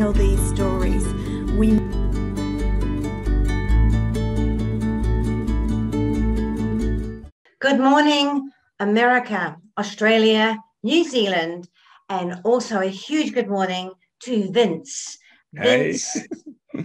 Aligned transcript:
tell 0.00 0.12
these 0.14 0.40
stories. 0.48 1.04
We 1.58 1.76
Good 7.58 7.78
morning, 7.78 8.50
America, 8.78 9.58
Australia, 9.76 10.56
New 10.82 11.04
Zealand, 11.04 11.68
and 12.08 12.40
also 12.44 12.80
a 12.80 12.86
huge 12.86 13.34
good 13.34 13.48
morning 13.48 13.92
to 14.20 14.50
Vince. 14.50 15.18
Hey. 15.54 15.92
Vince, 15.92 16.16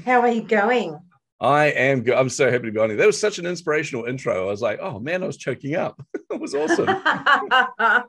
how 0.06 0.20
are 0.20 0.34
you 0.38 0.42
going? 0.42 1.00
I 1.42 1.66
am 1.66 2.04
good. 2.04 2.14
I'm 2.14 2.30
so 2.30 2.50
happy 2.50 2.68
to 2.68 2.72
be 2.72 2.80
on 2.80 2.90
here. 2.90 2.98
That 2.98 3.08
was 3.08 3.20
such 3.20 3.40
an 3.40 3.46
inspirational 3.46 4.06
intro. 4.06 4.48
I 4.48 4.50
was 4.50 4.62
like, 4.62 4.80
oh 4.82 5.00
man, 5.00 5.22
I 5.22 5.28
was 5.28 5.36
choking 5.36 5.76
up. 5.76 6.02
it 6.32 6.40
was 6.40 6.56
awesome. 6.56 6.88
uh, 6.90 8.04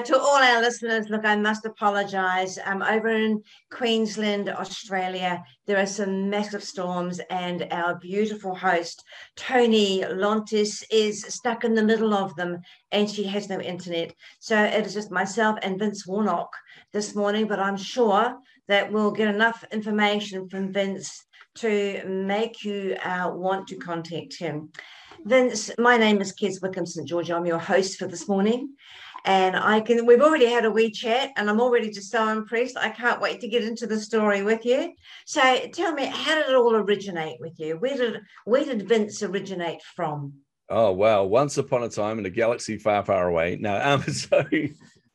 to 0.00 0.18
all 0.18 0.36
our 0.36 0.60
listeners, 0.60 1.08
look, 1.08 1.24
I 1.24 1.36
must 1.36 1.64
apologize. 1.64 2.58
Um, 2.66 2.82
over 2.82 3.08
in 3.08 3.42
Queensland, 3.70 4.50
Australia, 4.50 5.42
there 5.66 5.78
are 5.78 5.86
some 5.86 6.28
massive 6.28 6.62
storms, 6.62 7.20
and 7.30 7.66
our 7.70 7.94
beautiful 7.94 8.54
host, 8.54 9.02
Toni 9.34 10.02
Lontis, 10.02 10.84
is 10.90 11.22
stuck 11.22 11.64
in 11.64 11.74
the 11.74 11.82
middle 11.82 12.12
of 12.12 12.36
them, 12.36 12.58
and 12.92 13.08
she 13.08 13.24
has 13.24 13.48
no 13.48 13.60
internet. 13.60 14.14
So 14.40 14.62
it 14.62 14.84
is 14.84 14.92
just 14.92 15.10
myself 15.10 15.58
and 15.62 15.78
Vince 15.78 16.06
Warnock 16.06 16.50
this 16.92 17.14
morning, 17.14 17.48
but 17.48 17.60
I'm 17.60 17.78
sure 17.78 18.36
that 18.68 18.92
we'll 18.92 19.10
get 19.10 19.34
enough 19.34 19.64
information 19.72 20.50
from 20.50 20.70
Vince 20.70 21.24
to 21.56 22.04
make 22.06 22.64
you 22.64 22.96
uh, 23.04 23.30
want 23.32 23.68
to 23.68 23.76
contact 23.76 24.36
him. 24.36 24.70
Vince, 25.24 25.70
my 25.78 25.96
name 25.96 26.20
is 26.20 26.34
Kez 26.34 26.60
Wickham 26.60 26.84
St. 26.84 27.06
George. 27.06 27.30
I'm 27.30 27.46
your 27.46 27.58
host 27.58 27.98
for 27.98 28.06
this 28.06 28.28
morning. 28.28 28.74
And 29.24 29.56
I 29.56 29.80
can, 29.80 30.04
we've 30.04 30.20
already 30.20 30.46
had 30.46 30.66
a 30.66 30.70
wee 30.70 30.90
chat, 30.90 31.30
and 31.36 31.48
I'm 31.48 31.60
already 31.60 31.90
just 31.90 32.10
so 32.10 32.28
impressed. 32.28 32.76
I 32.76 32.90
can't 32.90 33.22
wait 33.22 33.40
to 33.40 33.48
get 33.48 33.64
into 33.64 33.86
the 33.86 33.98
story 33.98 34.42
with 34.42 34.66
you. 34.66 34.92
So 35.24 35.66
tell 35.72 35.94
me, 35.94 36.04
how 36.04 36.34
did 36.34 36.50
it 36.50 36.54
all 36.54 36.74
originate 36.74 37.40
with 37.40 37.58
you? 37.58 37.78
Where 37.78 37.96
did 37.96 38.20
where 38.44 38.64
did 38.66 38.86
Vince 38.86 39.22
originate 39.22 39.80
from? 39.96 40.34
Oh 40.68 40.92
wow! 40.92 41.24
Once 41.24 41.56
upon 41.56 41.84
a 41.84 41.88
time 41.88 42.18
in 42.18 42.26
a 42.26 42.30
galaxy 42.30 42.76
far, 42.76 43.02
far 43.02 43.26
away. 43.26 43.56
Now, 43.58 43.94
um, 43.94 44.02
so 44.12 44.44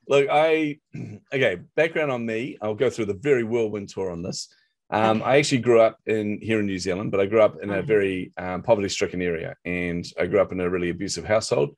look, 0.07 0.27
I 0.31 0.79
okay. 1.33 1.57
Background 1.75 2.11
on 2.11 2.25
me. 2.25 2.57
I'll 2.63 2.73
go 2.73 2.89
through 2.89 3.05
the 3.05 3.13
very 3.13 3.43
whirlwind 3.43 3.89
tour 3.89 4.09
on 4.09 4.23
this. 4.23 4.51
Um, 4.91 5.21
I 5.23 5.37
actually 5.37 5.59
grew 5.59 5.79
up 5.81 5.99
in 6.07 6.39
here 6.41 6.59
in 6.59 6.65
New 6.65 6.79
Zealand, 6.79 7.11
but 7.11 7.19
I 7.19 7.27
grew 7.27 7.41
up 7.41 7.61
in 7.61 7.69
a 7.69 7.83
Mhm. 7.83 7.85
very 7.85 8.31
um, 8.37 8.63
poverty-stricken 8.63 9.21
area, 9.21 9.55
and 9.63 10.03
I 10.17 10.25
grew 10.25 10.39
up 10.39 10.51
in 10.51 10.59
a 10.59 10.69
really 10.69 10.89
abusive 10.89 11.25
household. 11.25 11.75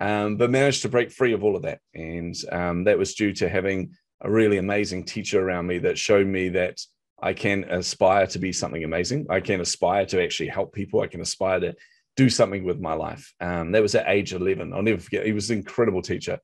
Um, 0.00 0.36
but 0.36 0.50
managed 0.50 0.82
to 0.82 0.88
break 0.88 1.10
free 1.10 1.32
of 1.32 1.42
all 1.42 1.56
of 1.56 1.62
that, 1.62 1.80
and 1.92 2.34
um, 2.52 2.84
that 2.84 2.98
was 2.98 3.14
due 3.14 3.32
to 3.34 3.48
having 3.48 3.90
a 4.20 4.30
really 4.30 4.58
amazing 4.58 5.04
teacher 5.04 5.40
around 5.40 5.66
me 5.66 5.78
that 5.78 5.98
showed 5.98 6.26
me 6.26 6.48
that 6.50 6.80
I 7.20 7.32
can 7.32 7.64
aspire 7.64 8.26
to 8.28 8.38
be 8.38 8.52
something 8.52 8.84
amazing. 8.84 9.26
I 9.28 9.40
can 9.40 9.60
aspire 9.60 10.06
to 10.06 10.22
actually 10.22 10.50
help 10.50 10.72
people. 10.72 11.00
I 11.00 11.08
can 11.08 11.20
aspire 11.20 11.58
to 11.60 11.74
do 12.16 12.28
something 12.28 12.62
with 12.64 12.80
my 12.80 12.94
life. 12.94 13.32
Um, 13.40 13.72
that 13.72 13.82
was 13.82 13.94
at 13.96 14.08
age 14.08 14.32
11. 14.32 14.72
I'll 14.72 14.82
never 14.82 15.00
forget. 15.00 15.26
He 15.26 15.32
was 15.32 15.50
an 15.50 15.58
incredible 15.58 16.02
teacher, 16.02 16.38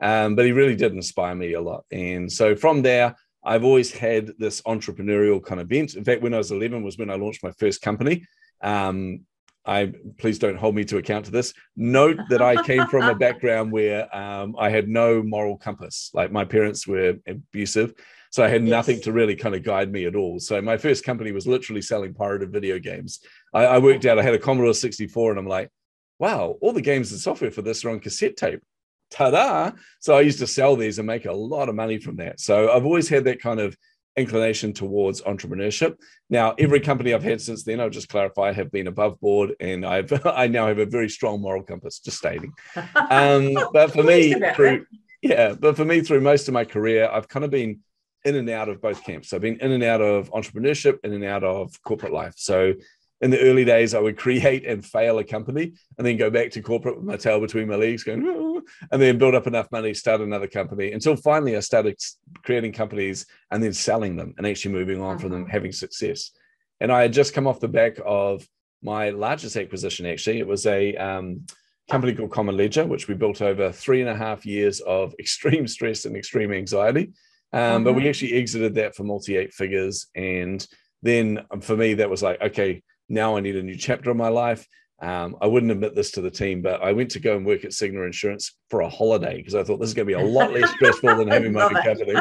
um, 0.00 0.34
but 0.34 0.44
he 0.44 0.52
really 0.52 0.74
did 0.76 0.92
inspire 0.92 1.34
me 1.36 1.52
a 1.54 1.60
lot. 1.60 1.84
And 1.92 2.30
so 2.30 2.56
from 2.56 2.82
there, 2.82 3.14
I've 3.46 3.64
always 3.64 3.92
had 3.92 4.32
this 4.38 4.60
entrepreneurial 4.62 5.42
kind 5.42 5.60
of 5.60 5.68
bent. 5.68 5.94
In 5.94 6.04
fact, 6.04 6.20
when 6.20 6.34
I 6.34 6.38
was 6.38 6.50
11 6.50 6.82
was 6.82 6.98
when 6.98 7.10
I 7.10 7.14
launched 7.14 7.44
my 7.44 7.52
first 7.52 7.80
company. 7.80 8.26
Um, 8.60 9.20
I 9.64 9.92
please 10.18 10.38
don't 10.38 10.56
hold 10.56 10.74
me 10.76 10.84
to 10.84 10.98
account 10.98 11.24
to 11.26 11.30
this. 11.32 11.52
Note 11.76 12.18
that 12.30 12.40
I 12.40 12.62
came 12.62 12.86
from 12.86 13.08
a 13.08 13.14
background 13.26 13.72
where 13.72 14.14
um, 14.16 14.54
I 14.58 14.70
had 14.70 14.88
no 14.88 15.22
moral 15.22 15.56
compass. 15.56 16.10
Like 16.14 16.30
my 16.30 16.44
parents 16.44 16.86
were 16.86 17.14
abusive, 17.26 17.94
so 18.30 18.44
I 18.44 18.48
had 18.48 18.62
Yes. 18.62 18.70
nothing 18.70 19.00
to 19.02 19.12
really 19.12 19.34
kind 19.34 19.54
of 19.56 19.64
guide 19.64 19.90
me 19.90 20.04
at 20.04 20.14
all. 20.14 20.38
So 20.38 20.60
my 20.62 20.76
first 20.76 21.04
company 21.04 21.32
was 21.32 21.46
literally 21.48 21.82
selling 21.82 22.14
pirated 22.14 22.52
video 22.52 22.78
games. 22.78 23.20
I, 23.52 23.64
I 23.64 23.78
worked 23.78 24.06
out 24.06 24.18
I 24.20 24.22
had 24.22 24.34
a 24.34 24.38
Commodore 24.38 24.74
64, 24.74 25.30
and 25.32 25.38
I'm 25.40 25.48
like, 25.48 25.70
wow, 26.20 26.56
all 26.60 26.72
the 26.72 26.80
games 26.80 27.10
and 27.10 27.20
software 27.20 27.50
for 27.50 27.62
this 27.62 27.84
are 27.84 27.90
on 27.90 28.00
cassette 28.00 28.36
tape. 28.36 28.60
Ta-da! 29.10 29.72
So 30.00 30.16
I 30.16 30.22
used 30.22 30.38
to 30.40 30.46
sell 30.46 30.76
these 30.76 30.98
and 30.98 31.06
make 31.06 31.26
a 31.26 31.32
lot 31.32 31.68
of 31.68 31.74
money 31.74 31.98
from 31.98 32.16
that. 32.16 32.40
So 32.40 32.72
I've 32.72 32.84
always 32.84 33.08
had 33.08 33.24
that 33.24 33.40
kind 33.40 33.60
of 33.60 33.76
inclination 34.16 34.72
towards 34.72 35.20
entrepreneurship. 35.22 35.96
Now, 36.30 36.54
every 36.58 36.80
company 36.80 37.12
I've 37.12 37.22
had 37.22 37.40
since 37.40 37.62
then, 37.64 37.80
I'll 37.80 37.90
just 37.90 38.08
clarify, 38.08 38.52
have 38.52 38.72
been 38.72 38.86
above 38.86 39.20
board, 39.20 39.54
and 39.60 39.84
I've 39.84 40.12
I 40.26 40.46
now 40.48 40.66
have 40.66 40.78
a 40.78 40.86
very 40.86 41.08
strong 41.08 41.40
moral 41.40 41.62
compass. 41.62 41.98
Just 41.98 42.18
stating. 42.18 42.52
Um, 42.94 43.56
but 43.72 43.92
for 43.92 44.02
me, 44.02 44.34
through 44.54 44.86
yeah, 45.22 45.54
but 45.58 45.76
for 45.76 45.84
me, 45.84 46.00
through 46.00 46.20
most 46.20 46.48
of 46.48 46.54
my 46.54 46.64
career, 46.64 47.08
I've 47.10 47.28
kind 47.28 47.44
of 47.44 47.50
been 47.50 47.80
in 48.24 48.34
and 48.34 48.50
out 48.50 48.68
of 48.68 48.80
both 48.80 49.04
camps. 49.04 49.32
I've 49.32 49.40
been 49.40 49.58
in 49.60 49.70
and 49.70 49.84
out 49.84 50.00
of 50.00 50.30
entrepreneurship, 50.32 50.98
in 51.04 51.12
and 51.12 51.24
out 51.24 51.44
of 51.44 51.80
corporate 51.82 52.12
life. 52.12 52.34
So 52.36 52.74
in 53.20 53.30
the 53.30 53.40
early 53.40 53.64
days, 53.64 53.94
I 53.94 53.98
would 54.00 54.16
create 54.18 54.66
and 54.66 54.84
fail 54.84 55.18
a 55.18 55.24
company 55.24 55.72
and 55.96 56.06
then 56.06 56.16
go 56.16 56.30
back 56.30 56.50
to 56.52 56.60
corporate 56.62 56.96
with 56.96 57.04
my 57.04 57.16
tail 57.16 57.40
between 57.40 57.68
my 57.68 57.76
legs, 57.76 58.04
going, 58.04 58.24
"Oh," 58.26 58.62
and 58.92 59.00
then 59.00 59.18
build 59.18 59.34
up 59.34 59.46
enough 59.46 59.70
money, 59.72 59.94
start 59.94 60.20
another 60.20 60.46
company 60.46 60.92
until 60.92 61.16
finally 61.16 61.56
I 61.56 61.60
started 61.60 61.98
creating 62.42 62.72
companies 62.72 63.26
and 63.50 63.62
then 63.62 63.72
selling 63.72 64.16
them 64.16 64.34
and 64.36 64.46
actually 64.46 64.74
moving 64.74 65.00
on 65.00 65.18
from 65.18 65.30
them, 65.30 65.46
Mhm. 65.46 65.50
having 65.50 65.72
success. 65.72 66.30
And 66.80 66.92
I 66.92 67.02
had 67.02 67.12
just 67.12 67.32
come 67.32 67.46
off 67.46 67.60
the 67.60 67.68
back 67.68 67.96
of 68.04 68.46
my 68.82 69.10
largest 69.10 69.56
acquisition, 69.56 70.04
actually. 70.04 70.38
It 70.38 70.46
was 70.46 70.66
a 70.66 70.94
um, 70.96 71.46
company 71.90 72.14
called 72.14 72.32
Common 72.32 72.56
Ledger, 72.56 72.84
which 72.84 73.08
we 73.08 73.14
built 73.14 73.40
over 73.40 73.72
three 73.72 74.00
and 74.02 74.10
a 74.10 74.16
half 74.16 74.44
years 74.44 74.80
of 74.80 75.14
extreme 75.18 75.66
stress 75.66 76.04
and 76.04 76.16
extreme 76.16 76.52
anxiety. 76.52 77.12
Um, 77.52 77.84
But 77.84 77.94
we 77.94 78.08
actually 78.08 78.34
exited 78.34 78.74
that 78.74 78.94
for 78.94 79.04
multi 79.04 79.36
eight 79.36 79.54
figures. 79.54 80.08
And 80.14 80.66
then 81.02 81.46
um, 81.50 81.62
for 81.62 81.76
me, 81.76 81.94
that 81.94 82.10
was 82.10 82.22
like, 82.22 82.40
okay, 82.42 82.82
now 83.08 83.36
I 83.36 83.40
need 83.40 83.56
a 83.56 83.62
new 83.62 83.76
chapter 83.76 84.10
of 84.10 84.16
my 84.16 84.28
life. 84.28 84.66
Um, 85.00 85.36
I 85.42 85.46
wouldn't 85.46 85.72
admit 85.72 85.94
this 85.94 86.12
to 86.12 86.22
the 86.22 86.30
team, 86.30 86.62
but 86.62 86.82
I 86.82 86.92
went 86.92 87.10
to 87.12 87.20
go 87.20 87.36
and 87.36 87.44
work 87.44 87.64
at 87.64 87.72
Cigna 87.72 88.06
Insurance 88.06 88.54
for 88.70 88.80
a 88.80 88.88
holiday 88.88 89.36
because 89.36 89.54
I 89.54 89.62
thought 89.62 89.78
this 89.78 89.88
is 89.88 89.94
going 89.94 90.08
to 90.08 90.16
be 90.16 90.20
a 90.20 90.26
lot 90.26 90.52
less 90.52 90.70
stressful 90.76 91.16
than 91.16 91.28
having 91.28 91.52
my 91.52 91.64
own 91.64 91.74
company. 91.74 92.14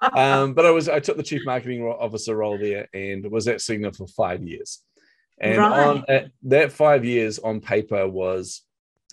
Um, 0.00 0.54
but 0.54 0.64
I 0.64 0.70
was 0.70 0.88
I 0.88 1.00
took 1.00 1.16
the 1.18 1.22
chief 1.22 1.42
marketing 1.44 1.82
officer 1.82 2.36
role 2.36 2.58
there 2.58 2.88
and 2.94 3.30
was 3.30 3.46
at 3.46 3.58
Cigna 3.58 3.94
for 3.94 4.06
five 4.06 4.42
years. 4.42 4.82
And 5.38 5.58
on 5.60 5.96
Right. 5.96 6.04
at, 6.08 6.30
that 6.44 6.72
five 6.72 7.04
years 7.04 7.38
on 7.38 7.60
paper 7.60 8.08
was 8.08 8.62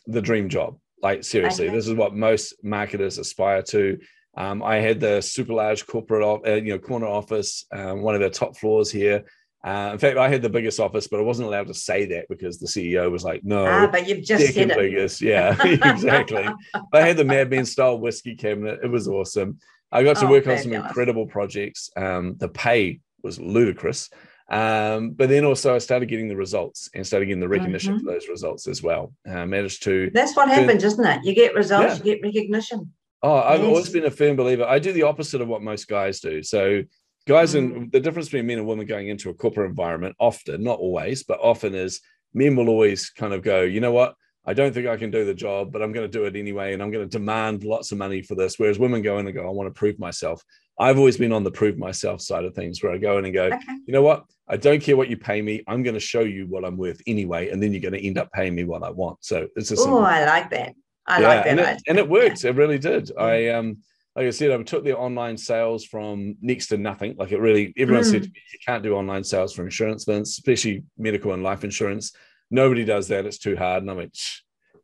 the 0.07 0.21
dream 0.21 0.47
job. 0.47 0.77
Like 1.01 1.23
seriously, 1.23 1.65
Okay. 1.67 1.75
this 1.75 1.87
is 1.87 1.95
what 1.95 2.15
most 2.15 2.53
marketers 2.63 3.17
aspire 3.17 3.61
to. 3.63 3.97
Um, 4.37 4.63
I 4.63 4.77
had 4.77 4.99
the 5.01 5.19
super 5.21 5.53
large 5.53 5.85
corporate, 5.85 6.23
uh, 6.47 6.53
you 6.53 6.71
know, 6.73 6.79
corner 6.79 7.07
office, 7.07 7.65
um, 7.73 8.01
one 8.01 8.15
of 8.15 8.21
the 8.21 8.29
top 8.29 8.55
floors 8.55 8.89
here. 8.91 9.25
Uh, 9.63 9.91
in 9.93 9.99
fact, 9.99 10.17
I 10.17 10.27
had 10.27 10.41
the 10.41 10.49
biggest 10.49 10.79
office, 10.79 11.07
but 11.07 11.19
I 11.19 11.23
wasn't 11.23 11.47
allowed 11.47 11.67
to 11.67 11.73
say 11.73 12.05
that 12.07 12.27
because 12.29 12.57
the 12.59 12.67
CEO 12.67 13.11
was 13.11 13.23
like, 13.23 13.43
"No, 13.43 13.65
Ah, 13.65 13.87
but 13.91 14.07
you've 14.07 14.23
just 14.23 14.43
second 14.45 14.69
said 14.69 14.71
it. 14.71 14.77
biggest." 14.77 15.21
Yeah, 15.21 15.55
exactly. 15.63 16.47
I 16.93 17.01
had 17.01 17.17
the 17.17 17.25
Mad 17.25 17.49
Men 17.51 17.65
style 17.65 17.99
whiskey 17.99 18.35
cabinet. 18.35 18.79
It 18.83 18.87
was 18.87 19.07
awesome. 19.07 19.59
I 19.91 20.03
got 20.03 20.17
to 20.17 20.25
Oh, 20.25 20.29
work 20.31 20.47
on 20.47 20.57
some 20.57 20.73
incredible 20.73 21.27
projects. 21.27 21.89
Um, 21.95 22.35
the 22.37 22.47
pay 22.49 23.01
was 23.23 23.39
ludicrous. 23.39 24.09
Um, 24.49 25.11
but 25.11 25.29
then 25.29 25.45
also 25.45 25.75
I 25.75 25.77
started 25.77 26.07
getting 26.09 26.27
the 26.27 26.35
results 26.35 26.89
and 26.93 27.05
started 27.07 27.27
getting 27.27 27.39
the 27.39 27.47
recognition 27.47 27.95
Mm-hmm. 27.95 28.05
for 28.05 28.11
those 28.13 28.27
results 28.27 28.67
as 28.67 28.81
well. 28.83 29.13
Uh, 29.29 29.45
managed 29.45 29.83
to 29.83 30.09
That's 30.13 30.35
what 30.35 30.49
happens, 30.49 30.83
isn't 30.83 31.05
it? 31.05 31.23
You 31.23 31.33
get 31.33 31.53
results, 31.55 31.99
Yeah. 31.99 32.03
you 32.03 32.03
get 32.15 32.21
recognition. 32.23 32.91
Oh, 33.23 33.35
I've 33.35 33.63
always 33.63 33.89
been 33.89 34.05
a 34.05 34.11
firm 34.11 34.35
believer. 34.35 34.65
I 34.65 34.79
do 34.79 34.91
the 34.91 35.03
opposite 35.03 35.39
of 35.41 35.47
what 35.47 35.61
most 35.61 35.87
guys 35.87 36.19
do. 36.19 36.41
So, 36.41 36.81
guys, 37.27 37.55
and 37.55 37.91
the 37.91 37.99
difference 37.99 38.27
between 38.27 38.47
men 38.47 38.57
and 38.59 38.67
women 38.67 38.85
going 38.85 39.07
into 39.09 39.29
a 39.29 39.33
corporate 39.33 39.69
environment, 39.69 40.15
often, 40.19 40.63
not 40.63 40.79
always, 40.79 41.23
but 41.23 41.39
often 41.41 41.75
is 41.75 42.01
men 42.33 42.55
will 42.55 42.69
always 42.69 43.09
kind 43.09 43.33
of 43.33 43.41
go, 43.43 43.61
you 43.61 43.79
know 43.79 43.91
what? 43.91 44.15
I 44.45 44.53
don't 44.53 44.73
think 44.73 44.87
I 44.87 44.97
can 44.97 45.11
do 45.11 45.23
the 45.23 45.35
job, 45.35 45.71
but 45.71 45.83
I'm 45.83 45.91
going 45.91 46.09
to 46.09 46.17
do 46.17 46.25
it 46.25 46.35
anyway. 46.35 46.73
And 46.73 46.81
I'm 46.81 46.89
going 46.89 47.07
to 47.07 47.17
demand 47.17 47.63
lots 47.63 47.91
of 47.91 47.99
money 47.99 48.23
for 48.23 48.33
this. 48.33 48.57
Whereas 48.57 48.79
women 48.79 49.03
go 49.03 49.19
in 49.19 49.27
and 49.27 49.35
go, 49.35 49.45
I 49.47 49.51
want 49.51 49.67
to 49.67 49.77
prove 49.77 49.99
myself. 49.99 50.43
I've 50.79 50.97
always 50.97 51.15
been 51.15 51.31
on 51.31 51.43
the 51.43 51.51
prove 51.51 51.77
myself 51.77 52.21
side 52.21 52.43
of 52.43 52.55
things 52.55 52.81
where 52.81 52.91
I 52.91 52.97
go 52.97 53.19
in 53.19 53.25
and 53.25 53.33
go, 53.35 53.45
Okay. 53.45 53.59
you 53.85 53.93
know 53.93 54.01
what? 54.01 54.25
I 54.47 54.57
don't 54.57 54.81
care 54.81 54.97
what 54.97 55.09
you 55.09 55.17
pay 55.17 55.43
me. 55.43 55.63
I'm 55.67 55.83
going 55.83 55.93
to 55.93 55.99
show 55.99 56.21
you 56.21 56.47
what 56.47 56.65
I'm 56.65 56.75
worth 56.75 56.99
anyway. 57.05 57.49
And 57.49 57.61
then 57.61 57.71
you're 57.71 57.81
going 57.81 57.93
to 57.93 58.03
end 58.03 58.17
up 58.17 58.31
paying 58.31 58.55
me 58.55 58.63
what 58.63 58.81
I 58.81 58.89
want. 58.89 59.19
So 59.23 59.47
it's 59.55 59.69
a 59.69 59.75
Oh, 59.77 59.99
I 59.99 60.25
like 60.25 60.49
that. 60.49 60.73
I 61.05 61.19
like 61.19 61.43
that. 61.43 61.47
and, 61.47 61.59
it, 61.59 61.81
and 61.87 61.97
it 61.99 62.09
worked. 62.09 62.43
It 62.43 62.55
really 62.55 62.79
did. 62.79 63.11
Yeah. 63.15 63.23
I 63.23 63.47
um, 63.49 63.77
like 64.15 64.27
I 64.27 64.29
said, 64.31 64.51
I 64.51 64.61
took 64.63 64.83
the 64.83 64.97
online 64.97 65.37
sales 65.37 65.85
from 65.85 66.35
next 66.41 66.67
to 66.67 66.77
nothing. 66.77 67.15
Like 67.17 67.31
it 67.31 67.39
really, 67.39 67.73
everyone 67.77 68.03
said 68.03 68.21
Mm. 68.21 68.25
to 68.25 68.29
me, 68.29 68.41
you 68.53 68.59
can't 68.65 68.83
do 68.83 68.93
online 68.95 69.23
sales 69.23 69.53
for 69.53 69.63
insurance, 69.63 70.03
Vince, 70.03 70.31
especially 70.31 70.83
medical 70.97 71.33
and 71.33 71.43
life 71.43 71.63
insurance. 71.63 72.13
Nobody 72.49 72.83
does 72.83 73.07
that. 73.07 73.25
It's 73.25 73.37
too 73.37 73.55
hard. 73.55 73.83
And 73.83 73.91
I'm 73.91 73.97
like, 73.97 74.13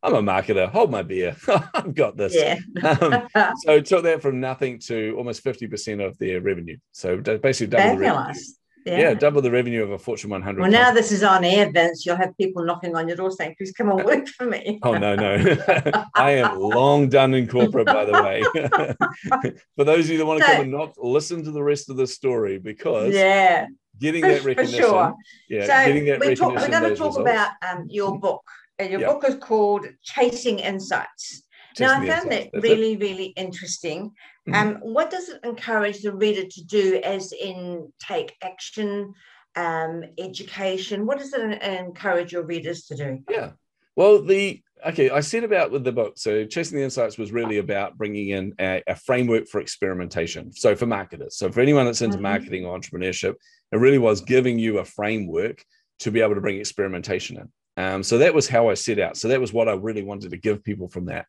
I'm 0.02 0.14
a 0.14 0.22
marketer. 0.22 0.70
Hold 0.70 0.92
my 0.92 1.02
beer. 1.04 1.36
I've 1.74 1.94
got 1.94 2.16
this. 2.16 2.34
Yeah. 2.36 2.58
Um, 2.84 3.28
so 3.66 3.82
took 3.82 4.04
that 4.04 4.22
from 4.22 4.40
nothing 4.40 4.80
to 4.88 5.14
almost 5.18 5.44
50% 5.44 6.06
of 6.06 6.18
their 6.20 6.40
revenue. 6.40 6.78
So 6.94 7.18
basically 7.18 7.68
double 7.68 7.96
the 7.98 8.02
revenue. 8.02 8.34
Yeah. 8.88 9.00
yeah, 9.00 9.14
double 9.14 9.42
the 9.42 9.52
revenue 9.52 9.84
of 9.84 9.92
a 9.92 10.00
Fortune 10.00 10.30
100. 10.30 10.62
Well, 10.62 10.72
now 10.72 10.92
this 10.92 11.12
is 11.12 11.22
on 11.24 11.44
air, 11.44 11.70
Vince. 11.72 12.06
You'll 12.06 12.16
have 12.16 12.36
people 12.38 12.64
knocking 12.64 12.96
on 12.96 13.08
your 13.08 13.18
door 13.18 13.32
saying, 13.32 13.56
"Please 13.58 13.74
come 13.74 13.90
and 13.92 14.04
work 14.04 14.28
for 14.28 14.46
me." 14.46 14.80
Oh 14.84 14.94
no, 14.98 15.16
no. 15.16 15.34
I 16.16 16.32
am 16.32 16.58
long 16.58 17.10
done 17.10 17.34
in 17.34 17.48
corporate, 17.48 17.88
by 17.88 18.06
the 18.06 18.14
way. 18.14 18.44
For 19.76 19.84
those 19.84 20.06
of 20.06 20.12
you 20.12 20.18
that 20.20 20.26
want 20.26 20.40
to 20.40 20.46
So- 20.46 20.52
come 20.54 20.62
and 20.64 20.72
knock, 20.72 20.94
listen 20.98 21.44
to 21.44 21.52
the 21.52 21.64
rest 21.64 21.90
of 21.90 21.98
the 21.98 22.08
story 22.08 22.60
because 22.60 23.14
yeah, 23.14 23.68
getting 24.00 24.22
for, 24.24 24.30
that 24.30 24.42
for 24.42 24.48
recognition, 24.48 24.80
sure. 24.86 25.16
yeah, 25.50 25.62
so 25.66 25.86
getting 25.88 26.06
that 26.06 26.20
we 26.20 26.36
talk, 26.36 26.54
recognition. 26.56 26.72
we're 26.72 26.80
going 26.80 26.92
to 26.92 26.98
talk 26.98 27.18
results, 27.18 27.18
about 27.18 27.52
um, 27.68 27.86
your 27.90 28.18
book. 28.20 28.44
And 28.80 28.92
your 28.92 29.02
Yeah. 29.02 29.08
book 29.08 29.24
is 29.28 29.36
called 29.36 29.88
Chasing 30.04 30.60
Insights. 30.60 31.44
Now, 31.80 31.94
I 32.02 32.08
found 32.08 32.32
that 32.32 32.50
That's 32.54 32.56
it. 32.56 32.62
really, 32.62 32.98
really 32.98 33.26
interesting. 33.36 34.12
Mhm. 34.48 34.54
Um, 34.56 34.76
what 34.82 35.10
does 35.10 35.30
it 35.30 35.40
encourage 35.44 36.02
the 36.02 36.14
reader 36.14 36.46
to 36.48 36.64
do, 36.66 37.00
as 37.04 37.34
in 37.34 37.92
take 38.00 38.36
action, 38.42 39.14
um, 39.56 40.04
education? 40.18 41.06
What 41.06 41.20
does 41.20 41.34
it 41.34 41.62
encourage 41.62 42.32
your 42.32 42.44
readers 42.44 42.86
to 42.86 42.96
do? 42.96 43.20
Yeah. 43.30 43.52
Well, 43.96 44.22
the 44.22 44.62
okay, 44.86 45.10
I 45.10 45.22
said 45.22 45.44
about 45.44 45.72
with 45.72 45.84
the 45.84 45.92
book. 45.92 46.14
So, 46.18 46.46
Chasing 46.46 46.78
the 46.78 46.84
Insights 46.84 47.18
was 47.18 47.32
really 47.32 47.58
about 47.58 47.98
bringing 47.98 48.30
in 48.30 48.54
a, 48.60 48.84
a 48.88 48.96
framework 48.96 49.48
for 49.48 49.60
experimentation. 49.60 50.52
So, 50.52 50.76
for 50.76 50.86
marketers, 50.86 51.36
so 51.36 51.52
for 51.52 51.62
anyone 51.62 51.86
that's 51.86 52.02
into 52.04 52.18
Mhm. 52.18 52.22
marketing 52.22 52.66
or 52.66 52.78
entrepreneurship, 52.80 53.36
it 53.72 53.78
really 53.78 53.98
was 53.98 54.22
giving 54.22 54.60
you 54.60 54.78
a 54.78 54.86
framework 54.86 55.64
to 56.00 56.12
be 56.12 56.22
able 56.22 56.36
to 56.36 56.42
bring 56.42 56.60
experimentation 56.60 57.38
in. 57.38 57.52
Um, 57.84 58.04
so 58.04 58.18
that 58.20 58.34
was 58.34 58.48
how 58.48 58.70
I 58.70 58.76
set 58.76 59.00
out. 59.00 59.18
So 59.18 59.28
that 59.28 59.40
was 59.42 59.52
what 59.54 59.68
I 59.68 59.74
really 59.74 60.04
wanted 60.04 60.32
to 60.32 60.38
give 60.38 60.64
people 60.64 60.88
from 60.88 61.06
that. 61.06 61.26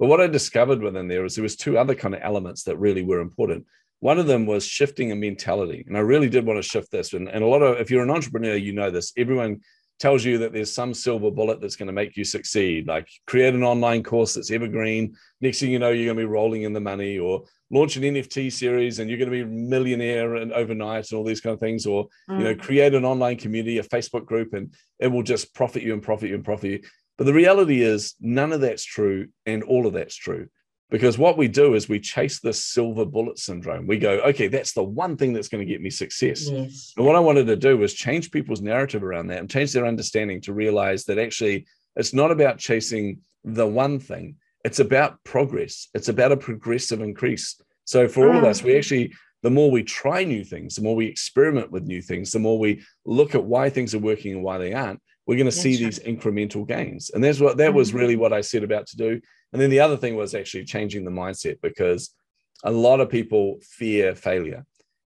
But 0.00 0.06
what 0.06 0.20
I 0.20 0.26
discovered 0.26 0.82
within 0.82 1.06
there 1.06 1.22
was 1.22 1.36
there 1.36 1.44
was 1.44 1.54
two 1.56 1.78
other 1.78 1.94
kind 1.94 2.14
of 2.14 2.22
elements 2.24 2.64
that 2.64 2.78
really 2.78 3.04
were 3.04 3.20
important. 3.20 3.66
One 4.00 4.18
of 4.18 4.26
them 4.26 4.46
was 4.46 4.64
shifting 4.64 5.12
a 5.12 5.14
mentality, 5.14 5.84
and 5.86 5.96
I 5.96 6.00
really 6.00 6.30
did 6.30 6.46
want 6.46 6.56
to 6.56 6.68
shift 6.68 6.90
this. 6.90 7.12
And, 7.12 7.28
and 7.28 7.44
a 7.44 7.46
lot 7.46 7.60
of, 7.62 7.78
if 7.78 7.90
you're 7.90 8.02
an 8.02 8.10
entrepreneur, 8.10 8.56
you 8.56 8.72
know 8.72 8.90
this. 8.90 9.12
Everyone 9.18 9.60
tells 9.98 10.24
you 10.24 10.38
that 10.38 10.54
there's 10.54 10.72
some 10.72 10.94
silver 10.94 11.30
bullet 11.30 11.60
that's 11.60 11.76
going 11.76 11.86
to 11.88 11.92
make 11.92 12.16
you 12.16 12.24
succeed, 12.24 12.88
like 12.88 13.06
create 13.26 13.52
an 13.52 13.62
online 13.62 14.02
course 14.02 14.32
that's 14.32 14.50
evergreen. 14.50 15.14
Next 15.42 15.60
thing 15.60 15.70
you 15.70 15.78
know, 15.78 15.90
you're 15.90 16.06
going 16.06 16.16
to 16.16 16.22
be 16.22 16.34
rolling 16.38 16.62
in 16.62 16.72
the 16.72 16.80
money, 16.80 17.18
or 17.18 17.44
launch 17.70 17.96
an 17.96 18.02
NFT 18.02 18.50
series 18.50 18.98
and 18.98 19.08
you're 19.08 19.18
going 19.18 19.30
to 19.30 19.44
be 19.44 19.44
millionaire 19.44 20.36
and 20.36 20.52
overnight 20.54 21.10
and 21.10 21.18
all 21.18 21.24
these 21.24 21.42
kind 21.42 21.52
of 21.54 21.60
things, 21.60 21.84
or 21.86 22.08
you 22.30 22.38
know, 22.38 22.54
Mm. 22.54 22.60
create 22.60 22.94
an 22.94 23.04
online 23.04 23.36
community, 23.36 23.76
a 23.78 23.82
Facebook 23.84 24.24
group, 24.24 24.54
and 24.54 24.74
it 24.98 25.08
will 25.08 25.22
just 25.22 25.54
profit 25.54 25.82
you 25.82 25.92
and 25.92 26.02
profit 26.02 26.30
you 26.30 26.34
and 26.36 26.44
profit 26.44 26.70
you. 26.70 26.80
But 27.20 27.26
the 27.26 27.34
reality 27.34 27.82
is, 27.82 28.14
none 28.18 28.50
of 28.50 28.62
that's 28.62 28.82
true, 28.82 29.28
and 29.44 29.62
all 29.62 29.86
of 29.86 29.92
that's 29.92 30.16
true. 30.16 30.48
Because 30.88 31.18
what 31.18 31.36
we 31.36 31.48
do 31.48 31.74
is 31.74 31.86
we 31.86 32.00
chase 32.00 32.40
this 32.40 32.64
silver 32.64 33.04
bullet 33.04 33.38
syndrome. 33.38 33.86
We 33.86 33.98
go, 33.98 34.20
okay, 34.20 34.48
that's 34.48 34.72
the 34.72 34.82
one 34.82 35.18
thing 35.18 35.34
that's 35.34 35.48
going 35.48 35.60
to 35.60 35.70
get 35.70 35.82
me 35.82 35.90
success. 35.90 36.48
yes. 36.48 36.94
And 36.96 37.04
what 37.04 37.16
I 37.16 37.20
wanted 37.20 37.46
to 37.48 37.56
do 37.56 37.76
was 37.76 37.92
change 37.92 38.30
people's 38.30 38.62
narrative 38.62 39.04
around 39.04 39.26
that 39.26 39.40
and 39.40 39.50
change 39.50 39.74
their 39.74 39.84
understanding 39.84 40.40
to 40.40 40.54
realize 40.54 41.04
that 41.04 41.18
actually 41.18 41.66
it's 41.94 42.14
not 42.14 42.30
about 42.30 42.56
chasing 42.56 43.18
the 43.44 43.66
one 43.66 43.98
thing, 43.98 44.36
it's 44.64 44.80
about 44.80 45.22
progress. 45.22 45.88
It's 45.92 46.08
about 46.08 46.32
a 46.32 46.38
progressive 46.38 47.02
increase. 47.02 47.60
So 47.84 48.08
for 48.08 48.30
all 48.30 48.38
of 48.38 48.44
us, 48.44 48.62
we 48.62 48.72
mm. 48.72 48.78
actually, 48.78 49.12
the 49.42 49.50
more 49.50 49.70
we 49.70 49.82
try 49.82 50.24
new 50.24 50.42
things, 50.42 50.76
the 50.76 50.82
more 50.82 50.96
we 50.96 51.06
experiment 51.06 51.70
with 51.70 51.84
new 51.84 52.00
things, 52.00 52.32
the 52.32 52.38
more 52.38 52.58
we 52.58 52.82
look 53.04 53.34
at 53.34 53.44
why 53.44 53.68
things 53.68 53.94
are 53.94 53.98
working 53.98 54.32
and 54.32 54.42
why 54.42 54.56
they 54.56 54.72
aren't, 54.72 55.02
we're 55.30 55.36
going 55.36 55.46
to 55.46 55.52
see 55.52 55.76
these 55.76 56.00
incremental 56.00 56.66
gains. 56.66 57.10
And 57.10 57.22
that's 57.22 57.38
what 57.38 57.56
that 57.58 57.72
was 57.72 57.92
Mhm. 57.92 57.94
really 58.00 58.16
what 58.16 58.32
I 58.32 58.40
set 58.40 58.64
about 58.64 58.88
to 58.88 58.96
do. 58.96 59.20
And 59.52 59.62
then 59.62 59.70
the 59.70 59.78
other 59.78 59.96
thing 59.96 60.16
was 60.16 60.34
actually 60.34 60.64
changing 60.64 61.04
the 61.04 61.12
mindset 61.12 61.60
because 61.62 62.12
a 62.64 62.72
lot 62.72 62.98
of 62.98 63.08
people 63.10 63.60
fear 63.62 64.16
failure. 64.16 64.66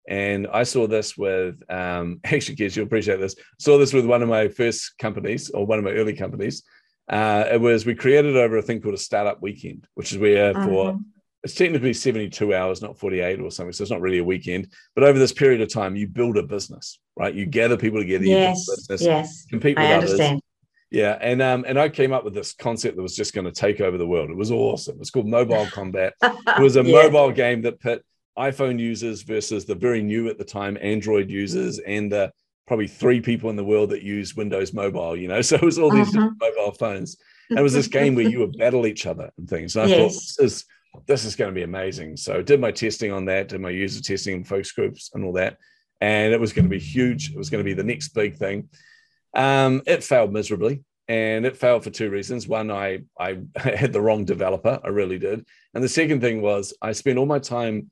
And 0.09 0.47
I 0.53 0.63
saw 0.63 0.87
this 0.87 1.19
with, 1.19 1.61
um, 1.69 2.21
actually, 2.25 2.55
Kez, 2.55 2.77
you'll 2.77 2.87
appreciate 2.87 3.19
this. 3.19 3.35
Saw 3.59 3.79
this 3.79 3.93
with 3.93 4.07
one 4.07 4.23
of 4.23 4.29
my 4.29 4.47
first 4.47 4.97
companies 4.97 5.51
or 5.51 5.67
one 5.67 5.81
of 5.81 5.85
my 5.85 5.91
early 5.91 6.15
companies. 6.15 6.63
Uh, 7.09 7.45
it 7.55 7.61
was 7.61 7.85
we 7.85 7.97
created 7.97 8.37
over 8.37 8.59
a 8.59 8.63
thing 8.63 8.81
called 8.81 8.95
a 8.95 8.99
startup 8.99 9.43
weekend, 9.43 9.89
which 9.95 10.13
is 10.13 10.19
where 10.19 10.55
for 10.55 10.93
Mhm. 10.93 11.05
It's 11.45 11.55
technically 11.55 11.93
72 11.93 12.55
hours, 12.55 12.83
not 12.83 12.99
48 12.99 13.41
or 13.41 13.51
something. 13.51 13.73
So 13.73 13.83
it's 13.83 13.91
not 13.91 14.01
really 14.01 14.19
a 14.19 14.25
weekend. 14.25 14.73
But 14.95 15.05
over 15.05 15.19
this 15.19 15.33
period 15.33 15.61
of 15.61 15.73
time, 15.73 15.97
you 15.97 16.07
build 16.07 16.37
a 16.37 16.43
business, 16.43 16.99
right? 17.17 17.35
You 17.35 17.47
gather 17.47 17.77
people 17.77 17.99
together, 17.99 18.25
you 18.25 18.37
build 18.37 18.45
Yes. 18.45 18.69
a 18.69 18.71
business, 18.93 19.03
Yes. 19.03 19.47
compete 19.51 19.77
with 19.77 19.91
I 19.91 19.95
others. 19.95 20.11
understand. 20.13 20.41
Yeah, 20.91 21.17
and 21.23 21.41
um, 21.41 21.65
and 21.67 21.79
I 21.81 21.89
came 21.89 22.13
up 22.13 22.23
with 22.23 22.35
this 22.35 22.53
concept 22.53 22.97
that 22.97 23.03
was 23.03 23.17
just 23.17 23.33
going 23.33 23.47
to 23.47 23.51
take 23.51 23.81
over 23.81 23.97
the 23.97 24.07
world. 24.07 24.29
It 24.31 24.37
was 24.37 24.51
awesome. 24.51 24.99
It's 25.01 25.11
called 25.11 25.27
Mobile 25.27 25.67
Combat. 25.71 26.13
It 26.23 26.61
was 26.61 26.77
a 26.77 26.83
mobile 26.83 27.33
game 27.33 27.63
that 27.63 27.81
pit 27.81 28.05
iPhone 28.39 28.79
users 28.79 29.23
versus 29.23 29.65
the 29.65 29.75
very 29.75 30.03
new 30.03 30.29
at 30.29 30.37
the 30.37 30.45
time 30.45 30.77
Android 30.83 31.31
users 31.31 31.79
and 31.79 32.13
the 32.13 32.31
probably 32.67 32.87
three 32.87 33.23
people 33.23 33.49
in 33.49 33.57
the 33.57 33.65
world 33.65 33.89
that 33.91 34.03
use 34.03 34.37
Windows 34.37 34.75
Mobile. 34.75 35.17
You 35.17 35.29
know, 35.29 35.41
so 35.49 35.57
it 35.57 35.63
was 35.63 35.79
all 35.79 35.91
these 35.91 36.13
different 36.13 36.39
mobile 36.41 36.73
phones. 36.73 37.17
And 37.49 37.59
it 37.59 37.63
was 37.63 37.73
this 37.73 37.89
game 37.89 38.15
where 38.15 38.27
you 38.29 38.41
would 38.41 38.59
battle 38.59 38.87
each 38.87 39.07
other 39.07 39.31
and 39.39 39.49
things. 39.49 39.77
And 39.77 39.87
I 39.87 39.89
Yes. 39.89 39.97
thought 39.97 40.13
this 40.13 40.39
is 40.53 40.65
this 41.07 41.25
is 41.25 41.37
going 41.37 41.51
to 41.51 41.55
be 41.55 41.63
amazing. 41.63 42.17
So 42.17 42.39
I 42.39 42.43
did 42.43 42.61
my 42.61 42.71
testing 42.71 43.13
on 43.13 43.25
that, 43.27 43.49
did 43.49 43.61
my 43.61 43.71
user 43.71 44.03
testing 44.03 44.35
and 44.35 44.47
focus 44.47 44.73
groups 44.73 45.11
and 45.15 45.25
all 45.25 45.33
that, 45.35 45.57
and 46.01 46.33
it 46.33 46.41
was 46.41 46.53
going 46.53 46.65
to 46.65 46.71
be 46.71 46.79
huge. 46.79 47.31
It 47.31 47.39
was 47.39 47.51
going 47.51 47.65
to 47.65 47.69
be 47.69 47.75
the 47.75 47.85
next 47.85 48.09
big 48.09 48.37
thing. 48.37 48.69
Um, 49.35 49.83
it 49.87 50.05
failed 50.05 50.33
miserably, 50.33 50.85
and 51.09 51.47
it 51.47 51.57
failed 51.57 51.85
for 51.85 51.91
two 51.91 52.11
reasons. 52.11 52.47
One, 52.47 52.71
I 52.71 53.01
I 53.19 53.39
had 53.57 53.93
the 53.93 54.03
wrong 54.03 54.25
developer, 54.25 54.79
I 54.85 54.89
really 54.89 55.19
did, 55.19 55.47
and 55.75 55.83
the 55.83 55.89
second 55.89 56.21
thing 56.21 56.43
was 56.43 56.75
I 56.83 56.93
spent 56.93 57.19
all 57.19 57.27
my 57.27 57.39
time 57.39 57.91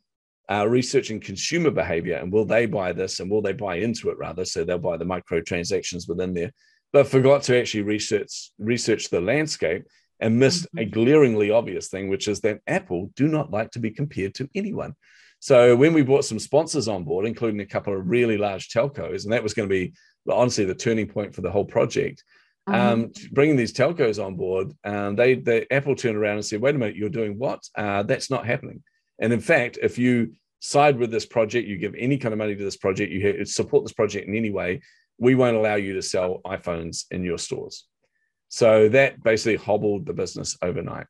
uh, 0.50 0.66
researching 0.66 1.20
consumer 1.20 1.70
behavior 1.70 2.16
and 2.16 2.32
will 2.32 2.44
they 2.44 2.66
buy 2.66 2.92
this 2.92 3.20
and 3.20 3.30
will 3.30 3.40
they 3.40 3.52
buy 3.52 3.76
into 3.76 4.10
it 4.10 4.18
rather, 4.18 4.44
so 4.44 4.64
they'll 4.64 4.78
buy 4.78 4.96
the 4.96 5.04
microtransactions 5.04 6.08
within 6.08 6.34
there, 6.34 6.52
but 6.92 7.06
forgot 7.06 7.42
to 7.44 7.58
actually 7.58 7.82
research 7.82 8.50
research 8.58 9.08
the 9.08 9.20
landscape 9.20 9.84
and 10.20 10.38
missed 10.38 10.66
a 10.76 10.84
glaringly 10.84 11.50
obvious 11.50 11.88
thing, 11.88 12.08
which 12.08 12.28
is 12.28 12.40
that 12.40 12.60
Apple 12.66 13.10
do 13.16 13.26
not 13.26 13.50
like 13.50 13.70
to 13.72 13.78
be 13.78 13.90
compared 13.90 14.34
to 14.34 14.48
anyone. 14.54 14.94
So 15.38 15.74
when 15.74 15.94
we 15.94 16.02
brought 16.02 16.26
some 16.26 16.38
sponsors 16.38 16.86
on 16.86 17.04
board, 17.04 17.26
including 17.26 17.60
a 17.60 17.66
couple 17.66 17.96
of 17.96 18.06
really 18.06 18.36
large 18.36 18.68
telcos, 18.68 19.24
and 19.24 19.32
that 19.32 19.42
was 19.42 19.54
going 19.54 19.68
to 19.68 19.72
be 19.74 19.94
honestly 20.30 20.66
the 20.66 20.74
turning 20.74 21.08
point 21.08 21.34
for 21.34 21.40
the 21.40 21.50
whole 21.50 21.64
project. 21.64 22.22
Mhm. 22.68 22.74
Um, 22.74 23.12
bringing 23.32 23.56
these 23.56 23.72
telcos 23.72 24.22
on 24.22 24.36
board, 24.36 24.72
um, 24.84 25.16
they, 25.16 25.34
they 25.34 25.66
Apple 25.70 25.96
turned 25.96 26.16
around 26.16 26.36
and 26.36 26.44
said, 26.44 26.60
"Wait 26.60 26.74
a 26.74 26.78
minute, 26.78 26.94
you're 26.94 27.08
doing 27.08 27.38
what? 27.38 27.60
Uh, 27.74 28.02
that's 28.02 28.30
not 28.30 28.46
happening." 28.46 28.82
And 29.18 29.32
in 29.32 29.40
fact, 29.40 29.78
if 29.82 29.98
you 29.98 30.34
side 30.60 30.98
with 30.98 31.10
this 31.10 31.24
project, 31.24 31.66
you 31.66 31.78
give 31.78 31.94
any 31.96 32.18
kind 32.18 32.34
of 32.34 32.38
money 32.38 32.54
to 32.54 32.62
this 32.62 32.76
project, 32.76 33.10
you 33.10 33.44
support 33.46 33.84
this 33.84 33.94
project 33.94 34.28
in 34.28 34.36
any 34.36 34.50
way, 34.50 34.82
we 35.18 35.34
won't 35.34 35.56
allow 35.56 35.76
you 35.76 35.94
to 35.94 36.02
sell 36.02 36.40
iPhones 36.44 37.04
in 37.10 37.24
your 37.24 37.38
stores. 37.38 37.86
So 38.50 38.88
that 38.90 39.22
basically 39.22 39.56
hobbled 39.56 40.06
the 40.06 40.12
business 40.12 40.58
overnight. 40.60 41.06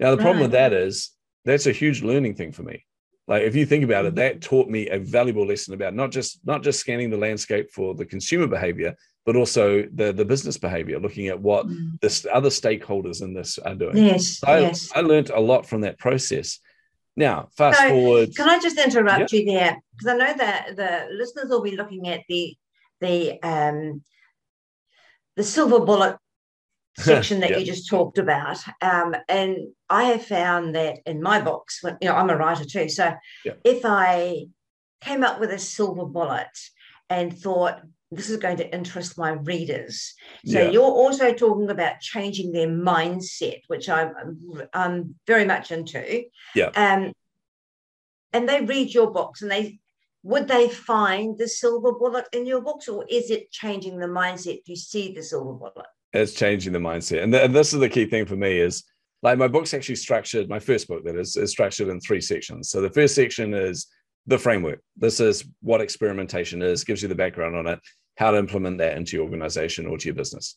Now, 0.00 0.10
the 0.10 0.16
problem 0.16 0.40
with 0.40 0.52
that 0.52 0.72
is 0.72 1.10
that's 1.44 1.66
a 1.66 1.72
huge 1.72 2.02
learning 2.02 2.34
thing 2.34 2.52
for 2.52 2.62
me. 2.62 2.84
Like 3.28 3.42
if 3.42 3.54
you 3.54 3.64
think 3.66 3.84
about 3.84 4.06
it, 4.06 4.14
that 4.16 4.40
taught 4.40 4.68
me 4.68 4.88
a 4.88 4.98
valuable 4.98 5.46
lesson 5.46 5.74
about 5.74 5.94
not 5.94 6.10
just 6.10 6.40
not 6.44 6.62
just 6.62 6.80
scanning 6.80 7.10
the 7.10 7.16
landscape 7.18 7.70
for 7.70 7.94
the 7.94 8.06
consumer 8.06 8.46
behavior, 8.46 8.96
but 9.26 9.36
also 9.36 9.84
the 9.94 10.12
the 10.12 10.24
business 10.24 10.56
behavior, 10.58 10.98
looking 10.98 11.28
at 11.28 11.38
what 11.38 11.66
Mm. 11.66 12.00
this 12.00 12.26
other 12.32 12.48
stakeholders 12.48 13.22
in 13.22 13.34
this 13.34 13.58
are 13.58 13.74
doing. 13.74 13.96
Yes. 13.98 14.40
I, 14.42 14.58
yes. 14.60 14.90
I 14.96 15.02
learned 15.02 15.30
a 15.30 15.38
lot 15.40 15.66
from 15.66 15.82
that 15.82 15.98
process. 15.98 16.58
Now, 17.16 17.50
fast 17.56 17.78
So, 17.78 17.88
forward. 17.90 18.34
Can 18.34 18.48
I 18.48 18.58
just 18.58 18.78
interrupt 18.78 19.30
you 19.32 19.44
there? 19.44 19.76
Because 19.92 20.14
I 20.14 20.16
know 20.16 20.34
that 20.38 20.76
the 20.76 21.14
listeners 21.14 21.50
will 21.50 21.62
be 21.62 21.76
looking 21.76 22.08
at 22.08 22.22
the 22.26 22.56
the 23.02 23.38
um, 23.42 24.02
the 25.36 25.44
silver 25.44 25.80
bullet 25.80 26.16
section 26.98 27.40
that 27.40 27.50
Yeah. 27.50 27.58
you 27.58 27.64
just 27.66 27.88
talked 27.88 28.18
about, 28.18 28.58
um, 28.80 29.14
and 29.28 29.56
I 29.88 30.04
have 30.04 30.24
found 30.24 30.74
that 30.74 30.98
in 31.06 31.22
my 31.22 31.40
books, 31.40 31.82
when, 31.82 31.96
you 32.00 32.08
know, 32.08 32.14
I'm 32.14 32.30
a 32.30 32.36
writer 32.36 32.64
too. 32.64 32.88
So 32.88 33.12
Yeah. 33.44 33.54
if 33.64 33.82
I 33.84 34.46
came 35.00 35.24
up 35.24 35.40
with 35.40 35.50
a 35.50 35.58
silver 35.58 36.04
bullet 36.04 36.48
and 37.08 37.36
thought 37.36 37.80
this 38.12 38.28
is 38.28 38.38
going 38.38 38.56
to 38.56 38.74
interest 38.74 39.16
my 39.16 39.30
readers, 39.30 40.14
so 40.44 40.60
yeah, 40.60 40.70
you're 40.70 40.82
also 40.82 41.32
talking 41.32 41.70
about 41.70 42.00
changing 42.00 42.52
their 42.52 42.68
mindset, 42.68 43.60
which 43.68 43.88
I'm, 43.88 44.12
I'm 44.72 45.14
very 45.26 45.44
much 45.44 45.70
into. 45.70 46.24
Yeah. 46.54 46.70
Um, 46.74 47.12
and 48.32 48.48
they 48.48 48.60
read 48.60 48.92
your 48.92 49.10
books 49.10 49.42
and 49.42 49.50
they 49.50 49.80
would 50.22 50.48
they 50.48 50.68
find 50.68 51.38
the 51.38 51.48
silver 51.48 51.92
bullet 51.92 52.26
in 52.32 52.46
your 52.46 52.60
books 52.60 52.88
or 52.88 53.04
is 53.08 53.30
it 53.30 53.50
changing 53.50 53.98
the 53.98 54.06
mindset 54.06 54.64
to 54.64 54.76
see 54.76 55.12
the 55.12 55.22
silver 55.22 55.54
bullet? 55.54 55.86
It's 56.12 56.34
changing 56.34 56.72
the 56.72 56.78
mindset. 56.78 57.22
And, 57.22 57.32
th- 57.32 57.44
and 57.44 57.54
this 57.54 57.72
is 57.72 57.80
the 57.80 57.88
key 57.88 58.06
thing 58.06 58.26
for 58.26 58.36
me 58.36 58.58
is 58.58 58.84
like 59.22 59.38
my 59.38 59.48
book's 59.48 59.74
actually 59.74 59.96
structured, 59.96 60.48
my 60.48 60.58
first 60.58 60.88
book 60.88 61.04
that 61.04 61.16
is, 61.16 61.36
is 61.36 61.50
structured 61.50 61.88
in 61.88 62.00
three 62.00 62.20
sections. 62.20 62.70
So 62.70 62.80
the 62.80 62.90
first 62.90 63.14
section 63.14 63.54
is 63.54 63.86
the 64.26 64.38
framework. 64.38 64.80
This 64.96 65.20
is 65.20 65.44
what 65.62 65.80
experimentation 65.80 66.62
is, 66.62 66.84
gives 66.84 67.02
you 67.02 67.08
the 67.08 67.14
background 67.14 67.56
on 67.56 67.66
it, 67.66 67.80
how 68.16 68.30
to 68.30 68.38
implement 68.38 68.78
that 68.78 68.96
into 68.96 69.16
your 69.16 69.24
organization 69.24 69.86
or 69.86 69.98
to 69.98 70.06
your 70.06 70.14
business. 70.14 70.56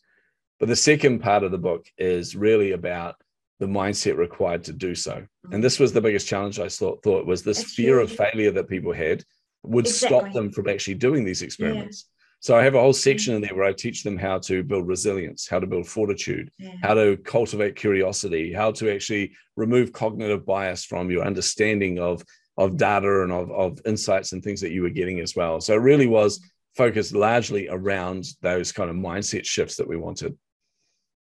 But 0.60 0.70
the 0.70 0.76
second 0.76 1.20
part 1.20 1.44
of 1.44 1.52
the 1.52 1.58
book 1.58 1.86
is 1.98 2.36
really 2.36 2.72
about 2.72 3.16
the 3.60 3.66
mindset 3.68 4.18
required 4.18 4.64
to 4.66 4.74
do 4.74 4.96
so. 4.96 5.26
And 5.52 5.64
this 5.64 5.80
was 5.80 5.94
the 5.94 6.02
biggest 6.02 6.28
challenge 6.28 6.60
I 6.60 6.70
thought, 6.70 7.04
thought 7.04 7.26
was 7.26 7.44
this 7.44 7.60
That's 7.60 7.74
fear 7.74 8.00
of 8.00 8.12
failure 8.12 8.52
that 8.52 8.68
people 8.68 8.94
had 8.94 9.24
would 9.64 9.86
Exactly. 9.86 10.20
stop 10.20 10.34
them 10.34 10.52
from 10.52 10.68
actually 10.68 10.96
doing 10.96 11.24
these 11.24 11.42
experiments. 11.42 12.10
So 12.44 12.58
I 12.58 12.64
have 12.66 12.76
a 12.76 12.82
whole 12.82 12.92
section 12.92 13.36
in 13.36 13.42
there 13.42 13.56
where 13.56 13.64
I 13.64 13.72
teach 13.72 14.04
them 14.04 14.18
how 14.18 14.38
to 14.40 14.64
build 14.64 14.86
resilience, 14.86 15.48
how 15.48 15.60
to 15.60 15.66
build 15.66 15.88
fortitude, 15.88 16.52
Yeah. 16.60 16.72
how 16.82 16.94
to 16.94 17.16
cultivate 17.16 17.78
curiosity, 17.78 18.52
how 18.52 18.72
to 18.74 18.94
actually 18.94 19.32
remove 19.56 19.94
cognitive 19.94 20.46
bias 20.46 20.84
from 20.84 21.10
your 21.10 21.24
understanding 21.24 22.00
of 22.00 22.22
of 22.58 22.76
data 22.78 23.24
and 23.24 23.32
of, 23.32 23.50
of 23.50 23.80
insights 23.86 24.34
and 24.34 24.44
things 24.44 24.60
that 24.62 24.72
you 24.72 24.82
were 24.84 24.90
getting 24.90 25.22
as 25.22 25.36
well. 25.38 25.62
So 25.62 25.74
it 25.74 25.78
really 25.78 26.06
was 26.06 26.42
focused 26.76 27.14
largely 27.16 27.70
around 27.70 28.26
those 28.42 28.74
kind 28.74 28.90
of 28.90 28.96
mindset 28.98 29.46
shifts 29.46 29.78
that 29.78 29.88
we 29.88 29.96
wanted. 29.96 30.38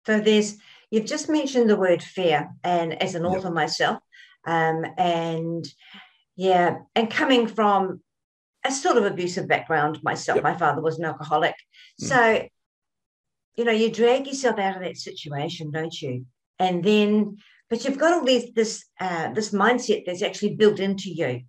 So 0.07 0.19
there's 0.19 0.57
you've 0.89 1.05
just 1.05 1.29
mentioned 1.29 1.69
the 1.69 1.77
word 1.77 2.01
fear, 2.01 2.49
and 2.63 2.99
as 3.01 3.13
an 3.13 3.25
Yep. 3.25 3.31
author 3.31 3.51
myself, 3.51 3.99
um, 4.47 4.85
and 4.97 5.63
yeah, 6.35 6.79
and 6.95 7.11
coming 7.11 7.45
from 7.45 8.01
a 8.65 8.71
sort 8.71 8.97
of 8.97 9.05
abusive 9.05 9.47
background 9.47 10.01
myself, 10.03 10.35
Yep. 10.37 10.43
my 10.43 10.53
father 10.55 10.81
was 10.81 10.99
an 10.99 11.05
alcoholic, 11.05 11.55
Mm. 12.01 12.07
so 12.07 12.47
you 13.57 13.65
know 13.65 13.71
you 13.71 13.91
drag 13.91 14.27
yourself 14.27 14.57
out 14.59 14.75
of 14.77 14.83
that 14.83 14.97
situation, 14.97 15.71
don't 15.71 16.01
you? 16.01 16.25
And 16.59 16.83
then, 16.83 17.37
but 17.69 17.83
you've 17.83 17.97
got 17.97 18.13
all 18.13 18.23
these 18.25 18.51
this 18.53 18.85
uh, 18.99 19.31
this 19.33 19.51
mindset 19.51 20.05
that's 20.05 20.21
actually 20.21 20.55
built 20.55 20.79
into 20.79 21.09
you. 21.09 21.41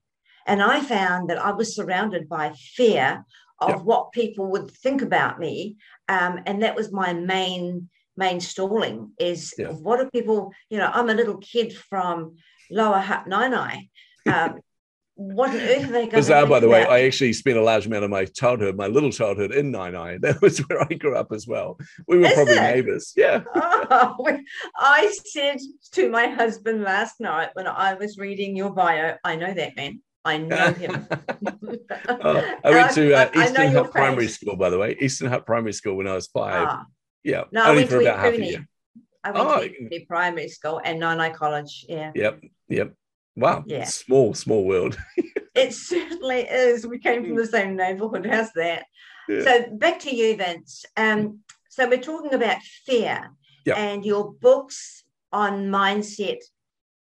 And 0.47 0.63
I 0.63 0.81
found 0.81 1.31
that 1.31 1.39
I 1.39 1.53
was 1.53 1.75
surrounded 1.77 2.29
by 2.29 2.53
fear 2.77 3.25
of 3.61 3.71
Yep. 3.71 3.81
what 3.83 4.13
people 4.13 4.47
would 4.51 4.71
think 4.71 5.03
about 5.03 5.39
me, 5.39 5.77
um, 6.09 6.41
and 6.47 6.63
that 6.63 6.75
was 6.75 6.91
my 6.93 7.13
main 7.13 7.89
main 8.17 8.41
stalling. 8.41 9.13
Is 9.19 9.55
Yeah. 9.57 9.69
what 9.87 10.01
are 10.01 10.11
people? 10.11 10.53
You 10.71 10.79
know, 10.79 10.91
I'm 10.93 11.09
a 11.11 11.15
little 11.15 11.39
kid 11.39 11.77
from 11.77 12.37
Lower 12.71 12.99
Hutt 12.99 13.27
Naenae 13.27 13.89
um, 14.27 14.61
What 15.15 15.51
on 15.51 15.57
earth 15.57 15.85
are 15.85 15.87
they 15.93 16.07
going 16.07 16.11
Bizarre, 16.11 16.47
by 16.47 16.59
the 16.59 16.69
way? 16.69 16.87
I 16.87 17.03
actually 17.03 17.35
spent 17.35 17.59
a 17.59 17.63
large 17.63 17.87
amount 17.87 18.05
of 18.05 18.11
my 18.11 18.25
childhood, 18.25 18.77
my 18.77 18.87
little 18.87 19.11
childhood 19.13 19.53
in 19.53 19.71
Naenae. 19.71 20.21
That 20.23 20.41
was 20.41 20.59
where 20.61 20.81
I 20.83 20.95
grew 20.95 21.15
up 21.17 21.33
as 21.33 21.47
well. 21.47 21.79
We 22.09 22.19
were 22.19 22.27
Is 22.27 22.33
probably 22.33 22.55
it? 22.55 22.61
neighbors. 22.63 23.13
Yeah. 23.17 23.43
Oh, 23.95 24.27
I 24.75 25.13
said 25.27 25.59
to 25.93 26.09
my 26.09 26.27
husband 26.29 26.83
last 26.83 27.21
night 27.21 27.51
when 27.53 27.67
I 27.67 27.93
was 27.95 28.17
reading 28.17 28.57
your 28.57 28.71
bio, 28.71 29.17
I 29.23 29.37
know 29.37 29.53
that 29.53 29.77
man. 29.77 30.01
I 30.25 30.39
know 30.39 30.73
him. 30.73 31.07
Oh, 32.09 32.57
I 32.65 32.71
went 32.71 32.93
to 32.95 33.13
uh, 33.15 33.31
Eastern 33.37 33.73
Hutt 33.73 33.91
Primary. 33.91 34.29
School, 34.29 34.57
by 34.57 34.71
the 34.71 34.79
way. 34.79 34.97
Eastern 34.99 35.29
Hutt 35.29 35.45
Primary 35.45 35.75
School 35.75 35.97
when 35.97 36.09
I 36.09 36.15
was 36.15 36.29
five. 36.29 36.67
Ah, 36.69 36.85
yeah. 37.23 37.45
no, 37.53 37.65
I 37.65 37.69
only 37.71 37.83
went 37.83 37.91
for 37.91 37.99
to 38.01 38.05
about 38.07 38.19
half 38.21 38.33
a 38.35 38.45
year. 38.47 38.67
I 39.25 39.31
went 39.31 39.47
Oh, 39.47 39.89
to 39.91 40.01
primary 40.07 40.49
school 40.49 40.81
and 40.83 41.01
Naenae 41.03 41.35
College. 41.35 41.85
Yeah, 41.89 42.13
Yep. 42.15 42.41
Yep. 42.69 42.95
Wow. 43.37 43.65
Yeah. 43.67 43.85
Small, 43.85 44.35
small 44.35 44.65
world. 44.65 44.99
it 45.55 45.75
certainly 45.75 46.41
is. 46.41 46.87
We 46.87 46.99
came 46.99 47.25
from 47.25 47.37
the 47.37 47.47
same 47.47 47.77
neighborhood. 47.77 48.27
How's 48.27 48.53
that? 48.53 48.87
Yeah. 49.29 49.43
So 49.43 49.67
back 49.73 50.01
to 50.01 50.15
you, 50.15 50.37
Vince. 50.37 50.85
Um, 50.97 51.41
so 51.71 51.89
we're 51.89 51.99
talking 51.99 52.35
about 52.35 52.61
fear 52.85 53.31
and 53.67 54.05
your 54.05 54.33
books 54.35 55.05
on 55.33 55.69
mindset. 55.69 56.39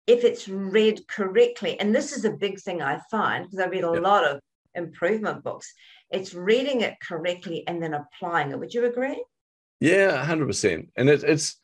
If 0.08 0.24
it's 0.24 0.48
read 0.48 1.06
correctly, 1.08 1.80
and 1.80 1.94
this 1.94 2.14
is 2.14 2.24
a 2.24 2.32
big 2.32 2.60
thing 2.60 2.82
I 2.82 3.00
find 3.12 3.44
because 3.44 3.60
I 3.60 3.68
read 3.68 3.84
a 3.84 3.92
lot 3.92 4.24
of 4.24 4.40
improvement 4.74 5.44
books. 5.44 5.74
It's 6.12 6.34
reading 6.34 6.82
it 6.82 6.96
correctly 7.06 7.66
and 7.68 7.84
then 7.84 7.94
applying 7.94 8.52
it. 8.52 8.60
Would 8.60 8.74
you 8.74 8.86
agree? 8.86 9.22
Yeah, 9.82 10.24
hundred 10.24 10.48
percent. 10.48 10.90
And 10.96 11.10
it, 11.10 11.24
it's 11.24 11.58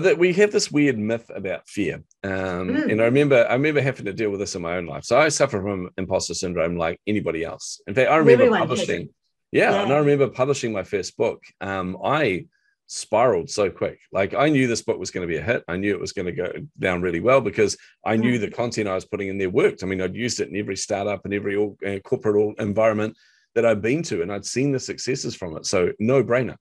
that 0.00 0.18
we 0.18 0.32
have 0.34 0.50
this 0.52 0.70
weird 0.70 0.98
myth 0.98 1.30
about 1.34 1.68
fear. 1.68 2.02
Um, 2.22 2.68
Mm. 2.68 2.90
And 2.92 3.00
I 3.00 3.04
remember, 3.04 3.46
I 3.48 3.52
remember 3.54 3.80
having 3.80 4.06
to 4.06 4.12
deal 4.12 4.30
with 4.30 4.40
this 4.40 4.54
in 4.54 4.62
my 4.62 4.76
own 4.76 4.86
life. 4.86 5.04
So 5.04 5.18
I 5.18 5.28
suffer 5.28 5.60
from 5.60 5.90
imposter 5.96 6.34
syndrome 6.34 6.76
like 6.76 7.00
anybody 7.06 7.44
else. 7.44 7.80
In 7.86 7.94
fact, 7.94 8.10
I 8.10 8.16
remember 8.16 8.44
Everyone 8.44 8.60
publishing. 8.60 9.08
Yeah, 9.52 9.82
and 9.82 9.92
I 9.92 9.98
remember 9.98 10.28
publishing 10.28 10.72
my 10.72 10.82
first 10.82 11.16
book. 11.16 11.42
Um, 11.60 11.96
I 12.02 12.46
spiraled 12.86 13.48
so 13.48 13.70
quick. 13.70 13.98
Like 14.12 14.34
I 14.34 14.48
knew 14.48 14.66
this 14.66 14.82
book 14.82 14.98
was 14.98 15.10
going 15.12 15.26
to 15.26 15.32
be 15.32 15.38
a 15.38 15.42
hit. 15.42 15.62
I 15.68 15.76
knew 15.76 15.92
it 15.94 16.00
was 16.00 16.12
going 16.12 16.26
to 16.26 16.32
go 16.32 16.52
down 16.78 17.00
really 17.02 17.20
well 17.20 17.40
because 17.40 17.76
I 18.04 18.16
knew 18.16 18.36
Mm. 18.38 18.40
the 18.40 18.50
content 18.50 18.88
I 18.88 18.94
was 18.94 19.04
putting 19.04 19.28
in 19.28 19.38
there 19.38 19.50
worked. 19.50 19.82
I 19.82 19.86
mean, 19.86 20.00
I'd 20.02 20.14
used 20.14 20.40
it 20.40 20.48
in 20.48 20.56
every 20.56 20.76
startup 20.76 21.24
and 21.24 21.32
every 21.32 21.56
uh, 21.56 21.98
corporate 22.00 22.58
environment 22.58 23.16
that 23.54 23.64
I'd 23.64 23.80
been 23.80 24.02
to, 24.04 24.22
and 24.22 24.32
I'd 24.32 24.44
seen 24.44 24.72
the 24.72 24.80
successes 24.80 25.34
from 25.36 25.56
it. 25.56 25.66
So 25.66 25.92
no 26.00 26.24
brainer. 26.24 26.56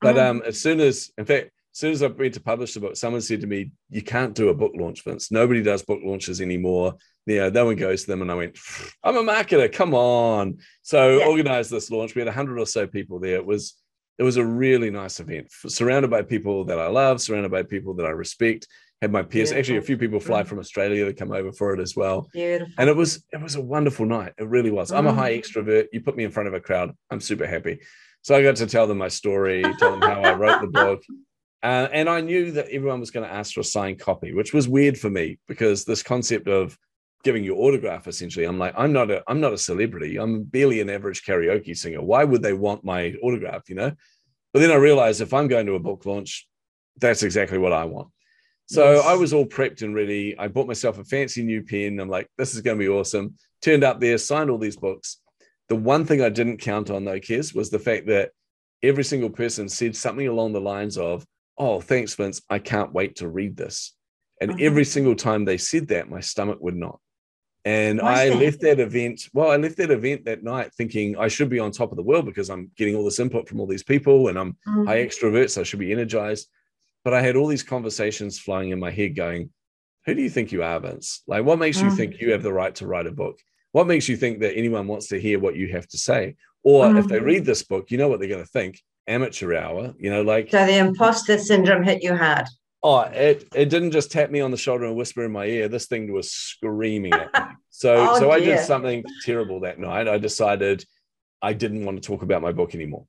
But 0.00 0.16
Mm. 0.16 0.30
um, 0.30 0.42
as 0.46 0.60
soon 0.60 0.80
as, 0.80 1.10
in 1.18 1.24
fact, 1.24 1.50
soon 1.72 1.92
as 1.92 2.02
I 2.02 2.08
went 2.08 2.34
to 2.34 2.40
publish 2.40 2.74
the 2.74 2.80
book, 2.80 2.96
someone 2.96 3.20
said 3.22 3.40
to 3.42 3.46
me, 3.46 3.70
"You 3.88 4.02
can't 4.02 4.34
do 4.34 4.48
a 4.48 4.54
book 4.54 4.72
launch, 4.74 5.04
Vince. 5.04 5.30
Nobody 5.30 5.62
does 5.62 5.82
book 5.82 6.00
launches 6.02 6.40
anymore. 6.40 6.94
You 7.26 7.36
know, 7.36 7.50
no 7.50 7.64
one 7.66 7.76
goes 7.76 8.02
to 8.02 8.06
them." 8.08 8.22
And 8.22 8.30
I 8.30 8.34
went, 8.34 8.58
"I'm 9.04 9.16
a 9.16 9.22
marketer. 9.22 9.72
Come 9.72 9.94
on!" 9.94 10.58
So 10.82 11.18
Yeah. 11.18 11.26
organized 11.26 11.70
this 11.70 11.90
launch. 11.90 12.14
We 12.14 12.20
had 12.20 12.28
a 12.28 12.32
hundred 12.32 12.58
or 12.58 12.66
so 12.66 12.86
people 12.86 13.18
there. 13.20 13.36
It 13.36 13.46
was 13.46 13.74
it 14.18 14.22
was 14.22 14.36
a 14.36 14.44
really 14.44 14.90
nice 14.90 15.18
event, 15.18 15.46
surrounded 15.66 16.10
by 16.10 16.20
people 16.20 16.64
that 16.66 16.78
I 16.78 16.88
love, 16.88 17.22
surrounded 17.22 17.50
by 17.50 17.62
people 17.62 17.94
that 17.94 18.04
I 18.06 18.10
respect. 18.10 18.66
Had 19.00 19.12
my 19.12 19.22
peers, 19.22 19.50
actually, 19.50 19.78
a 19.78 19.82
few 19.82 19.96
people 19.96 20.20
fly 20.20 20.42
Mm. 20.42 20.46
from 20.46 20.58
Australia 20.58 21.06
to 21.06 21.14
come 21.14 21.32
over 21.32 21.52
for 21.52 21.72
it 21.72 21.80
as 21.80 21.96
well 21.96 22.28
Beautiful. 22.34 22.74
and 22.76 22.90
it 22.90 22.94
was 22.96 23.24
it 23.32 23.40
was 23.40 23.54
a 23.54 23.60
wonderful 23.62 24.04
night 24.04 24.34
it 24.36 24.46
really 24.46 24.70
was 24.70 24.92
i'm 24.92 25.06
a 25.06 25.10
Mm. 25.12 25.14
high 25.14 25.32
extrovert 25.38 25.86
you 25.90 26.02
put 26.02 26.16
me 26.18 26.24
in 26.24 26.30
front 26.30 26.48
of 26.48 26.54
a 26.54 26.60
crowd 26.60 26.94
i'm 27.10 27.18
super 27.18 27.46
happy 27.46 27.78
so 28.20 28.34
i 28.34 28.42
got 28.42 28.56
to 28.56 28.66
tell 28.66 28.86
them 28.86 28.98
my 28.98 29.08
story 29.08 29.62
tell 29.78 29.92
them 29.92 30.02
how 30.02 30.20
i 30.22 30.34
wrote 30.34 30.60
the 30.60 30.66
book 30.66 31.00
uh, 31.62 31.88
and 31.92 32.08
i 32.08 32.20
knew 32.20 32.52
that 32.52 32.68
everyone 32.70 33.00
was 33.00 33.10
going 33.10 33.26
to 33.26 33.32
ask 33.32 33.54
for 33.54 33.60
a 33.60 33.64
signed 33.64 33.98
copy 33.98 34.32
which 34.32 34.52
was 34.52 34.68
weird 34.68 34.98
for 34.98 35.10
me 35.10 35.38
because 35.48 35.84
this 35.84 36.02
concept 36.02 36.48
of 36.48 36.76
giving 37.22 37.44
your 37.44 37.58
autograph 37.58 38.06
essentially 38.06 38.44
i'm 38.44 38.58
like 38.58 38.74
i'm 38.76 38.92
not 38.92 39.10
a 39.10 39.22
i'm 39.28 39.40
not 39.40 39.52
a 39.52 39.58
celebrity 39.58 40.18
i'm 40.18 40.42
barely 40.42 40.80
an 40.80 40.90
average 40.90 41.22
karaoke 41.24 41.76
singer 41.76 42.00
why 42.02 42.24
would 42.24 42.42
they 42.42 42.54
want 42.54 42.84
my 42.84 43.14
autograph 43.22 43.68
you 43.68 43.74
know 43.74 43.92
but 44.52 44.60
then 44.60 44.70
i 44.70 44.76
realized 44.76 45.20
if 45.20 45.34
i'm 45.34 45.48
going 45.48 45.66
to 45.66 45.74
a 45.74 45.80
book 45.80 46.06
launch 46.06 46.48
that's 46.98 47.22
exactly 47.22 47.58
what 47.58 47.72
i 47.72 47.84
want 47.84 48.08
so 48.70 48.92
Yes. 48.92 49.04
I 49.04 49.14
was 49.14 49.32
all 49.32 49.46
prepped 49.46 49.82
and 49.82 49.96
ready. 49.96 50.38
I 50.38 50.46
bought 50.46 50.68
myself 50.68 50.96
a 51.00 51.04
fancy 51.04 51.42
new 51.42 51.64
pen. 51.64 51.98
I'm 51.98 52.08
like, 52.08 52.30
this 52.38 52.54
is 52.54 52.60
going 52.60 52.78
to 52.78 52.84
be 52.84 52.88
awesome. 52.88 53.34
Turned 53.62 53.82
up 53.82 53.98
there, 53.98 54.16
signed 54.16 54.48
all 54.48 54.58
these 54.58 54.76
books. 54.76 55.16
The 55.68 55.74
one 55.74 56.04
thing 56.04 56.22
I 56.22 56.28
didn't 56.28 56.58
count 56.58 56.88
on, 56.88 57.04
though, 57.04 57.18
Kez, 57.18 57.52
was 57.52 57.70
the 57.70 57.80
fact 57.80 58.06
that 58.06 58.30
every 58.80 59.02
single 59.02 59.28
person 59.28 59.68
said 59.68 59.96
something 59.96 60.28
along 60.28 60.52
the 60.52 60.60
lines 60.60 60.98
of, 60.98 61.26
Oh, 61.60 61.78
thanks, 61.78 62.14
Vince. 62.14 62.40
I 62.48 62.58
can't 62.58 62.94
wait 62.94 63.16
to 63.16 63.28
read 63.28 63.54
this. 63.54 63.94
And 64.40 64.52
Mhm. 64.52 64.62
every 64.62 64.84
single 64.86 65.14
time 65.14 65.44
they 65.44 65.58
said 65.58 65.88
that, 65.88 66.08
my 66.08 66.20
stomach 66.20 66.58
would 66.62 66.74
not. 66.74 66.98
And 67.66 68.00
Why 68.00 68.22
I 68.24 68.28
that? 68.30 68.38
left 68.40 68.60
that 68.62 68.80
event. 68.80 69.28
Well, 69.34 69.50
I 69.50 69.56
left 69.56 69.76
that 69.76 69.90
event 69.90 70.24
that 70.24 70.42
night 70.42 70.72
thinking 70.72 71.18
I 71.18 71.28
should 71.28 71.50
be 71.50 71.58
on 71.58 71.70
top 71.70 71.90
of 71.92 71.96
the 71.96 72.02
world 72.02 72.24
because 72.24 72.48
I'm 72.48 72.70
getting 72.78 72.94
all 72.96 73.04
this 73.04 73.20
input 73.20 73.46
from 73.46 73.60
all 73.60 73.66
these 73.66 73.82
people 73.82 74.28
and 74.28 74.38
I'm 74.38 74.56
Mm. 74.66 74.86
high 74.86 75.04
extrovert, 75.04 75.50
so 75.50 75.60
I 75.60 75.64
should 75.64 75.78
be 75.78 75.92
energized. 75.92 76.48
But 77.04 77.12
I 77.12 77.20
had 77.20 77.36
all 77.36 77.46
these 77.46 77.62
conversations 77.62 78.38
flying 78.38 78.70
in 78.70 78.80
my 78.80 78.90
head 78.90 79.14
going, 79.14 79.52
Who 80.06 80.14
do 80.14 80.22
you 80.22 80.30
think 80.30 80.50
you 80.50 80.62
are, 80.62 80.80
Vince? 80.80 81.22
Like, 81.26 81.44
what 81.44 81.58
makes 81.58 81.82
you 81.82 81.88
Mm. 81.88 81.96
think 81.96 82.20
you 82.22 82.32
have 82.32 82.42
the 82.42 82.54
right 82.54 82.74
to 82.76 82.86
write 82.86 83.06
a 83.06 83.12
book? 83.12 83.38
What 83.72 83.86
makes 83.86 84.08
you 84.08 84.16
think 84.16 84.40
that 84.40 84.56
anyone 84.56 84.86
wants 84.88 85.08
to 85.08 85.20
hear 85.20 85.38
what 85.38 85.56
you 85.56 85.68
have 85.68 85.86
to 85.88 85.98
say? 85.98 86.36
Or 86.62 86.96
if 86.96 87.06
they 87.06 87.18
Mhm. 87.18 87.24
read 87.26 87.44
this 87.44 87.62
book, 87.62 87.90
you 87.90 87.98
know 87.98 88.08
what 88.08 88.18
they're 88.18 88.28
going 88.30 88.42
to 88.42 88.50
think 88.50 88.80
amateur 89.10 89.54
hour, 89.54 89.94
you 89.98 90.10
know, 90.10 90.22
like, 90.22 90.50
So 90.50 90.64
the 90.64 90.78
imposter 90.78 91.36
syndrome 91.38 91.82
hit 91.82 92.02
you 92.02 92.16
hard. 92.16 92.46
oh, 92.82 93.00
it, 93.00 93.46
it 93.54 93.68
didn't 93.68 93.90
just 93.90 94.10
tap 94.10 94.30
me 94.30 94.40
on 94.40 94.50
the 94.50 94.56
shoulder 94.56 94.84
and 94.86 94.96
whisper 94.96 95.24
in 95.24 95.32
my 95.32 95.44
ear. 95.46 95.68
This 95.68 95.86
thing 95.86 96.12
was 96.12 96.30
screaming 96.30 97.12
at 97.12 97.32
me. 97.34 97.40
So, 97.72 97.96
Oh, 98.10 98.18
so 98.18 98.30
I 98.30 98.40
did 98.40 98.60
something 98.60 99.02
terrible 99.24 99.60
that 99.60 99.78
night. 99.78 100.06
I 100.08 100.18
decided 100.18 100.84
I 101.40 101.52
didn't 101.54 101.84
want 101.86 102.02
to 102.02 102.06
talk 102.06 102.22
about 102.22 102.42
my 102.42 102.52
book 102.52 102.74
anymore. 102.74 103.06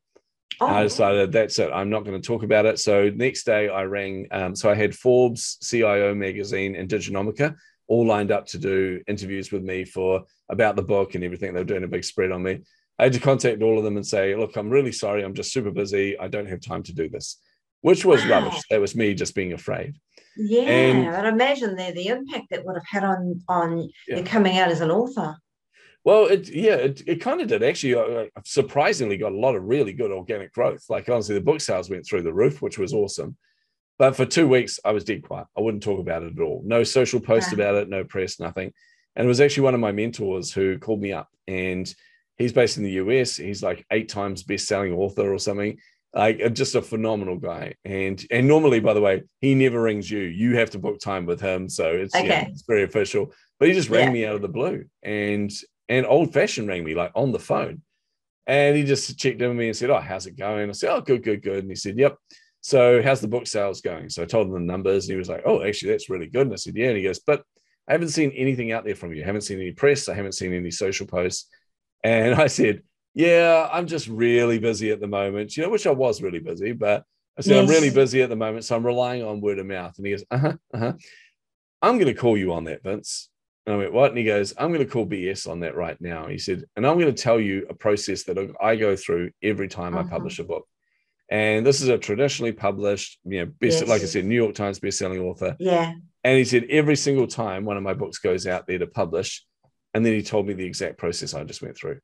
Oh, 0.62 0.68
I 0.68 0.84
decided 0.84 1.32
that's 1.32 1.58
it. 1.60 1.70
I'm 1.74 1.90
not 1.90 2.06
going 2.06 2.22
to 2.22 2.26
talk 2.26 2.44
about 2.44 2.66
it. 2.66 2.80
So 2.80 3.10
next 3.10 3.44
day 3.44 3.68
I 3.68 3.84
rang. 3.84 4.28
Um, 4.32 4.56
so 4.56 4.70
I 4.70 4.76
had 4.76 4.96
Forbes, 4.96 5.58
CIO 5.68 6.14
magazine, 6.16 6.76
and 6.76 6.88
Diginomica 6.88 7.56
all 7.88 8.06
lined 8.06 8.32
up 8.32 8.46
to 8.48 8.58
do 8.60 9.02
interviews 9.08 9.52
with 9.52 9.64
me 9.64 9.84
for 9.84 10.24
about 10.48 10.76
the 10.78 10.84
book 10.84 11.16
and 11.16 11.24
everything. 11.24 11.54
They 11.54 11.60
were 11.62 11.66
doing 11.74 11.84
a 11.84 11.88
big 11.96 12.06
spread 12.06 12.32
on 12.32 12.44
me. 12.44 12.62
I 13.02 13.06
had 13.06 13.14
to 13.14 13.20
contact 13.20 13.64
all 13.64 13.78
of 13.80 13.84
them 13.84 13.98
and 13.98 14.06
say, 14.06 14.36
"Look, 14.36 14.56
I'm 14.56 14.70
really 14.70 14.92
sorry. 14.92 15.24
I'm 15.24 15.34
just 15.34 15.52
super 15.52 15.72
busy. 15.72 16.18
I 16.20 16.28
don't 16.28 16.46
have 16.48 16.62
time 16.62 16.84
to 16.84 16.94
do 16.94 17.10
this," 17.10 17.42
which 17.82 18.06
was 18.06 18.22
Wow. 18.24 18.30
rubbish. 18.46 18.62
That 18.70 18.80
was 18.80 18.96
me 18.96 19.14
just 19.16 19.34
being 19.36 19.54
afraid. 19.54 19.96
yeah. 20.38 20.62
and- 20.62 21.08
And 21.16 21.28
imagine 21.28 21.76
the 21.76 21.92
the 21.94 22.08
impact 22.08 22.46
that 22.52 22.64
would 22.66 22.76
have 22.76 22.86
had 22.88 23.04
on 23.04 23.42
on 23.50 23.90
Yeah. 24.08 24.18
you 24.20 24.24
coming 24.24 24.58
out 24.60 24.70
as 24.72 24.80
an 24.82 24.92
author. 24.92 25.36
Well, 26.06 26.26
it 26.28 26.48
yeah, 26.50 26.76
it, 26.76 27.02
it 27.08 27.22
kind 27.22 27.42
of 27.42 27.48
did 27.48 27.64
actually. 27.64 27.96
I, 27.96 28.24
I 28.24 28.42
surprisingly 28.46 29.18
got 29.18 29.34
a 29.34 29.38
lot 29.46 29.56
of 29.56 29.64
really 29.64 29.94
good 29.94 30.12
organic 30.12 30.54
growth. 30.54 30.84
Like 30.90 31.10
honestly, 31.10 31.36
the 31.36 31.42
book 31.50 31.60
sales 31.62 31.90
went 31.90 32.06
through 32.06 32.22
the 32.22 32.34
roof, 32.34 32.62
which 32.62 32.78
was 32.78 32.94
awesome. 32.94 33.36
But 34.00 34.16
for 34.16 34.26
two 34.26 34.48
weeks, 34.48 34.80
I 34.86 34.92
was 34.94 35.04
dead 35.04 35.22
quiet. 35.24 35.48
I 35.58 35.62
wouldn't 35.62 35.84
talk 35.84 36.00
about 36.00 36.24
it 36.24 36.34
at 36.38 36.42
all. 36.42 36.64
No 36.66 36.84
social 36.84 37.20
post 37.20 37.50
Wow. 37.52 37.56
about 37.56 37.76
it, 37.76 37.90
no 37.90 38.04
press, 38.04 38.40
nothing. 38.40 38.72
And 39.16 39.26
it 39.26 39.28
was 39.28 39.42
actually 39.42 39.64
one 39.64 39.74
of 39.76 39.80
my 39.82 39.92
mentors 39.92 40.52
who 40.54 40.80
called 40.80 41.02
me 41.02 41.12
up, 41.12 41.30
and 41.48 41.94
he's 42.38 42.54
based 42.54 42.78
in 42.78 42.84
the 42.84 42.92
US. 42.94 43.38
He's 43.38 43.64
like 43.64 43.86
eight 43.92 44.10
times 44.10 44.44
best-selling 44.44 44.94
author 44.94 45.34
or 45.34 45.40
something. 45.40 45.78
Like 46.14 46.42
uh, 46.44 46.50
just 46.50 46.76
a 46.76 46.82
phenomenal 46.82 47.38
guy. 47.38 47.76
And 47.86 48.24
and 48.32 48.48
normally, 48.48 48.80
by 48.80 48.94
the 48.94 49.02
way, 49.02 49.24
he 49.40 49.56
never 49.56 49.82
rings 49.82 50.10
you. 50.12 50.20
You 50.20 50.58
have 50.58 50.72
to 50.72 50.80
book 50.80 51.00
time 51.00 51.26
with 51.26 51.40
him, 51.40 51.70
so 51.70 51.86
it's 51.92 52.14
yeah, 52.16 52.42
it's 52.50 52.64
very 52.68 52.84
official. 52.84 53.34
But 53.60 53.70
he 53.70 53.74
just 53.74 53.90
rang 53.90 54.08
Yeah. 54.08 54.12
me 54.14 54.26
out 54.26 54.36
of 54.36 54.42
the 54.42 54.50
blue, 54.50 54.86
and 55.04 55.50
and 55.88 56.06
old 56.06 56.34
fashioned 56.34 56.68
rang 56.68 56.84
me 56.84 56.96
like 56.96 57.12
on 57.16 57.32
the 57.32 57.40
phone. 57.40 57.82
And 58.48 58.76
he 58.76 58.84
just 58.84 59.18
checked 59.20 59.42
in 59.42 59.50
with 59.50 59.58
me 59.58 59.68
and 59.68 59.78
said, 59.78 59.90
Oh, 59.92 60.00
how's 60.00 60.26
it 60.26 60.36
going? 60.38 60.68
I 60.68 60.74
said, 60.74 60.90
Oh, 60.92 61.00
good, 61.00 61.24
good, 61.24 61.44
good. 61.44 61.60
And 61.60 61.70
he 61.70 61.76
said, 61.76 61.98
Yep. 61.98 62.18
So 62.62 63.02
how's 63.02 63.22
the 63.22 63.28
book 63.28 63.46
sales 63.48 63.82
going? 63.82 64.10
So 64.10 64.24
I 64.24 64.26
told 64.26 64.48
him 64.48 64.54
the 64.54 64.60
numbers 64.60 65.06
and 65.06 65.14
he 65.14 65.18
was 65.18 65.30
like, 65.30 65.44
Oh, 65.46 65.62
actually, 65.64 65.92
that's 65.92 66.10
really 66.10 66.28
good. 66.28 66.48
And 66.48 66.54
I 66.54 66.56
said, 66.58 66.76
Yeah. 66.76 66.88
And 66.88 66.98
he 66.98 67.04
goes, 67.04 67.20
But 67.20 67.44
I 67.88 67.92
haven't 67.94 68.10
seen 68.10 68.32
anything 68.32 68.72
out 68.72 68.84
there 68.84 68.96
from 68.96 69.14
you. 69.14 69.22
I 69.22 69.26
haven't 69.28 69.42
seen 69.42 69.60
any 69.60 69.72
press. 69.72 70.10
I 70.10 70.16
haven't 70.16 70.34
seen 70.34 70.54
any 70.54 70.72
social 70.72 71.06
posts. 71.06 71.48
And 72.04 72.36
I 72.36 72.48
said, 72.48 72.84
Yeah, 73.14 73.70
I'm 73.72 73.88
just 73.88 74.08
really 74.08 74.60
busy 74.60 74.92
at 74.92 75.00
the 75.00 75.08
moment, 75.08 75.56
you 75.56 75.64
know, 75.64 75.70
which 75.70 75.88
I 75.88 75.92
was 75.92 76.22
really 76.22 76.40
busy, 76.40 76.72
but 76.72 77.04
I 77.38 77.42
said, 77.42 77.56
yes. 77.56 77.64
I'm 77.64 77.70
really 77.70 77.90
busy 77.90 78.22
at 78.22 78.30
the 78.30 78.36
moment. 78.36 78.66
So 78.66 78.76
I'm 78.76 78.86
relying 78.86 79.24
on 79.24 79.42
word 79.42 79.60
of 79.60 79.66
mouth. 79.66 79.98
And 79.98 80.06
he 80.06 80.12
goes, 80.12 80.26
Uh 80.30 80.38
huh, 80.38 80.54
uh 80.74 80.78
huh. 80.78 80.94
I'm 81.82 81.98
going 81.98 82.14
to 82.14 82.20
call 82.20 82.38
you 82.38 82.54
on 82.54 82.66
that, 82.66 82.84
Vince. 82.84 83.30
And 83.66 83.76
I 83.76 83.78
went, 83.78 83.94
What? 83.94 84.12
And 84.12 84.18
he 84.18 84.24
goes, 84.24 84.54
I'm 84.58 84.74
going 84.74 84.86
to 84.86 84.92
call 84.92 85.06
BS 85.06 85.50
on 85.50 85.62
that 85.62 85.76
right 85.76 86.00
now. 86.02 86.28
He 86.28 86.38
said, 86.38 86.66
And 86.76 86.86
I'm 86.86 87.00
going 87.00 87.14
to 87.14 87.22
tell 87.22 87.40
you 87.40 87.66
a 87.70 87.74
process 87.74 88.24
that 88.24 88.54
I 88.62 88.76
go 88.76 88.96
through 88.96 89.32
every 89.42 89.68
time 89.68 89.96
uh-huh. 89.96 90.08
I 90.08 90.10
publish 90.10 90.40
a 90.40 90.44
book. 90.44 90.68
And 91.30 91.66
this 91.66 91.80
is 91.80 91.88
a 91.88 91.98
traditionally 91.98 92.52
published, 92.52 93.18
you 93.24 93.40
know, 93.40 93.52
best, 93.62 93.80
yes. 93.80 93.88
like 93.88 94.02
I 94.02 94.06
said, 94.06 94.26
New 94.26 94.36
York 94.36 94.54
Times 94.54 94.80
best-selling 94.80 95.22
author. 95.22 95.56
Yeah. 95.60 95.94
And 96.26 96.38
he 96.38 96.44
said, 96.44 96.66
every 96.70 96.98
single 96.98 97.26
time 97.26 97.64
one 97.64 97.78
of 97.78 97.84
my 97.84 97.94
books 97.94 98.18
goes 98.18 98.46
out 98.46 98.68
there 98.68 98.80
to 98.80 98.88
publish, 98.88 99.46
and 99.94 100.06
then 100.06 100.14
he 100.14 100.22
told 100.22 100.48
me 100.48 100.54
the 100.54 100.66
exact 100.66 100.98
process 100.98 101.34
I 101.34 101.44
just 101.44 101.62
went 101.62 101.78
through. 101.78 102.00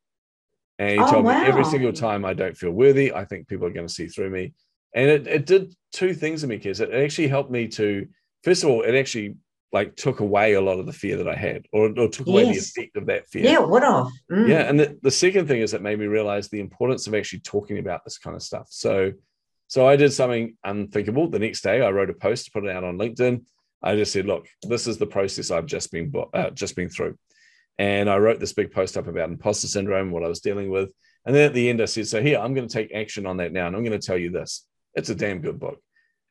And 0.79 0.91
he 0.91 0.99
oh, 0.99 1.11
told 1.11 1.25
wow. 1.25 1.39
me 1.39 1.47
every 1.47 1.65
single 1.65 1.93
time 1.93 2.25
I 2.25 2.33
don't 2.33 2.57
feel 2.57 2.71
worthy, 2.71 3.13
I 3.13 3.25
think 3.25 3.47
people 3.47 3.65
are 3.65 3.71
going 3.71 3.87
to 3.87 3.93
see 3.93 4.07
through 4.07 4.29
me. 4.29 4.53
And 4.93 5.09
it, 5.09 5.27
it 5.27 5.45
did 5.45 5.73
two 5.91 6.13
things 6.13 6.41
to 6.41 6.47
me, 6.47 6.59
Kez. 6.59 6.81
It 6.81 6.93
actually 6.93 7.27
helped 7.27 7.51
me 7.51 7.67
to, 7.69 8.07
first 8.43 8.63
of 8.63 8.69
all, 8.69 8.83
it 8.83 8.95
actually 8.95 9.35
like 9.73 9.95
took 9.95 10.21
away 10.21 10.53
a 10.53 10.61
lot 10.61 10.79
of 10.79 10.85
the 10.85 10.93
fear 10.93 11.17
that 11.17 11.27
I 11.27 11.35
had, 11.35 11.65
or, 11.73 11.87
or 11.97 12.07
took 12.07 12.27
away 12.27 12.45
the 12.45 12.57
effect 12.57 12.95
of 12.95 13.05
that 13.07 13.27
fear. 13.29 13.43
Yeah, 13.43 13.59
what 13.59 13.83
off? 13.83 14.11
Mm. 14.31 14.47
Yeah, 14.47 14.61
and 14.61 14.79
the, 14.79 14.97
the 15.01 15.11
second 15.11 15.47
thing 15.47 15.61
is 15.61 15.73
it 15.73 15.81
made 15.81 15.99
me 15.99 16.05
realize 16.05 16.47
the 16.47 16.61
importance 16.61 17.05
of 17.07 17.13
actually 17.13 17.39
talking 17.39 17.77
about 17.77 18.03
this 18.05 18.17
kind 18.17 18.35
of 18.35 18.41
stuff. 18.41 18.67
So, 18.69 19.11
so 19.67 19.85
I 19.85 19.97
did 19.97 20.13
something 20.13 20.55
unthinkable. 20.63 21.29
The 21.29 21.39
next 21.39 21.61
day, 21.61 21.81
I 21.81 21.89
wrote 21.89 22.09
a 22.09 22.13
post, 22.13 22.53
put 22.53 22.63
it 22.63 22.75
out 22.75 22.85
on 22.85 22.97
LinkedIn. 22.97 23.43
I 23.83 23.95
just 23.95 24.13
said, 24.13 24.25
"Look, 24.25 24.47
this 24.63 24.87
is 24.87 24.97
the 24.97 25.05
process 25.05 25.51
I've 25.51 25.65
just 25.65 25.91
been 25.91 26.13
uh, 26.33 26.49
just 26.51 26.75
been 26.75 26.89
through," 26.89 27.17
and 27.77 28.09
I 28.09 28.17
wrote 28.17 28.39
this 28.39 28.53
big 28.53 28.71
post 28.71 28.97
up 28.97 29.07
about 29.07 29.29
imposter 29.29 29.67
syndrome, 29.67 30.11
what 30.11 30.23
I 30.23 30.27
was 30.27 30.39
dealing 30.39 30.69
with, 30.69 30.91
and 31.25 31.35
then 31.35 31.45
at 31.45 31.53
the 31.53 31.69
end, 31.69 31.81
I 31.81 31.85
said, 31.85 32.07
"So 32.07 32.21
here, 32.21 32.39
I'm 32.39 32.53
going 32.53 32.67
to 32.67 32.73
take 32.73 32.93
action 32.93 33.25
on 33.25 33.37
that 33.37 33.51
now, 33.51 33.67
and 33.67 33.75
I'm 33.75 33.83
going 33.83 33.99
to 33.99 34.05
tell 34.05 34.17
you 34.17 34.31
this: 34.31 34.65
it's 34.95 35.09
a 35.09 35.15
damn 35.15 35.41
good 35.41 35.59
book." 35.59 35.81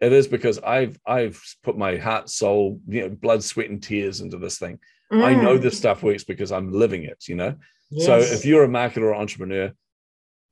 It 0.00 0.12
is 0.12 0.26
because 0.26 0.58
I've 0.58 0.98
I've 1.06 1.42
put 1.62 1.76
my 1.76 1.96
heart, 1.96 2.30
soul, 2.30 2.80
you 2.88 3.02
know, 3.02 3.08
blood, 3.10 3.44
sweat, 3.44 3.70
and 3.70 3.82
tears 3.82 4.22
into 4.22 4.38
this 4.38 4.58
thing. 4.58 4.78
Mm. 5.12 5.22
I 5.22 5.34
know 5.34 5.58
this 5.58 5.76
stuff 5.76 6.02
works 6.02 6.24
because 6.24 6.50
I'm 6.50 6.72
living 6.72 7.04
it. 7.04 7.28
You 7.28 7.36
know. 7.36 7.54
Yes. 7.90 8.06
So 8.06 8.18
if 8.18 8.44
you're 8.44 8.64
a 8.64 8.68
marketer 8.68 9.02
or 9.02 9.14
entrepreneur, 9.14 9.72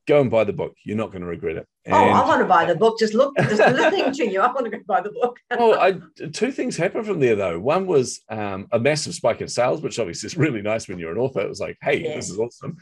go 0.07 0.21
and 0.21 0.31
buy 0.31 0.45
the 0.45 0.53
book. 0.53 0.75
You're 0.85 0.97
not 0.97 1.11
going 1.11 1.23
to 1.23 1.29
regret 1.29 1.57
it. 1.57 1.67
And, 1.85 1.95
oh, 1.95 1.99
I 1.99 2.27
want 2.27 2.41
to 2.41 2.47
buy 2.47 2.65
the 2.65 2.75
book. 2.75 2.99
Just 2.99 3.15
look, 3.15 3.37
just 3.37 3.59
listening 3.59 4.13
to 4.13 4.31
you, 4.31 4.41
I 4.41 4.53
want 4.53 4.65
to 4.65 4.71
go 4.71 4.79
buy 4.87 5.01
the 5.01 5.11
book. 5.11 5.39
well, 5.51 5.79
I, 5.79 5.99
two 6.29 6.53
things 6.53 6.77
happened 6.77 7.07
from 7.07 7.21
there 7.21 7.37
though. 7.37 7.59
One 7.59 7.87
was 7.87 8.21
um, 8.29 8.69
a 8.73 8.79
massive 8.79 9.15
spike 9.15 9.41
in 9.41 9.49
sales, 9.49 9.83
which 9.83 9.99
obviously 9.99 10.27
is 10.29 10.37
really 10.37 10.63
nice 10.63 10.89
when 10.89 10.99
you're 10.99 11.13
an 11.13 11.19
author. 11.19 11.41
It 11.41 11.49
was 11.49 11.61
like, 11.61 11.79
hey, 11.83 12.03
yeah. 12.03 12.17
this 12.17 12.31
is 12.31 12.39
awesome. 12.39 12.77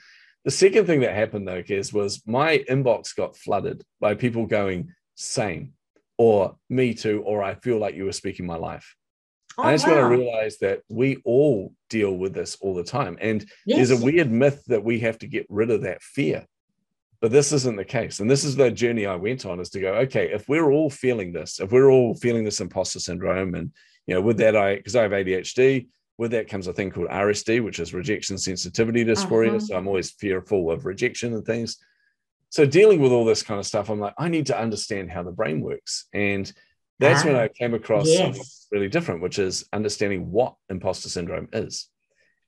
The 0.45 0.51
second 0.51 0.87
thing 0.87 1.01
that 1.01 1.15
happened 1.15 1.47
though, 1.47 1.63
Kez, 1.63 1.93
was 1.93 2.23
my 2.27 2.59
inbox 2.69 3.15
got 3.15 3.37
flooded 3.37 3.83
by 4.01 4.15
people 4.15 4.47
going, 4.47 4.93
same, 5.15 5.75
or 6.19 6.57
me 6.69 6.95
too, 6.95 7.23
or 7.25 7.43
I 7.43 7.55
feel 7.55 7.79
like 7.79 7.95
you 7.95 8.05
were 8.05 8.13
speaking 8.13 8.47
my 8.47 8.57
life. 8.57 8.97
Oh, 9.59 9.65
and 9.65 9.73
that's 9.73 9.85
wow. 9.85 9.95
when 9.95 10.05
I 10.05 10.09
realized 10.09 10.61
that 10.61 10.81
we 10.89 11.17
all 11.25 11.75
deal 11.91 12.13
with 12.13 12.35
this 12.35 12.57
all 12.61 12.75
the 12.75 12.85
time. 12.85 13.19
And 13.21 13.45
yes. 13.67 13.89
there's 13.89 14.01
a 14.01 14.05
weird 14.05 14.31
myth 14.31 14.63
that 14.67 14.83
we 14.83 15.01
have 15.01 15.19
to 15.19 15.27
get 15.27 15.47
rid 15.49 15.71
of 15.71 15.83
that 15.83 16.03
fear. 16.03 16.47
But 17.23 17.31
this 17.31 17.53
isn't 17.53 17.77
the 17.77 17.85
case. 17.85 18.19
And 18.19 18.29
this 18.29 18.43
is 18.43 18.57
the 18.57 18.69
journey 18.69 19.07
I 19.07 19.15
went 19.15 19.47
on 19.47 19.61
is 19.61 19.71
to 19.71 19.81
go, 19.81 19.95
okay, 19.95 20.33
if 20.33 20.49
we're 20.49 20.73
all 20.73 20.91
feeling 20.91 21.33
this, 21.33 21.61
if 21.61 21.71
we're 21.71 21.89
all 21.89 22.17
feeling 22.17 22.43
this 22.43 22.61
imposter 22.61 22.99
syndrome, 22.99 23.55
and 23.55 23.71
you 24.09 24.15
know, 24.15 24.21
with 24.21 24.39
that, 24.39 24.57
I 24.57 24.75
because 24.75 24.97
I 24.97 25.03
have 25.03 25.13
ADHD, 25.13 25.87
with 26.19 26.33
that 26.33 26.49
comes 26.49 26.67
a 26.67 26.73
thing 26.73 26.91
called 26.91 27.07
RSD, 27.09 27.63
which 27.63 27.79
is 27.79 27.95
rejection 27.95 28.39
sensitivity 28.39 29.05
dysphoria. 29.05 29.51
Uh-huh. 29.51 29.61
So 29.61 29.77
I'm 29.77 29.87
always 29.87 30.11
fearful 30.11 30.69
of 30.73 30.85
rejection 30.85 31.33
and 31.33 31.47
things. 31.47 31.77
So 32.49 32.67
dealing 32.67 33.01
with 33.01 33.13
all 33.13 33.25
this 33.25 33.45
kind 33.45 33.61
of 33.61 33.67
stuff, 33.67 33.89
I'm 33.89 34.01
like, 34.01 34.15
I 34.19 34.29
need 34.29 34.47
to 34.47 34.59
understand 34.59 35.13
how 35.13 35.23
the 35.23 35.31
brain 35.31 35.61
works. 35.61 36.07
And 36.13 36.53
that's 36.99 37.25
when 37.25 37.37
I 37.37 37.49
came 37.49 37.73
across 37.73 38.09
yes. 38.09 38.19
something 38.19 38.43
really 38.73 38.89
different, 38.89 39.23
which 39.23 39.39
is 39.39 39.65
understanding 39.73 40.33
what 40.33 40.57
imposter 40.69 41.09
syndrome 41.09 41.49
is. 41.53 41.89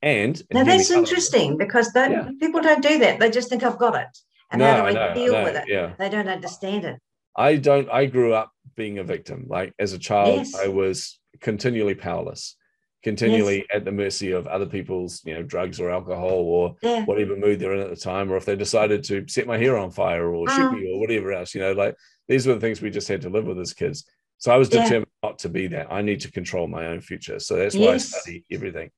And 0.01 0.41
now 0.51 0.65
that's 0.65 0.91
interesting 0.91 1.57
because 1.57 1.91
yeah. 1.95 2.29
people 2.41 2.61
don't 2.61 2.83
do 2.83 2.99
that. 2.99 3.21
They 3.21 3.31
just 3.31 3.49
think 3.49 3.63
I've 3.63 3.79
got 3.79 3.95
it 3.95 4.17
and 4.55 4.61
no, 4.61 4.83
how 4.83 4.89
do 4.89 4.99
I, 4.99 5.13
deal 5.13 5.43
with 5.43 5.55
it? 5.55 5.65
Yeah. 5.67 5.93
They 5.97 6.09
don't 6.09 6.27
understand 6.27 6.85
it. 6.85 6.99
I 7.35 7.57
don't, 7.57 7.89
I 7.89 8.05
grew 8.05 8.33
up 8.33 8.51
being 8.75 8.99
a 8.99 9.03
victim. 9.03 9.45
Like 9.47 9.73
as 9.77 9.93
a 9.93 9.99
child, 9.99 10.37
yes. 10.37 10.55
I 10.55 10.67
was 10.67 11.19
continually 11.41 11.95
powerless, 11.95 12.55
continually 13.03 13.57
yes. 13.57 13.67
at 13.73 13.85
the 13.85 13.91
mercy 13.91 14.31
of 14.31 14.47
other 14.47 14.65
people's, 14.65 15.21
you 15.25 15.33
know, 15.33 15.43
drugs 15.43 15.79
or 15.79 15.89
alcohol 15.89 16.29
or 16.29 16.75
yeah. 16.81 17.03
whatever 17.05 17.35
mood 17.35 17.59
they're 17.59 17.73
in 17.73 17.81
at 17.81 17.89
the 17.89 17.95
time, 17.95 18.31
or 18.31 18.37
if 18.37 18.45
they 18.45 18.55
decided 18.55 19.03
to 19.05 19.25
set 19.27 19.47
my 19.47 19.57
hair 19.57 19.77
on 19.77 19.91
fire 19.91 20.33
or 20.33 20.49
shoot 20.49 20.71
me 20.71 20.79
uh-huh. 20.79 20.95
or 20.95 20.99
whatever 21.01 21.33
else, 21.33 21.53
you 21.53 21.61
know, 21.61 21.73
like 21.73 21.95
these 22.27 22.47
were 22.47 22.53
the 22.53 22.61
things 22.61 22.81
we 22.81 22.89
just 22.89 23.07
had 23.07 23.21
to 23.21 23.29
live 23.29 23.45
with 23.45 23.59
as 23.59 23.73
Kez. 23.73 24.03
So 24.37 24.53
I 24.53 24.57
was 24.57 24.69
determined 24.69 25.07
yeah. 25.23 25.29
not 25.29 25.39
to 25.39 25.49
be 25.49 25.67
that. 25.67 25.91
I 25.91 26.01
need 26.01 26.21
to 26.21 26.31
control 26.31 26.67
my 26.67 26.87
own 26.87 27.01
future. 27.01 27.39
So 27.39 27.55
that's 27.55 27.75
why 27.75 27.93
yes. 27.93 28.13
I 28.13 28.19
study 28.19 28.45
everything. 28.51 28.91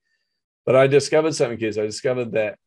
But 0.65 0.75
I 0.75 0.87
discovered 0.87 1.33
something, 1.33 1.57
kids. 1.57 1.77
I 1.77 1.85
discovered 1.85 2.33
that 2.33 2.57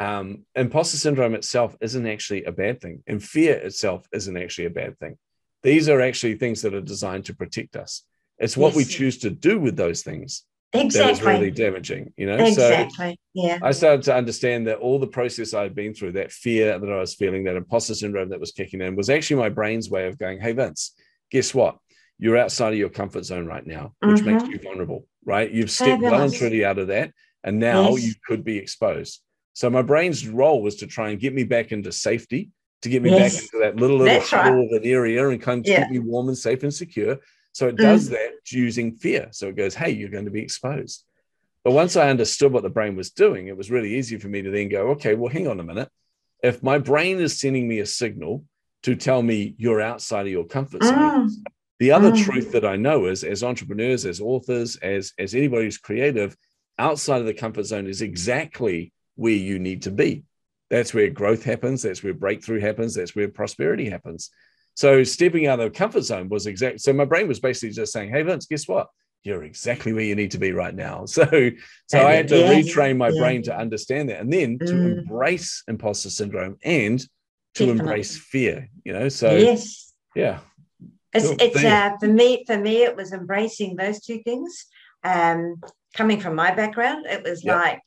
um, 0.00 0.44
imposter 0.54 0.96
syndrome 0.96 1.34
itself 1.34 1.76
isn't 1.80 2.06
actually 2.06 2.44
a 2.44 2.52
bad 2.52 2.80
thing, 2.80 3.02
and 3.06 3.22
fear 3.22 3.54
itself 3.54 4.06
isn't 4.12 4.36
actually 4.36 4.66
a 4.66 4.70
bad 4.70 4.98
thing. 4.98 5.18
These 5.62 5.88
are 5.88 6.00
actually 6.00 6.36
things 6.36 6.62
that 6.62 6.74
are 6.74 6.80
designed 6.80 7.26
to 7.26 7.34
protect 7.34 7.76
us. 7.76 8.02
It's 8.38 8.56
what 8.56 8.68
yes. 8.68 8.76
we 8.76 8.84
choose 8.84 9.18
to 9.18 9.30
do 9.30 9.60
with 9.60 9.76
those 9.76 10.02
things 10.02 10.44
exactly. 10.72 10.98
that 10.98 11.12
is 11.12 11.22
really 11.22 11.50
damaging. 11.50 12.12
You 12.16 12.26
know, 12.26 12.44
exactly. 12.44 13.10
So 13.10 13.16
yeah. 13.34 13.58
I 13.62 13.70
started 13.72 14.02
to 14.04 14.14
understand 14.16 14.66
that 14.66 14.78
all 14.78 14.98
the 14.98 15.06
process 15.06 15.54
I'd 15.54 15.74
been 15.74 15.94
through, 15.94 16.12
that 16.12 16.32
fear 16.32 16.78
that 16.78 16.92
I 16.92 16.98
was 16.98 17.14
feeling, 17.14 17.44
that 17.44 17.56
imposter 17.56 17.94
syndrome 17.94 18.30
that 18.30 18.40
was 18.40 18.52
kicking 18.52 18.80
in, 18.80 18.96
was 18.96 19.10
actually 19.10 19.36
my 19.36 19.50
brain's 19.50 19.90
way 19.90 20.08
of 20.08 20.18
going, 20.18 20.40
"Hey, 20.40 20.52
Vince, 20.52 20.94
guess 21.30 21.54
what? 21.54 21.78
You're 22.18 22.38
outside 22.38 22.72
of 22.72 22.78
your 22.78 22.88
comfort 22.88 23.24
zone 23.24 23.46
right 23.46 23.66
now, 23.66 23.94
which 24.00 24.20
mm-hmm. 24.20 24.36
makes 24.36 24.48
you 24.48 24.58
vulnerable. 24.58 25.06
Right? 25.24 25.50
You've 25.50 25.70
stepped 25.70 26.02
and 26.02 26.34
truly 26.34 26.64
out 26.64 26.78
of 26.78 26.88
that, 26.88 27.12
and 27.44 27.60
now 27.60 27.90
yes. 27.90 28.06
you 28.06 28.14
could 28.26 28.44
be 28.44 28.58
exposed." 28.58 29.20
So 29.54 29.68
my 29.70 29.82
brain's 29.82 30.26
role 30.26 30.62
was 30.62 30.76
to 30.76 30.86
try 30.86 31.10
and 31.10 31.20
get 31.20 31.34
me 31.34 31.44
back 31.44 31.72
into 31.72 31.92
safety, 31.92 32.50
to 32.82 32.88
get 32.88 33.02
me 33.02 33.10
yes. 33.10 33.34
back 33.34 33.42
into 33.42 33.58
that 33.60 33.76
little 33.76 33.98
little 33.98 34.20
huddle 34.20 34.56
right. 34.56 34.76
of 34.76 34.82
an 34.82 34.88
area 34.88 35.28
and 35.28 35.40
kind 35.40 35.60
of 35.60 35.70
yeah. 35.70 35.84
keep 35.84 35.92
me 35.92 35.98
warm 35.98 36.28
and 36.28 36.38
safe 36.38 36.62
and 36.62 36.72
secure. 36.72 37.18
So 37.52 37.68
it 37.68 37.76
does 37.76 38.08
mm. 38.08 38.12
that 38.12 38.30
using 38.50 38.96
fear. 38.96 39.28
So 39.30 39.48
it 39.48 39.56
goes, 39.56 39.74
hey, 39.74 39.90
you're 39.90 40.08
going 40.08 40.24
to 40.24 40.30
be 40.30 40.40
exposed. 40.40 41.04
But 41.64 41.72
once 41.72 41.96
I 41.96 42.08
understood 42.08 42.52
what 42.52 42.62
the 42.62 42.70
brain 42.70 42.96
was 42.96 43.10
doing, 43.10 43.46
it 43.46 43.56
was 43.56 43.70
really 43.70 43.94
easy 43.96 44.16
for 44.18 44.28
me 44.28 44.42
to 44.42 44.50
then 44.50 44.68
go, 44.68 44.88
okay, 44.90 45.14
well, 45.14 45.30
hang 45.30 45.46
on 45.46 45.60
a 45.60 45.62
minute. 45.62 45.88
If 46.42 46.62
my 46.62 46.78
brain 46.78 47.20
is 47.20 47.38
sending 47.38 47.68
me 47.68 47.78
a 47.78 47.86
signal 47.86 48.44
to 48.82 48.96
tell 48.96 49.22
me 49.22 49.54
you're 49.58 49.80
outside 49.80 50.26
of 50.26 50.32
your 50.32 50.46
comfort 50.46 50.82
zone, 50.82 51.28
mm. 51.28 51.30
the 51.78 51.92
other 51.92 52.10
mm. 52.10 52.24
truth 52.24 52.52
that 52.52 52.64
I 52.64 52.76
know 52.76 53.04
is 53.04 53.22
as 53.22 53.44
entrepreneurs, 53.44 54.06
as 54.06 54.20
authors, 54.20 54.76
as, 54.76 55.12
as 55.18 55.34
anybody 55.34 55.66
who's 55.66 55.78
creative, 55.78 56.36
outside 56.78 57.20
of 57.20 57.26
the 57.26 57.34
comfort 57.34 57.64
zone 57.64 57.86
is 57.86 58.02
exactly 58.02 58.92
where 59.16 59.32
you 59.32 59.58
need 59.58 59.82
to 59.82 59.90
be. 59.90 60.24
That's 60.70 60.94
where 60.94 61.10
growth 61.10 61.44
happens. 61.44 61.82
That's 61.82 62.02
where 62.02 62.14
breakthrough 62.14 62.60
happens. 62.60 62.94
That's 62.94 63.14
where 63.14 63.28
prosperity 63.28 63.90
happens. 63.90 64.30
So 64.74 65.04
stepping 65.04 65.46
out 65.46 65.60
of 65.60 65.72
the 65.72 65.78
comfort 65.78 66.02
zone 66.02 66.28
was 66.28 66.46
exact. 66.46 66.80
So 66.80 66.92
my 66.92 67.04
brain 67.04 67.28
was 67.28 67.40
basically 67.40 67.74
just 67.74 67.92
saying, 67.92 68.10
"Hey 68.10 68.22
Vince, 68.22 68.46
guess 68.46 68.66
what? 68.66 68.88
You're 69.22 69.44
exactly 69.44 69.92
where 69.92 70.04
you 70.04 70.14
need 70.14 70.30
to 70.30 70.38
be 70.38 70.52
right 70.52 70.74
now." 70.74 71.04
So, 71.06 71.24
so 71.24 71.98
and 71.98 72.08
I 72.08 72.14
had 72.14 72.28
to 72.28 72.38
yes, 72.38 72.68
retrain 72.68 72.96
my 72.96 73.10
brain 73.10 73.42
to 73.42 73.56
understand 73.56 74.08
that, 74.08 74.20
and 74.20 74.32
then 74.32 74.58
to 74.60 74.72
mm. 74.72 74.98
embrace 74.98 75.62
imposter 75.68 76.08
syndrome 76.08 76.56
and 76.64 76.98
to 77.00 77.06
Definitely. 77.66 77.80
embrace 77.80 78.16
fear. 78.16 78.70
You 78.84 78.94
know, 78.94 79.08
so 79.10 79.36
yes, 79.36 79.92
yeah. 80.14 80.38
It's, 81.12 81.28
it's 81.42 81.62
uh, 81.62 81.90
for 82.00 82.08
me. 82.08 82.44
For 82.46 82.56
me, 82.56 82.82
it 82.82 82.96
was 82.96 83.12
embracing 83.12 83.76
those 83.76 84.00
two 84.00 84.22
things. 84.22 84.64
Um, 85.04 85.60
coming 85.94 86.20
from 86.20 86.34
my 86.34 86.54
background, 86.54 87.04
it 87.04 87.22
was 87.22 87.44
yep. 87.44 87.56
like 87.56 87.80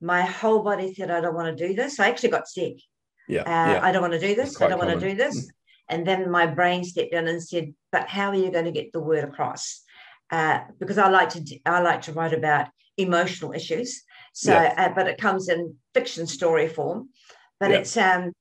my 0.00 0.22
whole 0.22 0.62
body 0.62 0.94
said, 0.94 1.10
I 1.10 1.20
don't 1.20 1.34
want 1.34 1.56
to 1.56 1.68
do 1.68 1.74
this. 1.74 2.00
I 2.00 2.08
actually 2.08 2.30
got 2.30 2.48
sick. 2.48 2.80
Yeah. 3.28 3.42
Uh, 3.42 3.72
yeah. 3.72 3.80
I 3.82 3.92
don't 3.92 4.02
want 4.02 4.14
to 4.14 4.20
do 4.20 4.34
this. 4.34 4.60
I 4.60 4.68
don't 4.68 4.78
common. 4.78 4.88
want 4.88 5.00
to 5.00 5.08
do 5.10 5.16
this. 5.16 5.50
And 5.88 6.06
then 6.06 6.30
my 6.30 6.46
brain 6.46 6.84
stepped 6.84 7.12
in 7.12 7.28
and 7.28 7.42
said, 7.42 7.74
but 7.92 8.08
how 8.08 8.30
are 8.30 8.34
you 8.34 8.50
going 8.50 8.64
to 8.64 8.70
get 8.70 8.92
the 8.92 9.00
word 9.00 9.24
across? 9.24 9.82
Uh, 10.30 10.60
because 10.78 10.98
I 10.98 11.08
like 11.08 11.30
to 11.30 11.58
I 11.66 11.80
like 11.80 12.02
to 12.02 12.12
write 12.12 12.32
about 12.32 12.68
emotional 12.96 13.52
issues. 13.52 14.02
So, 14.32 14.52
yeah. 14.52 14.74
uh, 14.76 14.94
but 14.94 15.08
it 15.08 15.18
comes 15.18 15.48
in 15.48 15.76
fiction 15.92 16.26
story 16.26 16.68
form. 16.68 17.08
But 17.58 17.70
yeah. 17.70 17.76
it's 17.78 17.96
um, 17.96 18.32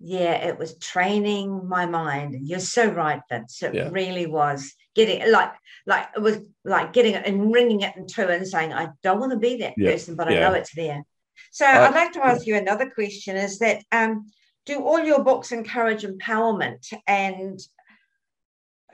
yeah, 0.00 0.32
it 0.32 0.58
was 0.58 0.78
training 0.78 1.68
my 1.68 1.86
mind. 1.86 2.36
You're 2.40 2.60
so 2.60 2.88
right, 2.88 3.20
Vince. 3.30 3.62
It 3.62 3.74
yeah. 3.74 3.88
really 3.90 4.26
was 4.26 4.72
getting 4.98 5.30
like 5.30 5.52
like 5.86 6.08
it 6.14 6.20
was 6.20 6.38
like 6.64 6.92
getting 6.92 7.14
it 7.14 7.24
and 7.24 7.52
ringing 7.52 7.80
it 7.80 7.96
in 7.96 8.06
two 8.06 8.28
and 8.28 8.46
saying, 8.46 8.72
I 8.72 8.90
don't 9.02 9.20
want 9.20 9.32
to 9.32 9.38
be 9.38 9.58
that 9.58 9.74
yeah. 9.76 9.92
person, 9.92 10.16
but 10.16 10.28
I 10.28 10.34
know 10.34 10.52
it's 10.52 10.74
there. 10.74 11.04
So 11.52 11.64
uh, 11.64 11.88
I'd 11.88 11.94
like 11.94 12.12
to 12.12 12.24
ask 12.24 12.46
you 12.46 12.56
another 12.56 12.90
question: 12.90 13.36
Is 13.36 13.60
that 13.60 13.82
um, 13.92 14.26
do 14.66 14.82
all 14.82 14.98
your 14.98 15.22
books 15.22 15.52
encourage 15.52 16.02
empowerment 16.02 16.92
and 17.06 17.58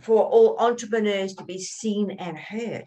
for 0.02 0.22
all 0.22 0.58
entrepreneurs 0.58 1.34
to 1.36 1.44
be 1.44 1.58
seen 1.58 2.12
and 2.12 2.38
heard? 2.38 2.84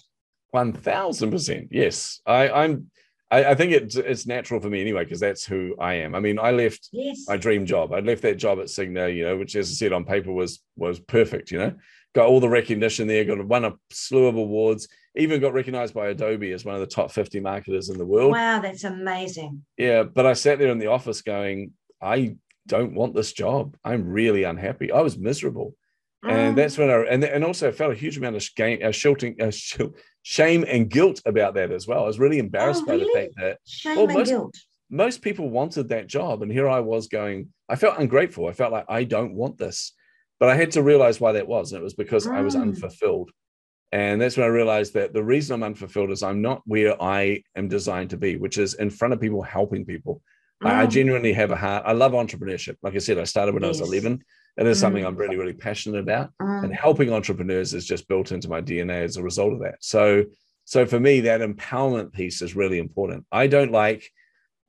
One 0.51 0.71
thousand 0.73 1.31
percent, 1.31 1.69
yes. 1.71 2.21
I, 2.25 2.49
I'm. 2.49 2.91
I, 3.29 3.43
I, 3.43 3.55
think 3.55 3.73
it's 3.73 3.97
it's 3.97 4.25
natural 4.25 4.61
for 4.61 4.69
me 4.69 4.79
anyway 4.79 5.03
because 5.03 5.19
that's 5.19 5.45
who 5.45 5.75
I 5.77 5.95
am. 5.95 6.15
I 6.15 6.21
mean, 6.21 6.39
I 6.39 6.51
left 6.51 6.87
yes. 6.93 7.25
my 7.27 7.35
dream 7.35 7.65
job. 7.65 7.91
I 7.91 7.99
left 7.99 8.21
that 8.21 8.37
job 8.37 8.59
at 8.59 8.67
Cigna, 8.67 9.13
you 9.13 9.25
know, 9.25 9.35
which, 9.35 9.53
as 9.57 9.69
I 9.69 9.73
said 9.73 9.91
on 9.91 10.05
paper, 10.05 10.31
was 10.31 10.61
was 10.77 11.01
perfect. 11.01 11.51
You 11.51 11.57
know, 11.57 11.73
got 12.13 12.27
all 12.27 12.39
the 12.39 12.49
recognition 12.49 13.07
there, 13.07 13.25
got 13.25 13.45
won 13.45 13.65
a 13.65 13.73
slew 13.91 14.27
of 14.27 14.35
awards, 14.35 14.87
even 15.15 15.41
got 15.41 15.53
recognized 15.53 15.93
by 15.93 16.07
Adobe 16.07 16.51
as 16.51 16.65
one 16.65 16.75
of 16.75 16.81
the 16.81 16.87
top 16.87 17.11
50 17.11 17.39
marketers 17.39 17.89
in 17.89 17.97
the 17.97 18.05
world. 18.05 18.31
Wow, 18.31 18.59
that's 18.59 18.83
amazing. 18.83 19.63
Yeah, 19.77 20.03
but 20.03 20.25
I 20.25 20.33
sat 20.33 20.59
there 20.59 20.69
in 20.69 20.79
the 20.79 20.87
office 20.87 21.21
going, 21.21 21.73
I 22.01 22.37
don't 22.67 22.93
want 22.93 23.15
this 23.15 23.33
job. 23.33 23.75
I'm 23.83 24.07
really 24.07 24.43
unhappy. 24.43 24.91
I 24.91 25.01
was 25.01 25.17
miserable. 25.17 25.75
And 26.23 26.53
mm. 26.53 26.55
that's 26.55 26.77
when 26.77 26.89
I 26.89 27.03
and, 27.03 27.23
and 27.23 27.43
also 27.43 27.67
I 27.67 27.71
felt 27.71 27.91
a 27.91 27.95
huge 27.95 28.17
amount 28.17 28.35
of 28.35 28.43
shame, 28.43 28.79
uh, 28.83 28.87
shilting, 28.87 29.39
uh, 29.41 29.87
shame 30.23 30.65
and 30.67 30.89
guilt 30.89 31.21
about 31.25 31.53
that 31.53 31.71
as 31.71 31.87
well. 31.87 32.03
I 32.03 32.07
was 32.07 32.19
really 32.19 32.39
embarrassed 32.39 32.83
oh, 32.87 32.91
really? 32.91 33.05
by 33.05 33.07
the 33.07 33.19
fact 33.19 33.33
that 33.37 33.57
shame 33.65 33.95
well, 33.95 34.07
most, 34.07 34.29
guilt. 34.29 34.55
most 34.89 35.21
people 35.21 35.49
wanted 35.49 35.89
that 35.89 36.07
job, 36.07 36.41
and 36.41 36.51
here 36.51 36.67
I 36.67 36.79
was 36.79 37.07
going. 37.07 37.49
I 37.69 37.75
felt 37.75 37.99
ungrateful. 37.99 38.47
I 38.47 38.53
felt 38.53 38.71
like 38.71 38.85
I 38.89 39.03
don't 39.03 39.35
want 39.35 39.57
this, 39.57 39.93
but 40.39 40.49
I 40.49 40.55
had 40.55 40.71
to 40.71 40.83
realize 40.83 41.19
why 41.19 41.33
that 41.33 41.47
was, 41.47 41.71
and 41.71 41.81
it 41.81 41.83
was 41.83 41.93
because 41.93 42.27
mm. 42.27 42.33
I 42.33 42.41
was 42.41 42.55
mm. 42.55 42.61
unfulfilled. 42.61 43.31
And 43.91 44.19
that's 44.19 44.35
when 44.35 44.45
I 44.45 44.49
realized 44.49 44.93
that 44.95 45.13
the 45.13 45.23
reason 45.23 45.55
I'm 45.55 45.63
unfulfilled 45.63 46.11
is 46.11 46.21
I'm 46.21 46.41
not 46.41 46.61
where 46.65 47.01
I 47.01 47.41
am 47.55 47.69
designed 47.69 48.09
to 48.09 48.17
be, 48.17 48.35
which 48.35 48.57
is 48.57 48.73
in 48.73 48.89
front 48.89 49.13
of 49.13 49.21
people, 49.21 49.41
helping 49.41 49.85
people. 49.85 50.21
Mm. 50.63 50.69
I, 50.69 50.81
I, 50.81 50.85
genuinely 50.87 51.33
have 51.33 51.51
a 51.51 51.55
heart. 51.55 51.83
I 51.85 51.93
love 51.93 52.11
entrepreneurship. 52.11 52.77
Like 52.81 52.95
I 52.95 52.99
said, 52.99 53.17
I 53.17 53.23
started 53.23 53.53
when 53.53 53.63
yes. 53.63 53.79
I 53.79 53.81
was 53.81 53.89
11. 53.89 54.23
And 54.57 54.67
It 54.67 54.69
is 54.69 54.77
mm. 54.77 54.81
something 54.81 55.05
I'm 55.05 55.15
really, 55.15 55.37
really 55.37 55.53
passionate 55.53 55.99
about. 55.99 56.31
Mm. 56.41 56.65
And 56.65 56.75
helping 56.75 57.13
entrepreneurs 57.13 57.73
is 57.73 57.85
just 57.85 58.07
built 58.07 58.31
into 58.31 58.49
my 58.49 58.61
DNA 58.61 59.03
as 59.03 59.17
a 59.17 59.23
result 59.23 59.53
of 59.53 59.59
that. 59.59 59.75
So, 59.79 60.25
so 60.65 60.85
for 60.85 60.99
me, 60.99 61.21
that 61.21 61.41
empowerment 61.41 62.11
piece 62.11 62.41
is 62.41 62.55
really 62.55 62.79
important. 62.79 63.25
I 63.31 63.47
don't 63.47 63.71
like, 63.71 64.11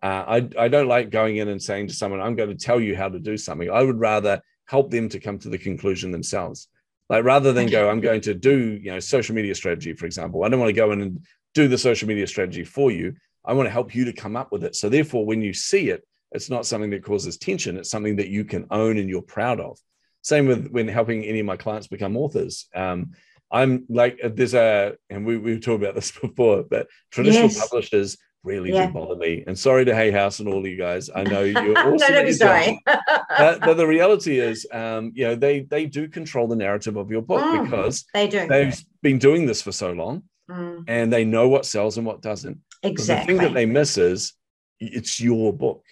uh, 0.00 0.24
I, 0.28 0.48
I 0.56 0.68
don't 0.68 0.86
like 0.86 1.10
going 1.10 1.38
in 1.38 1.48
and 1.48 1.60
saying 1.60 1.88
to 1.88 1.94
someone, 1.94 2.20
I'm 2.20 2.36
going 2.36 2.50
to 2.50 2.64
tell 2.64 2.80
you 2.80 2.94
how 2.94 3.08
to 3.08 3.18
do 3.18 3.36
something. 3.36 3.68
I 3.68 3.82
would 3.82 3.98
rather 3.98 4.42
help 4.68 4.90
them 4.90 5.08
to 5.08 5.18
come 5.18 5.38
to 5.38 5.48
the 5.48 5.58
conclusion 5.58 6.10
themselves. 6.10 6.68
Like 7.08 7.24
rather 7.24 7.54
than 7.54 7.68
go, 7.68 7.88
I'm 7.88 8.00
going 8.00 8.20
to 8.22 8.34
do, 8.34 8.78
you 8.82 8.90
know, 8.90 9.00
social 9.00 9.34
media 9.34 9.54
strategy, 9.54 9.94
for 9.94 10.04
example. 10.04 10.44
I 10.44 10.48
don't 10.48 10.60
want 10.60 10.68
to 10.68 10.74
go 10.74 10.92
in 10.92 11.00
and 11.00 11.26
do 11.54 11.68
the 11.68 11.78
social 11.78 12.06
media 12.06 12.26
strategy 12.26 12.64
for 12.64 12.90
you. 12.90 13.14
I 13.46 13.54
want 13.54 13.66
to 13.66 13.72
help 13.72 13.94
you 13.94 14.04
to 14.04 14.12
come 14.12 14.36
up 14.36 14.52
with 14.52 14.62
it. 14.64 14.76
So 14.76 14.90
therefore, 14.90 15.24
when 15.24 15.40
you 15.40 15.54
see 15.54 15.88
it, 15.88 16.06
it's 16.32 16.50
not 16.50 16.66
something 16.66 16.90
that 16.90 17.02
causes 17.02 17.38
tension. 17.38 17.78
It's 17.78 17.88
something 17.88 18.16
that 18.16 18.28
you 18.28 18.44
can 18.44 18.66
own 18.70 18.98
and 18.98 19.08
you're 19.08 19.22
proud 19.22 19.58
of. 19.58 19.78
Same 20.20 20.46
with 20.46 20.68
when 20.68 20.86
helping 20.86 21.24
any 21.24 21.40
of 21.40 21.46
my 21.46 21.56
clients 21.56 21.86
become 21.86 22.18
authors. 22.18 22.66
Um, 22.74 23.12
I'm 23.50 23.86
like, 23.88 24.20
there's 24.22 24.52
a, 24.52 24.96
and 25.08 25.24
we, 25.24 25.38
we've 25.38 25.62
talked 25.62 25.82
about 25.82 25.94
this 25.94 26.12
before, 26.20 26.64
but 26.64 26.88
traditional 27.10 27.44
yes. 27.44 27.58
publishers 27.58 28.18
really 28.44 28.72
yeah. 28.72 28.86
do 28.86 28.92
bother 28.92 29.16
me. 29.16 29.44
And 29.46 29.58
sorry 29.58 29.84
to 29.84 29.94
Hay 29.94 30.10
House 30.10 30.40
and 30.40 30.48
all 30.48 30.66
you 30.66 30.76
guys. 30.76 31.10
I 31.14 31.22
know 31.24 31.42
you're 31.42 31.78
awesome. 31.78 31.96
no, 31.96 32.08
don't 32.08 32.26
be 32.26 32.32
sorry. 32.32 32.80
but, 32.86 33.60
but, 33.60 33.74
the 33.74 33.86
reality 33.86 34.38
is, 34.38 34.66
um, 34.72 35.12
you 35.14 35.26
know, 35.26 35.34
they 35.34 35.60
they 35.60 35.86
do 35.86 36.08
control 36.08 36.46
the 36.46 36.56
narrative 36.56 36.96
of 36.96 37.10
your 37.10 37.22
book 37.22 37.42
mm, 37.42 37.64
because 37.64 38.04
they 38.14 38.28
do. 38.28 38.46
They've 38.46 38.78
been 39.02 39.18
doing 39.18 39.46
this 39.46 39.62
for 39.62 39.72
so 39.72 39.92
long, 39.92 40.22
mm. 40.50 40.84
and 40.88 41.12
they 41.12 41.24
know 41.24 41.48
what 41.48 41.66
sells 41.66 41.98
and 41.98 42.06
what 42.06 42.22
doesn't. 42.22 42.58
Exactly. 42.82 43.34
the 43.34 43.38
thing 43.40 43.48
that 43.48 43.54
they 43.54 43.66
miss 43.66 43.98
is 43.98 44.34
it's 44.80 45.20
your 45.20 45.52
book. 45.52 45.82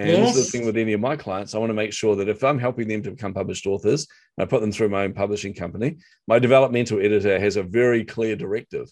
And 0.00 0.10
yes. 0.10 0.28
this 0.28 0.36
is 0.36 0.52
the 0.52 0.58
thing 0.58 0.66
with 0.66 0.76
any 0.76 0.92
of 0.92 1.00
my 1.00 1.16
clients. 1.16 1.54
I 1.54 1.58
want 1.58 1.70
to 1.70 1.74
make 1.74 1.92
sure 1.92 2.14
that 2.16 2.28
if 2.28 2.44
I'm 2.44 2.58
helping 2.58 2.86
them 2.86 3.02
to 3.02 3.10
become 3.10 3.34
published 3.34 3.66
authors, 3.66 4.06
I 4.38 4.44
put 4.44 4.60
them 4.60 4.70
through 4.70 4.90
my 4.90 5.02
own 5.02 5.12
publishing 5.12 5.52
company, 5.52 5.96
my 6.28 6.38
developmental 6.38 7.00
editor 7.00 7.40
has 7.40 7.56
a 7.56 7.64
very 7.64 8.04
clear 8.04 8.36
directive 8.36 8.88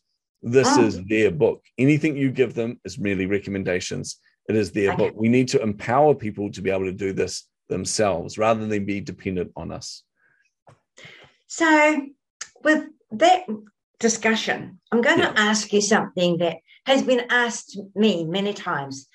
this 0.47 0.69
oh. 0.71 0.85
is 0.85 1.05
their 1.05 1.33
book. 1.33 1.65
Anything 1.77 2.17
you 2.17 2.31
give 2.31 2.55
them 2.55 2.81
is 2.85 2.99
merely 2.99 3.27
recommendations. 3.27 4.21
It 4.49 4.55
is 4.55 4.71
their 4.71 4.93
okay. 4.93 4.97
book. 5.09 5.15
We 5.17 5.29
need 5.29 5.49
to 5.49 5.61
empower 5.61 6.15
people 6.15 6.53
to 6.53 6.63
be 6.63 6.71
able 6.71 6.85
to 6.85 6.93
do 6.93 7.13
this 7.13 7.49
themselves 7.69 8.39
rather 8.39 8.65
than 8.65 8.85
be 8.85 9.01
dependent 9.01 9.51
on 9.57 9.73
us. 9.73 10.05
So, 11.49 12.01
with 12.63 12.85
that 13.11 13.47
discussion, 13.99 14.79
I'm 14.93 15.03
going 15.03 15.19
yeah. 15.19 15.33
to 15.33 15.41
ask 15.41 15.73
you 15.73 15.81
something 15.81 16.39
that 16.39 16.59
has 16.87 17.03
been 17.03 17.27
asked 17.29 17.77
me 17.97 18.25
many 18.25 18.55
times. 18.55 19.09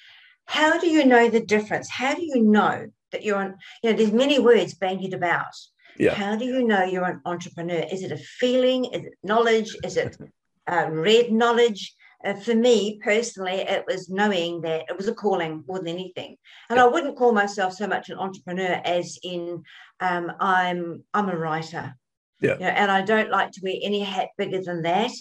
How 0.48 0.80
do 0.80 0.88
you 0.88 1.06
know 1.06 1.30
the 1.30 1.40
difference? 1.40 1.90
How 1.90 2.14
do 2.14 2.24
you 2.26 2.44
know 2.44 2.88
that 3.14 3.24
you're 3.24 3.38
on? 3.38 3.56
You 3.84 3.92
know, 3.92 3.98
there's 3.98 4.12
many 4.12 4.38
words 4.38 4.74
bandied 4.74 5.14
about. 5.14 5.56
Yeah. 5.98 6.14
How 6.14 6.36
do 6.36 6.44
you 6.44 6.68
know 6.68 6.84
you're 6.84 7.06
an 7.06 7.22
entrepreneur? 7.24 7.86
Is 7.90 8.04
it 8.04 8.12
a 8.12 8.18
feeling? 8.18 8.86
Is 8.86 9.06
it 9.06 9.14
knowledge? 9.24 9.78
Is 9.86 9.96
it 9.96 10.18
uh, 10.68 10.88
read 10.90 11.32
knowledge. 11.32 11.96
Uh, 12.24 12.36
for 12.36 12.54
me 12.54 13.00
personally, 13.04 13.62
it 13.62 13.84
was 13.88 14.10
knowing 14.10 14.62
that 14.62 14.86
it 14.88 14.96
was 14.96 15.08
a 15.08 15.14
calling 15.14 15.64
more 15.68 15.80
than 15.80 15.88
anything. 15.88 16.36
And 16.70 16.80
I 16.80 16.86
wouldn't 16.86 17.18
call 17.18 17.32
myself 17.32 17.74
so 17.74 17.88
much 17.88 18.10
an 18.10 18.20
entrepreneur 18.20 18.80
as 18.86 19.18
in 19.24 19.64
um, 20.00 20.32
I'm 20.40 21.04
I'm 21.14 21.30
a 21.30 21.38
writer. 21.38 21.96
Yeah. 22.40 22.54
You 22.54 22.60
know, 22.60 22.68
and 22.68 22.92
I 22.92 23.02
don't 23.02 23.32
like 23.32 23.52
to 23.52 23.62
wear 23.64 23.76
any 23.82 24.02
hat 24.02 24.30
bigger 24.38 24.62
than 24.62 24.84
that. 24.84 25.12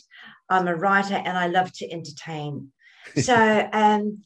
I'm 0.51 0.69
a 0.69 0.77
writer 0.77 1.15
and 1.15 1.39
I 1.39 1.47
love 1.47 1.73
to 1.75 1.91
entertain. 1.91 2.73
So 3.23 3.69
um, 3.73 4.23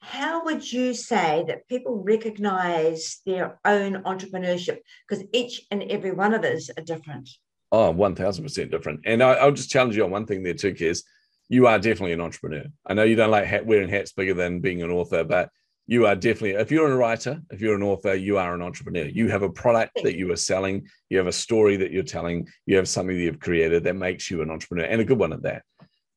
how 0.00 0.44
would 0.44 0.70
you 0.70 0.94
say 0.94 1.44
that 1.48 1.68
people 1.68 2.02
recognize 2.02 3.20
their 3.26 3.58
own 3.64 4.02
entrepreneurship? 4.04 4.78
Because 5.08 5.24
each 5.32 5.62
and 5.70 5.82
every 5.84 6.12
one 6.12 6.34
of 6.34 6.44
us 6.44 6.70
are 6.76 6.82
different. 6.82 7.28
Oh, 7.70 7.92
1000% 7.92 8.70
different. 8.70 9.00
And 9.04 9.22
I, 9.22 9.44
will 9.44 9.52
just 9.52 9.70
challenge 9.70 9.96
you 9.96 10.04
on 10.04 10.10
one 10.10 10.26
thing 10.26 10.42
there 10.42 10.54
too, 10.54 10.72
Kez. 10.72 11.02
You 11.48 11.66
are 11.66 11.78
definitely 11.78 12.12
an 12.12 12.20
entrepreneur. 12.20 12.64
I 12.86 12.94
know 12.94 13.04
you 13.04 13.16
don't 13.16 13.30
like 13.30 13.46
hat, 13.46 13.66
wearing 13.66 13.88
hats 13.88 14.12
bigger 14.12 14.34
than 14.34 14.60
being 14.60 14.82
an 14.82 14.90
author, 14.90 15.24
but 15.24 15.50
you 15.86 16.06
are 16.06 16.14
definitely, 16.14 16.50
if 16.52 16.70
you're 16.70 16.92
a 16.92 16.96
writer, 16.96 17.40
if 17.50 17.62
you're 17.62 17.74
an 17.74 17.82
author, 17.82 18.14
you 18.14 18.36
are 18.36 18.54
an 18.54 18.60
entrepreneur. 18.60 19.06
You 19.06 19.28
have 19.28 19.42
a 19.42 19.48
product 19.48 19.92
that 20.02 20.16
you 20.16 20.30
are 20.30 20.36
selling, 20.36 20.86
you 21.08 21.16
have 21.16 21.26
a 21.26 21.32
story 21.32 21.76
that 21.76 21.90
you're 21.90 22.02
telling, 22.02 22.46
you 22.66 22.76
have 22.76 22.88
something 22.88 23.16
that 23.16 23.22
you've 23.22 23.40
created 23.40 23.84
that 23.84 23.96
makes 23.96 24.30
you 24.30 24.42
an 24.42 24.50
entrepreneur 24.50 24.84
and 24.84 25.00
a 25.00 25.04
good 25.04 25.18
one 25.18 25.32
at 25.32 25.42
that. 25.42 25.62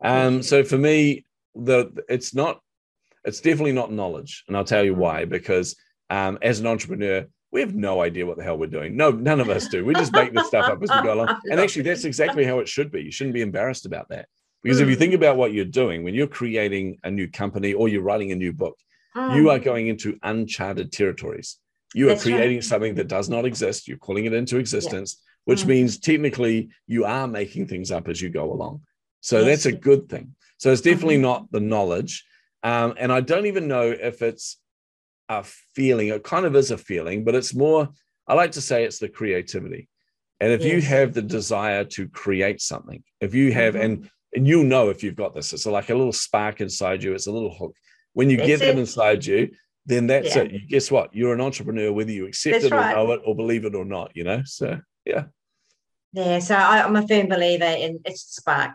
Um, 0.03 0.43
so 0.43 0.63
for 0.65 0.77
me, 0.77 1.25
the 1.55 1.91
it's 2.09 2.35
not, 2.35 2.59
it's 3.23 3.39
definitely 3.39 3.71
not 3.71 3.91
knowledge. 3.93 4.43
And 4.47 4.57
I'll 4.57 4.65
tell 4.65 4.83
you 4.83 4.93
why, 4.93 5.23
because 5.23 5.77
um, 6.09 6.37
as 6.41 6.59
an 6.59 6.67
entrepreneur, 6.67 7.25
we 7.51 7.59
have 7.59 7.75
no 7.75 8.01
idea 8.01 8.25
what 8.25 8.37
the 8.37 8.43
hell 8.43 8.57
we're 8.57 8.67
doing. 8.67 8.95
No, 8.95 9.11
none 9.11 9.41
of 9.41 9.49
us 9.49 9.67
do. 9.67 9.83
We 9.83 9.93
just 9.93 10.13
make 10.13 10.33
this 10.33 10.47
stuff 10.47 10.69
up 10.69 10.81
as 10.81 10.89
we 10.89 11.01
go 11.03 11.13
along. 11.13 11.39
And 11.51 11.59
actually, 11.59 11.83
that's 11.83 12.05
exactly 12.05 12.45
how 12.45 12.59
it 12.59 12.67
should 12.67 12.91
be. 12.91 13.03
You 13.03 13.11
shouldn't 13.11 13.33
be 13.33 13.41
embarrassed 13.41 13.85
about 13.85 14.09
that. 14.09 14.27
Because 14.63 14.79
mm. 14.79 14.83
if 14.83 14.89
you 14.89 14.95
think 14.95 15.13
about 15.13 15.35
what 15.35 15.51
you're 15.51 15.65
doing, 15.65 16.03
when 16.03 16.13
you're 16.13 16.27
creating 16.27 16.99
a 17.03 17.11
new 17.11 17.29
company 17.29 17.73
or 17.73 17.89
you're 17.89 18.03
writing 18.03 18.31
a 18.31 18.35
new 18.35 18.53
book, 18.53 18.77
mm. 19.15 19.35
you 19.35 19.49
are 19.49 19.59
going 19.59 19.87
into 19.87 20.17
uncharted 20.23 20.93
territories. 20.93 21.57
You 21.93 22.09
are 22.09 22.15
creating 22.15 22.57
right. 22.57 22.63
something 22.63 22.95
that 22.95 23.09
does 23.09 23.27
not 23.27 23.43
exist. 23.43 23.87
You're 23.87 23.97
calling 23.97 24.25
it 24.25 24.33
into 24.33 24.57
existence, 24.57 25.17
yeah. 25.19 25.31
which 25.45 25.63
mm. 25.63 25.67
means 25.67 25.99
technically 25.99 26.69
you 26.87 27.03
are 27.03 27.27
making 27.27 27.67
things 27.67 27.91
up 27.91 28.07
as 28.07 28.21
you 28.21 28.29
go 28.29 28.53
along. 28.53 28.81
So 29.19 29.39
yes. 29.39 29.45
that's 29.45 29.65
a 29.65 29.77
good 29.77 30.07
thing. 30.07 30.35
So 30.57 30.71
it's 30.71 30.81
definitely 30.81 31.15
mm-hmm. 31.15 31.23
not 31.23 31.51
the 31.51 31.59
knowledge. 31.59 32.23
Um, 32.63 32.93
and 32.97 33.11
I 33.11 33.19
don't 33.19 33.47
even 33.47 33.67
know 33.67 33.89
if 33.89 34.21
it's 34.21 34.57
a 35.39 35.43
feeling. 35.75 36.09
It 36.09 36.23
kind 36.23 36.45
of 36.45 36.55
is 36.55 36.71
a 36.71 36.77
feeling, 36.77 37.23
but 37.23 37.35
it's 37.35 37.55
more, 37.55 37.89
I 38.27 38.33
like 38.33 38.51
to 38.53 38.61
say 38.61 38.83
it's 38.83 38.99
the 38.99 39.09
creativity. 39.09 39.87
And 40.39 40.51
if 40.51 40.61
yes. 40.61 40.73
you 40.73 40.81
have 40.81 41.13
the 41.13 41.21
desire 41.21 41.83
to 41.85 42.07
create 42.09 42.61
something, 42.61 43.03
if 43.21 43.33
you 43.33 43.53
have, 43.53 43.75
mm-hmm. 43.75 43.83
and 43.83 44.09
and 44.33 44.47
you'll 44.47 44.63
know 44.63 44.89
if 44.89 45.03
you've 45.03 45.15
got 45.15 45.35
this, 45.35 45.53
it's 45.53 45.65
like 45.65 45.89
a 45.89 45.95
little 45.95 46.13
spark 46.13 46.61
inside 46.61 47.03
you, 47.03 47.13
it's 47.13 47.27
a 47.27 47.31
little 47.31 47.53
hook. 47.53 47.75
When 48.13 48.29
you 48.29 48.37
that's 48.37 48.47
get 48.47 48.61
it. 48.61 48.65
that 48.65 48.79
inside 48.79 49.25
you, 49.25 49.51
then 49.85 50.07
that's 50.07 50.35
yeah. 50.35 50.43
it. 50.43 50.69
Guess 50.69 50.89
what? 50.89 51.13
You're 51.13 51.33
an 51.33 51.41
entrepreneur, 51.41 51.91
whether 51.91 52.11
you 52.11 52.27
accept 52.27 52.53
that's 52.53 52.65
it 52.65 52.71
right. 52.71 52.95
or 52.95 53.07
know 53.07 53.11
it 53.13 53.21
or 53.25 53.35
believe 53.35 53.65
it 53.65 53.75
or 53.75 53.85
not, 53.85 54.11
you 54.15 54.23
know? 54.23 54.41
So, 54.45 54.79
yeah. 55.05 55.25
Yeah. 56.13 56.39
So 56.39 56.55
I, 56.55 56.79
am 56.79 56.95
a 56.95 57.07
firm 57.07 57.27
believer 57.27 57.65
in 57.65 57.99
it's 58.05 58.21
spark. 58.21 58.71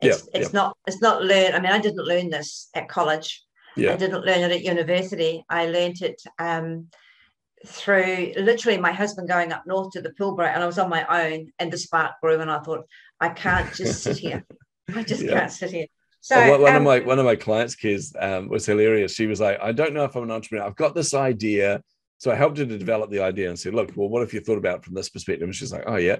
It's, 0.00 0.22
yeah, 0.32 0.40
it's 0.40 0.52
yeah. 0.52 0.60
not, 0.60 0.76
it's 0.86 1.02
not 1.02 1.24
learned. 1.24 1.56
I 1.56 1.60
mean, 1.60 1.72
I 1.72 1.78
didn't 1.78 2.04
learn 2.04 2.30
this 2.30 2.68
at 2.74 2.88
college. 2.88 3.42
Yeah. 3.76 3.92
I 3.92 3.96
didn't 3.96 4.24
learn 4.24 4.50
it 4.50 4.52
at 4.52 4.62
university. 4.62 5.44
I 5.48 5.66
learned 5.66 6.02
it 6.02 6.22
um, 6.38 6.88
through 7.66 8.32
literally 8.36 8.78
my 8.78 8.92
husband 8.92 9.28
going 9.28 9.52
up 9.52 9.66
north 9.66 9.92
to 9.92 10.02
the 10.02 10.10
Pilbara, 10.10 10.48
and 10.54 10.62
I 10.62 10.66
was 10.66 10.78
on 10.78 10.90
my 10.90 11.04
own, 11.06 11.50
and 11.58 11.72
the 11.72 11.78
spark 11.78 12.12
grew, 12.22 12.40
and 12.40 12.50
I 12.50 12.60
thought, 12.60 12.86
I 13.20 13.30
can't 13.30 13.72
just 13.74 14.02
sit 14.04 14.18
here. 14.18 14.44
I 14.94 15.02
just 15.02 15.22
yeah. 15.22 15.40
can't 15.40 15.52
sit 15.52 15.70
here. 15.70 15.86
So 16.20 16.36
well, 16.36 16.60
one 16.60 16.70
um, 16.70 16.76
of 16.76 16.82
my 16.84 17.00
one 17.00 17.18
of 17.18 17.26
my 17.26 17.36
clients' 17.36 17.74
kids 17.74 18.14
um, 18.18 18.48
was 18.48 18.64
hilarious. 18.64 19.14
She 19.14 19.26
was 19.26 19.40
like, 19.40 19.58
I 19.60 19.72
don't 19.72 19.92
know 19.92 20.04
if 20.04 20.16
I'm 20.16 20.22
an 20.22 20.30
entrepreneur. 20.30 20.66
I've 20.66 20.76
got 20.76 20.94
this 20.94 21.12
idea. 21.12 21.82
So 22.18 22.30
I 22.30 22.34
helped 22.36 22.56
her 22.56 22.64
to 22.64 22.78
develop 22.78 23.10
the 23.10 23.20
idea 23.20 23.48
and 23.48 23.58
said, 23.58 23.74
look, 23.74 23.92
well, 23.96 24.08
what 24.08 24.22
if 24.22 24.32
you 24.32 24.40
thought 24.40 24.56
about 24.56 24.78
it 24.78 24.84
from 24.84 24.94
this 24.94 25.10
perspective? 25.10 25.44
And 25.44 25.54
she's 25.54 25.72
like, 25.72 25.84
oh, 25.86 25.96
yeah. 25.96 26.16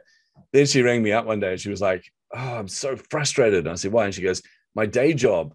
Then 0.53 0.67
she 0.67 0.83
rang 0.83 1.03
me 1.03 1.13
up 1.13 1.25
one 1.25 1.41
day 1.41 1.53
and 1.53 1.61
she 1.61 1.71
was 1.71 1.81
like, 1.81 2.05
oh, 2.35 2.57
I'm 2.57 2.69
so 2.69 2.97
frustrated. 2.97 3.61
And 3.61 3.71
I 3.71 3.77
said, 3.77 3.93
why? 3.93 4.05
And 4.05 4.15
she 4.15 4.21
goes, 4.21 4.43
my 4.75 4.85
day 4.85 5.15
job 5.15 5.55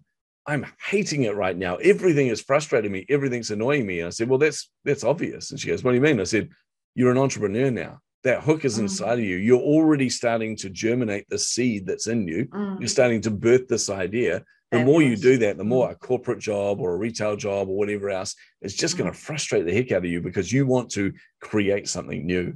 I'm 0.50 0.66
hating 0.88 1.22
it 1.22 1.36
right 1.36 1.56
now. 1.56 1.76
Everything 1.76 2.26
is 2.26 2.40
frustrating 2.42 2.90
me. 2.90 3.06
Everything's 3.08 3.52
annoying 3.52 3.86
me. 3.86 4.00
And 4.00 4.08
I 4.08 4.10
said, 4.10 4.28
Well, 4.28 4.38
that's 4.38 4.68
that's 4.84 5.04
obvious. 5.04 5.50
And 5.50 5.60
she 5.60 5.68
goes, 5.68 5.84
What 5.84 5.92
do 5.92 5.94
you 5.94 6.00
mean? 6.02 6.20
I 6.20 6.24
said, 6.24 6.48
You're 6.96 7.12
an 7.12 7.18
entrepreneur 7.18 7.70
now. 7.70 8.00
That 8.24 8.42
hook 8.42 8.64
is 8.64 8.78
inside 8.78 9.18
Mm. 9.18 9.22
of 9.22 9.28
you. 9.30 9.36
You're 9.36 9.60
already 9.60 10.10
starting 10.10 10.56
to 10.56 10.68
germinate 10.68 11.26
the 11.28 11.38
seed 11.38 11.86
that's 11.86 12.08
in 12.08 12.26
you. 12.26 12.46
Mm. 12.46 12.80
You're 12.80 12.88
starting 12.88 13.20
to 13.22 13.30
birth 13.30 13.68
this 13.68 13.88
idea. 13.88 14.44
The 14.72 14.84
more 14.84 15.02
you 15.02 15.16
do 15.16 15.36
that, 15.38 15.56
the 15.56 15.64
more 15.64 15.90
a 15.90 15.96
corporate 15.96 16.38
job 16.38 16.80
or 16.80 16.94
a 16.94 16.96
retail 16.96 17.34
job 17.36 17.68
or 17.68 17.76
whatever 17.76 18.08
else 18.10 18.36
is 18.62 18.74
just 18.76 18.96
going 18.96 19.10
to 19.10 19.18
frustrate 19.18 19.66
the 19.66 19.74
heck 19.74 19.90
out 19.90 20.04
of 20.04 20.10
you 20.10 20.20
because 20.20 20.52
you 20.52 20.64
want 20.66 20.90
to 20.92 21.12
create 21.40 21.88
something 21.88 22.24
new. 22.24 22.54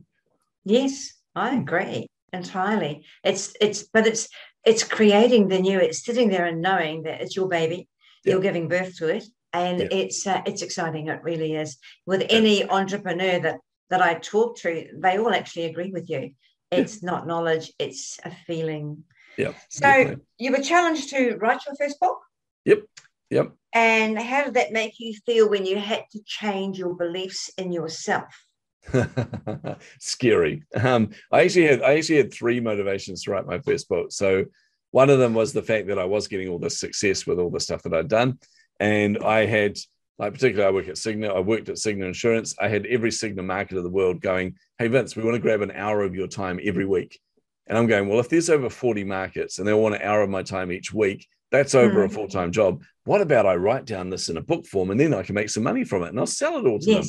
Yes, 0.64 1.14
I 1.35 1.57
agree 1.57 2.07
entirely. 2.33 3.04
It's 3.24 3.54
it's 3.61 3.85
but 3.85 4.07
it's 4.07 4.28
it's 4.64 4.85
creating 4.85 5.48
the 5.48 5.59
new. 5.61 5.79
It's 5.79 6.05
sitting 6.05 6.29
there 6.29 6.46
and 6.46 6.61
knowing 6.62 7.03
that 7.05 7.20
it's 7.20 7.37
your 7.37 7.48
baby. 7.48 7.88
Yeah. 8.24 8.33
You're 8.35 8.42
giving 8.42 8.68
birth 8.68 8.96
to 8.98 9.09
it, 9.09 9.24
and 9.53 9.81
Yeah. 9.81 9.88
it's 9.90 10.27
uh, 10.27 10.42
it's 10.46 10.62
exciting. 10.62 11.09
It 11.09 11.22
really 11.22 11.55
is. 11.55 11.77
With 12.07 12.24
any 12.31 12.68
entrepreneur 12.68 13.38
that 13.40 13.61
that 13.90 14.00
I 14.03 14.14
talk 14.14 14.57
to, 14.59 14.88
they 14.96 15.18
all 15.18 15.33
actually 15.35 15.64
agree 15.64 15.90
with 15.92 16.09
you. 16.09 16.31
It's 16.70 17.03
not 17.03 17.27
knowledge; 17.27 17.72
it's 17.79 18.18
a 18.24 18.31
feeling. 18.46 19.05
Yeah. 19.37 19.53
So 19.68 19.81
definitely. 19.81 20.24
you 20.38 20.53
were 20.53 20.59
challenged 20.62 21.11
to 21.11 21.37
write 21.37 21.61
your 21.66 21.74
first 21.77 21.98
book, 22.00 22.18
Yep. 22.64 22.83
Yep. 23.31 23.53
and 23.72 24.18
how 24.18 24.44
did 24.44 24.55
that 24.55 24.72
make 24.72 24.94
you 24.98 25.12
feel 25.27 25.48
when 25.50 25.66
you 25.66 25.77
had 25.77 26.05
to 26.12 26.20
change 26.24 26.79
your 26.79 26.94
beliefs 26.94 27.50
in 27.59 27.72
yourself? 27.72 28.43
Scary. 30.00 30.62
Um, 30.74 31.10
I 31.32 31.42
actually 31.42 31.66
had 31.66 31.82
I 31.82 31.96
actually 31.96 32.16
had 32.18 32.32
three 32.32 32.60
motivations 32.60 33.22
to 33.24 33.30
write 33.30 33.46
my 33.46 33.58
first 33.60 33.88
book. 33.88 34.12
So 34.12 34.44
one 34.90 35.10
of 35.10 35.18
them 35.18 35.34
was 35.34 35.52
the 35.52 35.62
fact 35.62 35.88
that 35.88 35.98
I 35.98 36.04
was 36.04 36.28
getting 36.28 36.48
all 36.48 36.58
this 36.58 36.78
success 36.78 37.26
with 37.26 37.38
all 37.38 37.50
the 37.50 37.60
stuff 37.60 37.82
that 37.82 37.94
I'd 37.94 38.08
done, 38.08 38.38
and 38.80 39.18
I 39.18 39.46
had 39.46 39.76
like 40.18 40.32
particularly 40.34 40.68
I 40.68 40.70
work 40.74 40.88
at 40.88 40.94
Cigna. 40.96 41.34
I 41.34 41.40
worked 41.40 41.68
at 41.68 41.76
Cigna 41.76 42.06
Insurance. 42.06 42.54
I 42.60 42.68
had 42.68 42.86
every 42.86 43.10
Cigna 43.10 43.44
market 43.44 43.76
of 43.78 43.84
the 43.84 43.90
world 43.90 44.20
going, 44.20 44.54
"Hey 44.78 44.88
Vince, 44.88 45.16
we 45.16 45.24
want 45.24 45.34
to 45.34 45.40
grab 45.40 45.62
an 45.62 45.72
hour 45.72 46.02
of 46.02 46.14
your 46.14 46.28
time 46.28 46.60
every 46.62 46.86
week." 46.86 47.18
And 47.66 47.78
I'm 47.78 47.86
going, 47.86 48.10
well, 48.10 48.20
if 48.20 48.28
there's 48.28 48.50
over 48.50 48.68
40 48.68 49.04
markets 49.04 49.58
and 49.58 49.66
they 49.66 49.72
want 49.72 49.94
an 49.94 50.02
hour 50.02 50.20
of 50.20 50.28
my 50.28 50.42
time 50.42 50.70
each 50.70 50.92
week, 50.92 51.26
that's 51.50 51.74
over 51.74 52.04
a 52.04 52.08
Mm. 52.08 52.12
full 52.12 52.28
time 52.28 52.52
job. 52.52 52.82
What 53.04 53.22
about 53.22 53.46
I 53.46 53.54
write 53.56 53.86
down 53.86 54.10
this 54.10 54.28
in 54.28 54.36
a 54.36 54.42
book 54.42 54.66
form 54.66 54.90
and 54.90 55.00
then 55.00 55.14
I 55.14 55.22
can 55.22 55.34
make 55.34 55.48
some 55.48 55.62
money 55.62 55.82
from 55.82 56.02
it 56.02 56.08
and 56.10 56.18
I'll 56.20 56.26
sell 56.26 56.58
it 56.58 56.68
all 56.68 56.78
to 56.78 56.84
them? 56.96 57.02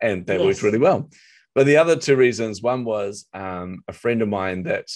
And 0.00 0.26
that 0.26 0.38
Yes. 0.38 0.46
worked 0.46 0.62
really 0.62 0.78
well. 0.78 1.10
But 1.54 1.66
the 1.66 1.76
other 1.78 1.96
two 1.96 2.16
reasons, 2.16 2.62
one 2.62 2.84
was 2.84 3.26
um, 3.34 3.82
a 3.88 3.92
friend 3.92 4.22
of 4.22 4.28
mine 4.28 4.62
that 4.64 4.88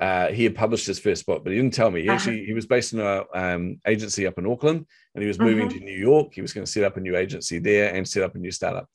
uh, 0.00 0.28
he 0.28 0.44
had 0.44 0.54
published 0.54 0.86
his 0.86 0.98
first 0.98 1.24
book, 1.24 1.44
but 1.44 1.50
he 1.52 1.56
didn't 1.58 1.72
tell 1.74 1.90
me. 1.90 2.02
He 2.02 2.08
Uh-huh. 2.08 2.16
actually 2.16 2.44
he 2.44 2.52
was 2.52 2.66
based 2.66 2.92
in 2.92 3.00
a 3.00 3.24
um, 3.32 3.80
agency 3.86 4.26
up 4.26 4.38
in 4.38 4.46
Auckland, 4.46 4.84
and 5.14 5.22
he 5.22 5.28
was 5.28 5.38
moving 5.38 5.68
Mhm. 5.68 5.72
to 5.74 5.80
New 5.80 5.96
York. 5.96 6.34
He 6.34 6.42
was 6.42 6.52
going 6.52 6.64
to 6.64 6.70
set 6.70 6.84
up 6.84 6.96
a 6.96 7.00
new 7.00 7.16
agency 7.16 7.58
there 7.58 7.94
and 7.94 8.06
set 8.06 8.22
up 8.24 8.34
a 8.34 8.38
new 8.38 8.50
startup. 8.50 8.88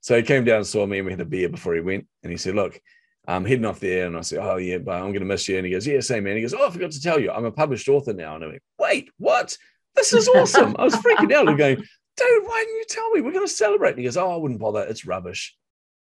So 0.00 0.16
he 0.16 0.22
came 0.22 0.44
down 0.44 0.58
and 0.58 0.66
saw 0.66 0.84
me, 0.86 0.98
and 0.98 1.06
we 1.06 1.12
had 1.12 1.20
a 1.20 1.24
beer 1.24 1.48
before 1.48 1.74
he 1.74 1.80
went. 1.80 2.06
And 2.22 2.30
he 2.30 2.36
said, 2.36 2.54
"Look, 2.54 2.78
I'm 3.26 3.44
heading 3.46 3.64
off 3.64 3.80
there." 3.80 4.06
And 4.06 4.16
I 4.18 4.20
said, 4.20 4.38
"Oh 4.40 4.56
yeah, 4.58 4.78
but 4.78 4.96
I'm 4.96 5.12
going 5.12 5.20
to 5.20 5.24
miss 5.24 5.48
you." 5.48 5.56
And 5.56 5.64
he 5.66 5.72
goes, 5.72 5.86
"Yeah, 5.86 6.00
same 6.00 6.24
man." 6.24 6.36
He 6.36 6.42
goes, 6.42 6.52
"Oh, 6.54 6.66
I 6.66 6.70
forgot 6.70 6.90
to 6.92 7.00
tell 7.00 7.18
you, 7.18 7.30
I'm 7.30 7.46
a 7.46 7.50
published 7.50 7.88
author 7.88 8.12
now." 8.12 8.34
And 8.36 8.44
I 8.44 8.48
went, 8.48 8.62
"Wait, 8.78 9.08
what? 9.18 9.56
This 9.96 10.12
is 10.12 10.28
awesome!" 10.28 10.76
I 10.78 10.84
was 10.84 10.94
freaking 10.96 11.32
out. 11.32 11.48
I'm 11.48 11.56
going, 11.56 11.82
dude, 12.16 12.44
why 12.46 12.60
didn't 12.60 12.76
you 12.76 12.84
tell 12.88 13.10
me? 13.10 13.20
We're 13.20 13.32
going 13.32 13.46
to 13.46 13.52
celebrate. 13.52 13.90
And 13.90 13.98
he 13.98 14.04
goes, 14.04 14.16
oh, 14.16 14.30
I 14.32 14.36
wouldn't 14.36 14.60
bother. 14.60 14.82
It's 14.82 15.06
rubbish. 15.06 15.56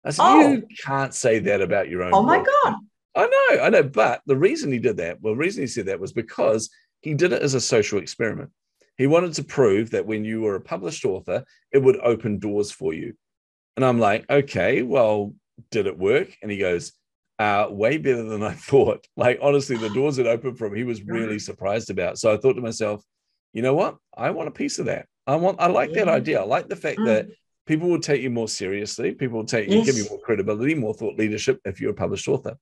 I 0.05 0.11
said, 0.11 0.23
Oh. 0.25 0.51
you 0.51 0.67
can't 0.83 1.13
say 1.13 1.39
that 1.39 1.61
about 1.61 1.89
your 1.89 2.03
own. 2.03 2.11
Oh 2.13 2.23
my 2.23 2.37
book." 2.39 2.47
God. 2.63 2.75
I 3.15 3.25
know, 3.27 3.63
I 3.63 3.69
know. 3.69 3.83
But 3.83 4.21
the 4.25 4.37
reason 4.37 4.71
he 4.71 4.79
did 4.79 4.97
that, 4.97 5.21
well, 5.21 5.33
the 5.33 5.39
reason 5.39 5.63
he 5.63 5.67
said 5.67 5.85
that 5.85 5.99
was 5.99 6.13
because 6.13 6.69
he 7.01 7.13
did 7.13 7.31
it 7.31 7.41
as 7.41 7.53
a 7.53 7.61
social 7.61 7.99
experiment. 7.99 8.49
He 8.97 9.07
wanted 9.07 9.33
to 9.33 9.43
prove 9.43 9.91
that 9.91 10.05
when 10.05 10.23
you 10.25 10.41
were 10.41 10.55
a 10.55 10.61
published 10.61 11.05
author, 11.05 11.43
it 11.71 11.79
would 11.79 11.99
open 11.99 12.39
doors 12.39 12.71
for 12.71 12.93
you. 12.93 13.13
And 13.75 13.85
I'm 13.85 13.99
like, 13.99 14.29
okay, 14.29 14.81
well, 14.81 15.33
did 15.71 15.87
it 15.87 15.97
work? 15.97 16.35
And 16.41 16.51
he 16.51 16.57
goes, 16.57 16.93
uh, 17.39 17.67
way 17.69 17.97
better 17.97 18.23
than 18.23 18.43
I 18.43 18.51
thought. 18.53 19.05
Like, 19.15 19.39
honestly, 19.41 19.77
the 19.77 19.89
doors 19.89 20.17
that 20.17 20.27
opened 20.27 20.57
for 20.57 20.67
him, 20.67 20.75
he 20.75 20.83
was 20.83 21.03
really 21.03 21.39
surprised 21.49 21.89
about. 21.89 22.17
So 22.19 22.33
I 22.33 22.37
thought 22.37 22.53
to 22.53 22.61
myself, 22.61 23.03
you 23.53 23.61
know 23.61 23.73
what? 23.75 23.97
I 24.15 24.31
want 24.31 24.47
a 24.47 24.51
piece 24.51 24.79
of 24.79 24.85
that. 24.87 25.07
I 25.25 25.35
want, 25.35 25.59
I 25.59 25.67
like 25.67 25.93
that 25.93 26.07
idea. 26.07 26.41
I 26.41 26.45
like 26.45 26.67
the 26.69 26.75
fact 26.75 26.99
Mm. 26.99 27.05
that 27.05 27.27
people 27.65 27.87
will 27.89 27.99
take 27.99 28.21
you 28.21 28.29
more 28.29 28.47
seriously. 28.47 29.13
People 29.13 29.37
will 29.39 29.45
take 29.45 29.69
you, 29.69 29.83
give 29.85 29.95
you 29.97 30.05
more 30.09 30.19
credibility, 30.19 30.75
more 30.75 30.93
thought 30.93 31.17
leadership 31.17 31.59
if 31.65 31.79
you're 31.79 31.91
a 31.91 31.95
published 31.95 32.27
author. 32.27 32.57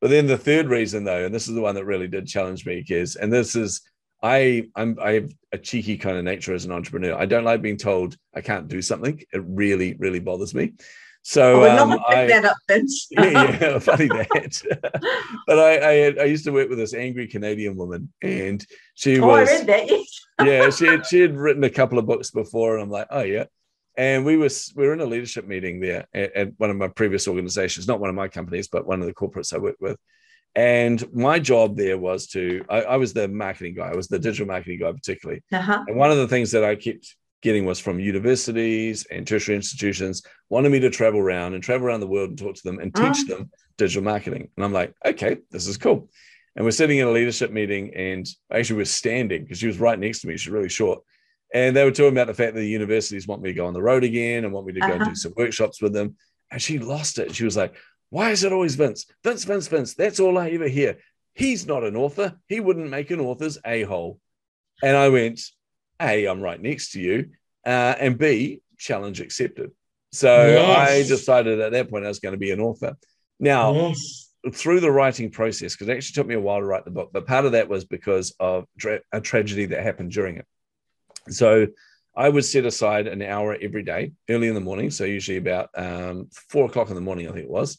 But 0.00 0.10
then 0.10 0.26
the 0.26 0.38
third 0.38 0.66
reason, 0.68 1.04
though, 1.04 1.24
and 1.24 1.34
this 1.34 1.48
is 1.48 1.54
the 1.54 1.60
one 1.60 1.74
that 1.76 1.84
really 1.84 2.08
did 2.08 2.26
challenge 2.26 2.66
me, 2.66 2.82
is, 2.88 3.16
and 3.16 3.32
this 3.32 3.54
is, 3.54 3.82
I, 4.22 4.68
I'm, 4.74 4.96
I 5.00 5.12
have 5.12 5.30
a 5.52 5.58
cheeky 5.58 5.96
kind 5.96 6.16
of 6.16 6.24
nature 6.24 6.54
as 6.54 6.64
an 6.64 6.72
entrepreneur. 6.72 7.14
I 7.14 7.26
don't 7.26 7.44
like 7.44 7.60
being 7.62 7.76
told 7.76 8.16
I 8.34 8.40
can't 8.40 8.68
do 8.68 8.80
something. 8.80 9.20
It 9.32 9.42
really, 9.44 9.94
really 9.94 10.20
bothers 10.20 10.54
me. 10.54 10.72
So 11.22 11.62
I 11.62 11.76
um, 11.78 11.90
not 11.90 12.08
pick 12.08 12.16
I, 12.16 12.26
that 12.26 12.44
up, 12.44 12.56
Vince. 12.68 13.06
yeah, 13.10 13.30
yeah, 13.30 13.78
funny 13.78 14.08
that. 14.08 15.22
but 15.46 15.58
I, 15.58 15.76
I, 15.76 16.14
I 16.20 16.24
used 16.24 16.44
to 16.44 16.52
work 16.52 16.68
with 16.68 16.78
this 16.78 16.94
angry 16.94 17.28
Canadian 17.28 17.76
woman, 17.76 18.12
and 18.22 18.64
she 18.94 19.20
oh, 19.20 19.30
I 19.30 19.40
was, 19.40 19.50
read 19.50 19.66
that. 19.68 19.88
Yes. 19.88 20.20
yeah, 20.42 20.70
she 20.70 20.86
had, 20.86 21.06
she 21.06 21.20
had 21.20 21.36
written 21.36 21.62
a 21.62 21.70
couple 21.70 21.98
of 21.98 22.06
books 22.06 22.32
before, 22.32 22.74
and 22.74 22.82
I'm 22.82 22.90
like, 22.90 23.06
oh 23.10 23.22
yeah. 23.22 23.44
And 23.96 24.24
we 24.24 24.36
were 24.36 24.48
we 24.74 24.86
were 24.86 24.94
in 24.94 25.00
a 25.00 25.06
leadership 25.06 25.46
meeting 25.46 25.78
there 25.78 26.06
at, 26.14 26.34
at 26.34 26.48
one 26.56 26.70
of 26.70 26.76
my 26.76 26.88
previous 26.88 27.28
organizations, 27.28 27.86
not 27.86 28.00
one 28.00 28.08
of 28.10 28.16
my 28.16 28.26
companies, 28.26 28.66
but 28.66 28.86
one 28.86 29.00
of 29.00 29.06
the 29.06 29.14
corporates 29.14 29.54
I 29.54 29.58
worked 29.58 29.82
with. 29.82 29.98
And 30.54 31.12
my 31.14 31.38
job 31.38 31.76
there 31.76 31.98
was 31.98 32.26
to 32.28 32.64
I, 32.68 32.82
I 32.82 32.96
was 32.96 33.12
the 33.12 33.28
marketing 33.28 33.74
guy, 33.74 33.90
I 33.90 33.96
was 33.96 34.08
the 34.08 34.18
digital 34.18 34.46
marketing 34.46 34.80
guy 34.80 34.92
particularly. 34.92 35.42
Uh-huh. 35.52 35.84
And 35.86 35.96
one 35.96 36.10
of 36.10 36.16
the 36.16 36.28
things 36.28 36.50
that 36.50 36.64
I 36.64 36.74
kept 36.74 37.14
getting 37.42 37.64
was 37.64 37.78
from 37.80 37.98
universities 38.00 39.04
and 39.10 39.26
tertiary 39.26 39.56
institutions 39.56 40.22
wanted 40.48 40.70
me 40.70 40.80
to 40.80 40.90
travel 40.90 41.20
around 41.20 41.54
and 41.54 41.62
travel 41.62 41.86
around 41.86 42.00
the 42.00 42.06
world 42.06 42.30
and 42.30 42.38
talk 42.38 42.54
to 42.54 42.62
them 42.62 42.78
and 42.78 42.94
teach 42.94 43.26
them 43.26 43.50
digital 43.76 44.02
marketing. 44.02 44.48
And 44.56 44.64
I'm 44.64 44.72
like, 44.72 44.94
okay, 45.04 45.38
this 45.50 45.66
is 45.66 45.76
cool. 45.76 46.08
And 46.54 46.64
we're 46.64 46.70
sitting 46.70 46.98
in 46.98 47.08
a 47.08 47.10
leadership 47.10 47.50
meeting, 47.50 47.94
and 47.94 48.26
actually 48.52 48.76
we're 48.76 48.84
standing 48.84 49.42
because 49.42 49.58
she 49.58 49.66
was 49.66 49.80
right 49.80 49.98
next 49.98 50.20
to 50.20 50.28
me. 50.28 50.36
She's 50.36 50.52
really 50.52 50.68
short. 50.68 51.00
And 51.54 51.74
they 51.74 51.84
were 51.84 51.90
talking 51.90 52.12
about 52.12 52.28
the 52.28 52.34
fact 52.34 52.54
that 52.54 52.60
the 52.60 52.68
universities 52.68 53.26
want 53.26 53.42
me 53.42 53.50
to 53.50 53.54
go 53.54 53.66
on 53.66 53.74
the 53.74 53.82
road 53.82 54.04
again 54.04 54.44
and 54.44 54.52
want 54.52 54.66
me 54.66 54.74
to 54.74 54.80
go 54.80 54.86
and 54.86 55.02
Uh-huh. 55.02 55.10
do 55.10 55.14
some 55.14 55.34
workshops 55.36 55.82
with 55.82 55.92
them. 55.92 56.16
And 56.50 56.60
she 56.60 56.78
lost 56.78 57.18
it. 57.18 57.34
She 57.34 57.44
was 57.44 57.56
like, 57.56 57.74
why 58.10 58.30
is 58.30 58.44
it 58.44 58.52
always 58.52 58.74
Vince? 58.74 59.06
Vince, 59.24 59.44
Vince, 59.44 59.68
Vince. 59.68 59.94
That's 59.94 60.20
all 60.20 60.36
I 60.38 60.50
ever 60.50 60.68
hear. 60.68 60.98
He's 61.34 61.66
not 61.66 61.84
an 61.84 61.96
author. 61.96 62.38
He 62.46 62.60
wouldn't 62.60 62.90
make 62.90 63.10
an 63.10 63.20
author's 63.20 63.58
a 63.64 63.82
hole. 63.82 64.20
And 64.82 64.94
I 64.96 65.08
went, 65.08 65.40
A, 66.00 66.26
I'm 66.26 66.40
right 66.40 66.60
next 66.60 66.92
to 66.92 67.00
you. 67.00 67.30
Uh, 67.64 67.94
and 67.98 68.18
B, 68.18 68.60
challenge 68.78 69.20
accepted. 69.20 69.70
So 70.12 70.62
I 70.66 71.02
decided 71.02 71.60
at 71.60 71.72
that 71.72 71.90
point 71.90 72.04
I 72.04 72.08
was 72.08 72.18
going 72.18 72.32
to 72.32 72.38
be 72.38 72.50
an 72.50 72.60
author. 72.60 72.96
Now, 73.40 73.72
Yes. 73.72 74.30
through 74.52 74.80
the 74.80 74.90
writing 74.90 75.30
process, 75.30 75.74
because 75.74 75.88
it 75.88 75.96
actually 75.96 76.14
took 76.14 76.26
me 76.26 76.34
a 76.34 76.40
while 76.40 76.58
to 76.58 76.64
write 76.66 76.84
the 76.84 76.90
book, 76.90 77.10
but 77.12 77.26
part 77.26 77.44
of 77.46 77.52
that 77.52 77.68
was 77.68 77.84
because 77.84 78.34
of 78.40 78.66
dra- 78.76 79.00
a 79.12 79.20
tragedy 79.20 79.66
that 79.66 79.82
happened 79.82 80.10
during 80.10 80.36
it. 80.36 80.46
So 81.30 81.68
I 82.16 82.28
would 82.28 82.44
set 82.44 82.66
aside 82.66 83.06
an 83.06 83.22
hour 83.22 83.56
every 83.62 83.84
day, 83.84 84.12
early 84.28 84.48
in 84.48 84.54
the 84.54 84.60
morning. 84.60 84.90
So 84.90 85.04
usually 85.04 85.38
about 85.38 85.70
um, 85.76 86.28
four 86.48 86.66
o'clock 86.66 86.88
in 86.88 86.94
the 86.96 87.00
morning, 87.00 87.28
I 87.28 87.32
think 87.32 87.44
it 87.44 87.50
was. 87.50 87.78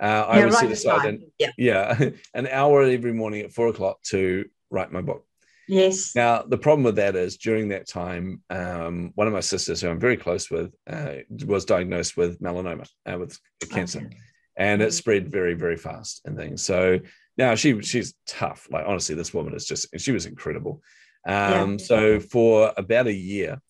Uh, 0.00 0.04
I 0.28 0.38
Yeah, 0.38 0.44
would 0.44 0.52
right 0.52 0.60
set 0.60 0.70
aside 0.70 0.96
aside. 0.98 1.08
an, 1.08 1.32
Yeah. 1.38 1.50
yeah, 1.56 2.10
an 2.34 2.46
hour 2.46 2.82
every 2.82 3.12
morning 3.12 3.40
at 3.40 3.52
four 3.52 3.68
o'clock 3.68 4.02
to 4.10 4.44
write 4.70 4.92
my 4.92 5.00
book. 5.00 5.26
Yes. 5.68 6.14
Now, 6.14 6.42
the 6.42 6.58
problem 6.58 6.82
with 6.84 6.96
that 6.96 7.16
is 7.16 7.36
during 7.36 7.68
that 7.68 7.88
time, 7.88 8.42
um, 8.50 9.12
one 9.14 9.26
of 9.26 9.32
my 9.32 9.40
sisters, 9.40 9.80
who 9.80 9.88
I'm 9.88 10.00
very 10.00 10.16
close 10.16 10.50
with, 10.50 10.74
uh, 10.88 11.14
was 11.46 11.64
diagnosed 11.64 12.16
with 12.16 12.40
melanoma, 12.40 12.88
uh, 13.10 13.18
with 13.18 13.38
cancer, 13.70 14.00
Okay. 14.00 14.16
and 14.56 14.82
it 14.82 14.88
Mhm. 14.88 14.92
spread 14.92 15.30
very, 15.30 15.54
very 15.54 15.76
fast 15.76 16.22
and 16.24 16.36
things. 16.36 16.62
So 16.62 17.00
now 17.38 17.54
she 17.54 17.80
she's 17.82 18.14
tough. 18.26 18.68
Like 18.70 18.84
honestly, 18.86 19.14
this 19.14 19.32
woman 19.32 19.54
is 19.54 19.64
just 19.66 19.86
she 19.98 20.12
was 20.12 20.26
incredible. 20.26 20.82
Um, 21.26 21.78
So 21.78 22.18
for 22.20 22.72
about 22.76 23.06
a 23.06 23.12
year, 23.14 23.60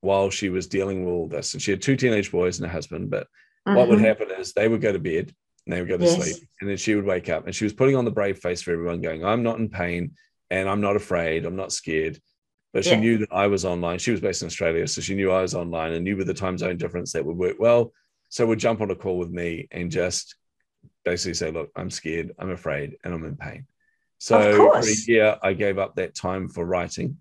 while 0.00 0.30
she 0.30 0.48
was 0.48 0.66
dealing 0.66 1.04
with 1.04 1.12
all 1.14 1.28
this, 1.28 1.52
and 1.52 1.62
she 1.62 1.70
had 1.70 1.82
two 1.82 1.96
teenage 1.96 2.32
boys 2.32 2.58
and 2.58 2.66
a 2.66 2.72
husband, 2.72 3.10
but 3.10 3.26
what 3.64 3.88
would 3.88 3.98
Mhm. 3.98 4.04
happen 4.04 4.30
is 4.38 4.52
they 4.52 4.68
would 4.68 4.80
go 4.82 4.92
to 4.92 4.98
bed 4.98 5.34
and 5.66 5.72
they 5.74 5.80
would 5.80 5.88
go 5.88 5.96
to 5.96 6.04
Yes. 6.04 6.16
sleep 6.16 6.36
and 6.60 6.68
then 6.68 6.76
she 6.76 6.94
would 6.94 7.04
wake 7.06 7.28
up 7.30 7.46
and 7.46 7.54
she 7.54 7.64
was 7.64 7.72
putting 7.72 7.96
on 7.96 8.04
the 8.04 8.10
brave 8.10 8.38
face 8.38 8.60
for 8.60 8.72
everyone 8.72 9.00
going 9.00 9.24
i'm 9.24 9.42
not 9.42 9.58
in 9.58 9.70
pain 9.70 10.12
and 10.50 10.68
i'm 10.68 10.80
not 10.80 10.96
afraid 10.96 11.44
i'm 11.44 11.56
not 11.56 11.72
scared. 11.72 12.20
But 12.72 12.84
she 12.84 12.90
Yeah. 12.90 13.00
knew 13.00 13.18
that 13.18 13.28
i 13.32 13.46
was 13.46 13.64
online. 13.64 13.98
She 13.98 14.10
was 14.10 14.20
based 14.20 14.42
in 14.42 14.46
australia 14.46 14.86
so 14.88 15.00
she 15.00 15.14
knew 15.14 15.30
i 15.30 15.42
was 15.42 15.54
online 15.54 15.92
and 15.92 16.04
knew 16.04 16.16
with 16.16 16.26
the 16.26 16.34
time 16.34 16.58
zone 16.58 16.76
difference 16.76 17.12
that 17.12 17.24
would 17.24 17.36
work 17.36 17.56
well. 17.58 17.92
So 18.30 18.46
would 18.46 18.58
jump 18.58 18.80
on 18.80 18.90
a 18.90 18.96
call 18.96 19.18
with 19.18 19.30
me 19.30 19.68
and 19.70 19.90
just 19.90 20.34
basically 21.04 21.34
say 21.34 21.50
look 21.50 21.70
i'm 21.76 21.90
scared 21.90 22.34
i'm 22.38 22.50
afraid 22.50 22.96
and 23.04 23.14
i'm 23.14 23.24
in 23.24 23.36
pain. 23.36 23.66
So 24.18 24.70
for 24.72 24.78
a 24.88 24.94
year 25.06 25.36
i 25.42 25.52
gave 25.52 25.78
up 25.78 25.96
that 25.96 26.14
time 26.14 26.48
for 26.48 26.64
writing 26.64 27.18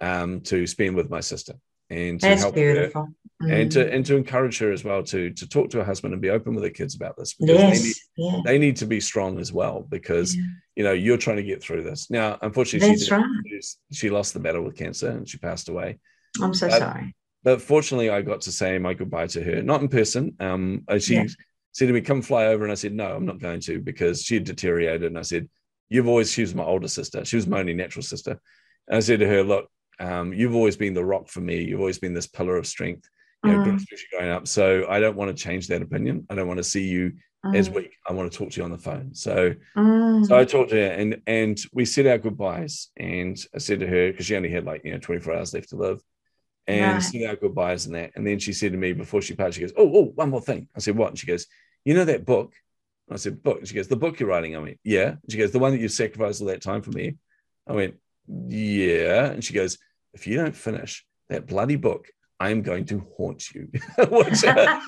um, 0.00 0.40
to 0.42 0.66
spend 0.66 0.96
with 0.96 1.08
my 1.08 1.20
sister 1.20 1.54
and 1.88 2.20
to 2.20 2.26
That's 2.28 2.42
help 2.42 2.56
her 2.56 2.90
beautiful. 3.40 3.60
and 3.62 3.72
to 3.72 3.84
Mm. 3.84 3.94
and 3.94 4.06
to 4.06 4.16
encourage 4.16 4.58
her 4.58 4.72
as 4.72 4.84
well 4.84 5.02
to 5.04 5.30
to 5.30 5.48
talk 5.48 5.70
to 5.70 5.78
her 5.78 5.84
husband 5.84 6.12
and 6.14 6.22
be 6.22 6.30
open 6.30 6.54
with 6.54 6.64
her 6.64 6.70
kids 6.70 6.94
about 6.94 7.16
this 7.16 7.34
because 7.34 7.56
yes. 7.58 7.78
they 7.80 7.86
need 7.86 7.96
yeah. 8.16 8.40
they 8.44 8.58
need 8.58 8.76
to 8.76 8.86
be 8.86 9.00
strong 9.00 9.38
as 9.38 9.52
well 9.52 9.86
because 9.90 10.34
yeah. 10.34 10.42
you 10.76 10.84
know 10.84 10.92
you're 10.92 11.18
trying 11.18 11.36
to 11.36 11.42
get 11.42 11.62
through 11.62 11.82
this 11.82 12.10
now 12.10 12.38
unfortunately 12.42 12.88
That's 12.90 13.04
she 13.06 13.14
right. 13.14 13.64
she 13.92 14.10
lost 14.10 14.32
the 14.34 14.40
battle 14.40 14.62
with 14.62 14.76
cancer 14.76 15.10
and 15.10 15.28
she 15.28 15.38
passed 15.38 15.68
away 15.68 15.98
I'm 16.42 16.54
so 16.54 16.68
But- 16.68 16.78
sorry. 16.78 17.14
but 17.44 17.60
fortunately 17.62 18.10
i 18.10 18.20
got 18.22 18.40
to 18.42 18.52
say 18.52 18.78
my 18.78 18.94
goodbye 18.94 19.26
to 19.28 19.42
her 19.42 19.62
not 19.62 19.80
in 19.82 19.88
person 19.88 20.34
um 20.40 20.84
she 20.98 21.14
Yeah. 21.14 21.26
said 21.72 21.88
to 21.88 21.92
me 21.94 22.00
come 22.00 22.22
fly 22.22 22.46
over 22.46 22.64
and 22.64 22.72
i 22.72 22.76
said 22.76 22.92
no 22.92 23.14
i'm 23.14 23.26
not 23.26 23.38
going 23.38 23.60
to 23.60 23.80
because 23.80 24.22
she 24.22 24.34
had 24.34 24.44
deteriorated 24.44 25.04
and 25.04 25.18
i 25.18 25.22
said 25.22 25.48
you've 25.88 26.08
always 26.08 26.32
she 26.32 26.40
was 26.42 26.54
my 26.54 26.64
older 26.64 26.88
sister 26.88 27.24
she 27.24 27.36
was 27.36 27.46
my 27.46 27.60
only 27.60 27.74
natural 27.74 28.02
sister 28.02 28.32
and 28.88 28.96
i 28.96 29.00
said 29.00 29.20
to 29.20 29.28
her 29.28 29.42
look 29.42 29.68
um, 29.98 30.34
you've 30.34 30.54
always 30.54 30.76
been 30.76 30.92
the 30.92 31.04
rock 31.04 31.28
for 31.28 31.40
me 31.40 31.62
you've 31.62 31.80
always 31.80 31.98
been 31.98 32.12
this 32.12 32.26
pillar 32.26 32.56
of 32.58 32.66
strength 32.66 33.08
you 33.46 33.52
know, 33.54 33.62
Mm. 33.62 33.86
growing 34.12 34.30
up 34.30 34.46
so 34.48 34.86
i 34.88 34.98
don't 35.00 35.16
want 35.16 35.34
to 35.36 35.42
change 35.44 35.68
that 35.68 35.82
opinion 35.82 36.26
i 36.30 36.34
don't 36.34 36.48
want 36.48 36.58
to 36.58 36.64
see 36.64 36.84
you 36.86 37.12
as 37.54 37.68
Mm. 37.68 37.74
weak 37.76 37.92
i 38.08 38.12
want 38.12 38.30
to 38.30 38.36
talk 38.38 38.50
to 38.50 38.56
you 38.58 38.64
on 38.64 38.70
the 38.72 38.78
phone 38.78 39.14
so 39.14 39.54
Mm. 39.76 40.26
so 40.26 40.36
I 40.36 40.44
talked 40.44 40.70
to 40.70 40.76
her 40.76 40.90
and 41.00 41.20
and 41.26 41.56
we 41.72 41.84
said 41.84 42.06
our 42.06 42.18
goodbyes. 42.18 42.88
And 42.96 43.36
I 43.54 43.58
said 43.58 43.80
to 43.80 43.86
her, 43.86 44.10
because 44.10 44.26
she 44.26 44.34
only 44.36 44.48
had 44.56 44.64
like, 44.64 44.82
you 44.84 44.92
know, 44.92 44.98
24 44.98 45.34
hours 45.34 45.52
left 45.54 45.68
to 45.70 45.76
live. 45.76 46.00
And 46.66 46.94
Right. 46.94 47.02
said 47.02 47.28
our 47.28 47.36
goodbyes 47.36 47.86
and 47.86 47.94
that. 47.94 48.10
And 48.16 48.26
then 48.26 48.38
she 48.38 48.52
said 48.54 48.72
to 48.72 48.78
me 48.78 48.92
before 48.92 49.20
she 49.22 49.34
passed, 49.36 49.54
she 49.56 49.60
goes, 49.60 49.74
Oh, 49.76 49.90
oh, 49.96 50.04
one 50.14 50.30
more 50.30 50.40
thing. 50.40 50.68
I 50.74 50.80
said, 50.80 50.96
What? 50.96 51.10
And 51.10 51.18
she 51.18 51.26
goes, 51.26 51.46
You 51.84 51.94
know 51.94 52.04
that 52.06 52.24
book? 52.24 52.54
And 53.08 53.14
I 53.16 53.18
said, 53.18 53.42
Book. 53.42 53.58
And 53.58 53.68
she 53.68 53.74
goes, 53.74 53.88
The 53.88 53.96
book 54.04 54.18
you're 54.18 54.28
writing. 54.30 54.56
I 54.56 54.60
went, 54.60 54.80
Yeah. 54.82 55.10
And 55.22 55.30
she 55.30 55.38
goes, 55.38 55.52
The 55.52 55.58
one 55.60 55.72
that 55.72 55.80
you 55.80 55.88
sacrificed 55.88 56.40
all 56.40 56.48
that 56.48 56.62
time 56.62 56.82
for 56.82 56.90
me. 56.92 57.16
I 57.68 57.72
went, 57.74 57.94
Yeah. 58.48 59.26
And 59.26 59.44
she 59.44 59.52
goes, 59.54 59.78
If 60.14 60.26
you 60.26 60.36
don't 60.36 60.56
finish 60.56 61.04
that 61.28 61.46
bloody 61.46 61.76
book, 61.76 62.08
I 62.38 62.50
am 62.50 62.62
going 62.62 62.84
to 62.86 63.06
haunt 63.16 63.50
you. 63.54 63.68
Which 64.10 64.44
uh, 64.44 64.80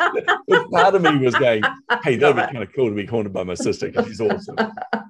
part 0.70 0.94
of 0.94 1.02
me 1.02 1.16
was 1.16 1.34
going, 1.34 1.62
hey, 2.02 2.16
that'd 2.16 2.37
be 2.37 2.42
kind 2.42 2.62
of 2.62 2.72
cool 2.74 2.90
to 2.90 2.94
be 2.94 3.06
haunted 3.06 3.32
by 3.32 3.44
my 3.44 3.54
sister 3.54 3.87
because 3.88 4.06
she's 4.06 4.20
awesome. 4.20 4.56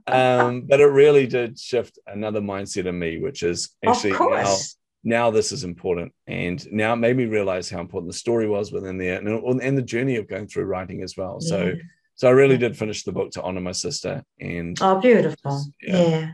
Um, 0.06 0.62
but 0.62 0.80
it 0.80 0.86
really 0.86 1.26
did 1.26 1.58
shift 1.58 1.98
another 2.06 2.40
mindset 2.40 2.86
in 2.86 2.98
me, 2.98 3.18
which 3.18 3.42
is 3.42 3.70
actually 3.84 4.12
now, 4.12 4.56
now 5.02 5.30
this 5.30 5.50
is 5.52 5.64
important. 5.64 6.12
And 6.26 6.64
now 6.72 6.92
it 6.92 6.96
made 6.96 7.16
me 7.16 7.26
realize 7.26 7.68
how 7.68 7.80
important 7.80 8.12
the 8.12 8.18
story 8.18 8.48
was 8.48 8.70
within 8.72 8.98
there 8.98 9.18
and, 9.18 9.60
and 9.60 9.76
the 9.76 9.82
journey 9.82 10.16
of 10.16 10.28
going 10.28 10.46
through 10.46 10.64
writing 10.64 11.02
as 11.02 11.16
well. 11.16 11.40
So, 11.40 11.66
Yeah. 11.66 11.74
so 12.14 12.28
I 12.28 12.32
really 12.32 12.56
did 12.56 12.76
finish 12.76 13.02
the 13.02 13.12
book 13.12 13.32
to 13.32 13.42
honor 13.42 13.60
my 13.60 13.72
sister. 13.72 14.22
And 14.40 14.78
Oh, 14.80 15.00
beautiful. 15.00 15.64
Yeah. 15.82 15.96
Yeah. 16.08 16.30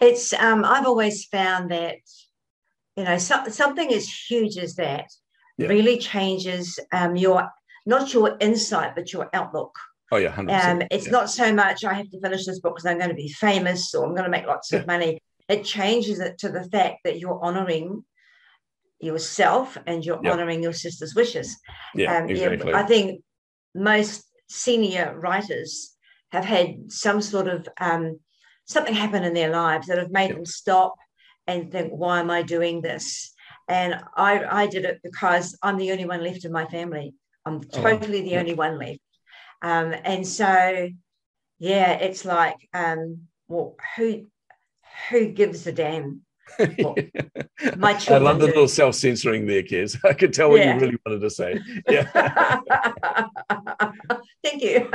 It's 0.00 0.32
um 0.34 0.64
I've 0.64 0.86
always 0.86 1.24
found 1.24 1.70
that 1.70 1.96
you 2.96 3.04
know 3.04 3.16
so, 3.18 3.48
something 3.48 3.92
as 3.92 4.08
huge 4.08 4.58
as 4.58 4.76
that 4.76 5.06
Yeah. 5.60 5.68
really 5.68 5.98
changes 5.98 6.78
um 6.92 7.16
your 7.16 7.48
not 7.86 8.12
your 8.14 8.36
insight 8.40 8.94
but 8.94 9.12
your 9.12 9.28
outlook. 9.34 9.74
oh, 10.12 10.16
yeah, 10.16 10.32
100%. 10.34 10.70
Um 10.70 10.82
it's 10.90 11.06
yeah. 11.06 11.12
not 11.12 11.30
so 11.30 11.52
much 11.52 11.84
I 11.84 11.94
have 11.94 12.10
to 12.10 12.20
finish 12.20 12.46
this 12.46 12.60
book 12.60 12.74
because 12.76 12.86
I'm 12.86 12.98
going 12.98 13.10
to 13.10 13.14
be 13.26 13.28
famous 13.28 13.94
or 13.94 14.04
I'm 14.06 14.14
going 14.14 14.24
to 14.24 14.30
make 14.30 14.46
lots 14.46 14.72
Yeah. 14.72 14.80
of 14.80 14.86
money. 14.86 15.18
It 15.48 15.64
changes 15.64 16.18
it 16.20 16.38
to 16.38 16.48
the 16.48 16.64
fact 16.64 16.98
that 17.04 17.18
you're 17.20 17.40
honoring 17.42 18.04
yourself 19.00 19.76
and 19.86 20.04
you're 20.04 20.20
Yeah. 20.22 20.32
honoring 20.32 20.62
your 20.62 20.72
sister's 20.72 21.14
wishes. 21.14 21.56
yeah, 21.94 22.18
Um, 22.18 22.28
yeah, 22.28 22.48
exactly. 22.48 22.74
I 22.74 22.82
think 22.84 23.22
most 23.74 24.24
senior 24.48 25.18
writers 25.18 25.96
have 26.32 26.44
had 26.44 26.90
some 26.92 27.20
sort 27.20 27.48
of 27.48 27.68
um, 27.80 28.20
something 28.66 28.94
happen 28.94 29.24
in 29.24 29.34
their 29.34 29.50
lives 29.50 29.86
that 29.88 29.98
have 29.98 30.10
made 30.10 30.30
Yeah. 30.30 30.36
them 30.36 30.46
stop 30.46 30.94
and 31.46 31.72
think, 31.72 31.92
"Why 31.92 32.20
am 32.20 32.30
I 32.30 32.42
doing 32.42 32.82
this?" 32.82 33.34
And 33.70 34.00
I, 34.16 34.62
I 34.62 34.66
did 34.66 34.84
it 34.84 34.98
because 35.04 35.56
I'm 35.62 35.76
the 35.78 35.92
only 35.92 36.04
one 36.04 36.24
left 36.24 36.44
in 36.44 36.50
my 36.50 36.66
family. 36.66 37.14
I'm 37.46 37.60
Oh, 37.72 37.80
totally 37.82 38.20
the 38.22 38.30
Yeah. 38.30 38.40
only 38.40 38.54
one 38.54 38.78
left. 38.78 38.98
Um, 39.62 39.94
and 40.04 40.26
so, 40.26 40.88
yeah, 41.60 41.92
it's 41.92 42.24
like, 42.24 42.56
um, 42.74 43.28
well, 43.46 43.76
who 43.96 44.26
who 45.08 45.28
gives 45.28 45.66
a 45.68 45.72
damn? 45.72 46.22
Well, 46.58 46.96
my 47.76 47.92
I 48.08 48.18
love 48.18 48.40
the 48.40 48.46
little 48.46 48.66
self 48.66 48.96
censoring 48.96 49.46
there, 49.46 49.62
kids. 49.62 49.96
I 50.04 50.14
could 50.14 50.34
tell 50.34 50.50
what 50.50 50.60
Yeah. 50.60 50.74
you 50.74 50.80
really 50.80 50.98
wanted 51.06 51.20
to 51.20 51.30
say. 51.30 51.60
Yeah. 51.88 52.10
Thank 54.42 54.62
you. 54.62 54.88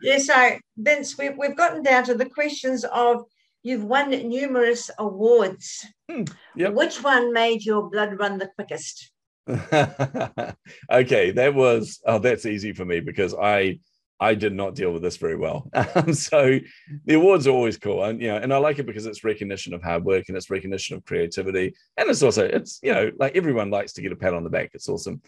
yeah, 0.00 0.18
so 0.18 0.56
Vince, 0.78 1.18
we've, 1.18 1.36
we've 1.36 1.56
gotten 1.56 1.82
down 1.82 2.04
to 2.04 2.14
the 2.14 2.28
questions 2.30 2.84
of 2.84 3.24
you've 3.62 3.84
won 3.84 4.10
numerous 4.10 4.90
awards. 4.98 5.86
Hmm, 6.10 6.24
yep. 6.56 6.74
Which 6.74 7.02
one 7.02 7.32
made 7.32 7.64
your 7.64 7.88
blood 7.88 8.18
run 8.18 8.38
the 8.38 8.50
quickest? 8.54 9.10
okay, 9.48 11.30
that 11.32 11.52
was 11.54 12.00
oh, 12.06 12.18
that's 12.18 12.46
easy 12.46 12.72
for 12.72 12.84
me 12.84 13.00
because 13.00 13.34
I 13.34 13.80
I 14.20 14.34
did 14.34 14.54
not 14.54 14.76
deal 14.76 14.92
with 14.92 15.02
this 15.02 15.16
very 15.16 15.36
well. 15.36 15.68
Um, 15.94 16.14
so 16.14 16.58
the 17.04 17.14
awards 17.14 17.46
are 17.46 17.50
always 17.50 17.76
cool, 17.76 18.04
and 18.04 18.20
you 18.20 18.28
know, 18.28 18.36
and 18.36 18.54
I 18.54 18.58
like 18.58 18.78
it 18.78 18.86
because 18.86 19.06
it's 19.06 19.24
recognition 19.24 19.74
of 19.74 19.82
hard 19.82 20.04
work 20.04 20.24
and 20.28 20.36
it's 20.36 20.50
recognition 20.50 20.96
of 20.96 21.04
creativity, 21.04 21.74
and 21.96 22.08
it's 22.08 22.22
also 22.22 22.44
it's 22.44 22.78
you 22.82 22.92
know 22.92 23.10
like 23.18 23.36
everyone 23.36 23.70
likes 23.70 23.94
to 23.94 24.02
get 24.02 24.12
a 24.12 24.16
pat 24.16 24.34
on 24.34 24.44
the 24.44 24.50
back. 24.50 24.70
It's 24.74 24.88
awesome. 24.88 25.22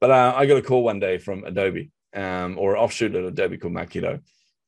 But 0.00 0.10
uh, 0.10 0.34
I 0.36 0.46
got 0.46 0.58
a 0.58 0.62
call 0.62 0.82
one 0.82 0.98
day 0.98 1.18
from 1.18 1.44
Adobe 1.44 1.92
um, 2.14 2.58
or 2.58 2.76
offshoot 2.76 3.14
at 3.14 3.24
Adobe 3.24 3.58
called 3.58 3.74
Marketo. 3.74 4.20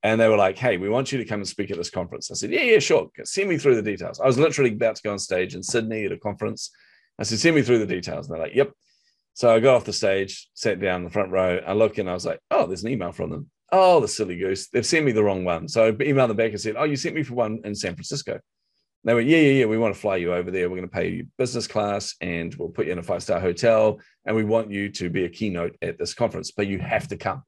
And 0.04 0.20
they 0.20 0.28
were 0.28 0.36
like, 0.36 0.58
hey, 0.58 0.76
we 0.76 0.90
want 0.90 1.10
you 1.10 1.18
to 1.18 1.24
come 1.24 1.40
and 1.40 1.48
speak 1.48 1.70
at 1.70 1.78
this 1.78 1.88
conference. 1.88 2.30
I 2.30 2.34
said, 2.34 2.50
yeah, 2.50 2.60
yeah, 2.60 2.78
sure. 2.78 3.08
Send 3.24 3.48
me 3.48 3.56
through 3.56 3.76
the 3.76 3.82
details. 3.82 4.20
I 4.20 4.26
was 4.26 4.38
literally 4.38 4.70
about 4.70 4.96
to 4.96 5.02
go 5.02 5.12
on 5.12 5.18
stage 5.18 5.54
in 5.54 5.62
Sydney 5.62 6.04
at 6.04 6.12
a 6.12 6.18
conference. 6.18 6.70
I 7.18 7.22
said, 7.22 7.38
send 7.38 7.56
me 7.56 7.62
through 7.62 7.78
the 7.78 7.86
details. 7.86 8.28
And 8.28 8.34
they're 8.34 8.42
like, 8.42 8.54
yep. 8.54 8.70
So 9.32 9.52
I 9.52 9.60
got 9.60 9.76
off 9.76 9.86
the 9.86 9.94
stage, 9.94 10.50
sat 10.52 10.78
down 10.78 11.00
in 11.00 11.04
the 11.04 11.10
front 11.10 11.32
row. 11.32 11.58
I 11.66 11.72
look 11.72 11.96
and 11.96 12.08
I 12.08 12.12
was 12.12 12.26
like, 12.26 12.38
oh, 12.50 12.66
there's 12.66 12.84
an 12.84 12.90
email 12.90 13.12
from 13.12 13.30
them. 13.30 13.50
Oh, 13.72 13.98
the 13.98 14.06
silly 14.06 14.36
goose. 14.36 14.68
They've 14.68 14.84
sent 14.84 15.06
me 15.06 15.12
the 15.12 15.24
wrong 15.24 15.42
one. 15.42 15.68
So 15.68 15.86
I 15.86 15.92
emailed 15.92 16.28
them 16.28 16.36
back 16.36 16.50
and 16.50 16.60
said, 16.60 16.76
oh, 16.76 16.84
you 16.84 16.96
sent 16.96 17.14
me 17.14 17.22
for 17.22 17.34
one 17.34 17.60
in 17.64 17.74
San 17.74 17.94
Francisco. 17.94 18.38
They 19.04 19.14
went, 19.14 19.26
yeah, 19.26 19.38
yeah, 19.38 19.52
yeah. 19.60 19.66
We 19.66 19.78
want 19.78 19.94
to 19.94 20.00
fly 20.00 20.16
you 20.16 20.34
over 20.34 20.50
there. 20.50 20.68
We're 20.68 20.76
going 20.76 20.88
to 20.88 20.94
pay 20.94 21.08
you 21.08 21.26
business 21.38 21.66
class 21.66 22.14
and 22.20 22.54
we'll 22.56 22.68
put 22.68 22.86
you 22.86 22.92
in 22.92 22.98
a 22.98 23.02
five 23.02 23.22
star 23.22 23.40
hotel. 23.40 24.00
And 24.26 24.36
we 24.36 24.44
want 24.44 24.70
you 24.70 24.90
to 24.90 25.08
be 25.08 25.24
a 25.24 25.30
keynote 25.30 25.76
at 25.80 25.98
this 25.98 26.12
conference, 26.12 26.50
but 26.50 26.66
you 26.66 26.78
have 26.78 27.08
to 27.08 27.16
come. 27.16 27.42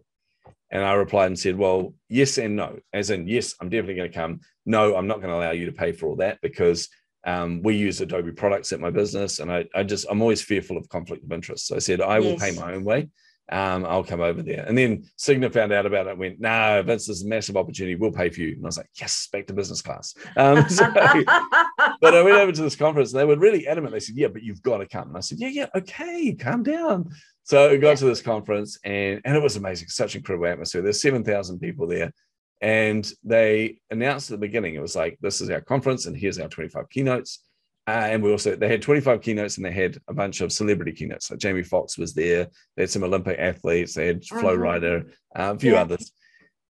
And 0.76 0.84
I 0.84 0.92
replied 0.92 1.28
and 1.28 1.38
said, 1.38 1.56
well, 1.56 1.94
yes 2.10 2.36
and 2.36 2.54
no. 2.54 2.78
As 2.92 3.08
in, 3.08 3.26
yes, 3.26 3.54
I'm 3.62 3.70
definitely 3.70 3.94
going 3.94 4.12
to 4.12 4.14
come. 4.18 4.40
No, 4.66 4.94
I'm 4.94 5.06
not 5.06 5.22
going 5.22 5.30
to 5.30 5.36
allow 5.36 5.52
you 5.52 5.64
to 5.64 5.72
pay 5.72 5.92
for 5.92 6.06
all 6.06 6.16
that 6.16 6.38
because 6.42 6.90
um, 7.26 7.62
we 7.62 7.76
use 7.76 8.02
Adobe 8.02 8.32
products 8.32 8.74
at 8.74 8.80
my 8.80 8.90
business. 8.90 9.38
And 9.38 9.50
I, 9.50 9.64
I 9.74 9.84
just, 9.84 10.04
I'm 10.10 10.20
always 10.20 10.42
fearful 10.42 10.76
of 10.76 10.86
conflict 10.90 11.24
of 11.24 11.32
interest. 11.32 11.66
So 11.66 11.76
I 11.76 11.78
said, 11.78 12.02
I 12.02 12.20
will 12.20 12.32
Yes. 12.32 12.40
pay 12.40 12.60
my 12.60 12.74
own 12.74 12.84
way. 12.84 13.08
Um, 13.50 13.86
I'll 13.86 14.04
come 14.04 14.20
over 14.20 14.42
there. 14.42 14.66
And 14.68 14.76
then 14.76 15.04
Cigna 15.18 15.50
found 15.50 15.72
out 15.72 15.86
about 15.86 16.08
it 16.08 16.10
and 16.10 16.18
went, 16.18 16.40
no, 16.40 16.82
Vince, 16.84 17.06
this 17.06 17.16
is 17.20 17.24
a 17.24 17.28
massive 17.28 17.56
opportunity. 17.56 17.94
We'll 17.94 18.12
pay 18.12 18.28
for 18.28 18.42
you. 18.42 18.52
And 18.52 18.62
I 18.62 18.66
was 18.66 18.76
like, 18.76 18.90
yes, 19.00 19.28
back 19.32 19.46
to 19.46 19.54
business 19.54 19.80
class. 19.80 20.14
Um, 20.36 20.68
so, 20.68 20.84
but 22.00 22.14
I 22.14 22.22
went 22.22 22.36
over 22.36 22.52
to 22.52 22.62
this 22.62 22.76
conference 22.76 23.12
and 23.12 23.20
they 23.20 23.24
were 23.24 23.36
really 23.36 23.66
adamant. 23.66 23.92
They 23.92 24.00
said, 24.00 24.16
Yeah, 24.16 24.28
but 24.28 24.42
you've 24.42 24.62
got 24.62 24.78
to 24.78 24.86
come. 24.86 25.08
And 25.08 25.16
I 25.16 25.20
said, 25.20 25.38
Yeah, 25.38 25.48
yeah, 25.48 25.66
okay, 25.74 26.34
calm 26.34 26.62
down. 26.62 27.10
So 27.44 27.70
I 27.70 27.76
got 27.76 27.88
Yeah. 27.90 27.94
to 27.96 28.04
this 28.06 28.22
conference 28.22 28.78
and, 28.84 29.20
and 29.24 29.36
it 29.36 29.42
was 29.42 29.56
amazing, 29.56 29.88
such 29.88 30.16
incredible 30.16 30.46
atmosphere. 30.46 30.82
There's 30.82 31.00
7,000 31.02 31.58
people 31.58 31.86
there. 31.86 32.12
And 32.60 33.10
they 33.22 33.78
announced 33.90 34.30
at 34.30 34.34
the 34.40 34.46
beginning, 34.46 34.74
it 34.74 34.82
was 34.82 34.96
like, 34.96 35.18
This 35.20 35.40
is 35.40 35.50
our 35.50 35.60
conference 35.60 36.06
and 36.06 36.16
here's 36.16 36.38
our 36.38 36.48
25 36.48 36.88
keynotes. 36.90 37.42
Uh, 37.88 38.08
and 38.10 38.20
we 38.20 38.32
also, 38.32 38.56
they 38.56 38.66
had 38.68 38.82
25 38.82 39.20
keynotes 39.20 39.58
and 39.58 39.64
they 39.64 39.70
had 39.70 39.96
a 40.08 40.14
bunch 40.14 40.40
of 40.40 40.50
celebrity 40.52 40.90
keynotes. 40.90 41.30
Like 41.30 41.38
Jamie 41.38 41.62
Foxx 41.62 41.96
was 41.96 42.14
there. 42.14 42.48
They 42.74 42.82
had 42.82 42.90
some 42.90 43.04
Olympic 43.04 43.38
athletes. 43.38 43.94
They 43.94 44.08
had 44.08 44.24
Flo 44.24 44.56
Mhm. 44.56 44.58
Rida, 44.58 45.08
uh, 45.38 45.54
a 45.54 45.58
few 45.58 45.74
Yeah. 45.74 45.82
others 45.82 46.10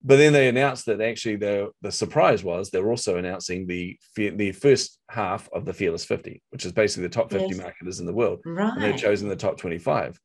but 0.07 0.17
then 0.17 0.33
they 0.33 0.49
announced 0.49 0.87
that 0.87 1.01
actually 1.01 1.37
the 1.37 1.71
the 1.83 1.91
surprise 1.93 2.43
was 2.45 2.71
they 2.71 2.81
were 2.81 2.91
also 2.91 3.17
announcing 3.17 3.67
the 3.67 3.99
the 4.15 4.53
first 4.53 4.99
half 5.11 5.49
of 5.53 5.65
the 5.65 5.73
Fearless 5.75 6.05
50, 6.05 6.43
which 6.51 6.65
is 6.65 6.73
basically 6.73 7.09
the 7.09 7.15
top 7.15 7.31
50 7.31 7.49
Yes. 7.55 7.63
marketers 7.63 8.01
in 8.01 8.07
the 8.07 8.13
world, 8.15 8.41
and 8.77 8.85
they've 8.85 8.97
chosen 8.97 9.29
the 9.29 9.37
top 9.37 9.57
25. 9.59 10.19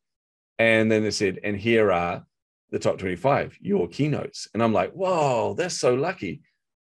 And 0.59 0.91
then 0.91 1.01
they 1.03 1.11
said, 1.11 1.39
and 1.43 1.57
here 1.57 1.91
are 1.91 2.23
the 2.69 2.77
top 2.79 2.99
25, 2.99 3.57
your 3.59 3.87
keynotes. 3.87 4.47
And 4.53 4.61
I'm 4.61 4.71
like, 4.73 4.91
whoa, 4.93 5.55
that's 5.55 5.77
so 5.79 5.95
lucky. 5.95 6.41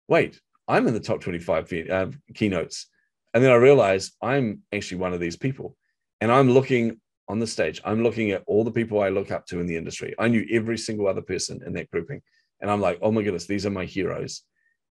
Wait, 0.09 0.41
I'm 0.67 0.89
in 0.89 0.95
the 0.95 1.01
top 1.01 1.21
25 1.21 1.69
fe- 1.69 1.89
uh, 1.89 2.09
keynotes. 2.35 2.89
And 3.33 3.45
then 3.45 3.53
I 3.53 3.57
realized 3.57 4.17
I'm 4.21 4.63
actually 4.73 4.99
one 4.99 5.15
of 5.15 5.21
these 5.21 5.37
people. 5.37 5.77
And 6.21 6.33
I'm 6.33 6.51
looking 6.51 7.01
on 7.29 7.39
the 7.39 7.47
stage, 7.47 7.81
I'm 7.85 8.03
looking 8.03 8.33
at 8.33 8.43
all 8.49 8.65
the 8.65 8.73
people 8.73 9.01
I 9.01 9.09
look 9.11 9.31
up 9.31 9.47
to 9.47 9.61
in 9.61 9.67
the 9.67 9.77
industry. 9.77 10.15
I 10.19 10.27
knew 10.27 10.45
every 10.51 10.77
single 10.77 11.07
other 11.07 11.23
person 11.23 11.61
in 11.65 11.73
that 11.75 11.89
grouping. 11.93 12.21
And 12.61 12.71
I'm 12.71 12.81
like, 12.81 12.99
oh 13.03 13.11
my 13.13 13.23
goodness, 13.23 13.47
these 13.47 13.67
are 13.67 13.71
my 13.71 13.85
heroes. 13.85 14.43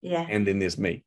Yeah. 0.03 0.27
And 0.29 0.47
then 0.47 0.59
there's 0.59 0.79
me. 0.79 1.05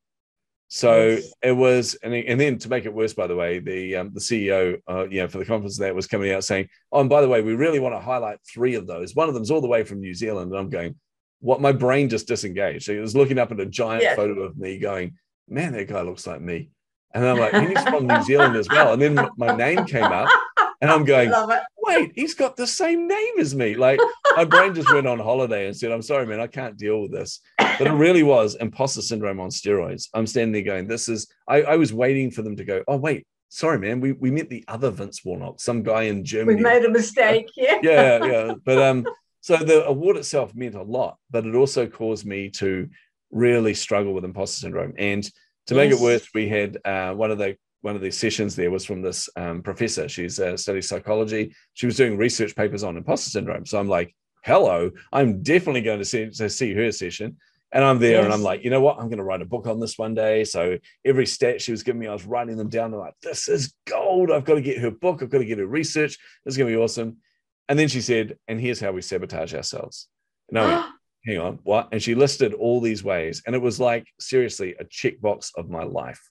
So 0.69 1.11
Yes. 1.11 1.33
it 1.41 1.51
was, 1.53 1.95
and, 2.03 2.13
and 2.13 2.39
then 2.39 2.57
to 2.59 2.69
make 2.69 2.85
it 2.85 2.93
worse, 2.93 3.13
by 3.13 3.27
the 3.27 3.35
way, 3.35 3.59
the 3.59 3.95
um, 3.97 4.11
the 4.13 4.19
CEO, 4.19 4.77
uh, 4.89 5.07
you 5.07 5.21
know, 5.21 5.27
for 5.29 5.37
the 5.37 5.45
conference 5.45 5.77
that 5.77 5.95
was 5.95 6.07
coming 6.07 6.31
out 6.31 6.43
saying, 6.43 6.67
oh, 6.91 6.99
and 7.01 7.09
by 7.09 7.21
the 7.21 7.29
way, 7.29 7.41
we 7.41 7.53
really 7.55 7.79
want 7.79 7.95
to 7.95 8.01
highlight 8.01 8.39
three 8.53 8.75
of 8.75 8.85
those. 8.85 9.15
One 9.15 9.29
of 9.29 9.33
them's 9.33 9.49
all 9.51 9.61
the 9.61 9.67
way 9.67 9.83
from 9.83 10.01
New 10.01 10.13
Zealand, 10.13 10.51
and 10.51 10.59
I'm 10.59 10.69
going, 10.69 10.95
what? 11.39 11.61
My 11.61 11.71
brain 11.71 12.09
just 12.09 12.27
disengaged. 12.27 12.83
So 12.85 12.93
he 12.93 12.99
was 12.99 13.15
looking 13.15 13.37
up 13.39 13.51
at 13.51 13.59
a 13.61 13.65
giant 13.65 14.03
Yeah. 14.03 14.15
photo 14.15 14.41
of 14.41 14.57
me, 14.57 14.77
going, 14.79 15.15
man, 15.47 15.71
that 15.73 15.87
guy 15.87 16.01
looks 16.01 16.27
like 16.27 16.41
me. 16.41 16.69
And 17.13 17.25
I'm 17.25 17.37
like, 17.39 17.53
he's 17.69 17.81
from 17.83 18.05
New 18.07 18.21
Zealand 18.29 18.55
as 18.57 18.67
well. 18.67 18.91
And 18.91 19.01
then 19.01 19.29
my 19.37 19.55
name 19.55 19.85
came 19.85 20.03
up, 20.03 20.27
And 20.79 20.91
I'm 20.91 21.05
going, 21.05 21.31
wait, 21.77 22.11
he's 22.15 22.35
got 22.35 22.55
the 22.55 22.67
same 22.67 23.07
name 23.07 23.39
as 23.39 23.55
me. 23.55 23.75
Like 23.75 23.99
my 24.35 24.45
brain 24.45 24.75
just 24.75 24.93
went 24.93 25.07
on 25.07 25.19
holiday 25.19 25.65
and 25.65 25.75
said, 25.75 25.91
I'm 25.91 26.03
sorry, 26.03 26.27
man, 26.27 26.39
I 26.39 26.47
can't 26.47 26.77
deal 26.77 27.01
with 27.01 27.11
this. 27.11 27.39
But 27.57 27.87
it 27.87 27.93
really 27.93 28.23
was 28.23 28.55
imposter 28.55 29.01
syndrome 29.01 29.39
on 29.39 29.49
steroids. 29.49 30.07
I'm 30.13 30.27
standing 30.27 30.53
there 30.53 30.61
going, 30.73 30.87
this 30.87 31.09
is, 31.09 31.27
I, 31.47 31.63
I 31.63 31.75
was 31.77 31.93
waiting 31.93 32.29
for 32.29 32.43
them 32.43 32.55
to 32.57 32.63
go, 32.63 32.83
oh, 32.87 32.97
wait, 32.97 33.25
sorry, 33.49 33.79
man, 33.79 34.01
we, 34.01 34.11
we 34.11 34.29
met 34.29 34.49
the 34.49 34.63
other 34.67 34.91
Vince 34.91 35.23
Warnock, 35.25 35.59
some 35.59 35.81
guy 35.81 36.03
in 36.03 36.23
Germany. 36.23 36.57
We 36.57 36.61
made 36.61 36.85
a 36.85 36.91
mistake. 36.91 37.49
Yeah. 37.55 37.79
yeah, 37.83 38.25
yeah. 38.25 38.53
But 38.63 38.77
um, 38.77 39.05
so 39.41 39.57
the 39.57 39.85
award 39.85 40.17
itself 40.17 40.53
meant 40.53 40.75
a 40.75 40.83
lot, 40.83 41.17
but 41.31 41.45
it 41.45 41.55
also 41.55 41.87
caused 41.87 42.25
me 42.25 42.49
to 42.51 42.87
really 43.31 43.73
struggle 43.73 44.13
with 44.13 44.25
imposter 44.25 44.59
syndrome. 44.61 44.93
And 44.97 45.27
to 45.67 45.75
make 45.75 45.89
Yes. 45.91 45.99
it 45.99 46.03
worse, 46.03 46.29
we 46.33 46.47
had 46.47 46.77
uh, 46.85 47.13
one 47.13 47.31
of 47.31 47.37
the 47.39 47.57
one 47.87 47.95
of 47.95 48.01
the 48.01 48.11
sessions 48.11 48.53
there 48.53 48.69
was 48.69 48.83
from 48.83 49.01
this 49.01 49.29
um, 49.37 49.63
professor. 49.63 50.09
She's 50.09 50.41
uh, 50.41 50.57
studies 50.57 50.89
psychology. 50.89 51.55
She 51.73 51.85
was 51.85 51.95
doing 51.95 52.17
research 52.17 52.53
papers 52.53 52.83
on 52.83 52.97
imposter 52.97 53.29
syndrome. 53.29 53.65
So 53.65 53.79
I'm 53.79 53.87
like, 53.87 54.13
hello, 54.43 54.91
I'm 55.13 55.41
definitely 55.41 55.83
going 55.83 55.99
to 55.99 56.05
see 56.05 56.29
to 56.29 56.49
see 56.49 56.73
her 56.73 56.91
session. 56.91 57.37
And 57.71 57.85
I'm 57.85 57.99
there 57.99 58.25
and 58.25 58.33
I'm 58.33 58.43
like, 58.43 58.65
you 58.65 58.69
know 58.69 58.81
what? 58.81 58.97
I'm 58.97 59.07
going 59.07 59.19
to 59.19 59.23
write 59.23 59.41
a 59.41 59.45
book 59.45 59.67
on 59.67 59.79
this 59.79 59.97
one 59.97 60.13
day. 60.13 60.43
So 60.43 60.77
every 61.05 61.25
stat 61.25 61.61
she 61.61 61.71
was 61.71 61.83
giving 61.83 61.99
me, 61.99 62.07
I 62.07 62.13
was 62.13 62.25
writing 62.25 62.57
them 62.57 62.69
down. 62.69 62.93
I'm 62.93 62.99
like, 62.99 63.13
this 63.21 63.47
is 63.47 63.73
gold. 63.85 64.31
I've 64.31 64.45
got 64.45 64.55
to 64.55 64.61
get 64.61 64.79
her 64.79 64.91
book. 64.91 65.23
I've 65.23 65.29
got 65.29 65.37
to 65.37 65.45
get 65.45 65.59
her 65.59 65.65
research. 65.65 66.17
This 66.43 66.53
is 66.53 66.57
going 66.57 66.69
to 66.69 66.77
be 66.77 66.81
awesome. 66.81 67.17
And 67.69 67.79
then 67.79 67.87
she 67.87 68.01
said, 68.01 68.37
and 68.49 68.59
here's 68.59 68.81
how 68.81 68.91
we 68.91 69.01
sabotage 69.01 69.53
ourselves. 69.53 70.09
And 70.49 70.59
I 70.59 70.65
went, 70.65 70.85
hang 71.25 71.37
on, 71.37 71.59
what? 71.63 71.87
And 71.93 72.03
she 72.03 72.15
listed 72.15 72.53
all 72.53 72.81
these 72.81 73.03
ways. 73.03 73.43
And 73.45 73.55
it 73.55 73.61
was 73.61 73.79
like, 73.79 74.07
seriously, 74.19 74.75
a 74.77 74.85
checkbox 74.85 75.51
of 75.55 75.69
my 75.69 75.83
life. 75.83 76.21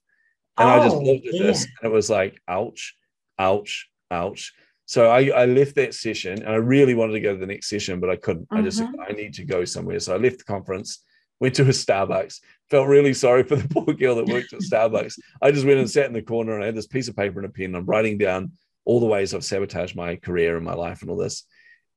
And 0.58 0.70
I 0.70 0.80
just 0.80 0.96
Oh, 0.96 1.00
looked 1.00 1.26
at 1.26 1.36
this 1.38 1.66
and 1.80 1.90
it 1.90 1.94
was 1.94 2.08
like, 2.10 2.40
ouch, 2.48 2.96
ouch, 3.38 3.88
ouch. 4.10 4.54
So 4.86 5.10
I, 5.10 5.28
I 5.30 5.44
left 5.46 5.74
that 5.76 5.94
session 5.94 6.42
and 6.42 6.48
I 6.48 6.56
really 6.56 6.94
wanted 6.94 7.14
to 7.14 7.20
go 7.20 7.34
to 7.34 7.38
the 7.40 7.46
next 7.46 7.68
session, 7.68 8.00
but 8.00 8.10
I 8.10 8.16
couldn't. 8.16 8.48
I 8.54 8.62
just 8.62 8.80
Mm-hmm. 8.80 9.00
I 9.00 9.12
need 9.12 9.34
to 9.34 9.44
go 9.44 9.64
somewhere. 9.64 9.98
So 10.00 10.14
I 10.14 10.18
left 10.18 10.38
the 10.38 10.44
conference, 10.44 11.02
went 11.40 11.54
to 11.56 11.62
a 11.62 11.66
Starbucks, 11.66 12.40
felt 12.70 12.88
really 12.88 13.12
sorry 13.14 13.42
for 13.42 13.56
the 13.56 13.68
poor 13.74 13.94
girl 13.94 14.16
that 14.16 14.26
worked 14.26 14.52
at 14.52 14.60
Starbucks. 14.60 15.18
I 15.42 15.50
just 15.50 15.66
went 15.66 15.80
and 15.80 15.90
sat 15.90 16.06
in 16.06 16.12
the 16.12 16.22
corner 16.22 16.54
and 16.54 16.62
I 16.62 16.66
had 16.66 16.76
this 16.76 16.86
piece 16.86 17.08
of 17.08 17.16
paper 17.16 17.40
and 17.40 17.48
a 17.48 17.52
pen. 17.52 17.74
I'm 17.74 17.84
writing 17.86 18.16
down 18.18 18.52
all 18.84 19.00
the 19.00 19.06
ways 19.06 19.34
I've 19.34 19.44
sabotaged 19.44 19.96
my 19.96 20.16
career 20.16 20.56
and 20.56 20.64
my 20.64 20.74
life 20.74 21.02
and 21.02 21.10
all 21.10 21.16
this. 21.16 21.42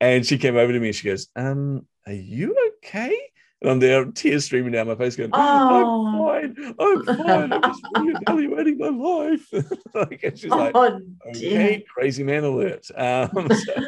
And 0.01 0.25
she 0.25 0.37
came 0.37 0.55
over 0.57 0.73
to 0.73 0.79
me 0.79 0.87
and 0.87 0.95
she 0.95 1.07
goes, 1.07 1.27
um, 1.35 1.85
are 2.07 2.13
you 2.13 2.55
okay? 2.77 3.15
And 3.61 3.71
I'm 3.71 3.79
there, 3.79 4.05
tears 4.05 4.45
streaming 4.45 4.71
down 4.71 4.87
my 4.87 4.95
face, 4.95 5.15
going, 5.17 5.31
Oh. 5.33 6.29
I'm 6.29 6.55
fine. 6.55 6.75
I'm 6.79 7.05
fine. 7.05 7.53
I'm 7.53 7.61
just 7.61 7.83
reevaluating 7.95 8.77
my 8.77 8.87
life. 8.89 9.47
like, 9.93 10.23
and 10.23 10.37
she's 10.39 10.49
like, 10.49 10.71
oh, 10.75 11.01
okay, 11.27 11.83
crazy 11.93 12.23
man 12.23 12.45
alert. 12.45 12.87
Um, 12.95 13.29
so- 13.51 13.85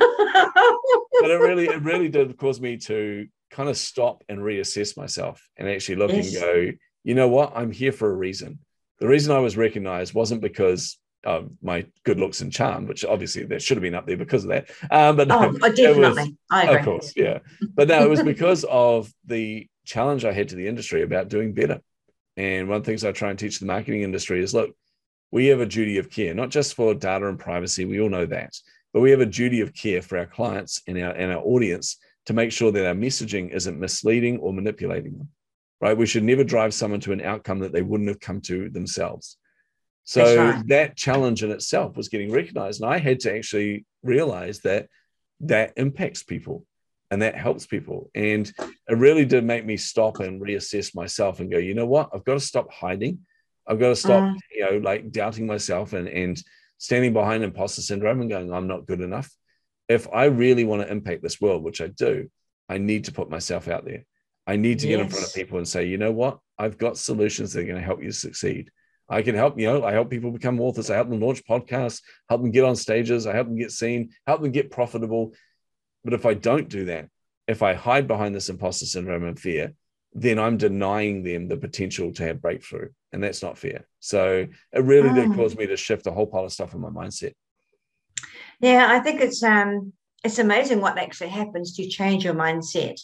but 1.21 1.29
it 1.31 1.39
really, 1.39 1.67
it 1.67 1.81
really 1.83 2.09
did 2.09 2.35
cause 2.37 2.59
me 2.59 2.77
to 2.77 3.27
kind 3.49 3.69
of 3.69 3.77
stop 3.77 4.23
and 4.27 4.39
reassess 4.39 4.97
myself 4.97 5.47
and 5.57 5.69
actually 5.69 5.95
look 5.95 6.11
Yes. 6.11 6.33
and 6.33 6.41
go, 6.41 6.71
you 7.03 7.15
know 7.15 7.27
what? 7.27 7.53
I'm 7.55 7.71
here 7.71 7.91
for 7.91 8.09
a 8.11 8.15
reason. 8.15 8.59
The 8.99 9.07
reason 9.07 9.33
I 9.35 9.39
was 9.39 9.55
recognized 9.57 10.13
wasn't 10.13 10.41
because 10.41 10.97
of 11.23 11.49
my 11.61 11.85
good 12.03 12.19
looks 12.19 12.41
and 12.41 12.51
charm, 12.51 12.87
which 12.87 13.05
obviously 13.05 13.43
there 13.43 13.59
should 13.59 13.77
have 13.77 13.83
been 13.83 13.95
up 13.95 14.07
there 14.07 14.17
because 14.17 14.43
of 14.43 14.49
that. 14.49 14.69
Um, 14.89 15.15
but 15.15 15.27
no, 15.27 15.39
oh, 15.39 15.65
it 15.65 15.75
definitely. 15.75 16.23
was- 16.23 16.31
I 16.49 16.63
agree. 16.63 16.75
of 16.79 16.85
course, 16.85 17.13
yeah. 17.15 17.39
But 17.75 17.87
no, 17.87 18.03
it 18.03 18.09
was 18.09 18.23
because 18.23 18.63
of 18.65 19.11
the 19.25 19.67
challenge 19.85 20.25
I 20.25 20.31
had 20.31 20.49
to 20.49 20.55
the 20.55 20.67
industry 20.67 21.03
about 21.03 21.29
doing 21.29 21.53
better. 21.53 21.81
And 22.37 22.67
one 22.67 22.77
of 22.77 22.83
the 22.83 22.87
things 22.91 23.03
I 23.03 23.11
try 23.11 23.29
and 23.29 23.37
teach 23.37 23.59
the 23.59 23.65
marketing 23.65 24.01
industry 24.01 24.41
is 24.41 24.53
look, 24.53 24.75
we 25.31 25.47
have 25.47 25.59
a 25.61 25.65
duty 25.65 25.97
of 25.97 26.09
care, 26.09 26.33
not 26.33 26.49
just 26.49 26.75
for 26.75 26.93
data 26.93 27.27
and 27.27 27.39
privacy, 27.39 27.85
we 27.85 28.01
all 28.01 28.09
know 28.09 28.25
that, 28.25 28.53
but 28.93 29.01
we 29.01 29.11
have 29.11 29.21
a 29.21 29.25
duty 29.25 29.61
of 29.61 29.73
care 29.73 30.01
for 30.01 30.17
our 30.17 30.25
clients 30.25 30.81
and 30.87 30.97
our 30.97 31.11
and 31.11 31.31
our 31.31 31.41
audience 31.41 31.97
to 32.25 32.33
make 32.33 32.51
sure 32.51 32.71
that 32.71 32.85
our 32.85 32.93
messaging 32.93 33.51
isn't 33.53 33.79
misleading 33.79 34.37
or 34.39 34.53
manipulating 34.53 35.17
them. 35.17 35.29
Right? 35.79 35.97
We 35.97 36.05
should 36.05 36.23
never 36.23 36.43
drive 36.43 36.73
someone 36.73 36.99
to 37.01 37.11
an 37.11 37.21
outcome 37.21 37.59
that 37.59 37.73
they 37.73 37.81
wouldn't 37.81 38.09
have 38.09 38.19
come 38.19 38.41
to 38.41 38.69
themselves. 38.69 39.37
So 40.03 40.61
that 40.67 40.97
challenge 40.97 41.43
in 41.43 41.51
itself 41.51 41.95
was 41.95 42.09
getting 42.09 42.31
recognized. 42.31 42.81
And 42.81 42.91
I 42.91 42.97
had 42.97 43.19
to 43.21 43.35
actually 43.35 43.85
realize 44.03 44.59
that 44.61 44.87
that 45.41 45.73
impacts 45.77 46.23
people 46.23 46.65
and 47.09 47.21
that 47.21 47.35
helps 47.35 47.65
people. 47.65 48.09
And 48.15 48.51
it 48.59 48.97
really 48.97 49.25
did 49.25 49.43
make 49.43 49.65
me 49.65 49.77
stop 49.77 50.19
and 50.19 50.41
reassess 50.41 50.95
myself 50.95 51.39
and 51.39 51.51
go, 51.51 51.57
you 51.57 51.73
know 51.73 51.85
what? 51.85 52.09
I've 52.13 52.23
got 52.23 52.35
to 52.35 52.39
stop 52.39 52.71
hiding. 52.71 53.19
I've 53.67 53.79
got 53.79 53.89
to 53.89 53.95
stop, 53.95 54.23
Mm. 54.23 54.37
you 54.53 54.65
know, 54.65 54.77
like 54.77 55.11
doubting 55.11 55.45
myself 55.45 55.93
and, 55.93 56.07
and 56.07 56.41
standing 56.77 57.13
behind 57.13 57.43
imposter 57.43 57.81
syndrome 57.81 58.21
and 58.21 58.29
going, 58.29 58.51
I'm 58.51 58.67
not 58.67 58.87
good 58.87 59.01
enough. 59.01 59.29
If 59.87 60.07
I 60.11 60.25
really 60.25 60.63
want 60.63 60.81
to 60.81 60.91
impact 60.91 61.21
this 61.21 61.39
world, 61.39 61.63
which 61.63 61.79
I 61.81 61.87
do, 61.87 62.29
I 62.69 62.77
need 62.79 63.05
to 63.05 63.11
put 63.11 63.29
myself 63.29 63.67
out 63.67 63.85
there. 63.85 64.05
I 64.47 64.55
need 64.55 64.79
to 64.79 64.87
get 64.87 64.99
in 64.99 65.09
front 65.09 65.25
of 65.25 65.33
people 65.33 65.57
and 65.57 65.67
say, 65.67 65.85
you 65.85 65.97
know 65.97 66.11
what? 66.11 66.39
I've 66.57 66.77
got 66.77 66.97
solutions 66.97 67.53
that 67.53 67.61
are 67.61 67.65
going 67.65 67.75
to 67.75 67.85
help 67.85 68.01
you 68.01 68.11
succeed. 68.11 68.71
I 69.11 69.21
can 69.21 69.35
help, 69.35 69.59
you 69.59 69.67
know, 69.67 69.83
I 69.83 69.91
help 69.91 70.09
people 70.09 70.31
become 70.31 70.61
authors. 70.61 70.89
I 70.89 70.95
help 70.95 71.09
them 71.09 71.19
launch 71.19 71.43
podcasts, 71.43 72.01
help 72.29 72.41
them 72.41 72.51
get 72.51 72.63
on 72.63 72.75
stages. 72.77 73.27
I 73.27 73.33
help 73.35 73.47
them 73.47 73.57
get 73.57 73.71
seen, 73.71 74.11
help 74.25 74.41
them 74.41 74.51
get 74.51 74.71
profitable. 74.71 75.33
But 76.05 76.13
if 76.13 76.25
I 76.25 76.33
don't 76.33 76.69
do 76.69 76.85
that, 76.85 77.09
if 77.47 77.61
I 77.61 77.73
hide 77.73 78.07
behind 78.07 78.33
this 78.33 78.49
imposter 78.49 78.85
syndrome 78.85 79.25
and 79.25 79.37
fear, 79.37 79.73
then 80.13 80.39
I'm 80.39 80.57
denying 80.57 81.23
them 81.23 81.47
the 81.47 81.57
potential 81.57 82.13
to 82.13 82.23
have 82.23 82.41
breakthrough. 82.41 82.89
And 83.11 83.21
that's 83.21 83.43
not 83.43 83.57
fair. 83.57 83.85
So 83.99 84.47
it 84.71 84.83
really 84.83 85.13
did 85.13 85.29
Mm. 85.29 85.35
cause 85.35 85.57
me 85.57 85.67
to 85.67 85.77
shift 85.77 86.07
a 86.07 86.11
whole 86.11 86.27
pile 86.27 86.45
of 86.45 86.53
stuff 86.53 86.73
in 86.73 86.79
my 86.79 86.89
mindset. 86.89 87.33
Yeah, 88.61 88.87
I 88.89 88.99
think 88.99 89.21
it's 89.21 89.43
um 89.43 89.93
it's 90.23 90.39
amazing 90.39 90.81
what 90.81 90.97
actually 90.97 91.29
happens 91.29 91.75
to 91.75 91.87
change 91.87 92.23
your 92.23 92.33
mindset. 92.35 92.99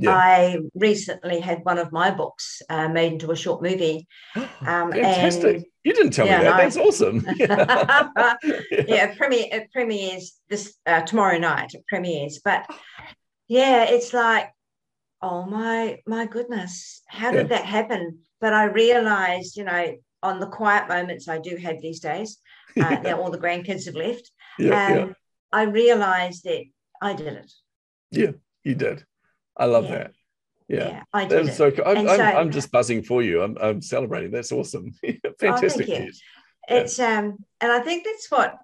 Yeah. 0.00 0.10
I 0.16 0.58
recently 0.74 1.38
had 1.40 1.60
one 1.64 1.78
of 1.78 1.92
my 1.92 2.10
books 2.10 2.62
uh, 2.70 2.88
made 2.88 3.12
into 3.12 3.30
a 3.30 3.36
short 3.36 3.62
movie. 3.62 4.06
Um, 4.64 4.92
Fantastic. 4.92 5.56
and- 5.56 5.64
you 5.84 5.92
didn't 5.92 6.12
tell 6.12 6.26
Yeah, 6.26 6.38
me 6.38 6.44
that. 6.44 6.50
no. 6.50 6.56
That's 6.62 6.76
awesome. 6.76 7.26
yeah. 7.36 8.34
yeah, 8.70 9.10
it, 9.10 9.18
premiere, 9.18 9.46
it 9.50 9.72
premieres 9.72 10.34
this 10.48 10.74
uh, 10.86 11.00
tomorrow 11.02 11.38
night. 11.38 11.74
It 11.74 11.84
premieres, 11.88 12.40
but 12.44 12.64
yeah, 13.48 13.82
it's 13.88 14.12
like, 14.14 14.50
oh 15.20 15.44
my 15.44 15.98
my 16.06 16.26
goodness, 16.26 17.02
how 17.08 17.32
did 17.32 17.48
that 17.48 17.64
happen? 17.64 18.20
But 18.40 18.52
I 18.54 18.64
realized, 18.66 19.56
you 19.56 19.64
know, 19.64 19.96
on 20.22 20.38
the 20.38 20.46
quiet 20.46 20.88
moments 20.88 21.26
I 21.28 21.38
do 21.38 21.56
have 21.56 21.80
these 21.82 21.98
days, 21.98 22.38
uh, 22.80 22.96
that 23.02 23.18
all 23.18 23.30
the 23.32 23.38
grandkids 23.38 23.86
have 23.86 23.96
left. 23.96 24.30
yeah, 24.60 24.94
yeah. 24.94 25.02
um, 25.02 25.14
I 25.52 25.62
realized 25.64 26.44
that 26.44 26.64
I 27.00 27.14
did 27.14 27.34
it. 27.34 27.52
Yeah, 28.10 28.32
you 28.64 28.74
did. 28.74 29.04
I 29.56 29.66
love 29.66 29.84
Yeah. 29.84 29.90
that. 29.98 30.12
Yeah. 30.68 31.02
I 31.12 31.26
That 31.26 31.42
did 31.44 31.48
it. 31.48 31.54
so 31.54 31.70
cool. 31.70 31.84
I'm, 31.86 31.98
I'm, 32.08 32.16
so- 32.16 32.22
I'm 32.22 32.50
just 32.50 32.70
buzzing 32.72 33.02
for 33.02 33.22
you. 33.22 33.42
I'm, 33.42 33.56
I'm 33.60 33.82
celebrating. 33.82 34.30
That's 34.30 34.52
awesome. 34.52 34.92
Fantastic. 35.40 35.88
you. 35.88 35.98
news. 35.98 36.22
Yeah. 36.68 36.76
It's 36.76 36.98
um, 36.98 37.36
and 37.60 37.72
I 37.72 37.80
think 37.80 38.04
that's 38.04 38.30
what 38.30 38.56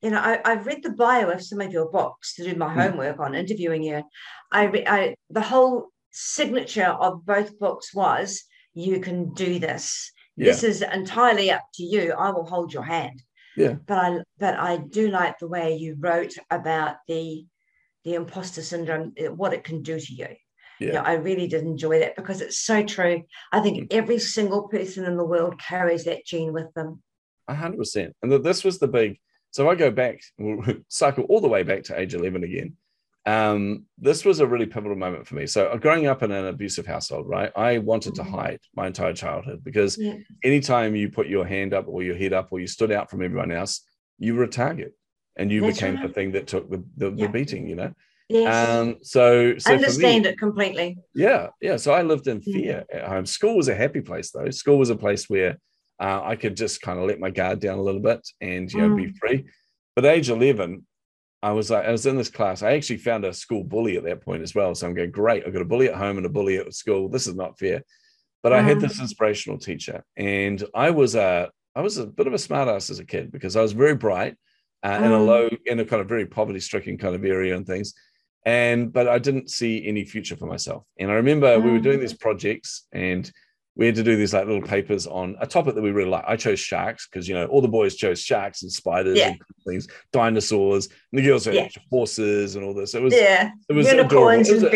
you 0.00 0.10
know. 0.10 0.18
I, 0.18 0.40
I've 0.44 0.66
read 0.66 0.82
the 0.82 0.90
bio 0.90 1.28
of 1.30 1.42
some 1.42 1.60
of 1.60 1.70
your 1.72 1.90
books 1.90 2.34
to 2.36 2.44
do 2.44 2.56
my 2.56 2.72
Hmm. 2.72 2.80
homework 2.80 3.20
on 3.20 3.34
interviewing 3.34 3.82
you. 3.82 4.02
I, 4.50 4.64
re- 4.64 4.86
I 4.86 5.14
the 5.30 5.42
whole 5.42 5.88
signature 6.10 6.86
of 6.88 7.24
both 7.24 7.58
books 7.58 7.94
was 7.94 8.42
you 8.74 8.98
can 9.00 9.32
do 9.34 9.58
this. 9.58 10.10
Yeah. 10.36 10.46
This 10.46 10.62
is 10.64 10.82
entirely 10.82 11.50
up 11.50 11.62
to 11.74 11.82
you. 11.84 12.12
I 12.18 12.30
will 12.30 12.46
hold 12.46 12.72
your 12.72 12.82
hand. 12.84 13.22
Yeah. 13.56 13.74
But 13.86 13.98
I 13.98 14.18
but 14.38 14.58
I 14.58 14.76
do 14.78 15.08
like 15.08 15.38
the 15.38 15.48
way 15.48 15.76
you 15.76 15.96
wrote 15.98 16.34
about 16.50 16.96
the 17.08 17.46
the 18.04 18.14
imposter 18.14 18.62
syndrome, 18.62 19.12
uh, 19.20 19.32
what 19.32 19.52
it 19.52 19.64
can 19.64 19.82
do 19.82 19.98
to 19.98 20.14
you. 20.14 20.28
Yeah. 20.80 20.94
Yeah, 20.94 21.02
I 21.02 21.14
really 21.14 21.46
did 21.46 21.62
enjoy 21.62 22.00
that 22.00 22.16
because 22.16 22.40
it's 22.40 22.58
so 22.58 22.82
true. 22.82 23.22
I 23.52 23.60
think 23.60 23.92
every 23.92 24.18
single 24.18 24.68
person 24.68 25.04
in 25.04 25.16
the 25.16 25.24
world 25.24 25.60
carries 25.60 26.04
that 26.04 26.26
gene 26.26 26.52
with 26.52 26.72
them. 26.74 27.02
A 27.46 27.54
hundred 27.54 27.78
percent. 27.78 28.14
And 28.22 28.32
that 28.32 28.42
this 28.42 28.64
was 28.64 28.78
the 28.78 28.88
big. 28.88 29.18
So 29.50 29.68
I 29.68 29.74
go 29.74 29.90
back, 29.90 30.20
we'll 30.38 30.64
cycle 30.88 31.24
all 31.24 31.40
the 31.40 31.48
way 31.48 31.62
back 31.62 31.84
to 31.84 32.00
age 32.00 32.14
eleven 32.14 32.42
again. 32.42 32.76
Um, 33.24 33.86
this 33.98 34.24
was 34.24 34.40
a 34.40 34.46
really 34.46 34.66
pivotal 34.66 34.96
moment 34.96 35.26
for 35.28 35.36
me. 35.36 35.46
So 35.46 35.66
uh, 35.68 35.76
growing 35.76 36.06
up 36.06 36.22
in 36.24 36.32
an 36.32 36.46
abusive 36.46 36.86
household, 36.86 37.28
right? 37.28 37.52
I 37.56 37.78
wanted 37.78 38.16
to 38.16 38.22
Mhm. 38.22 38.30
hide 38.30 38.60
my 38.74 38.88
entire 38.88 39.12
childhood 39.12 39.62
because 39.62 39.96
Yeah. 39.96 40.16
anytime 40.42 40.96
you 40.96 41.08
put 41.08 41.28
your 41.28 41.44
hand 41.46 41.72
up 41.72 41.86
or 41.86 42.02
your 42.02 42.16
head 42.16 42.32
up 42.32 42.48
or 42.50 42.58
you 42.58 42.66
stood 42.66 42.90
out 42.90 43.10
from 43.10 43.22
everyone 43.22 43.52
else, 43.52 43.82
you 44.18 44.34
were 44.34 44.42
a 44.44 44.48
target, 44.48 44.94
and 45.36 45.52
you 45.52 45.60
That's 45.60 45.78
became 45.78 45.98
the 46.02 46.08
thing 46.12 46.32
that 46.32 46.46
took 46.48 46.68
the 46.70 46.82
the, 46.96 47.10
the 47.10 47.28
beating. 47.28 47.68
You 47.68 47.76
know. 47.76 47.94
Yes. 48.28 48.68
Um. 48.68 48.96
So 49.02 49.56
so 49.58 49.70
me, 49.70 49.76
Understand 49.76 50.26
it 50.26 50.38
completely. 50.38 50.98
yeah, 51.14 51.48
yeah. 51.60 51.76
So 51.76 51.92
I 51.92 52.02
lived 52.02 52.26
in 52.26 52.40
Mm. 52.40 52.52
fear 52.52 52.84
at 52.92 53.04
home. 53.06 53.26
School 53.26 53.56
was 53.56 53.68
a 53.68 53.74
happy 53.74 54.00
place, 54.00 54.30
though. 54.32 54.50
School 54.50 54.78
was 54.78 54.90
a 54.90 54.96
place 54.96 55.30
where 55.30 55.58
uh, 56.00 56.20
I 56.24 56.34
could 56.34 56.56
just 56.56 56.80
kind 56.80 56.98
of 56.98 57.06
let 57.06 57.20
my 57.20 57.30
guard 57.30 57.60
down 57.60 57.78
a 57.78 57.82
little 57.82 58.00
bit 58.00 58.26
and 58.40 58.72
you 58.72 58.80
know 58.80 58.90
be 58.96 59.06
Mm. 59.06 59.16
free. 59.16 59.44
But 59.94 60.06
at 60.06 60.16
age 60.16 60.30
eleven, 60.30 60.86
I 61.42 61.52
was 61.52 61.70
like, 61.70 61.84
I 61.84 61.90
was 61.90 62.06
in 62.06 62.16
this 62.16 62.30
class. 62.30 62.62
I 62.62 62.72
actually 62.74 62.98
found 62.98 63.24
a 63.24 63.32
school 63.32 63.64
bully 63.64 63.96
at 63.96 64.04
that 64.04 64.22
point 64.22 64.42
as 64.42 64.54
well. 64.54 64.74
So 64.74 64.86
I'm 64.86 64.94
going, 64.94 65.10
great. 65.10 65.44
I've 65.44 65.52
got 65.52 65.62
a 65.62 65.66
bully 65.66 65.88
at 65.88 65.96
home 65.96 66.16
and 66.16 66.26
a 66.26 66.28
bully 66.28 66.56
at 66.58 66.72
school. 66.72 67.08
This 67.08 67.26
is 67.26 67.34
not 67.34 67.58
fair. 67.58 67.82
But 68.42 68.52
I 68.52 68.62
had 68.62 68.78
Mm. 68.78 68.82
this 68.82 69.00
inspirational 69.00 69.58
teacher, 69.58 70.04
and 70.16 70.62
I 70.74 70.90
was 70.90 71.14
a 71.14 71.50
I 71.74 71.80
was 71.80 71.96
a 71.96 72.06
bit 72.06 72.26
of 72.26 72.34
a 72.34 72.36
smartass 72.36 72.90
as 72.90 72.98
a 72.98 73.04
kid 73.04 73.32
because 73.32 73.56
I 73.56 73.62
was 73.62 73.72
very 73.72 73.94
bright. 73.94 74.36
uh, 74.84 75.00
in 75.04 75.12
a 75.12 75.16
Mm. 75.16 75.26
low, 75.26 75.48
in 75.66 75.78
a 75.78 75.84
kind 75.84 76.02
of 76.02 76.08
very 76.08 76.26
poverty 76.26 76.58
stricken 76.58 76.98
kind 76.98 77.14
of 77.14 77.24
area 77.24 77.54
and 77.56 77.64
things. 77.64 77.94
And, 78.44 78.92
but 78.92 79.06
I 79.06 79.20
didn't 79.20 79.48
see 79.48 79.86
any 79.86 80.04
future 80.04 80.34
for 80.36 80.46
myself. 80.46 80.82
And 80.98 81.08
I 81.08 81.14
remember 81.14 81.56
we 81.60 81.70
were 81.70 81.78
doing 81.78 81.98
Mm. 81.98 82.00
these 82.00 82.14
projects 82.14 82.88
and 82.90 83.30
we 83.74 83.86
had 83.86 83.94
to 83.94 84.02
do 84.02 84.16
these 84.16 84.34
like 84.34 84.46
little 84.46 84.60
papers 84.62 85.06
on 85.06 85.34
a 85.40 85.46
topic 85.46 85.74
that 85.74 85.80
we 85.82 85.90
really 85.92 86.10
like. 86.10 86.24
I 86.26 86.36
chose 86.36 86.60
sharks 86.60 87.08
because, 87.08 87.26
you 87.26 87.34
know, 87.34 87.46
all 87.46 87.62
the 87.62 87.68
boys 87.68 87.94
chose 87.94 88.20
sharks 88.20 88.62
and 88.62 88.70
spiders 88.70 89.16
Yeah. 89.18 89.28
and 89.28 89.38
things, 89.66 89.88
dinosaurs, 90.12 90.88
and 91.10 91.18
the 91.18 91.22
girls 91.26 91.44
chose 91.46 91.54
Yeah. 91.54 91.68
horses 91.90 92.54
and 92.56 92.64
all 92.64 92.74
this. 92.74 92.94
It 92.94 93.00
was, 93.02 93.14
Yeah. 93.14 93.50
it 93.68 93.72
was 93.72 93.86
Unicorns 93.90 94.50
adorable. 94.50 94.66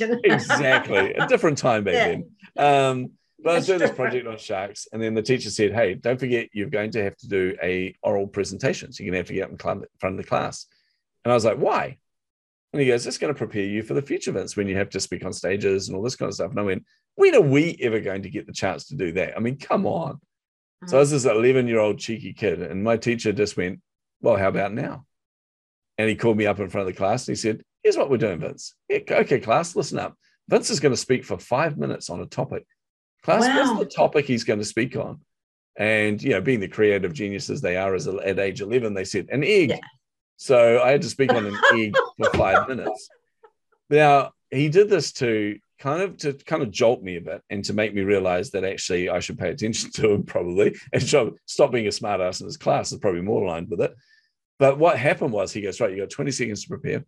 And. 0.00 0.02
And 0.02 0.20
exactly 0.24 1.14
a 1.14 1.26
different 1.26 1.56
time 1.58 1.84
back 1.84 1.94
Yeah. 1.94 2.08
then. 2.08 2.24
Um, 2.56 3.10
but 3.42 3.52
I 3.52 3.54
was 3.56 3.66
doing 3.66 3.78
this 3.80 3.90
project 3.90 4.26
on 4.26 4.36
sharks, 4.38 4.86
and 4.92 5.02
then 5.02 5.14
the 5.14 5.22
teacher 5.22 5.50
said, 5.50 5.72
"Hey, 5.72 5.94
don't 5.94 6.20
forget 6.20 6.48
you're 6.52 6.68
going 6.70 6.92
to 6.92 7.02
have 7.02 7.16
to 7.16 7.28
do 7.28 7.56
a 7.60 7.92
oral 8.02 8.28
presentation. 8.28 8.92
So 8.92 9.02
you're 9.02 9.10
going 9.12 9.24
to 9.24 9.26
have 9.26 9.26
to 9.28 9.34
get 9.34 9.44
up 9.44 9.50
in 9.50 9.86
front 9.98 10.14
of 10.14 10.16
the 10.16 10.28
class." 10.28 10.66
And 11.24 11.32
I 11.32 11.34
was 11.34 11.44
like, 11.44 11.56
"Why?" 11.56 11.96
And 12.72 12.80
he 12.80 12.86
goes, 12.86 13.04
"It's 13.04 13.18
going 13.18 13.34
to 13.34 13.38
prepare 13.38 13.64
you 13.64 13.82
for 13.82 13.94
the 13.94 14.02
future 14.02 14.30
events 14.30 14.56
when 14.56 14.68
you 14.68 14.76
have 14.76 14.90
to 14.90 15.00
speak 15.00 15.24
on 15.24 15.32
stages 15.32 15.88
and 15.88 15.96
all 15.96 16.02
this 16.04 16.14
kind 16.14 16.28
of 16.28 16.34
stuff." 16.34 16.50
And 16.52 16.60
I 16.60 16.62
went, 16.62 16.84
"When 17.16 17.34
are 17.34 17.40
we 17.40 17.76
ever 17.80 18.00
going 18.00 18.22
to 18.22 18.30
get 18.30 18.46
the 18.46 18.52
chance 18.52 18.86
to 18.88 18.96
do 18.96 19.12
that? 19.12 19.36
I 19.36 19.40
mean, 19.40 19.58
come 19.58 19.86
on." 19.86 20.20
So 20.86 20.96
I 20.96 21.00
was 21.00 21.10
this 21.12 21.24
11 21.24 21.68
year 21.68 21.78
old 21.78 21.98
cheeky 21.98 22.32
kid, 22.32 22.60
and 22.62 22.82
my 22.82 22.96
teacher 22.96 23.32
just 23.32 23.56
went, 23.56 23.80
"Well, 24.20 24.36
how 24.36 24.48
about 24.48 24.72
now?" 24.72 25.06
And 25.98 26.08
he 26.08 26.16
called 26.16 26.36
me 26.36 26.46
up 26.46 26.58
in 26.58 26.68
front 26.70 26.88
of 26.88 26.94
the 26.94 26.98
class 26.98 27.28
and 27.28 27.36
he 27.36 27.40
said, 27.40 27.62
"Here's 27.82 27.96
what 27.96 28.10
we're 28.10 28.16
doing, 28.16 28.40
Vince. 28.40 28.74
Yeah, 28.88 28.98
okay, 29.10 29.38
class, 29.40 29.76
listen 29.76 29.98
up. 29.98 30.16
Vince 30.48 30.70
is 30.70 30.80
going 30.80 30.92
to 30.92 30.96
speak 30.96 31.24
for 31.24 31.38
five 31.38 31.78
minutes 31.78 32.10
on 32.10 32.20
a 32.20 32.26
topic. 32.26 32.64
Class, 33.22 33.42
Wow. 33.42 33.76
what's 33.76 33.78
the 33.78 33.94
topic 33.96 34.26
he's 34.26 34.44
going 34.44 34.58
to 34.58 34.64
speak 34.64 34.96
on?" 34.96 35.20
And 35.76 36.20
you 36.22 36.30
know, 36.30 36.40
being 36.40 36.60
the 36.60 36.68
creative 36.68 37.12
geniuses 37.14 37.60
they 37.60 37.76
are, 37.76 37.94
as 37.94 38.08
at 38.08 38.38
age 38.38 38.60
11, 38.60 38.92
they 38.94 39.04
said 39.04 39.28
an 39.30 39.44
egg. 39.44 39.70
Yeah. 39.70 39.78
So 40.36 40.82
I 40.82 40.90
had 40.90 41.02
to 41.02 41.08
speak 41.08 41.32
on 41.32 41.46
an 41.46 41.56
egg 41.74 41.94
for 42.18 42.30
five 42.30 42.68
minutes. 42.72 43.08
Now 43.88 44.32
he 44.50 44.68
did 44.68 44.88
this 44.90 45.12
to 45.14 45.58
kind 45.82 46.00
of 46.00 46.16
to 46.16 46.32
kind 46.46 46.62
of 46.62 46.70
jolt 46.70 47.02
me 47.02 47.16
a 47.16 47.20
bit 47.20 47.42
and 47.50 47.64
to 47.64 47.72
make 47.72 47.92
me 47.92 48.02
realize 48.02 48.52
that 48.52 48.62
actually 48.62 49.08
I 49.08 49.18
should 49.18 49.36
pay 49.36 49.50
attention 49.50 49.90
to 49.94 50.12
him 50.12 50.22
probably 50.22 50.76
and 50.92 51.02
show, 51.02 51.32
stop 51.46 51.72
being 51.72 51.88
a 51.88 51.90
smartass 51.90 52.40
in 52.40 52.46
his 52.46 52.56
class 52.56 52.92
is 52.92 52.98
probably 53.00 53.20
more 53.22 53.42
aligned 53.42 53.68
with 53.68 53.80
it. 53.80 53.92
But 54.60 54.78
what 54.78 54.96
happened 54.96 55.32
was 55.32 55.52
he 55.52 55.60
goes, 55.60 55.80
right, 55.80 55.90
you 55.90 55.98
got 55.98 56.10
20 56.10 56.30
seconds 56.30 56.62
to 56.62 56.68
prepare. 56.68 57.04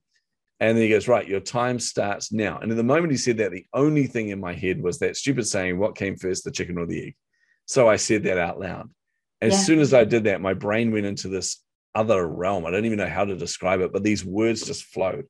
And 0.59 0.77
then 0.77 0.83
he 0.83 0.89
goes, 0.91 1.07
right, 1.07 1.29
your 1.29 1.39
time 1.41 1.79
starts 1.79 2.33
now. 2.33 2.59
And 2.59 2.73
at 2.73 2.77
the 2.77 2.83
moment 2.83 3.13
he 3.13 3.17
said 3.17 3.37
that, 3.37 3.53
the 3.53 3.67
only 3.73 4.09
thing 4.09 4.31
in 4.31 4.41
my 4.41 4.53
head 4.53 4.83
was 4.83 4.99
that 4.99 5.17
stupid 5.17 5.47
saying, 5.47 5.79
what 5.79 5.95
came 5.95 6.17
first, 6.17 6.43
the 6.43 6.51
chicken 6.51 6.77
or 6.77 6.87
the 6.87 7.07
egg? 7.07 7.17
So 7.67 7.89
I 7.89 7.95
said 7.95 8.25
that 8.25 8.39
out 8.39 8.59
loud. 8.59 8.91
As 9.41 9.53
Yeah. 9.53 9.59
soon 9.59 9.79
as 9.79 9.95
I 9.95 10.03
did 10.03 10.25
that, 10.25 10.41
my 10.41 10.55
brain 10.55 10.91
went 10.91 11.07
into 11.07 11.29
this 11.29 11.63
other 11.95 12.27
realm. 12.27 12.67
I 12.67 12.73
don't 12.73 12.87
even 12.87 12.99
know 12.99 13.09
how 13.09 13.25
to 13.25 13.37
describe 13.37 13.81
it, 13.83 13.93
but 13.93 14.03
these 14.03 14.25
words 14.25 14.67
just 14.67 14.85
flowed. 14.87 15.27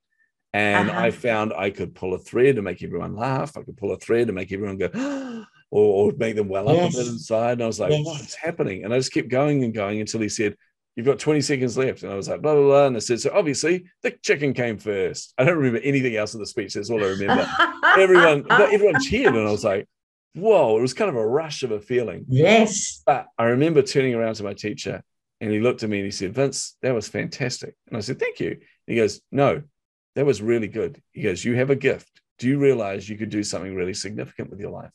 And 0.55 0.89
Uh-huh. 0.89 1.01
I 1.01 1.11
found 1.11 1.53
I 1.53 1.69
could 1.71 1.95
pull 1.95 2.15
a 2.15 2.19
thread 2.19 2.57
to 2.57 2.63
make 2.63 2.83
everyone 2.83 3.17
laugh. 3.17 3.57
I 3.57 3.63
could 3.63 3.77
pull 3.77 3.93
a 3.93 3.99
thread 3.99 4.29
to 4.29 4.33
make 4.33 4.53
everyone 4.53 4.79
go, 4.79 4.89
or, 5.71 6.11
or 6.11 6.13
make 6.17 6.37
them 6.37 6.49
well 6.49 6.69
up 6.69 6.77
Yes. 6.77 6.95
a 6.95 6.99
bit 6.99 7.07
inside. 7.09 7.53
And 7.55 7.65
I 7.65 7.67
was 7.67 7.81
like, 7.81 7.91
Yes. 7.91 8.07
what's 8.07 8.35
happening? 8.37 8.85
And 8.85 8.95
I 8.95 8.99
just 8.99 9.13
kept 9.13 9.29
going 9.29 9.65
and 9.65 9.75
going 9.75 10.01
until 10.01 10.21
he 10.21 10.29
said, 10.29 10.55
You've 10.97 11.07
got 11.07 11.19
20 11.19 11.41
seconds 11.41 11.77
left. 11.77 12.05
And 12.05 12.13
I 12.13 12.15
was 12.15 12.29
like, 12.29 12.41
blah, 12.41 12.55
blah, 12.55 12.63
blah. 12.63 12.87
And 12.87 12.95
I 12.97 13.01
said, 13.01 13.21
So 13.21 13.33
obviously 13.35 13.85
the 14.03 14.13
chicken 14.23 14.55
came 14.55 14.79
first. 14.79 15.35
I 15.37 15.43
don't 15.43 15.57
remember 15.59 15.81
anything 15.83 16.15
else 16.15 16.35
of 16.35 16.41
the 16.41 16.47
speech. 16.47 16.75
That's 16.75 16.89
all 16.89 17.03
I 17.03 17.09
remember. 17.09 17.45
everyone, 17.99 18.47
everyone 18.51 19.01
cheered. 19.03 19.35
And 19.35 19.49
I 19.49 19.51
was 19.51 19.65
like, 19.65 19.89
Whoa, 20.37 20.79
it 20.79 20.83
was 20.83 20.95
kind 20.95 21.09
of 21.09 21.17
a 21.17 21.27
rush 21.27 21.65
of 21.65 21.73
a 21.73 21.81
feeling. 21.81 22.25
yes. 22.29 23.03
But 23.05 23.27
I 23.39 23.45
remember 23.47 23.83
turning 23.83 24.15
around 24.15 24.35
to 24.37 24.45
my 24.45 24.55
teacher 24.55 25.03
and 25.41 25.51
he 25.51 25.59
looked 25.59 25.83
at 25.83 25.91
me 25.91 25.99
and 25.99 26.05
he 26.05 26.11
said, 26.13 26.33
Vince, 26.35 26.77
that 26.83 26.95
was 26.95 27.09
fantastic. 27.09 27.75
And 27.89 27.97
I 27.97 28.01
said, 28.01 28.21
Thank 28.21 28.39
you. 28.39 28.51
And 28.53 28.61
he 28.87 28.95
goes, 28.97 29.21
No, 29.33 29.63
that 30.15 30.27
was 30.27 30.43
really 30.43 30.69
good. 30.69 31.01
He 31.13 31.23
goes, 31.23 31.45
You 31.45 31.55
have 31.57 31.71
a 31.71 31.77
gift. 31.77 32.21
Do 32.39 32.49
you 32.49 32.59
realize 32.59 33.09
you 33.09 33.17
could 33.17 33.31
do 33.31 33.43
something 33.43 33.75
really 33.75 33.95
significant 33.95 34.51
with 34.51 34.61
your 34.61 34.71
life? 34.71 34.91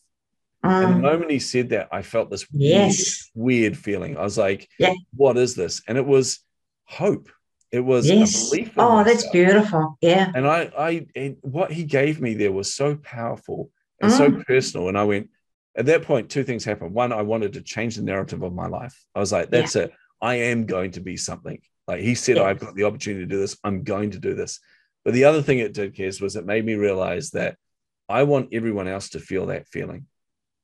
And 0.63 0.91
the 0.91 0.97
Mm, 0.97 1.01
moment 1.01 1.31
he 1.31 1.39
said 1.39 1.69
that, 1.69 1.87
I 1.91 2.01
felt 2.01 2.29
this 2.29 2.45
yes. 2.51 3.29
weird, 3.35 3.45
weird 3.73 3.77
feeling. 3.77 4.17
I 4.17 4.23
was 4.23 4.37
like, 4.37 4.67
Yeah. 4.79 4.93
What 5.15 5.37
is 5.37 5.55
this? 5.55 5.81
And 5.87 5.97
it 5.97 6.05
was 6.05 6.39
hope. 6.85 7.29
It 7.71 7.79
was 7.79 8.09
Yes. 8.09 8.35
a 8.35 8.49
belief. 8.57 8.67
in 8.77 8.83
Oh, 8.83 9.03
that's 9.03 9.27
beautiful. 9.29 9.97
Yeah. 10.01 10.31
And 10.35 10.47
I, 10.47 10.71
I, 10.77 11.07
and 11.15 11.37
what 11.41 11.71
he 11.71 11.83
gave 11.83 12.19
me 12.19 12.33
there 12.33 12.51
was 12.51 12.73
so 12.73 12.95
powerful 12.95 13.71
and 14.01 14.11
so 14.11 14.29
Mm. 14.31 14.45
personal. 14.45 14.89
And 14.89 14.97
I 14.97 15.03
went, 15.03 15.29
at 15.75 15.85
that 15.85 16.03
point, 16.03 16.29
two 16.29 16.43
things 16.43 16.65
happened. 16.65 16.93
One, 16.93 17.13
I 17.13 17.21
wanted 17.21 17.53
to 17.53 17.61
change 17.61 17.95
the 17.95 18.01
narrative 18.03 18.41
of 18.43 18.53
my 18.53 18.67
life. 18.67 18.95
I 19.15 19.19
was 19.19 19.31
like, 19.31 19.49
that's 19.49 19.75
it. 19.75 19.93
I 20.21 20.35
am 20.35 20.65
going 20.65 20.91
to 20.91 20.99
be 20.99 21.15
something. 21.15 21.59
Like 21.87 22.01
he 22.01 22.15
said. 22.15 22.37
I've 22.37 22.59
got 22.59 22.75
the 22.75 22.83
opportunity 22.83 23.23
to 23.25 23.29
do 23.29 23.39
this. 23.39 23.57
I'm 23.63 23.83
going 23.83 24.11
to 24.11 24.19
do 24.19 24.35
this. 24.35 24.59
But 25.09 25.15
the 25.15 25.23
other 25.23 25.41
thing 25.41 25.57
it 25.57 25.73
did, 25.73 25.95
Kez, 25.95 26.21
was 26.21 26.35
it 26.35 26.45
made 26.45 26.63
me 26.63 26.75
realize 26.75 27.31
that 27.31 27.55
I 28.07 28.21
want 28.21 28.49
everyone 28.53 28.87
else 28.87 29.09
to 29.09 29.19
feel 29.19 29.47
that 29.47 29.67
feeling, 29.67 30.05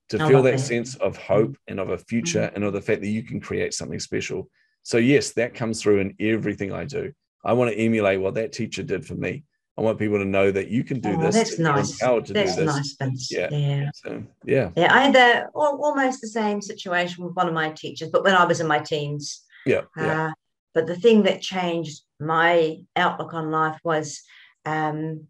to 0.10 0.22
I 0.24 0.28
feel 0.28 0.44
that 0.44 0.52
that. 0.52 0.60
sense 0.60 0.94
of 0.98 1.18
hope 1.18 1.58
and 1.68 1.80
of 1.80 1.90
a 1.90 1.98
future 1.98 2.52
and 2.54 2.64
of 2.64 2.72
the 2.72 2.80
fact 2.80 3.02
that 3.02 3.08
you 3.08 3.24
can 3.24 3.40
create 3.40 3.74
something 3.74 4.00
special. 4.00 4.48
So, 4.84 4.98
yes, 4.98 5.32
that 5.34 5.56
comes 5.56 5.82
through 5.82 5.98
in 6.02 6.14
everything 6.20 6.72
I 6.72 6.86
do. 6.86 7.12
I 7.44 7.54
want 7.54 7.72
to 7.72 7.76
emulate 7.76 8.22
what 8.22 8.36
that 8.36 8.52
teacher 8.52 8.84
did 8.84 9.04
for 9.04 9.16
me. 9.16 9.46
I 9.80 9.82
want 9.82 9.98
people 9.98 10.20
to 10.20 10.26
know 10.26 10.52
that 10.52 10.68
you 10.68 10.84
can 10.84 11.00
do 11.00 11.16
Oh, 11.18 11.22
this. 11.24 11.34
that's 11.34 11.58
nice. 11.58 11.98
That's 12.00 12.58
nice, 12.60 12.96
Vince. 13.00 13.30
Yeah. 13.32 13.50
yeah. 13.50 13.90
So, 13.96 14.24
yeah, 14.44 14.70
Yeah, 14.78 14.94
I 14.96 15.02
had 15.06 15.16
the, 15.16 15.48
al- 15.56 15.80
almost 15.82 16.22
the 16.22 16.28
same 16.28 16.62
situation 16.62 17.26
with 17.26 17.36
one 17.36 17.48
of 17.48 17.56
my 17.56 17.72
teachers, 17.72 18.10
but 18.10 18.24
when 18.24 18.36
I 18.36 18.46
was 18.46 18.60
in 18.60 18.68
my 18.68 18.78
teens. 18.78 19.42
yeah, 19.66 19.82
yeah. 19.98 20.28
Uh, 20.28 20.34
but 20.76 20.86
the 20.86 20.96
thing 20.96 21.24
that 21.24 21.42
changed 21.42 22.04
my 22.20 22.78
outlook 22.96 23.34
on 23.34 23.52
life 23.52 23.80
was 23.84 24.22
um, 24.66 25.28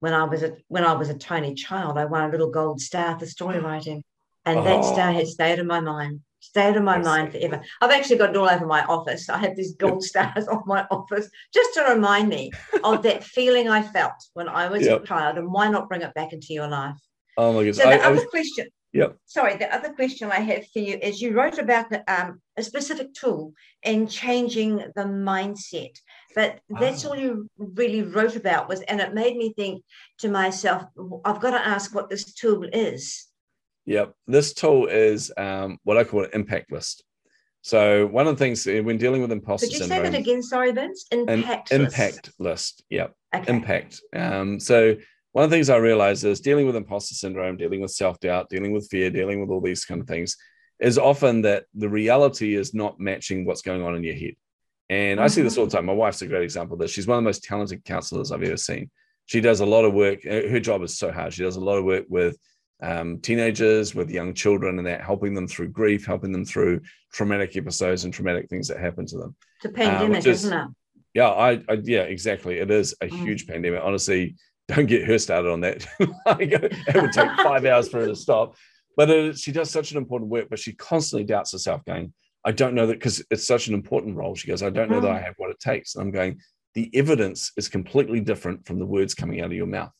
when 0.00 0.14
I 0.14 0.24
was 0.24 0.42
a 0.42 0.56
when 0.68 0.84
I 0.84 0.92
was 0.92 1.08
a 1.08 1.14
tiny 1.14 1.54
child, 1.54 1.98
I 1.98 2.04
won 2.04 2.24
a 2.24 2.28
little 2.30 2.50
gold 2.50 2.80
star 2.80 3.18
for 3.18 3.26
story 3.26 3.58
writing, 3.58 4.04
and 4.44 4.64
that 4.66 4.84
star 4.84 5.10
Oh. 5.10 5.14
has 5.14 5.32
stayed 5.32 5.58
in 5.58 5.66
my 5.66 5.80
mind, 5.80 6.20
stayed 6.40 6.76
in 6.76 6.84
my 6.84 6.96
That's 6.98 7.06
mind 7.06 7.32
so 7.32 7.38
forever. 7.38 7.62
I've 7.80 7.90
actually 7.90 8.18
got 8.18 8.30
it 8.30 8.36
all 8.36 8.48
over 8.48 8.66
my 8.66 8.84
office. 8.84 9.28
I 9.28 9.38
have 9.38 9.56
these 9.56 9.74
gold 9.74 10.04
stars 10.04 10.46
on 10.52 10.62
my 10.66 10.86
office 10.90 11.28
just 11.52 11.74
to 11.74 11.82
remind 11.84 12.28
me 12.28 12.52
of 12.84 13.02
that 13.04 13.24
feeling 13.24 13.68
I 13.68 13.82
felt 13.82 14.14
when 14.34 14.48
I 14.48 14.68
was 14.68 14.86
Yep. 14.86 15.02
a 15.02 15.06
child, 15.06 15.38
and 15.38 15.52
why 15.52 15.68
not 15.68 15.88
bring 15.88 16.02
it 16.02 16.14
back 16.14 16.32
into 16.32 16.54
your 16.54 16.68
life? 16.68 16.96
Oh 17.36 17.52
my 17.52 17.60
goodness. 17.60 17.76
So 17.78 17.84
the 17.84 17.90
I, 17.90 17.98
I 17.98 18.06
other 18.06 18.14
was, 18.16 18.24
question, 18.30 18.68
Yep. 18.92 19.16
Sorry, 19.26 19.56
the 19.56 19.72
other 19.74 19.92
question 19.92 20.30
I 20.30 20.40
have 20.40 20.66
for 20.72 20.78
you 20.78 20.98
is 21.02 21.20
you 21.20 21.34
wrote 21.36 21.58
about 21.58 21.86
um, 22.08 22.40
a 22.56 22.62
specific 22.62 23.12
tool 23.12 23.52
in 23.82 24.06
changing 24.06 24.76
the 24.96 25.04
mindset, 25.04 25.94
but 26.34 26.60
that's 26.80 27.04
Ah. 27.04 27.10
all 27.10 27.16
you 27.16 27.48
really 27.58 28.02
wrote 28.02 28.34
about 28.36 28.68
was, 28.68 28.80
and 28.82 29.00
it 29.00 29.12
made 29.12 29.36
me 29.36 29.52
think 29.54 29.84
to 30.18 30.28
myself, 30.30 30.84
I've 31.24 31.40
got 31.40 31.50
to 31.50 31.66
ask 31.66 31.94
what 31.94 32.08
this 32.08 32.32
tool 32.32 32.64
is. 32.72 33.26
Yep. 33.84 34.14
This 34.26 34.52
tool 34.54 34.86
is 34.86 35.32
um, 35.36 35.78
what 35.84 35.98
I 35.98 36.04
call 36.04 36.24
an 36.24 36.30
impact 36.32 36.72
list. 36.72 37.04
So 37.62 38.06
one 38.06 38.26
of 38.26 38.36
the 38.38 38.44
things 38.44 38.66
uh, 38.66 38.80
when 38.82 38.96
dealing 38.98 39.20
with 39.20 39.32
imposter 39.32 39.66
Could 39.66 39.78
you 39.78 39.84
say 39.84 40.00
that 40.00 40.14
again? 40.14 40.42
Sorry, 40.42 40.72
Vince. 40.72 41.06
Impact. 41.10 41.70
list. 41.70 41.72
impact 41.72 42.30
list. 42.38 42.84
Yep. 42.88 43.14
Okay. 43.34 43.52
Impact. 43.52 44.00
Um, 44.14 44.60
so 44.60 44.96
one 45.32 45.44
of 45.44 45.50
the 45.50 45.56
things 45.56 45.70
I 45.70 45.76
realized 45.76 46.24
is 46.24 46.40
dealing 46.40 46.66
with 46.66 46.76
imposter 46.76 47.14
syndrome, 47.14 47.56
dealing 47.56 47.80
with 47.80 47.90
self 47.90 48.18
doubt, 48.20 48.48
dealing 48.48 48.72
with 48.72 48.88
fear, 48.90 49.10
dealing 49.10 49.40
with 49.40 49.50
all 49.50 49.60
these 49.60 49.84
kind 49.84 50.00
of 50.00 50.06
things 50.08 50.36
is 50.80 50.96
often 50.96 51.42
that 51.42 51.64
the 51.74 51.88
reality 51.88 52.54
is 52.54 52.72
not 52.72 53.00
matching 53.00 53.44
what's 53.44 53.62
going 53.62 53.82
on 53.82 53.96
in 53.96 54.04
your 54.04 54.14
head. 54.14 54.34
And 54.88 55.18
I 55.20 55.26
see 55.26 55.42
this 55.42 55.58
all 55.58 55.66
the 55.66 55.72
time. 55.72 55.86
My 55.86 55.92
wife's 55.92 56.22
a 56.22 56.26
great 56.28 56.44
example 56.44 56.74
of 56.74 56.80
this. 56.80 56.92
She's 56.92 57.06
one 57.06 57.18
of 57.18 57.24
the 57.24 57.28
most 57.28 57.42
talented 57.42 57.84
counselors 57.84 58.30
I've 58.30 58.42
ever 58.44 58.56
seen. 58.56 58.88
She 59.26 59.40
does 59.40 59.58
a 59.60 59.66
lot 59.66 59.84
of 59.84 59.92
work. 59.92 60.20
uh, 60.24 60.48
Her 60.48 60.60
job 60.60 60.82
is 60.82 60.96
so 60.96 61.10
hard. 61.10 61.32
She 61.34 61.42
does 61.42 61.56
a 61.56 61.60
lot 61.60 61.78
of 61.78 61.84
work 61.84 62.04
with 62.08 62.38
um, 62.80 63.18
teenagers, 63.20 63.94
with 63.94 64.08
young 64.08 64.32
children, 64.34 64.78
and 64.78 64.86
that 64.86 65.02
helping 65.02 65.34
them 65.34 65.48
through 65.48 65.68
grief, 65.70 66.06
helping 66.06 66.30
them 66.30 66.44
through 66.44 66.80
traumatic 67.12 67.56
episodes 67.56 68.04
and 68.04 68.14
traumatic 68.14 68.48
things 68.48 68.68
that 68.68 68.78
happen 68.78 69.04
to 69.06 69.18
them. 69.18 69.34
It's 69.56 69.64
a 69.66 69.70
pandemic, 69.70 70.18
which 70.18 70.26
is- 70.26 70.44
isn't 70.44 70.58
it? 70.58 70.68
Yeah, 71.14 71.28
I, 71.30 71.50
I 71.68 71.80
yeah, 71.82 72.02
exactly. 72.02 72.58
It 72.58 72.70
is 72.70 72.94
a 73.00 73.08
Mm. 73.08 73.22
huge 73.24 73.46
pandemic. 73.48 73.80
Honestly, 73.82 74.36
don't 74.68 74.86
get 74.86 75.06
her 75.06 75.18
started 75.18 75.50
on 75.50 75.60
that. 75.60 75.86
Like, 76.26 76.52
it 76.52 76.94
would 76.94 77.12
take 77.12 77.30
five 77.42 77.64
hours 77.64 77.88
for 77.88 78.00
her 78.00 78.06
to 78.06 78.16
stop. 78.16 78.56
But 78.96 79.10
it, 79.10 79.38
she 79.38 79.52
does 79.52 79.70
such 79.70 79.92
an 79.92 79.96
important 79.96 80.30
work, 80.30 80.48
but 80.50 80.58
she 80.58 80.72
constantly 80.72 81.24
doubts 81.24 81.52
herself, 81.52 81.84
going, 81.84 82.12
I 82.44 82.52
don't 82.52 82.74
know 82.74 82.86
that 82.86 82.94
because 82.94 83.24
it's 83.30 83.46
such 83.46 83.68
an 83.68 83.74
important 83.74 84.16
role. 84.16 84.34
She 84.34 84.48
goes, 84.48 84.62
I 84.62 84.70
don't 84.70 84.90
know 84.90 85.00
that 85.00 85.10
I 85.10 85.20
have 85.20 85.34
what 85.38 85.50
it 85.50 85.60
takes. 85.60 85.94
And 85.94 86.02
I'm 86.02 86.10
going, 86.10 86.40
the 86.74 86.90
evidence 86.94 87.52
is 87.56 87.68
completely 87.68 88.20
different 88.20 88.66
from 88.66 88.78
the 88.78 88.86
words 88.86 89.14
coming 89.14 89.40
out 89.40 89.46
of 89.46 89.52
your 89.52 89.66
mouth. 89.66 89.92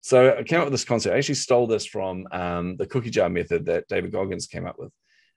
So 0.00 0.36
I 0.38 0.42
came 0.42 0.60
up 0.60 0.66
with 0.66 0.72
this 0.72 0.84
concept. 0.84 1.14
I 1.14 1.18
actually 1.18 1.36
stole 1.36 1.66
this 1.66 1.86
from 1.86 2.26
um, 2.30 2.76
the 2.76 2.86
cookie 2.86 3.10
jar 3.10 3.30
method 3.30 3.66
that 3.66 3.88
David 3.88 4.12
Goggins 4.12 4.46
came 4.46 4.66
up 4.66 4.78
with. 4.78 4.92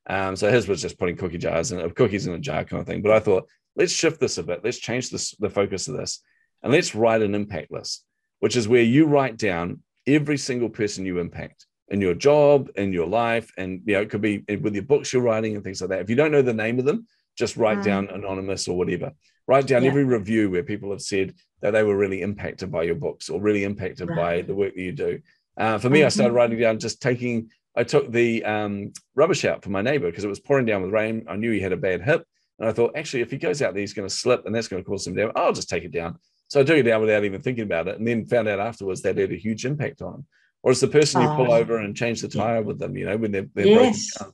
Um, 0.10 0.36
so 0.36 0.52
his 0.52 0.68
was 0.68 0.82
just 0.82 1.00
putting 1.00 1.18
cookie 1.18 1.38
jars 1.38 1.72
and 1.72 1.96
cookies 1.96 2.28
in 2.28 2.34
a 2.34 2.40
jar 2.40 2.64
kind 2.64 2.82
of 2.82 2.88
thing. 2.88 3.02
But 3.02 3.12
I 3.12 3.20
thought, 3.20 3.48
let's 3.76 3.94
shift 3.94 4.20
this 4.20 4.38
a 4.38 4.44
bit. 4.44 4.62
Let's 4.64 4.80
change 4.80 5.10
this, 5.10 5.36
the 5.40 5.50
focus 5.50 5.88
of 5.88 5.96
this, 5.96 6.22
and 6.64 6.72
let's 6.72 6.96
write 6.96 7.22
an 7.22 7.36
impact 7.36 7.72
list, 7.72 8.04
which 8.40 8.56
is 8.56 8.68
where 8.68 8.82
you 8.82 9.06
write 9.06 9.38
down 9.38 9.82
every 10.06 10.38
single 10.38 10.70
person 10.70 11.06
you 11.06 11.20
impact 11.20 11.66
in 11.90 12.02
your 12.02 12.14
job, 12.14 12.70
in 12.76 12.92
your 12.94 13.08
life, 13.08 13.52
and 13.58 13.82
you 13.86 13.94
know 13.94 14.02
it 14.02 14.10
could 14.10 14.22
be 14.22 14.44
with 14.62 14.74
your 14.74 14.84
books 14.84 15.12
you're 15.14 15.22
writing 15.22 15.56
and 15.56 15.64
things 15.64 15.82
like 15.82 15.90
that. 15.90 16.02
If 16.02 16.10
you 16.10 16.16
don't 16.16 16.32
know 16.32 16.42
the 16.42 16.54
name 16.54 16.80
of 16.80 16.86
them, 16.86 17.08
just 17.38 17.56
write 17.58 17.80
Mm. 17.80 17.84
down 17.84 18.08
anonymous 18.10 18.68
or 18.68 18.78
whatever. 18.78 19.12
Write 19.48 19.68
down 19.68 19.84
Yeah. 19.84 19.90
every 19.90 20.04
review 20.04 20.50
where 20.50 20.64
people 20.64 20.92
have 20.92 21.02
said 21.02 21.34
that 21.62 21.72
they 21.72 21.84
were 21.84 21.96
really 21.98 22.22
impacted 22.22 22.72
by 22.72 22.84
your 22.84 22.96
books 22.96 23.30
or 23.30 23.42
really 23.42 23.64
impacted 23.64 24.08
by 24.10 24.42
the 24.42 24.54
work 24.56 24.76
that 24.76 24.82
you 24.82 24.92
do. 24.92 25.20
Uh, 25.56 25.78
for 25.78 25.90
me, 25.90 26.04
I 26.04 26.10
started 26.10 26.34
Mhm. 26.34 26.36
writing 26.36 26.60
down 26.60 26.80
just 26.80 27.02
taking. 27.02 27.50
I 27.76 27.84
took 27.84 28.12
the 28.12 28.44
um, 28.44 28.92
rubbish 29.16 29.46
out 29.46 29.64
for 29.64 29.70
my 29.70 29.82
neighbor 29.82 30.08
because 30.10 30.24
it 30.24 30.28
was 30.30 30.40
pouring 30.40 30.66
down 30.66 30.82
with 30.82 30.92
rain. 30.92 31.24
I 31.28 31.36
knew 31.36 31.52
he 31.52 31.60
had 31.60 31.74
a 31.74 31.78
bad 31.78 32.02
hip, 32.02 32.26
and 32.60 32.68
I 32.68 32.74
thought 32.74 32.96
actually 32.98 33.22
if 33.22 33.32
he 33.32 33.38
goes 33.38 33.62
out 33.62 33.74
there, 33.74 33.82
he's 33.82 33.94
going 33.94 34.08
to 34.08 34.14
slip, 34.14 34.46
and 34.46 34.54
that's 34.54 34.68
going 34.68 34.84
to 34.84 34.88
cause 34.88 35.04
some 35.06 35.16
damage. 35.16 35.34
I'll 35.36 35.54
just 35.54 35.70
take 35.70 35.84
it 35.84 35.92
down. 35.92 36.18
So 36.50 36.62
I 36.62 36.64
took 36.64 36.78
it 36.78 36.84
down 36.84 37.02
without 37.02 37.26
even 37.26 37.42
thinking 37.42 37.64
about 37.66 37.88
it, 37.88 37.98
and 37.98 38.08
then 38.08 38.26
found 38.26 38.48
out 38.48 38.60
afterwards 38.60 39.02
that 39.02 39.18
it 39.18 39.22
had 39.22 39.32
a 39.32 39.42
huge 39.42 39.66
impact 39.66 40.02
on 40.02 40.14
him. 40.16 40.26
Or 40.64 40.72
it's 40.72 40.80
the 40.82 40.88
person 40.88 41.22
you 41.22 41.28
pull 41.30 41.52
Oh. 41.52 41.58
over 41.58 41.78
and 41.78 41.96
change 41.96 42.22
the 42.22 42.28
tire 42.28 42.62
with 42.62 42.80
them, 42.80 42.96
you 42.98 43.06
know, 43.06 43.18
when 43.18 43.32
they're, 43.32 43.48
they're 43.54 43.68
Yes. 43.68 44.18
broken 44.18 44.28
down. 44.28 44.34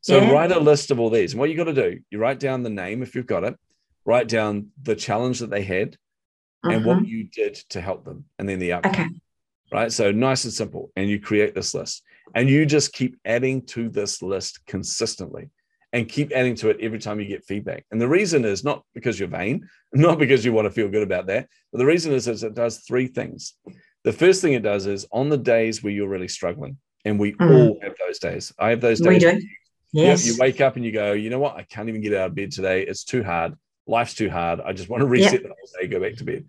So 0.00 0.20
Yeah. 0.22 0.30
write 0.32 0.52
a 0.52 0.60
list 0.60 0.90
of 0.90 1.00
all 1.00 1.10
these. 1.10 1.32
And 1.32 1.40
what 1.40 1.50
you 1.50 1.56
got 1.56 1.64
to 1.64 1.74
do, 1.74 2.00
you 2.10 2.18
write 2.18 2.38
down 2.40 2.62
the 2.62 2.70
name 2.70 3.02
if 3.02 3.14
you've 3.14 3.26
got 3.26 3.44
it, 3.44 3.56
write 4.04 4.28
down 4.28 4.70
the 4.82 4.94
challenge 4.96 5.40
that 5.40 5.50
they 5.50 5.62
had 5.62 5.96
and 6.64 6.84
what 6.84 6.98
Mhm. 6.98 7.08
you 7.08 7.24
did 7.24 7.54
to 7.70 7.80
help 7.80 8.04
them, 8.04 8.24
and 8.38 8.48
then 8.48 8.58
the 8.58 8.72
outcome. 8.72 8.92
Okay. 8.92 9.08
Right. 9.70 9.92
So 9.92 10.10
nice 10.12 10.44
and 10.44 10.52
simple. 10.52 10.90
And 10.96 11.10
you 11.10 11.20
create 11.20 11.54
this 11.54 11.74
list 11.74 12.02
and 12.34 12.48
you 12.48 12.64
just 12.64 12.92
keep 12.92 13.16
adding 13.24 13.66
to 13.66 13.88
this 13.90 14.22
list 14.22 14.64
consistently 14.66 15.50
and 15.92 16.08
keep 16.08 16.32
adding 16.32 16.54
to 16.56 16.68
it 16.70 16.78
every 16.80 16.98
time 16.98 17.18
you 17.18 17.26
get 17.26 17.44
feedback. 17.44 17.84
And 17.90 18.00
the 18.00 18.08
reason 18.08 18.44
is 18.44 18.62
not 18.64 18.84
because 18.94 19.18
you're 19.18 19.28
vain, 19.28 19.66
not 19.92 20.18
because 20.18 20.44
you 20.44 20.52
want 20.52 20.66
to 20.66 20.70
feel 20.70 20.88
good 20.88 21.02
about 21.02 21.26
that, 21.28 21.48
but 21.72 21.78
the 21.78 21.86
reason 21.86 22.12
is, 22.12 22.28
is 22.28 22.42
it 22.42 22.54
does 22.54 22.78
three 22.78 23.06
things. 23.06 23.54
The 24.04 24.12
first 24.12 24.42
thing 24.42 24.52
it 24.52 24.62
does 24.62 24.86
is 24.86 25.06
on 25.12 25.28
the 25.28 25.38
days 25.38 25.82
where 25.82 25.92
you're 25.92 26.08
really 26.08 26.28
struggling, 26.28 26.76
and 27.04 27.18
we 27.18 27.32
Mm. 27.32 27.50
all 27.50 27.78
have 27.82 27.94
those 27.98 28.18
days. 28.18 28.52
I 28.58 28.70
have 28.70 28.80
those 28.80 29.00
days. 29.14 29.22
you- 29.40 29.48
Yes. 30.04 30.26
You 30.26 30.36
wake 30.38 30.60
up 30.60 30.76
and 30.76 30.84
you 30.84 30.92
go, 30.92 31.12
you 31.12 31.30
know 31.30 31.38
what? 31.38 31.56
I 31.56 31.62
can't 31.62 31.88
even 31.88 32.02
get 32.02 32.12
out 32.12 32.28
of 32.28 32.34
bed 32.34 32.50
today. 32.52 32.82
It's 32.82 33.04
too 33.04 33.22
hard. 33.22 33.54
Life's 33.86 34.12
too 34.12 34.28
hard. 34.28 34.60
I 34.60 34.74
just 34.74 34.90
want 34.90 35.00
to 35.00 35.06
reset 35.06 35.42
the 35.42 35.48
whole 35.48 35.80
day, 35.80 35.86
go 35.88 35.98
back 35.98 36.16
to 36.16 36.24
bed. 36.24 36.44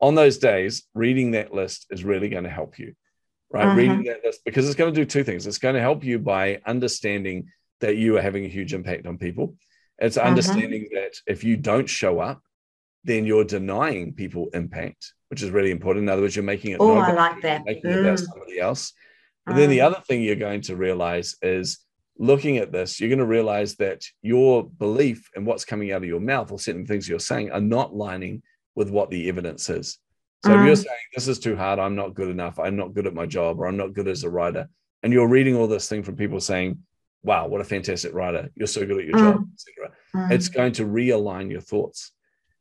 On 0.00 0.16
those 0.16 0.38
days, 0.38 0.82
reading 0.92 1.30
that 1.32 1.54
list 1.54 1.86
is 1.90 2.02
really 2.02 2.28
going 2.28 2.42
to 2.44 2.50
help 2.50 2.80
you, 2.80 2.94
right? 3.52 3.76
Reading 3.76 4.02
that 4.04 4.24
list 4.24 4.40
because 4.44 4.66
it's 4.66 4.74
going 4.74 4.92
to 4.92 5.00
do 5.00 5.04
two 5.04 5.22
things. 5.22 5.46
It's 5.46 5.58
going 5.58 5.76
to 5.76 5.80
help 5.80 6.02
you 6.02 6.18
by 6.18 6.60
understanding 6.66 7.46
that 7.80 7.96
you 7.96 8.16
are 8.16 8.22
having 8.22 8.44
a 8.44 8.48
huge 8.48 8.74
impact 8.74 9.06
on 9.06 9.18
people. 9.18 9.56
It's 9.98 10.16
Mhm. 10.16 10.24
understanding 10.24 10.88
that 10.92 11.14
if 11.26 11.44
you 11.44 11.56
don't 11.56 11.88
show 11.88 12.20
up, 12.20 12.42
then 13.04 13.24
you're 13.24 13.44
denying 13.44 14.12
people 14.14 14.48
impact, 14.52 15.14
which 15.28 15.42
is 15.42 15.50
really 15.50 15.70
important. 15.70 16.04
In 16.04 16.08
other 16.08 16.22
words, 16.22 16.36
you're 16.36 16.42
making 16.42 16.72
it 16.72 16.80
Oh, 16.80 16.96
I 16.98 17.12
like 17.12 17.42
that. 17.42 17.64
making 17.64 17.90
it 17.90 18.00
about 18.00 18.18
Mm. 18.18 18.26
somebody 18.26 18.60
else. 18.60 18.92
But 19.46 19.56
then 19.56 19.70
the 19.70 19.78
Mm. 19.78 19.86
other 19.86 20.02
thing 20.06 20.22
you're 20.22 20.36
going 20.36 20.60
to 20.62 20.76
realize 20.76 21.34
is 21.42 21.84
looking 22.18 22.58
at 22.58 22.72
this, 22.72 23.00
you're 23.00 23.08
going 23.08 23.18
to 23.18 23.26
realize 23.26 23.76
that 23.76 24.04
your 24.20 24.68
belief 24.68 25.30
and 25.34 25.46
what's 25.46 25.64
coming 25.64 25.92
out 25.92 26.02
of 26.02 26.08
your 26.08 26.20
mouth 26.20 26.52
or 26.52 26.58
certain 26.58 26.84
things 26.86 27.08
you're 27.08 27.18
saying 27.18 27.50
are 27.50 27.60
not 27.60 27.94
lining 27.94 28.42
with 28.74 28.90
what 28.90 29.10
the 29.10 29.28
evidence 29.28 29.70
is. 29.70 29.98
So 30.42 30.54
if 30.54 30.62
you're 30.62 30.74
Mm. 30.74 30.84
saying 30.84 30.98
this 31.14 31.28
is 31.28 31.38
too 31.38 31.56
hard, 31.56 31.78
I'm 31.78 31.96
not 31.96 32.14
good 32.14 32.28
enough, 32.28 32.58
I'm 32.58 32.76
not 32.76 32.94
good 32.94 33.06
at 33.06 33.14
my 33.14 33.26
job, 33.26 33.58
or 33.58 33.66
I'm 33.66 33.76
not 33.76 33.94
good 33.94 34.08
as 34.08 34.24
a 34.24 34.30
writer, 34.30 34.68
and 35.02 35.12
you're 35.12 35.28
reading 35.28 35.56
all 35.56 35.66
this 35.66 35.88
thing 35.88 36.02
from 36.02 36.16
people 36.16 36.40
saying, 36.40 36.78
"Wow, 37.22 37.48
what 37.48 37.60
a 37.60 37.64
fantastic 37.64 38.12
writer! 38.14 38.50
You're 38.54 38.66
so 38.66 38.86
good 38.86 38.98
at 38.98 39.04
your 39.06 39.16
Mm. 39.16 39.20
job," 39.20 39.48
etc. 39.54 39.92
Mm. 40.14 40.32
It's 40.32 40.48
going 40.48 40.72
to 40.72 40.84
realign 40.86 41.50
your 41.50 41.60
thoughts. 41.60 42.12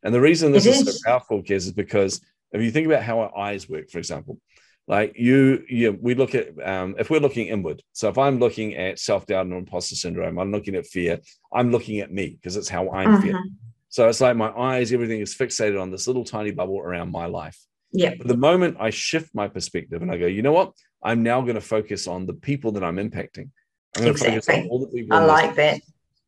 And 0.03 0.14
the 0.14 0.22
reason 0.22 0.51
this 0.51 0.66
is, 0.66 0.88
is. 0.88 1.01
so 1.01 1.10
powerful, 1.10 1.43
Kez, 1.43 1.66
is 1.68 1.72
because 1.74 2.22
if 2.51 2.62
you 2.62 2.72
think 2.72 2.88
about 2.88 3.03
how 3.03 3.20
our 3.20 3.38
eyes 3.38 3.70
work, 3.70 3.89
for 3.89 3.97
example, 3.99 4.39
like 4.88 5.14
you, 5.18 5.64
you 5.70 5.97
we 6.01 6.16
look 6.16 6.34
at 6.36 6.47
um, 6.68 6.95
if 6.97 7.10
we're 7.10 7.20
looking 7.20 7.47
inward. 7.47 7.84
So 7.93 8.10
if 8.10 8.18
I'm 8.18 8.39
looking 8.39 8.76
at 8.76 8.97
self-doubt 8.97 9.45
and 9.45 9.53
imposter 9.53 9.95
syndrome, 9.95 10.39
I'm 10.39 10.51
looking 10.51 10.74
at 10.76 10.88
fear. 10.88 11.20
I'm 11.53 11.72
looking 11.72 11.99
at 11.99 12.12
me 12.12 12.30
because 12.30 12.55
it's 12.55 12.70
how 12.70 12.89
I'm 12.89 13.12
Mhm. 13.12 13.22
feeling. 13.22 13.55
So 13.89 14.07
it's 14.07 14.22
like 14.22 14.36
my 14.36 14.49
eyes, 14.51 14.91
everything 14.93 15.20
is 15.22 15.36
fixated 15.36 15.80
on 15.80 15.91
this 15.91 16.07
little 16.07 16.24
tiny 16.24 16.51
bubble 16.51 16.80
around 16.80 17.12
my 17.12 17.26
life. 17.26 17.57
Yeah. 17.91 18.14
But 18.18 18.28
the 18.28 18.38
moment 18.38 18.78
I 18.80 18.89
shift 18.91 19.34
my 19.36 19.47
perspective 19.47 20.01
and 20.01 20.12
I 20.12 20.18
go, 20.18 20.28
you 20.28 20.41
know 20.41 20.51
what? 20.53 20.74
I'm 21.03 21.24
now 21.24 21.41
going 21.41 21.55
to 21.55 21.62
focus 21.62 22.07
on 22.07 22.26
the 22.26 22.34
people 22.34 22.72
that 22.74 22.84
I'm 22.84 22.97
impacting. 22.97 23.49
I'm 23.96 24.04
going 24.04 24.14
to 24.16 24.20
focus 24.20 24.28
on 24.30 24.56
Exactly. 24.56 24.70
all 24.70 24.80
the 24.80 24.88
people. 24.88 25.18
I 25.18 25.24
like 25.26 25.56
that. 25.56 25.82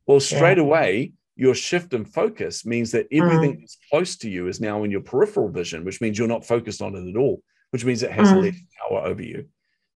well, 0.07 0.19
straight 0.19 0.57
away, 0.59 1.13
your 1.35 1.55
shift 1.55 1.93
in 1.93 2.05
focus 2.05 2.65
means 2.65 2.91
that 2.91 3.09
Mm. 3.11 3.21
everything 3.23 3.59
that's 3.59 3.77
close 3.89 4.15
to 4.17 4.29
you 4.29 4.47
is 4.47 4.59
now 4.59 4.83
in 4.83 4.91
your 4.91 5.01
peripheral 5.01 5.49
vision, 5.49 5.85
which 5.85 6.01
means 6.01 6.17
you're 6.17 6.27
not 6.27 6.45
focused 6.45 6.81
on 6.81 6.95
it 6.95 7.07
at 7.09 7.15
all, 7.15 7.41
which 7.71 7.85
means 7.85 8.03
it 8.03 8.11
has 8.11 8.29
Mm. 8.31 8.41
less 8.43 8.55
power 8.79 9.05
over 9.05 9.21
you. 9.23 9.45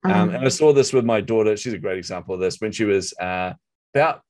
Um, 0.04 0.30
Mm. 0.30 0.36
and 0.36 0.44
I 0.44 0.48
saw 0.48 0.72
this 0.72 0.92
with 0.92 1.04
my 1.04 1.20
daughter. 1.20 1.56
She's 1.56 1.72
a 1.72 1.78
great 1.78 1.98
example 1.98 2.34
of 2.34 2.40
this. 2.40 2.60
When 2.60 2.72
she 2.72 2.84
was 2.84 3.14
uh, 3.18 3.54
about 3.94 4.22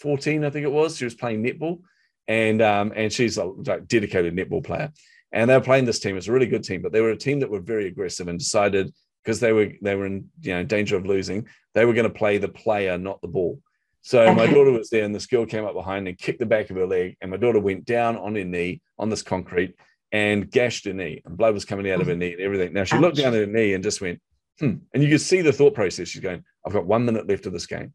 14, 0.00 0.44
I 0.44 0.50
think 0.50 0.64
it 0.64 0.72
was, 0.72 0.96
she 0.96 1.04
was 1.04 1.14
playing 1.14 1.42
netball, 1.44 1.80
and 2.28 2.60
um, 2.60 2.92
and 2.94 3.12
she's 3.12 3.38
a 3.38 3.44
like, 3.44 3.86
dedicated 3.86 4.34
netball 4.34 4.62
player. 4.64 4.92
And 5.32 5.48
they 5.48 5.54
were 5.54 5.64
playing 5.64 5.86
this 5.86 5.98
team. 6.00 6.16
It's 6.16 6.28
a 6.28 6.32
really 6.32 6.46
good 6.46 6.62
team, 6.64 6.82
but 6.82 6.92
they 6.92 7.00
were 7.00 7.10
a 7.10 7.16
team 7.16 7.40
that 7.40 7.50
were 7.50 7.60
very 7.60 7.86
aggressive 7.86 8.28
and 8.28 8.38
decided 8.38 8.92
because 9.22 9.40
they 9.40 9.52
were 9.52 9.72
they 9.82 9.94
were 9.94 10.06
in 10.06 10.28
you 10.40 10.54
know 10.54 10.64
danger 10.64 10.96
of 10.96 11.06
losing, 11.06 11.46
they 11.74 11.84
were 11.84 11.94
going 11.94 12.10
to 12.10 12.18
play 12.18 12.38
the 12.38 12.48
player, 12.48 12.98
not 12.98 13.20
the 13.22 13.28
ball. 13.28 13.60
So 14.02 14.34
my 14.34 14.46
daughter 14.46 14.72
was 14.72 14.90
there, 14.90 15.04
and 15.04 15.14
this 15.14 15.26
girl 15.26 15.46
came 15.46 15.64
up 15.64 15.74
behind 15.74 16.08
and 16.08 16.18
kicked 16.18 16.40
the 16.40 16.46
back 16.46 16.70
of 16.70 16.76
her 16.76 16.86
leg, 16.86 17.16
and 17.20 17.30
my 17.30 17.36
daughter 17.36 17.60
went 17.60 17.84
down 17.84 18.16
on 18.16 18.34
her 18.34 18.44
knee 18.44 18.80
on 18.98 19.10
this 19.10 19.22
concrete 19.22 19.74
and 20.10 20.50
gashed 20.50 20.84
her 20.84 20.92
knee, 20.92 21.22
and 21.24 21.36
blood 21.36 21.54
was 21.54 21.64
coming 21.64 21.90
out 21.90 22.00
of 22.00 22.06
her 22.06 22.16
knee 22.16 22.32
and 22.32 22.40
everything. 22.40 22.72
Now 22.72 22.84
she 22.84 22.98
looked 22.98 23.16
down 23.16 23.32
at 23.32 23.40
her 23.40 23.46
knee 23.46 23.74
and 23.74 23.82
just 23.82 24.00
went, 24.00 24.20
hmm. 24.58 24.74
And 24.92 25.02
you 25.02 25.08
could 25.08 25.20
see 25.20 25.40
the 25.40 25.52
thought 25.52 25.74
process. 25.74 26.08
She's 26.08 26.20
going, 26.20 26.44
I've 26.66 26.72
got 26.72 26.86
one 26.86 27.04
minute 27.04 27.28
left 27.28 27.46
of 27.46 27.52
this 27.52 27.66
game. 27.66 27.94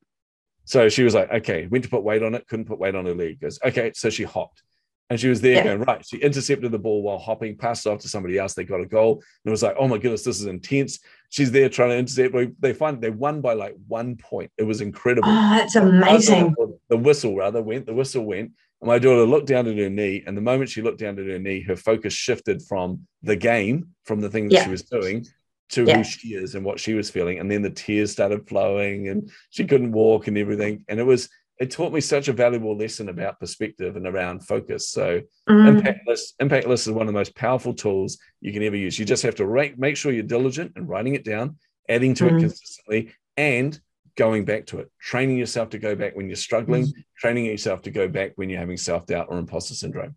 So 0.66 0.90
she 0.90 1.04
was 1.04 1.14
like, 1.14 1.32
okay, 1.32 1.68
went 1.68 1.84
to 1.86 1.90
put 1.90 2.04
weight 2.04 2.24
on 2.24 2.36
it, 2.36 2.48
couldn't 2.48 2.66
put 2.66 2.80
weight 2.80 2.96
on 2.96 3.06
her 3.06 3.14
leg. 3.14 3.40
Goes, 3.40 3.60
okay. 3.64 3.92
So 3.94 4.10
she 4.10 4.24
hopped. 4.24 4.64
And 5.10 5.20
she 5.20 5.30
was 5.30 5.40
there 5.40 5.56
Yeah. 5.56 5.64
going, 5.64 5.82
right. 5.82 6.06
She 6.06 6.18
intercepted 6.18 6.72
the 6.72 6.80
ball 6.80 7.02
while 7.02 7.18
hopping, 7.18 7.56
passed 7.58 7.86
it 7.86 7.90
off 7.90 8.00
to 8.02 8.10
somebody 8.10 8.38
else. 8.38 8.54
They 8.54 8.66
got 8.66 8.82
a 8.82 8.86
goal. 8.86 9.14
And 9.14 9.50
it 9.50 9.52
was 9.52 9.64
like, 9.64 9.76
oh 9.80 9.88
my 9.88 9.98
goodness, 9.98 10.24
this 10.24 10.40
is 10.42 10.48
intense. 10.48 11.00
She's 11.30 11.52
there 11.52 11.70
trying 11.70 11.90
to 11.92 11.98
intercept. 11.98 12.36
They 12.60 12.74
find 12.74 13.02
they 13.02 13.10
won 13.10 13.40
by 13.40 13.54
like 13.54 13.76
one 13.88 14.18
point. 14.18 14.52
It 14.58 14.64
was 14.64 14.82
incredible. 14.82 15.30
Oh, 15.30 15.50
that's 15.58 15.76
amazing. 15.76 16.54
The 16.90 16.98
whistle 16.98 17.36
rather 17.36 17.62
went, 17.62 17.86
the 17.86 17.94
whistle 17.94 18.26
went. 18.26 18.52
And 18.82 18.88
my 18.88 19.00
daughter 19.00 19.24
looked 19.24 19.48
down 19.48 19.68
at 19.68 19.78
her 19.78 19.90
knee. 19.90 20.24
And 20.28 20.36
the 20.36 20.42
moment 20.42 20.70
she 20.70 20.82
looked 20.82 21.00
down 21.00 21.18
at 21.18 21.26
her 21.26 21.40
knee, 21.40 21.62
her 21.62 21.78
focus 21.78 22.14
shifted 22.14 22.62
from 22.62 23.08
the 23.24 23.36
game, 23.38 23.90
from 24.04 24.20
the 24.20 24.30
thing 24.30 24.50
that 24.50 24.56
Yeah. 24.56 24.64
she 24.66 24.70
was 24.72 24.84
doing, 24.84 25.26
to 25.70 25.84
Yeah. 25.86 25.98
who 25.98 26.04
she 26.04 26.30
is 26.34 26.54
and 26.56 26.66
what 26.66 26.80
she 26.80 26.94
was 26.94 27.10
feeling. 27.10 27.40
And 27.40 27.50
then 27.50 27.62
the 27.62 27.70
tears 27.70 28.12
started 28.12 28.48
flowing 28.48 29.08
and 29.08 29.32
she 29.52 29.66
couldn't 29.66 29.94
walk 29.94 30.28
and 30.28 30.38
everything. 30.38 30.84
And 30.90 31.00
it 31.00 31.04
was, 31.04 31.30
it 31.60 31.72
taught 31.72 31.92
me 31.92 32.02
such 32.02 32.28
a 32.28 32.34
valuable 32.34 32.78
lesson 32.78 33.10
about 33.10 33.40
perspective 33.40 33.96
and 33.96 34.06
around 34.06 34.46
focus. 34.46 34.90
So 34.90 35.22
Mm. 35.50 35.68
impact 35.70 36.08
list, 36.08 36.36
impact 36.40 36.68
is 36.68 36.90
one 36.90 37.08
of 37.08 37.08
the 37.08 37.20
most 37.20 37.36
powerful 37.36 37.74
tools 37.74 38.18
you 38.42 38.54
can 38.54 38.64
ever 38.64 38.76
use. 38.76 39.00
You 39.00 39.06
just 39.06 39.24
have 39.24 39.36
to 39.36 39.74
make 39.78 39.98
sure 39.98 40.12
you're 40.12 40.24
diligent 40.24 40.74
and 40.76 40.88
writing 40.88 41.16
it 41.16 41.24
down, 41.24 41.58
adding 41.90 42.14
to 42.16 42.26
Mm. 42.26 42.28
it 42.28 42.40
consistently, 42.42 43.12
and 43.38 43.80
going 44.16 44.46
back 44.46 44.66
to 44.68 44.80
it. 44.80 44.92
Training 45.00 45.38
yourself 45.38 45.70
to 45.70 45.80
go 45.80 45.96
back 45.96 46.16
when 46.16 46.28
you're 46.28 46.36
struggling, 46.36 46.84
Mm. 46.86 46.94
training 47.18 47.46
yourself 47.46 47.82
to 47.84 47.92
go 47.92 48.08
back 48.08 48.34
when 48.36 48.50
you're 48.50 48.60
having 48.60 48.78
self 48.78 49.06
doubt 49.06 49.28
or 49.30 49.38
imposter 49.38 49.74
syndrome. 49.74 50.16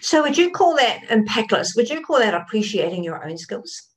So, 0.00 0.22
would 0.22 0.36
you 0.36 0.50
call 0.50 0.76
that 0.76 1.04
impactless? 1.08 1.74
Would 1.76 1.90
you 1.90 2.02
call 2.02 2.18
that 2.18 2.34
appreciating 2.34 3.02
your 3.02 3.24
own 3.26 3.38
skills? 3.38 3.90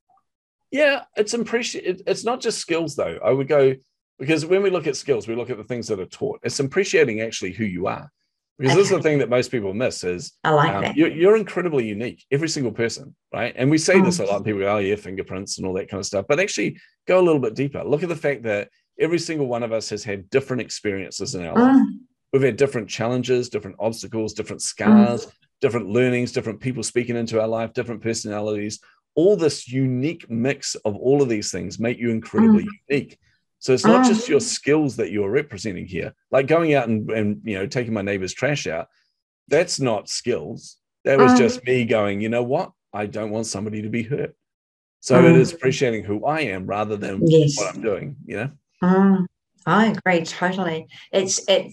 Yeah, 0.72 1.04
it's 1.16 1.34
appreciate. 1.34 2.02
It's 2.06 2.24
not 2.24 2.42
just 2.42 2.60
skills 2.60 2.96
though. 2.96 3.20
I 3.24 3.32
would 3.32 3.48
go 3.48 3.76
because 4.20 4.46
when 4.46 4.64
we 4.64 4.70
look 4.70 4.88
at 4.88 4.96
skills, 4.96 5.28
we 5.28 5.36
look 5.36 5.50
at 5.50 5.58
the 5.58 5.64
things 5.64 5.88
that 5.88 6.00
are 6.00 6.06
taught. 6.06 6.40
It's 6.44 6.60
appreciating 6.60 7.22
actually 7.22 7.52
who 7.54 7.66
you 7.66 7.88
are. 7.88 8.12
Because 8.60 8.76
this 8.76 8.86
is 8.86 8.92
the 8.98 9.02
thing 9.04 9.20
that 9.20 9.30
most 9.30 9.52
people 9.52 9.72
miss 9.76 10.04
is 10.04 10.34
I 10.44 10.50
like 10.50 10.74
um, 10.74 10.82
that. 10.82 10.96
you're, 10.98 11.12
you're 11.12 11.38
incredibly 11.38 11.86
unique, 11.88 12.26
every 12.32 12.50
single 12.50 12.72
person, 12.72 13.16
right? 13.32 13.54
And 13.56 13.70
we 13.70 13.78
say 13.78 14.02
this 14.02 14.20
a 14.20 14.24
Mm. 14.24 14.28
lot. 14.30 14.44
People 14.46 14.62
go, 14.62 14.76
"Oh 14.76 14.80
yeah, 14.80 14.96
fingerprints 14.96 15.58
and 15.60 15.68
all 15.68 15.74
that 15.74 15.90
kind 15.90 16.00
of 16.00 16.08
stuff," 16.08 16.26
but 16.28 16.40
actually 16.40 16.80
go 17.08 17.20
a 17.20 17.22
little 17.22 17.40
bit 17.40 17.54
deeper. 17.54 17.84
Look 17.84 18.02
at 18.02 18.10
the 18.10 18.16
fact 18.16 18.42
that 18.44 18.70
every 19.00 19.20
single 19.20 19.46
one 19.46 19.62
of 19.62 19.72
us 19.72 19.90
has 19.92 20.04
had 20.04 20.28
different 20.32 20.62
experiences 20.64 21.36
in 21.36 21.46
our 21.46 21.56
life. 21.56 21.76
Mm. 21.76 21.86
We've 22.34 22.42
had 22.42 22.58
different 22.58 22.90
challenges, 22.90 23.48
different 23.50 23.78
obstacles, 23.80 24.34
different 24.34 24.62
Mm. 24.64 24.66
scars, 24.66 25.28
different 25.62 25.90
learnings, 25.90 26.32
different 26.32 26.60
people 26.60 26.82
speaking 26.82 27.16
into 27.16 27.40
our 27.40 27.48
life, 27.48 27.74
different 27.74 28.02
personalities. 28.02 28.80
All 29.14 29.36
this 29.38 29.68
unique 29.68 30.28
mix 30.32 30.74
of 30.84 30.96
all 30.96 31.22
of 31.22 31.30
these 31.30 31.52
things 31.52 31.80
make 31.80 32.00
you 32.00 32.10
incredibly 32.10 32.68
unique. 32.90 33.20
So 33.60 33.74
it's 33.74 33.86
not 33.86 34.06
just 34.06 34.30
your 34.30 34.40
skills 34.40 34.96
that 34.98 35.12
you're 35.12 35.32
representing 35.32 35.88
here. 35.88 36.14
Like 36.32 36.48
going 36.48 36.74
out 36.76 36.88
and, 36.88 37.10
and 37.12 37.42
you 37.44 37.56
know 37.58 37.66
taking 37.66 37.94
my 37.94 38.02
neighbor's 38.04 38.34
trash 38.34 38.68
out, 38.68 38.88
that's 39.48 39.80
not 39.80 40.10
skills. 40.10 40.78
That 41.06 41.18
was 41.20 41.38
just 41.38 41.64
me 41.64 41.86
going, 41.86 42.22
you 42.22 42.30
know 42.30 42.44
what? 42.44 42.72
I 42.94 43.06
don't 43.06 43.32
want 43.32 43.46
somebody 43.48 43.82
to 43.82 43.90
be 43.90 44.04
hurt. 44.04 44.36
So 45.00 45.18
it 45.20 45.32
Mm. 45.34 45.40
is 45.40 45.54
appreciating 45.54 46.04
who 46.04 46.26
I 46.26 46.42
am 46.42 46.66
rather 46.66 46.98
than 46.98 47.22
Yes. 47.26 47.58
what 47.58 47.74
I'm 47.74 47.82
doing, 47.82 48.18
you 48.26 48.52
know? 48.82 49.26
I 49.66 49.88
agree 49.88 50.24
totally. 50.24 50.88
It's 51.12 51.48
it. 51.48 51.72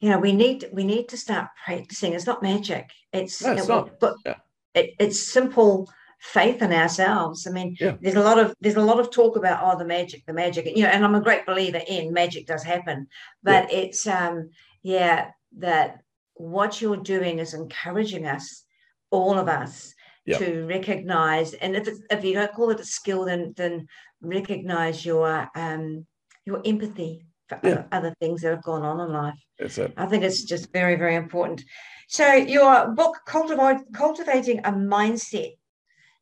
You 0.00 0.10
know, 0.10 0.18
we 0.18 0.32
need 0.32 0.68
we 0.72 0.84
need 0.84 1.08
to 1.10 1.16
start 1.16 1.48
practicing. 1.64 2.12
It's 2.12 2.26
not 2.26 2.42
magic. 2.42 2.90
It's, 3.12 3.42
No, 3.42 3.52
it's 3.52 3.62
it- 3.64 3.68
not. 3.68 4.00
but 4.00 4.14
Yeah. 4.26 4.36
it, 4.74 4.94
it's 4.98 5.20
simple 5.20 5.90
faith 6.22 6.62
in 6.62 6.72
ourselves. 6.72 7.46
I 7.48 7.50
mean, 7.50 7.76
Yeah. 7.80 7.96
there's 8.00 8.14
a 8.14 8.22
lot 8.22 8.38
of 8.38 8.54
there's 8.60 8.76
a 8.76 8.80
lot 8.90 9.00
of 9.00 9.10
talk 9.10 9.36
about 9.36 9.58
oh 9.62 9.76
the 9.76 9.84
magic, 9.84 10.24
the 10.24 10.32
magic. 10.32 10.64
You 10.66 10.84
know, 10.84 10.88
and 10.88 11.04
I'm 11.04 11.16
a 11.16 11.20
great 11.20 11.44
believer 11.44 11.80
in 11.88 12.12
magic 12.12 12.46
does 12.46 12.62
happen, 12.62 13.08
but 13.42 13.72
it's 13.72 14.06
um 14.06 14.50
yeah 14.82 15.30
that 15.58 15.98
what 16.34 16.80
you're 16.80 16.96
doing 17.14 17.40
is 17.40 17.54
encouraging 17.54 18.26
us, 18.26 18.64
all 19.10 19.36
of 19.38 19.48
us, 19.48 19.94
Yep. 20.24 20.38
to 20.38 20.64
recognize, 20.66 21.52
and 21.54 21.74
if 21.74 21.88
it's, 21.88 22.00
if 22.08 22.22
you 22.24 22.34
don't 22.34 22.52
call 22.54 22.70
it 22.70 22.78
a 22.78 22.84
skill, 22.84 23.24
then 23.24 23.52
then 23.56 23.88
recognize 24.20 25.04
your 25.04 25.48
um 25.56 26.06
your 26.46 26.62
empathy 26.64 27.26
for 27.48 27.58
Yeah. 27.64 27.70
other, 27.70 27.88
other 27.90 28.14
things 28.20 28.42
that 28.42 28.50
have 28.54 28.62
gone 28.62 28.82
on 28.84 29.00
in 29.00 29.12
life. 29.12 29.40
That's 29.58 29.76
it. 29.78 29.92
I 29.96 30.06
think 30.06 30.22
it's 30.22 30.44
just 30.44 30.72
very, 30.72 30.94
very 30.94 31.16
important. 31.16 31.64
So 32.08 32.32
your 32.34 32.88
book, 32.94 33.14
Cultivate, 33.26 33.80
Cultivating 33.92 34.60
a 34.60 34.70
Mindset. 34.72 35.54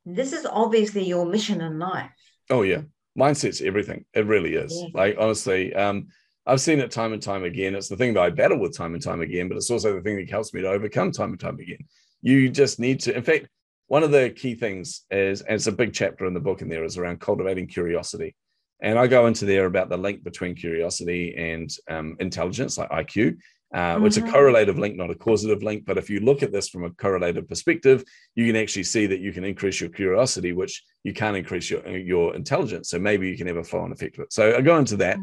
This 0.05 0.33
is 0.33 0.45
obviously 0.45 1.03
your 1.03 1.25
mission 1.25 1.61
in 1.61 1.79
life. 1.79 2.11
Oh 2.49 2.63
yeah, 2.63 2.81
mindset's 3.17 3.61
everything. 3.61 4.05
It 4.13 4.25
really 4.25 4.55
is. 4.55 4.73
Yeah. 4.75 4.87
Like 4.93 5.15
honestly, 5.19 5.73
um, 5.73 6.07
I've 6.45 6.61
seen 6.61 6.79
it 6.79 6.91
time 6.91 7.13
and 7.13 7.21
time 7.21 7.43
again. 7.43 7.75
It's 7.75 7.89
the 7.89 7.97
thing 7.97 8.13
that 8.13 8.23
I 8.23 8.29
battle 8.29 8.59
with 8.59 8.75
time 8.75 8.93
and 8.93 9.03
time 9.03 9.21
again, 9.21 9.47
but 9.47 9.57
it's 9.57 9.69
also 9.69 9.93
the 9.93 10.01
thing 10.01 10.17
that 10.17 10.29
helps 10.29 10.53
me 10.53 10.61
to 10.61 10.69
overcome 10.69 11.11
time 11.11 11.31
and 11.31 11.39
time 11.39 11.59
again. 11.59 11.85
You 12.21 12.49
just 12.49 12.79
need 12.79 12.99
to. 13.01 13.15
In 13.15 13.23
fact, 13.23 13.47
one 13.87 14.03
of 14.03 14.11
the 14.11 14.29
key 14.29 14.55
things 14.55 15.01
is, 15.11 15.41
and 15.41 15.55
it's 15.55 15.67
a 15.67 15.71
big 15.71 15.93
chapter 15.93 16.25
in 16.25 16.33
the 16.33 16.39
book, 16.39 16.61
in 16.61 16.69
there 16.69 16.83
is 16.83 16.97
around 16.97 17.19
cultivating 17.19 17.67
curiosity. 17.67 18.35
And 18.81 18.97
I 18.97 19.05
go 19.05 19.27
into 19.27 19.45
there 19.45 19.65
about 19.65 19.89
the 19.89 19.97
link 19.97 20.23
between 20.23 20.55
curiosity 20.55 21.35
and 21.37 21.69
um, 21.89 22.15
intelligence, 22.19 22.77
like 22.77 22.89
IQ. 22.89 23.37
Uh, 23.73 24.01
It's 24.03 24.17
a 24.17 24.21
correlative 24.21 24.77
link, 24.77 24.97
not 24.97 25.09
a 25.11 25.15
causative 25.15 25.63
link. 25.63 25.85
But 25.85 25.97
if 25.97 26.09
you 26.09 26.19
look 26.19 26.43
at 26.43 26.51
this 26.51 26.67
from 26.69 26.83
a 26.83 26.91
correlative 26.91 27.47
perspective, 27.47 28.03
you 28.35 28.45
can 28.45 28.55
actually 28.61 28.83
see 28.83 29.05
that 29.07 29.19
you 29.21 29.31
can 29.31 29.45
increase 29.45 29.79
your 29.79 29.89
curiosity, 29.89 30.51
which 30.51 30.83
you 31.03 31.13
can't 31.13 31.37
increase 31.37 31.69
your 31.69 31.81
your 32.13 32.35
intelligence. 32.35 32.89
So 32.89 32.99
maybe 32.99 33.29
you 33.29 33.37
can 33.37 33.47
have 33.47 33.57
a 33.57 33.63
flow-on 33.63 33.91
effect 33.93 34.17
of 34.17 34.23
it. 34.25 34.33
So 34.33 34.55
I 34.57 34.61
go 34.61 34.77
into 34.77 34.97
that. 34.97 35.17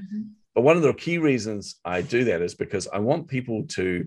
But 0.55 0.63
one 0.63 0.77
of 0.77 0.83
the 0.83 0.95
key 0.95 1.19
reasons 1.19 1.77
I 1.85 2.01
do 2.01 2.25
that 2.25 2.41
is 2.43 2.55
because 2.55 2.89
I 2.89 2.99
want 3.01 3.29
people 3.29 3.65
to 3.77 4.07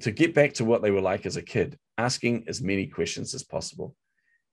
to 0.00 0.10
get 0.10 0.34
back 0.34 0.54
to 0.54 0.64
what 0.64 0.82
they 0.82 0.90
were 0.90 1.00
like 1.12 1.24
as 1.26 1.36
a 1.36 1.42
kid, 1.42 1.78
asking 1.96 2.44
as 2.48 2.60
many 2.60 2.86
questions 2.86 3.34
as 3.34 3.44
possible. 3.44 3.94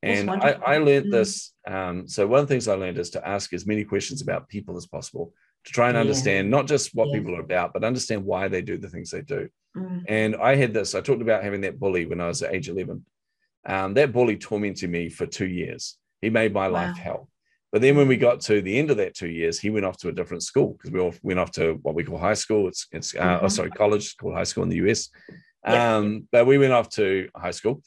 And 0.04 0.30
I. 0.30 0.50
I 0.74 0.78
learned 0.78 1.08
Mm. 1.08 1.12
this. 1.12 1.54
Um, 1.66 2.08
so 2.08 2.28
one 2.28 2.42
of 2.42 2.48
the 2.48 2.54
things 2.54 2.68
I 2.68 2.76
learned 2.76 3.00
is 3.00 3.10
to 3.12 3.28
ask 3.28 3.52
as 3.54 3.66
many 3.66 3.84
questions 3.84 4.22
about 4.22 4.48
people 4.48 4.78
as 4.78 4.86
possible 4.86 5.34
to 5.68 5.74
try 5.74 5.90
and 5.90 5.96
Yeah. 5.96 6.02
understand 6.02 6.50
not 6.50 6.66
just 6.68 6.96
what 6.96 7.10
Yeah. 7.10 7.20
people 7.20 7.36
are 7.36 7.42
about, 7.42 7.74
but 7.74 7.84
understand 7.84 8.24
why 8.26 8.48
they 8.48 8.62
do 8.62 8.78
the 8.78 8.90
things 8.90 9.12
they 9.12 9.22
do. 9.22 9.50
Mm. 9.76 10.04
And 10.08 10.36
I 10.38 10.56
had 10.56 10.74
this, 10.74 10.96
I 10.96 11.02
talked 11.02 11.22
about 11.22 11.44
having 11.44 11.62
that 11.62 11.78
bully 11.80 12.06
when 12.06 12.22
I 12.22 12.28
was 12.28 12.42
at 12.42 12.54
age 12.54 12.70
11. 12.70 13.06
Um, 13.66 13.94
that 13.96 14.14
bully 14.14 14.38
tormented 14.38 14.90
me 14.90 15.10
for 15.10 15.26
two 15.26 15.48
years. 15.48 15.98
He 16.22 16.30
made 16.30 16.54
my 16.54 16.68
life 16.68 16.96
hell. 16.98 17.30
But 17.72 17.82
then 17.82 17.98
when 17.98 18.08
we 18.08 18.16
got 18.16 18.40
to 18.42 18.62
the 18.62 18.78
end 18.80 18.90
of 18.92 18.98
that 18.98 19.14
two 19.14 19.28
years, 19.30 19.60
he 19.60 19.70
went 19.70 19.86
off 19.86 19.98
to 19.98 20.08
a 20.08 20.14
different 20.14 20.42
school 20.44 20.74
because 20.74 20.90
we 20.90 21.02
all 21.02 21.14
went 21.22 21.40
off 21.40 21.52
to 21.52 21.74
what 21.82 21.96
we 21.96 22.04
call 22.06 22.18
high 22.18 22.34
school. 22.34 22.70
It's, 22.70 22.88
it's 22.94 23.14
uh, 23.14 23.40
oh, 23.42 23.46
Mhm. 23.46 23.52
sorry, 23.52 23.72
college, 23.72 24.06
it's 24.06 24.14
called 24.14 24.36
high 24.36 24.46
school 24.46 24.64
in 24.64 24.70
the 24.70 24.78
US. 24.88 25.10
Yeah. 25.68 25.98
Um, 25.98 26.30
but 26.32 26.48
we 26.48 26.58
went 26.58 26.72
off 26.72 26.88
to 26.92 27.28
high 27.36 27.52
school 27.52 27.84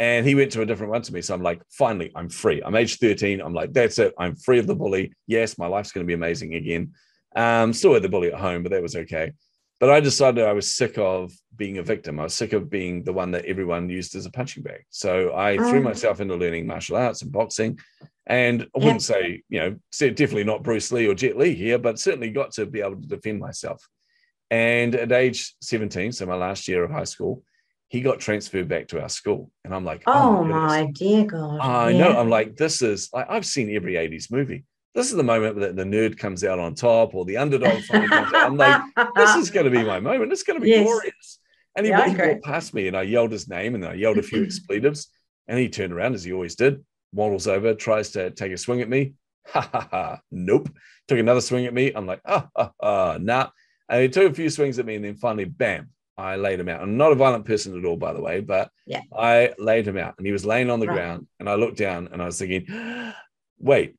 and 0.00 0.26
he 0.26 0.34
went 0.34 0.50
to 0.52 0.62
a 0.62 0.66
different 0.66 0.90
one 0.90 1.02
to 1.02 1.12
me. 1.14 1.22
So 1.22 1.32
I'm 1.32 1.42
like, 1.44 1.62
finally, 1.70 2.10
I'm 2.16 2.28
free. 2.28 2.60
I'm 2.64 2.74
age 2.74 2.98
13. 2.98 3.40
I'm 3.40 3.54
like, 3.54 3.72
that's 3.72 4.00
it. 4.00 4.12
I'm 4.18 4.34
free 4.34 4.58
of 4.58 4.66
the 4.66 4.74
bully. 4.74 5.12
Yes, 5.28 5.56
my 5.58 5.68
life's 5.68 5.92
going 5.92 6.04
to 6.04 6.08
be 6.08 6.14
amazing 6.14 6.54
again. 6.54 6.92
Um, 7.36 7.72
still 7.72 7.94
had 7.94 8.02
the 8.02 8.08
bully 8.08 8.32
at 8.32 8.40
home, 8.40 8.62
but 8.62 8.72
that 8.72 8.82
was 8.82 8.96
okay. 8.96 9.32
But 9.78 9.90
I 9.90 10.00
decided 10.00 10.44
I 10.44 10.52
was 10.52 10.72
sick 10.72 10.98
of 10.98 11.32
being 11.56 11.78
a 11.78 11.82
victim. 11.82 12.20
I 12.20 12.24
was 12.24 12.34
sick 12.34 12.52
of 12.52 12.68
being 12.68 13.02
the 13.02 13.12
one 13.14 13.30
that 13.30 13.46
everyone 13.46 13.88
used 13.88 14.14
as 14.14 14.26
a 14.26 14.30
punching 14.30 14.62
bag. 14.62 14.84
So 14.90 15.34
I 15.34 15.56
threw 15.56 15.80
Mm. 15.80 15.84
myself 15.84 16.20
into 16.20 16.34
learning 16.36 16.66
martial 16.66 16.96
arts 16.96 17.22
and 17.22 17.32
boxing. 17.32 17.78
And 18.26 18.62
I 18.76 18.78
wouldn't 18.78 19.02
say, 19.02 19.42
you 19.48 19.58
know, 19.60 19.76
definitely 19.98 20.44
not 20.44 20.62
Bruce 20.62 20.92
Lee 20.92 21.06
or 21.08 21.14
Jet 21.14 21.36
Li 21.36 21.54
here, 21.54 21.78
but 21.78 21.98
certainly 21.98 22.30
got 22.30 22.52
to 22.52 22.66
be 22.66 22.80
able 22.80 23.00
to 23.00 23.08
defend 23.08 23.40
myself. 23.40 23.82
And 24.50 24.94
at 24.94 25.12
age 25.12 25.54
17, 25.62 26.12
so 26.12 26.26
my 26.26 26.34
last 26.34 26.68
year 26.68 26.84
of 26.84 26.90
high 26.90 27.04
school, 27.04 27.42
he 27.88 28.02
got 28.02 28.20
transferred 28.20 28.68
back 28.68 28.88
to 28.88 29.00
our 29.00 29.08
school. 29.08 29.50
And 29.64 29.74
I'm 29.74 29.84
like, 29.84 30.02
Oh 30.06 30.38
goodness. 30.44 30.62
my 30.62 30.86
dear 30.92 31.24
God. 31.24 31.58
I 31.60 31.90
Yeah. 31.92 31.98
know. 31.98 32.18
I'm 32.18 32.28
like, 32.28 32.56
this 32.56 32.82
is 32.82 33.08
like 33.12 33.26
I've 33.30 33.46
seen 33.46 33.74
every 33.74 33.94
80s 33.96 34.30
movie. 34.30 34.64
This 34.94 35.10
is 35.10 35.16
the 35.16 35.22
moment 35.22 35.60
that 35.60 35.76
the 35.76 35.84
nerd 35.84 36.18
comes 36.18 36.42
out 36.42 36.58
on 36.58 36.74
top 36.74 37.14
or 37.14 37.24
the 37.24 37.36
underdog 37.36 37.82
finally 37.84 38.08
comes 38.08 38.32
out. 38.34 38.46
I'm 38.46 38.56
like, 38.56 38.76
this 39.16 39.36
is 39.36 39.50
going 39.50 39.64
to 39.64 39.70
be 39.70 39.84
my 39.84 40.00
moment. 40.00 40.32
It's 40.32 40.42
going 40.42 40.58
to 40.58 40.64
be 40.64 40.70
Yes. 40.70 40.82
glorious. 40.82 41.38
And 41.76 41.86
he, 41.86 41.90
Yeah, 41.90 42.08
he 42.08 42.16
walked 42.16 42.44
past 42.44 42.74
me 42.74 42.88
and 42.88 42.96
I 42.96 43.02
yelled 43.02 43.30
his 43.30 43.48
name 43.48 43.76
and 43.76 43.84
I 43.84 43.94
yelled 43.94 44.18
a 44.18 44.22
few 44.22 44.42
expletives. 44.44 45.08
And 45.46 45.58
he 45.58 45.68
turned 45.68 45.92
around 45.92 46.14
as 46.14 46.24
he 46.24 46.32
always 46.32 46.54
did, 46.56 46.84
waddles 47.12 47.46
over, 47.46 47.74
tries 47.74 48.10
to 48.12 48.30
take 48.30 48.52
a 48.52 48.56
swing 48.56 48.80
at 48.80 48.88
me. 48.88 49.14
Ha 49.46 49.68
ha 49.72 49.88
ha. 49.90 50.20
Nope. 50.30 50.68
Took 51.08 51.18
another 51.18 51.40
swing 51.40 51.66
at 51.66 51.74
me. 51.74 51.92
I'm 51.92 52.06
like, 52.06 52.20
ah, 52.26 52.46
ah, 52.54 52.70
ah, 52.80 53.18
nah. 53.20 53.48
And 53.88 54.02
he 54.02 54.08
took 54.08 54.30
a 54.30 54.34
few 54.34 54.50
swings 54.50 54.78
at 54.78 54.86
me 54.86 54.94
and 54.96 55.04
then 55.04 55.16
finally, 55.16 55.46
bam, 55.46 55.90
I 56.16 56.36
laid 56.36 56.60
him 56.60 56.68
out. 56.68 56.82
I'm 56.82 56.96
not 56.98 57.10
a 57.10 57.16
violent 57.16 57.46
person 57.46 57.76
at 57.76 57.84
all, 57.84 57.96
by 57.96 58.12
the 58.12 58.20
way, 58.20 58.40
but 58.42 58.70
Yeah. 58.86 59.00
I 59.16 59.54
laid 59.58 59.88
him 59.88 59.96
out 59.96 60.14
and 60.18 60.26
he 60.26 60.32
was 60.32 60.44
laying 60.44 60.68
on 60.70 60.78
the 60.78 60.86
Right. 60.86 60.94
ground. 60.94 61.26
And 61.40 61.48
I 61.48 61.54
looked 61.54 61.78
down 61.78 62.10
and 62.12 62.20
I 62.22 62.26
was 62.26 62.38
thinking, 62.38 62.66
wait, 63.58 63.96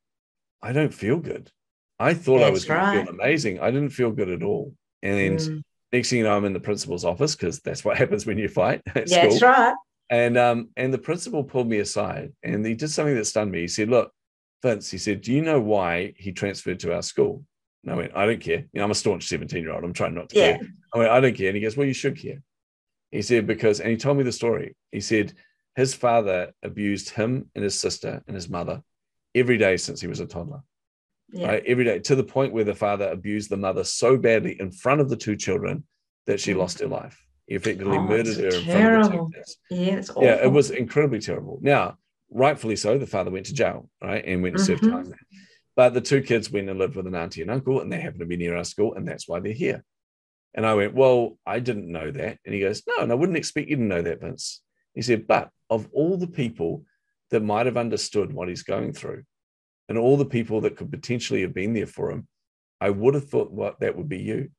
I 0.64 0.74
don't 0.74 0.93
feel 0.93 1.18
good. 1.18 1.51
I 1.99 2.14
thought 2.14 2.38
I 2.38 2.45
That's 2.45 2.53
was 2.53 2.66
going 2.66 2.82
to 2.84 2.91
feel 2.91 3.09
amazing. 3.09 3.59
I 3.59 3.72
didn't 3.72 3.89
feel 3.91 4.12
good 4.12 4.30
at 4.30 4.43
all. 4.43 4.74
And 5.03 5.39
Mm. 5.39 5.62
next 5.91 6.09
thing 6.09 6.20
you 6.20 6.24
know, 6.26 6.36
I'm 6.36 6.45
in 6.45 6.53
the 6.53 6.59
principal's 6.59 7.05
office 7.05 7.36
because 7.36 7.59
that's 7.59 7.84
what 7.86 7.97
happens 8.03 8.26
when 8.26 8.38
you 8.38 8.47
fight 8.47 8.82
at 8.95 9.09
Yeah, 9.09 9.18
school. 9.18 9.30
that's 9.32 9.43
right. 9.43 9.76
And 10.09 10.38
um, 10.38 10.70
and 10.76 10.93
the 10.93 10.97
principal 10.97 11.43
pulled 11.43 11.68
me 11.70 11.80
aside 11.80 12.34
and 12.43 12.66
he 12.66 12.74
did 12.76 12.89
something 12.89 13.16
that 13.16 13.26
stunned 13.26 13.51
me. 13.51 13.62
He 13.62 13.68
said, 13.68 13.89
Look, 13.89 14.12
Vince, 14.62 14.91
he 14.91 14.97
said, 14.97 15.22
Do 15.22 15.32
you 15.32 15.41
know 15.41 15.59
why 15.62 16.14
he 16.18 16.32
transferred 16.32 16.80
to 16.82 16.93
our 16.93 17.01
school? 17.01 17.45
And 17.84 17.93
I 17.93 17.95
went, 17.95 18.12
I 18.16 18.26
don't 18.26 18.41
care. 18.41 18.59
You 18.74 18.80
know, 18.80 18.84
I'm 18.84 18.91
a 18.91 18.95
staunch 18.95 19.28
17 19.28 19.64
year 19.64 19.72
old. 19.74 19.84
I'm 19.84 19.93
trying 19.93 20.14
not 20.16 20.30
to 20.30 20.36
Yeah. 20.36 20.57
care. 20.57 20.70
I 20.93 20.97
went, 20.97 21.12
I 21.12 21.20
don't 21.22 21.36
care. 21.36 21.47
And 21.47 21.55
he 21.55 21.62
goes, 21.64 21.78
Well, 21.78 21.88
you 21.88 21.93
should 21.93 22.18
care. 22.22 22.41
He 23.12 23.22
said, 23.22 23.47
Because, 23.47 23.80
and 23.80 23.89
he 23.89 23.97
told 23.97 24.18
me 24.18 24.24
the 24.24 24.32
story. 24.32 24.76
He 24.91 24.99
said, 25.01 25.34
his 25.78 25.93
father 25.93 26.51
abused 26.64 27.12
him 27.12 27.49
and 27.55 27.64
his 27.64 27.80
sister 27.80 28.22
and 28.28 28.36
his 28.36 28.49
mother 28.49 28.84
every 29.36 29.57
day 29.57 29.77
since 29.77 30.01
he 30.01 30.07
was 30.07 30.19
a 30.19 30.25
toddler 30.25 30.61
Yeah. 31.32 31.47
right? 31.47 31.63
Every 31.65 31.86
day 31.86 31.99
to 31.99 32.15
the 32.15 32.23
point 32.23 32.53
where 32.53 32.63
the 32.65 32.75
father 32.75 33.07
abused 33.09 33.49
the 33.49 33.57
mother 33.57 33.84
so 33.84 34.17
badly 34.17 34.59
in 34.59 34.71
front 34.71 35.01
of 35.01 35.09
the 35.09 35.15
two 35.15 35.36
children 35.36 35.86
that 36.25 36.39
she 36.39 36.53
Mm. 36.53 36.57
lost 36.57 36.79
her 36.79 36.88
life. 36.88 37.17
He 37.47 37.55
effectively 37.55 37.97
Oh, 37.97 38.01
murdered 38.01 38.38
her 38.38 38.47
in 38.59 38.65
front 38.65 38.95
of 38.95 39.11
the 39.11 39.17
two 39.17 39.32
kids. 39.34 39.57
Yeah, 39.69 39.97
it's 39.97 40.09
awful. 40.09 40.23
Yeah, 40.23 40.43
it 40.43 40.51
was 40.51 40.71
incredibly 40.71 41.19
terrible. 41.19 41.59
Now, 41.61 41.97
rightfully 42.29 42.75
so, 42.75 42.97
the 42.97 43.07
father 43.07 43.32
went 43.32 43.45
to 43.47 43.53
jail, 43.53 43.89
right, 44.01 44.23
and 44.25 44.41
went 44.43 44.55
to 44.57 44.63
serve 44.63 44.82
Mhm. 44.82 44.89
time 44.91 45.05
there. 45.09 45.19
But 45.75 45.93
the 45.93 46.01
two 46.01 46.21
kids 46.21 46.51
went 46.51 46.69
and 46.69 46.77
lived 46.77 46.95
with 46.95 47.07
an 47.07 47.15
auntie 47.15 47.41
and 47.41 47.49
uncle, 47.51 47.79
and 47.82 47.91
they 47.91 47.99
happened 48.01 48.19
to 48.19 48.25
be 48.25 48.38
near 48.38 48.55
our 48.57 48.65
school, 48.65 48.93
and 48.93 49.07
that's 49.07 49.27
why 49.27 49.39
they're 49.39 49.53
here. 49.53 49.84
And 50.53 50.65
I 50.65 50.73
went, 50.75 50.93
Well, 50.93 51.39
I 51.45 51.59
didn't 51.59 51.89
know 51.89 52.11
that. 52.11 52.39
And 52.45 52.53
he 52.53 52.59
goes, 52.59 52.84
No, 52.86 52.97
and 52.99 53.11
I 53.11 53.15
wouldn't 53.15 53.38
expect 53.38 53.69
you 53.69 53.77
to 53.77 53.82
know 53.82 54.01
that, 54.01 54.19
Vince. 54.19 54.61
He 54.93 55.01
said, 55.01 55.25
But 55.27 55.49
of 55.69 55.88
all 55.93 56.17
the 56.17 56.27
people 56.27 56.86
that 57.32 57.41
might 57.41 57.65
have 57.65 57.77
understood 57.77 58.32
what 58.34 58.47
he's 58.49 58.63
going 58.63 58.93
through, 58.93 59.23
and 59.89 59.97
all 59.97 60.17
the 60.17 60.25
people 60.25 60.61
that 60.61 60.77
could 60.77 60.91
potentially 60.91 61.41
have 61.41 61.53
been 61.53 61.73
there 61.73 61.88
for 61.88 62.11
him, 62.11 62.27
I 62.79 62.89
would 62.89 63.13
have 63.13 63.29
thought 63.29 63.51
what 63.51 63.79
that 63.79 63.95
would 63.97 64.09
be 64.09 64.19
you. 64.19 64.49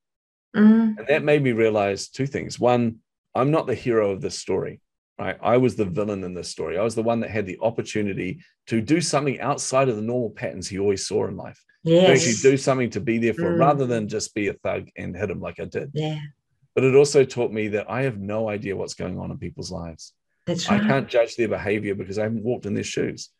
Mm. 0.57 0.99
And 0.99 1.07
that 1.09 1.25
made 1.25 1.43
me 1.43 1.53
realize 1.53 2.09
two 2.09 2.27
things. 2.27 2.59
One, 2.59 2.99
I'm 3.35 3.51
not 3.51 3.67
the 3.67 3.75
hero 3.75 4.11
of 4.11 4.21
this 4.21 4.39
story, 4.39 4.81
right? 5.19 5.39
I 5.43 5.57
was 5.57 5.77
the 5.77 5.87
villain 5.87 6.25
in 6.25 6.35
this 6.35 6.49
story. 6.49 6.77
I 6.77 6.83
was 6.83 6.95
the 6.95 7.03
one 7.03 7.21
that 7.21 7.31
had 7.31 7.47
the 7.47 7.59
opportunity 7.63 8.41
to 8.67 8.81
do 8.81 9.01
something 9.01 9.41
outside 9.41 9.89
of 9.89 9.97
the 9.97 10.03
normal 10.03 10.31
patterns 10.31 10.69
he 10.69 10.79
always 10.79 11.07
saw 11.07 11.27
in 11.27 11.37
life. 11.37 11.63
To 11.87 12.13
actually 12.13 12.51
do 12.51 12.57
something 12.57 12.91
to 12.91 13.01
be 13.01 13.19
there 13.19 13.35
for 13.35 13.51
Mm. 13.51 13.59
rather 13.59 13.87
than 13.87 14.07
just 14.07 14.35
be 14.35 14.49
a 14.49 14.53
thug 14.53 14.89
and 14.97 15.17
hit 15.17 15.31
him 15.31 15.41
like 15.41 15.59
I 15.59 15.65
did. 15.65 15.91
Yeah, 15.95 16.21
But 16.75 16.85
it 16.85 16.95
also 16.95 17.25
taught 17.25 17.51
me 17.53 17.69
that 17.69 17.91
I 17.91 18.03
have 18.03 18.19
no 18.19 18.49
idea 18.49 18.77
what's 18.77 18.95
going 18.95 19.19
on 19.19 19.31
in 19.31 19.39
people's 19.39 19.73
lives. 19.73 20.15
That's 20.47 20.69
I 20.69 20.79
can't 20.79 21.09
judge 21.09 21.37
their 21.37 21.49
behavior 21.49 21.95
because 21.95 22.19
I 22.19 22.25
haven't 22.25 22.43
walked 22.43 22.67
in 22.67 22.75
their 22.75 22.85
shoes. 22.85 23.31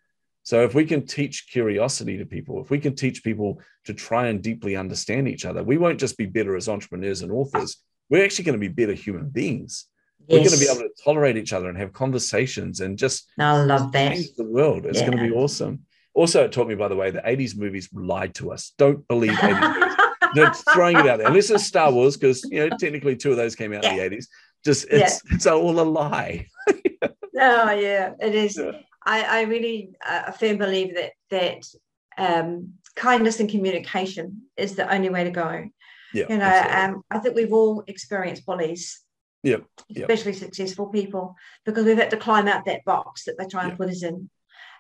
So 0.45 0.65
if 0.65 0.75
we 0.75 0.85
can 0.85 1.07
teach 1.07 1.49
curiosity 1.51 2.19
to 2.19 2.27
people, 2.27 2.61
if 2.61 2.71
we 2.71 2.79
can 2.79 2.97
teach 2.97 3.23
people 3.23 3.61
to 3.85 3.95
try 3.95 4.27
and 4.27 4.43
deeply 4.43 4.77
understand 4.77 5.29
each 5.29 5.45
other, 5.45 5.63
we 5.63 5.79
won't 5.79 6.01
just 6.01 6.19
be 6.19 6.27
better 6.27 6.57
as 6.57 6.69
entrepreneurs 6.69 7.23
and 7.23 7.31
authors. 7.31 7.79
We're 8.11 8.25
actually 8.25 8.47
going 8.47 8.61
to 8.61 8.69
be 8.69 8.69
better 8.69 8.93
human 8.93 9.29
beings. 9.29 9.87
We're 10.29 10.39
going 10.39 10.51
to 10.51 10.59
be 10.59 10.67
able 10.67 10.83
to 10.83 10.91
tolerate 11.05 11.37
each 11.37 11.53
other 11.53 11.69
and 11.69 11.79
have 11.79 11.93
conversations 11.93 12.81
and 12.81 12.97
just 12.97 13.29
I 13.39 13.63
love 13.63 13.93
that. 13.93 14.15
change 14.15 14.35
the 14.37 14.45
world. 14.45 14.87
It's 14.87 15.01
going 15.01 15.17
to 15.17 15.23
be 15.23 15.33
awesome. 15.33 15.81
Also, 16.15 16.45
it 16.45 16.53
taught 16.53 16.69
me, 16.69 16.75
by 16.75 16.89
the 16.89 16.97
way, 16.97 17.11
the 17.11 17.21
80s 17.21 17.57
movies 17.57 17.89
lied 17.93 18.35
to 18.37 18.53
us. 18.53 18.73
Don't 18.79 19.07
believe 19.09 19.33
80s 19.33 19.79
movies. 19.79 19.97
They're 20.35 20.55
throwing 20.75 20.97
it 20.97 21.07
out 21.07 21.19
there. 21.19 21.27
Unless 21.27 21.51
it's 21.51 21.65
Star 21.65 21.93
Wars, 21.93 22.17
because 22.17 22.43
you 22.45 22.69
know, 22.69 22.77
technically 22.79 23.17
two 23.17 23.31
of 23.31 23.37
those 23.37 23.55
came 23.55 23.73
out 23.73 23.85
in 23.85 23.97
the 23.97 24.03
80s. 24.03 24.27
Just 24.65 24.87
it's 24.91 25.23
it's 25.31 25.47
all 25.47 25.81
a 25.81 25.83
lie. 25.83 26.47
Oh 27.35 27.71
yeah, 27.73 28.13
it 28.21 28.35
is. 28.35 28.57
Yeah. 28.57 28.73
I, 29.05 29.41
I 29.41 29.43
really 29.43 29.97
uh, 30.07 30.25
a 30.29 30.33
firm 30.33 30.59
believe 30.59 30.95
that 30.95 31.13
that 31.31 31.65
um, 32.19 32.75
kindness 32.95 33.41
and 33.41 33.51
communication 33.51 34.43
is 34.57 34.77
the 34.77 34.93
only 34.93 35.09
way 35.09 35.25
to 35.25 35.31
go. 35.31 35.65
Yeah. 36.15 36.27
You 36.29 36.39
know, 36.39 36.67
um, 36.71 37.03
I 37.11 37.19
think 37.19 37.35
we've 37.35 37.53
all 37.53 37.83
experienced 37.87 38.47
bullies. 38.47 39.01
Yeah. 39.43 39.57
Especially 39.97 40.35
successful 40.35 40.87
people, 40.87 41.35
because 41.65 41.85
we've 41.85 41.99
had 41.99 42.11
to 42.11 42.17
climb 42.17 42.47
out 42.47 42.65
that 42.67 42.85
box 42.85 43.25
that 43.25 43.37
they 43.39 43.47
try 43.47 43.63
and 43.63 43.73
Yeah. 43.73 43.77
put 43.77 43.91
us 43.91 44.05
in. 44.05 44.31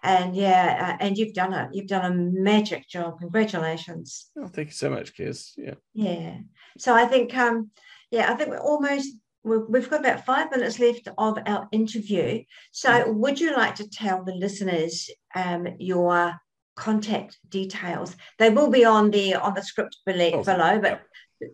And 0.05 0.37
yeah, 0.37 0.97
uh, 1.01 1.05
and 1.05 1.17
you've 1.17 1.35
done 1.35 1.53
it. 1.55 1.71
You've 1.73 1.89
done 1.89 2.13
a 2.13 2.15
magic 2.15 2.89
job. 2.89 3.19
Congratulations. 3.19 4.31
Oh, 4.39 4.47
thank 4.47 4.69
you 4.69 4.75
so 4.75 4.91
much, 4.91 5.17
Kez. 5.17 5.53
Yeah. 5.57 5.75
Yeah. 5.95 6.39
So 6.79 6.95
I 6.95 7.07
think, 7.07 7.37
um, 7.37 7.71
yeah, 8.11 8.31
I 8.31 8.35
think 8.37 8.51
we're 8.51 8.59
almost 8.59 9.09
we've 9.45 9.91
got 9.91 10.01
about 10.01 10.25
five 10.25 10.51
minutes 10.51 10.79
left 10.79 11.09
of 11.19 11.39
our 11.47 11.69
interview. 11.73 12.43
So, 12.71 12.91
mm. 12.91 13.15
would 13.15 13.41
you 13.41 13.55
like 13.57 13.77
to 13.77 13.89
tell 13.89 14.25
the 14.25 14.35
listeners 14.35 15.11
um, 15.35 15.67
your 15.79 16.35
contact 16.77 17.39
details? 17.49 18.17
They 18.39 18.51
will 18.51 18.71
be 18.71 18.85
on 18.85 19.11
the 19.11 19.35
on 19.35 19.55
the 19.55 19.63
script 19.63 19.97
below, 20.07 20.43
below 20.43 20.79
but 20.81 21.03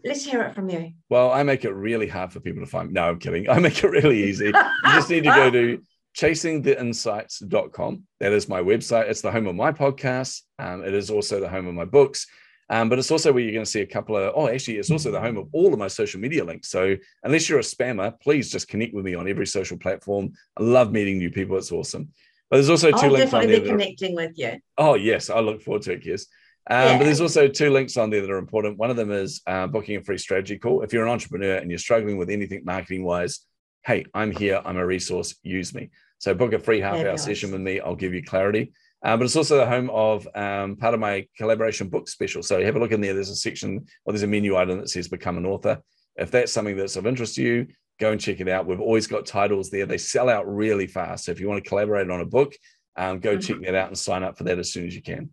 let's 0.05 0.25
hear 0.25 0.43
it 0.43 0.55
from 0.55 0.69
you. 0.69 0.93
Well, 1.09 1.33
I 1.33 1.43
make 1.43 1.65
it 1.65 1.73
really 1.73 2.09
hard 2.09 2.33
for 2.33 2.41
people 2.41 2.63
to 2.63 2.71
find. 2.71 2.93
No, 2.93 3.09
I'm 3.09 3.19
kidding. 3.19 3.49
I 3.49 3.59
make 3.59 3.83
it 3.83 3.89
really 3.89 4.25
easy. 4.25 4.47
you 4.47 4.53
just 4.93 5.11
need 5.11 5.25
to 5.25 5.31
go 5.31 5.51
to 5.51 5.83
chasingtheinsights.com. 6.17 8.03
That 8.21 8.33
is 8.33 8.49
my 8.49 8.61
website. 8.61 9.09
It's 9.09 9.21
the 9.21 9.31
home 9.31 9.47
of 9.47 9.55
my 9.55 9.73
podcast. 9.73 10.43
Um, 10.59 10.85
it 10.85 10.95
is 10.95 11.11
also 11.11 11.41
the 11.41 11.49
home 11.49 11.67
of 11.67 11.75
my 11.75 11.85
books. 11.85 12.27
Um, 12.71 12.89
but 12.89 12.99
it's 12.99 13.11
also 13.11 13.33
where 13.33 13.43
you're 13.43 13.53
going 13.53 13.65
to 13.65 13.71
see 13.71 13.81
a 13.81 13.87
couple 13.87 14.17
of, 14.17 14.33
oh, 14.37 14.49
actually, 14.49 14.77
it's 14.77 14.91
also 14.91 15.11
the 15.11 15.21
home 15.21 15.39
of 15.39 15.49
all 15.53 15.73
of 15.73 15.79
my 15.79 15.89
social 15.89 16.21
media 16.21 16.45
links. 16.45 16.69
So 16.69 16.97
unless 17.23 17.49
you're 17.49 17.61
a 17.61 17.63
spammer, 17.63 18.19
please 18.21 18.51
just 18.51 18.69
connect 18.69 18.95
with 18.95 19.05
me 19.05 19.15
on 19.15 19.29
every 19.29 19.47
social 19.47 19.79
platform. 19.79 20.33
I 20.57 20.63
love 20.63 20.93
meeting 20.93 21.19
new 21.19 21.31
people. 21.31 21.57
It's 21.57 21.73
awesome. 21.73 22.11
But 22.51 22.57
there's 22.59 22.71
also 22.71 22.91
2 22.91 22.97
I'll 22.97 23.11
links 23.11 23.33
on 23.33 23.47
there. 23.47 23.61
Be 23.61 23.69
connecting 23.69 24.13
are, 24.13 24.27
with 24.27 24.33
you. 24.37 24.59
Oh, 24.77 24.95
yes. 24.95 25.31
I 25.31 25.41
look 25.41 25.63
forward 25.63 25.83
to 25.83 25.93
it, 25.93 26.05
Kez. 26.05 26.27
Um, 26.71 26.77
yeah. 26.77 26.99
But 26.99 27.05
there's 27.05 27.21
also 27.23 27.49
two 27.49 27.71
links 27.71 27.97
on 27.97 28.11
there 28.11 28.21
that 28.21 28.31
are 28.31 28.39
important. 28.39 28.79
One 28.79 28.91
of 28.91 28.97
them 28.97 29.11
is 29.11 29.41
uh, 29.47 29.67
booking 29.67 29.97
a 29.97 30.03
free 30.03 30.19
strategy 30.19 30.59
call. 30.59 30.83
If 30.83 30.93
you're 30.93 31.05
an 31.05 31.11
entrepreneur 31.11 31.57
and 31.57 31.71
you're 31.71 31.79
struggling 31.79 32.19
with 32.19 32.29
anything 32.29 32.63
marketing 32.65 33.05
wise, 33.05 33.41
hey, 33.87 34.05
I'm 34.13 34.31
here. 34.33 34.61
I'm 34.65 34.77
a 34.77 34.85
resource. 34.85 35.35
Use 35.43 35.75
me. 35.75 35.89
So 36.19 36.35
book 36.35 36.53
a 36.53 36.59
free 36.59 36.81
half 36.81 36.97
hour 36.99 37.17
session 37.17 37.53
with 37.53 37.61
me. 37.61 37.81
I'll 37.81 37.95
give 37.95 38.13
you 38.13 38.23
clarity. 38.23 38.73
Uh, 39.05 39.17
but 39.17 39.25
it's 39.25 39.37
also 39.37 39.57
the 39.57 39.67
home 39.67 39.91
of 39.91 40.27
um, 40.35 40.77
part 40.77 40.95
of 40.95 41.01
my 41.01 41.27
collaboration 41.37 41.89
book 41.89 42.09
special. 42.09 42.43
So 42.43 42.63
have 42.63 42.77
a 42.77 42.79
look 42.81 42.93
in 42.93 43.01
there. 43.01 43.15
There's 43.15 43.31
a 43.31 43.37
section 43.37 43.87
or 44.05 44.13
there's 44.13 44.25
a 44.25 44.27
menu 44.27 44.57
item 44.57 44.79
that 44.79 44.91
says 44.91 45.09
become 45.09 45.37
an 45.39 45.47
author. 45.47 45.81
If 46.17 46.33
that's 46.33 46.53
something 46.53 46.77
that's 46.77 46.97
of 46.97 47.07
interest 47.07 47.37
to 47.37 47.43
you, 47.43 47.67
go 48.01 48.11
and 48.11 48.21
check 48.21 48.41
it 48.41 48.49
out. 48.49 48.67
We've 48.67 48.81
always 48.81 49.07
got 49.07 49.25
titles 49.25 49.71
there. 49.71 49.87
They 49.87 49.99
sell 49.99 50.29
out 50.29 50.53
really 50.53 50.89
fast. 50.89 51.25
So 51.25 51.33
if 51.33 51.41
you 51.41 51.49
want 51.49 51.63
to 51.63 51.69
collaborate 51.69 52.11
on 52.11 52.21
a 52.21 52.27
book, 52.27 52.55
um, 52.97 53.21
go 53.21 53.37
mm-hmm. 53.37 53.41
check 53.41 53.63
that 53.65 53.75
out 53.77 53.89
and 53.89 53.99
sign 53.99 54.25
up 54.25 54.37
for 54.37 54.45
that 54.45 54.59
as 54.59 54.73
soon 54.73 54.87
as 54.87 54.95
you 54.97 55.03
can. 55.03 55.33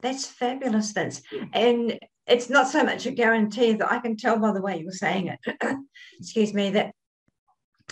That's 0.00 0.26
fabulous, 0.26 0.92
Vince. 0.92 1.22
And 1.52 1.98
it's 2.26 2.48
not 2.48 2.68
so 2.68 2.84
much 2.84 3.06
a 3.06 3.10
guarantee 3.10 3.72
that 3.72 3.92
I 3.92 3.98
can 3.98 4.16
tell 4.16 4.38
by 4.38 4.52
the 4.52 4.62
way 4.62 4.80
you're 4.80 4.92
saying 4.92 5.28
it. 5.28 5.56
Excuse 6.20 6.54
me, 6.54 6.70
that 6.70 6.94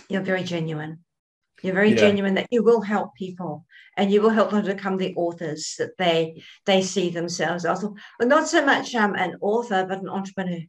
you're 0.09 0.21
very 0.21 0.43
genuine. 0.43 0.99
You're 1.61 1.73
very 1.73 1.91
yeah. 1.91 1.97
genuine 1.97 2.35
that 2.35 2.47
you 2.51 2.63
will 2.63 2.81
help 2.81 3.15
people 3.15 3.65
and 3.97 4.11
you 4.11 4.21
will 4.21 4.29
help 4.29 4.51
them 4.51 4.65
become 4.65 4.97
the 4.97 5.13
authors 5.15 5.75
that 5.77 5.97
they 5.97 6.43
they 6.65 6.81
see 6.81 7.09
themselves 7.09 7.65
as. 7.65 7.85
But 8.17 8.27
not 8.27 8.47
so 8.47 8.65
much 8.65 8.95
um, 8.95 9.15
an 9.15 9.35
author, 9.41 9.85
but 9.87 9.99
an 10.01 10.09
entrepreneur. 10.09 10.61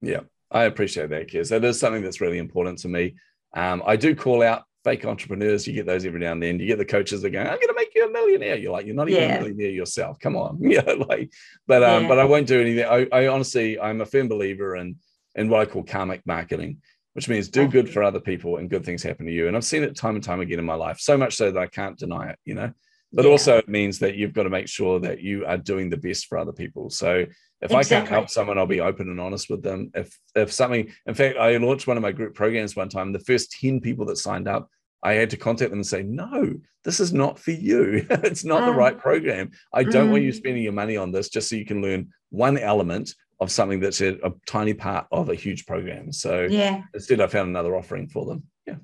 Yeah, 0.00 0.20
I 0.50 0.64
appreciate 0.64 1.10
that, 1.10 1.28
Kez. 1.28 1.50
That 1.50 1.64
is 1.64 1.78
something 1.78 2.02
that's 2.02 2.20
really 2.20 2.38
important 2.38 2.78
to 2.80 2.88
me. 2.88 3.16
Um, 3.54 3.82
I 3.84 3.96
do 3.96 4.14
call 4.14 4.42
out 4.42 4.64
fake 4.84 5.04
entrepreneurs. 5.04 5.66
You 5.66 5.74
get 5.74 5.86
those 5.86 6.06
every 6.06 6.20
now 6.20 6.32
and 6.32 6.42
then. 6.42 6.58
You 6.58 6.66
get 6.66 6.78
the 6.78 6.84
coaches 6.84 7.22
that 7.22 7.30
go, 7.30 7.40
"I'm 7.40 7.46
going 7.46 7.60
to 7.60 7.74
make 7.76 7.94
you 7.94 8.06
a 8.06 8.12
millionaire." 8.12 8.56
You're 8.56 8.72
like, 8.72 8.86
"You're 8.86 8.94
not 8.94 9.08
even 9.08 9.22
yeah. 9.22 9.36
a 9.36 9.40
millionaire 9.40 9.70
yourself. 9.70 10.18
Come 10.20 10.36
on." 10.36 10.58
yeah, 10.62 10.82
like, 11.08 11.32
but 11.66 11.82
um, 11.82 12.02
yeah. 12.02 12.08
but 12.08 12.18
I 12.18 12.24
won't 12.24 12.46
do 12.46 12.60
anything. 12.60 12.84
I, 12.84 13.06
I 13.12 13.26
honestly, 13.26 13.78
I'm 13.78 14.00
a 14.00 14.06
firm 14.06 14.28
believer 14.28 14.76
in 14.76 14.96
in 15.34 15.48
what 15.48 15.60
I 15.60 15.70
call 15.70 15.82
karmic 15.82 16.26
marketing 16.26 16.78
which 17.14 17.28
means 17.28 17.48
do 17.48 17.66
good 17.66 17.90
for 17.90 18.02
other 18.02 18.20
people 18.20 18.56
and 18.56 18.70
good 18.70 18.84
things 18.84 19.02
happen 19.02 19.26
to 19.26 19.32
you. 19.32 19.48
And 19.48 19.56
I've 19.56 19.64
seen 19.64 19.82
it 19.82 19.96
time 19.96 20.14
and 20.14 20.24
time 20.24 20.40
again 20.40 20.58
in 20.58 20.64
my 20.64 20.74
life, 20.74 21.00
so 21.00 21.16
much 21.16 21.34
so 21.34 21.50
that 21.50 21.60
I 21.60 21.66
can't 21.66 21.98
deny 21.98 22.30
it, 22.30 22.38
you 22.44 22.54
know. 22.54 22.72
But 23.12 23.24
yeah. 23.24 23.30
also 23.30 23.58
it 23.58 23.68
means 23.68 23.98
that 23.98 24.14
you've 24.14 24.32
got 24.32 24.44
to 24.44 24.50
make 24.50 24.68
sure 24.68 25.00
that 25.00 25.20
you 25.20 25.44
are 25.44 25.56
doing 25.56 25.90
the 25.90 25.96
best 25.96 26.26
for 26.26 26.38
other 26.38 26.52
people. 26.52 26.90
So 26.90 27.26
if 27.60 27.70
exactly. 27.70 27.96
I 27.96 28.00
can't 28.00 28.08
help 28.08 28.30
someone, 28.30 28.56
I'll 28.56 28.66
be 28.66 28.80
open 28.80 29.08
and 29.08 29.20
honest 29.20 29.50
with 29.50 29.62
them. 29.62 29.90
If 29.94 30.16
if 30.34 30.52
something, 30.52 30.90
in 31.06 31.14
fact, 31.14 31.36
I 31.36 31.56
launched 31.56 31.86
one 31.86 31.96
of 31.96 32.02
my 32.02 32.12
group 32.12 32.34
programs 32.34 32.76
one 32.76 32.88
time. 32.88 33.12
The 33.12 33.18
first 33.18 33.52
10 33.60 33.80
people 33.80 34.06
that 34.06 34.16
signed 34.16 34.46
up, 34.48 34.68
I 35.02 35.14
had 35.14 35.30
to 35.30 35.36
contact 35.36 35.70
them 35.70 35.80
and 35.80 35.86
say, 35.86 36.02
no, 36.02 36.54
this 36.84 37.00
is 37.00 37.12
not 37.12 37.38
for 37.38 37.50
you. 37.50 38.06
it's 38.10 38.44
not 38.44 38.64
the 38.64 38.72
right 38.72 38.98
program. 38.98 39.50
I 39.74 39.82
don't 39.82 40.10
want 40.10 40.22
you 40.22 40.30
mm. 40.30 40.36
spending 40.36 40.62
your 40.62 40.72
money 40.72 40.96
on 40.96 41.10
this 41.10 41.28
just 41.28 41.48
so 41.48 41.56
you 41.56 41.66
can 41.66 41.82
learn 41.82 42.10
one 42.30 42.56
element 42.56 43.14
of 43.40 43.50
something 43.50 43.80
that's 43.80 44.00
a, 44.00 44.18
a, 44.22 44.32
tiny 44.46 44.74
part 44.74 45.06
of 45.10 45.30
a 45.30 45.34
huge 45.34 45.66
program. 45.66 46.12
So 46.12 46.42
yeah, 46.42 46.82
instead 46.94 47.20
I 47.20 47.26
found 47.26 47.48
another 47.48 47.74
offering 47.74 48.06
for 48.08 48.26
them. 48.26 48.44
Yeah. 48.66 48.76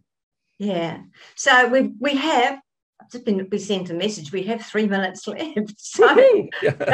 Yeah. 0.59 0.99
So 1.35 1.69
we 1.69 1.93
we 2.01 2.17
have 2.17 2.61
I've 3.01 3.11
just 3.11 3.25
been 3.25 3.47
we 3.51 3.59
sent 3.59 3.91
a 3.91 3.95
message. 3.95 4.33
We 4.33 4.43
have 4.45 4.65
three 4.65 4.87
minutes 4.87 5.27
left. 5.27 5.75
So, 5.79 6.07
so 6.07 6.15
look, 6.63 6.89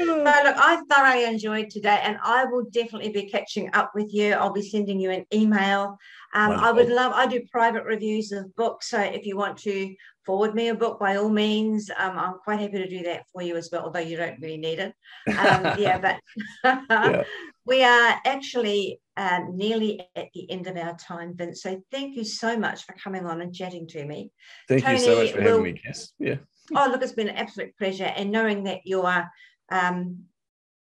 I 0.00 0.82
thoroughly 0.90 1.24
enjoyed 1.24 1.70
today, 1.70 2.00
and 2.02 2.18
I 2.22 2.44
will 2.44 2.64
definitely 2.70 3.10
be 3.10 3.28
catching 3.28 3.70
up 3.74 3.92
with 3.94 4.12
you. 4.12 4.32
I'll 4.32 4.52
be 4.52 4.68
sending 4.68 5.00
you 5.00 5.10
an 5.10 5.24
email. 5.32 5.96
Um, 6.34 6.52
I 6.52 6.72
would 6.72 6.88
love. 6.88 7.12
I 7.14 7.26
do 7.26 7.40
private 7.50 7.84
reviews 7.84 8.32
of 8.32 8.54
books, 8.56 8.90
so 8.90 9.00
if 9.00 9.24
you 9.24 9.36
want 9.36 9.56
to 9.58 9.94
forward 10.26 10.54
me 10.54 10.68
a 10.68 10.74
book, 10.74 10.98
by 10.98 11.16
all 11.16 11.28
means, 11.28 11.90
um, 11.96 12.18
I'm 12.18 12.34
quite 12.42 12.60
happy 12.60 12.78
to 12.78 12.88
do 12.88 13.02
that 13.04 13.24
for 13.32 13.42
you 13.42 13.56
as 13.56 13.68
well. 13.70 13.84
Although 13.84 14.00
you 14.00 14.16
don't 14.16 14.40
really 14.40 14.56
need 14.56 14.78
it. 14.80 14.94
Um, 15.28 15.78
yeah, 15.78 15.98
but 15.98 16.20
yeah. 16.90 17.22
we 17.64 17.84
are 17.84 18.20
actually 18.24 19.00
uh, 19.16 19.40
nearly 19.50 20.06
at 20.16 20.28
the 20.34 20.50
end 20.50 20.66
of 20.66 20.76
our 20.76 20.96
time, 20.96 21.34
Vince. 21.36 21.62
So 21.62 21.80
thank 21.90 22.16
you 22.16 22.24
so 22.24 22.58
much 22.58 22.84
for 22.84 22.94
coming 22.94 23.26
on 23.26 23.40
and 23.40 23.54
chatting 23.54 23.86
to 23.88 24.04
me. 24.04 24.32
Thank 24.68 24.82
Toni 24.82 24.94
you 24.94 25.04
so 25.04 25.16
much 25.16 25.32
for 25.32 25.40
having 25.40 25.54
will, 25.54 25.62
me, 25.62 25.80
Kez. 25.86 26.10
Yeah. 26.18 26.36
Oh, 26.74 26.88
look, 26.90 27.02
it's 27.02 27.12
been 27.12 27.28
an 27.28 27.36
absolute 27.36 27.76
pleasure. 27.76 28.04
And 28.04 28.30
knowing 28.30 28.64
that 28.64 28.80
you 28.84 29.02
are, 29.02 29.30
um, 29.70 30.24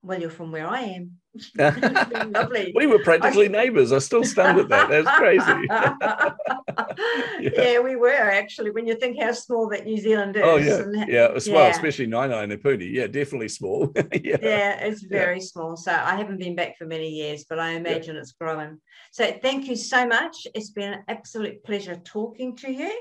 well, 0.02 0.20
you're 0.20 0.30
from 0.30 0.52
where 0.52 0.68
I 0.68 0.82
am, 0.82 1.20
Lovely. 1.58 2.72
we 2.76 2.86
were 2.86 3.00
practically 3.00 3.50
neighbours. 3.60 3.92
I 3.92 4.00
still 4.00 4.24
stand 4.24 4.60
at 4.60 4.70
that. 4.70 4.90
That's 4.90 5.18
crazy. 5.18 5.68
yeah. 7.42 7.64
yeah. 7.64 7.80
we 7.80 7.96
were 7.96 8.12
actually. 8.12 8.72
When 8.72 8.86
you 8.86 8.96
think 8.96 9.20
how 9.20 9.32
small 9.32 9.68
that 9.70 9.86
New 9.86 9.98
Zealand 9.98 10.36
is. 10.36 10.44
Oh 10.46 10.58
yeah, 10.58 10.76
and, 10.76 11.10
yeah. 11.10 11.28
Well, 11.30 11.42
yeah. 11.46 11.68
especially 11.70 12.08
Naenae 12.08 12.44
and 12.44 12.52
Epuni. 12.52 12.92
Yeah, 12.92 13.08
definitely 13.08 13.50
small. 13.50 13.92
yeah. 13.96 14.38
yeah, 14.42 14.80
it's 14.86 15.02
very 15.02 15.38
yeah. 15.38 15.46
small. 15.46 15.76
So 15.76 15.92
I 15.92 16.16
haven't 16.16 16.40
been 16.40 16.56
back 16.56 16.78
for 16.78 16.86
many 16.86 17.10
years, 17.10 17.46
but 17.50 17.60
I 17.60 17.72
imagine 17.72 18.16
it's 18.16 18.34
growing. 18.34 18.80
So 19.12 19.32
thank 19.42 19.68
you 19.68 19.76
so 19.76 20.06
much. 20.06 20.46
It's 20.54 20.70
been 20.70 20.94
an 20.94 21.04
absolute 21.08 21.64
pleasure 21.64 21.96
talking 21.96 22.56
to 22.58 22.72
you. 22.72 22.92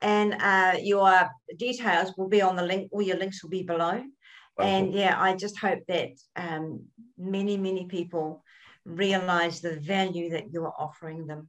And 0.00 0.34
uh, 0.34 0.78
your 0.80 1.28
details 1.56 2.14
will 2.16 2.28
be 2.28 2.40
on 2.40 2.56
the 2.56 2.62
link. 2.62 2.88
All 2.92 3.02
your 3.02 3.16
links 3.16 3.42
will 3.42 3.50
be 3.50 3.64
below. 3.64 4.02
And 4.58 4.92
yeah, 4.92 5.20
I 5.20 5.34
just 5.34 5.58
hope 5.58 5.80
that 5.88 6.10
um, 6.36 6.84
many, 7.16 7.56
many 7.56 7.86
people 7.86 8.44
realize 8.84 9.60
the 9.60 9.76
value 9.78 10.30
that 10.30 10.52
you 10.52 10.64
are 10.64 10.74
offering 10.78 11.26
them. 11.26 11.48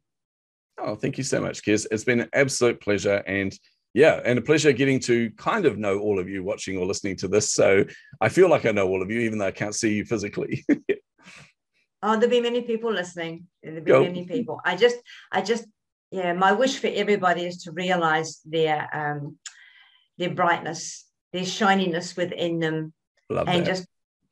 Oh, 0.77 0.95
thank 0.95 1.17
you 1.17 1.23
so 1.23 1.41
much, 1.41 1.63
Kez. 1.63 1.87
It's 1.91 2.03
been 2.03 2.21
an 2.21 2.29
absolute 2.33 2.81
pleasure. 2.81 3.23
And 3.25 3.57
yeah, 3.93 4.21
and 4.23 4.37
a 4.37 4.41
pleasure 4.41 4.71
getting 4.71 4.99
to 5.01 5.31
kind 5.31 5.65
of 5.65 5.77
know 5.77 5.99
all 5.99 6.19
of 6.19 6.29
you 6.29 6.43
watching 6.43 6.77
or 6.77 6.85
listening 6.85 7.15
to 7.17 7.27
this. 7.27 7.51
So 7.51 7.85
I 8.21 8.29
feel 8.29 8.49
like 8.49 8.65
I 8.65 8.71
know 8.71 8.87
all 8.87 9.01
of 9.01 9.09
you, 9.09 9.21
even 9.21 9.39
though 9.39 9.47
I 9.47 9.51
can't 9.51 9.75
see 9.75 9.95
you 9.95 10.05
physically. 10.05 10.63
oh, 12.03 12.13
there'll 12.13 12.29
be 12.29 12.41
many 12.41 12.61
people 12.61 12.93
listening. 12.93 13.47
There'll 13.63 13.81
be 13.81 13.91
Go. 13.91 14.03
many 14.03 14.25
people. 14.25 14.61
I 14.63 14.75
just, 14.75 14.97
I 15.31 15.41
just, 15.41 15.65
yeah, 16.11 16.33
my 16.33 16.51
wish 16.51 16.77
for 16.77 16.87
everybody 16.87 17.45
is 17.45 17.63
to 17.63 17.71
realize 17.71 18.41
their 18.45 18.89
um, 18.93 19.37
their 20.17 20.29
brightness, 20.29 21.05
their 21.33 21.45
shininess 21.45 22.15
within 22.15 22.59
them, 22.59 22.93
Love 23.29 23.47
and 23.47 23.65
that. 23.65 23.69
just 23.69 23.87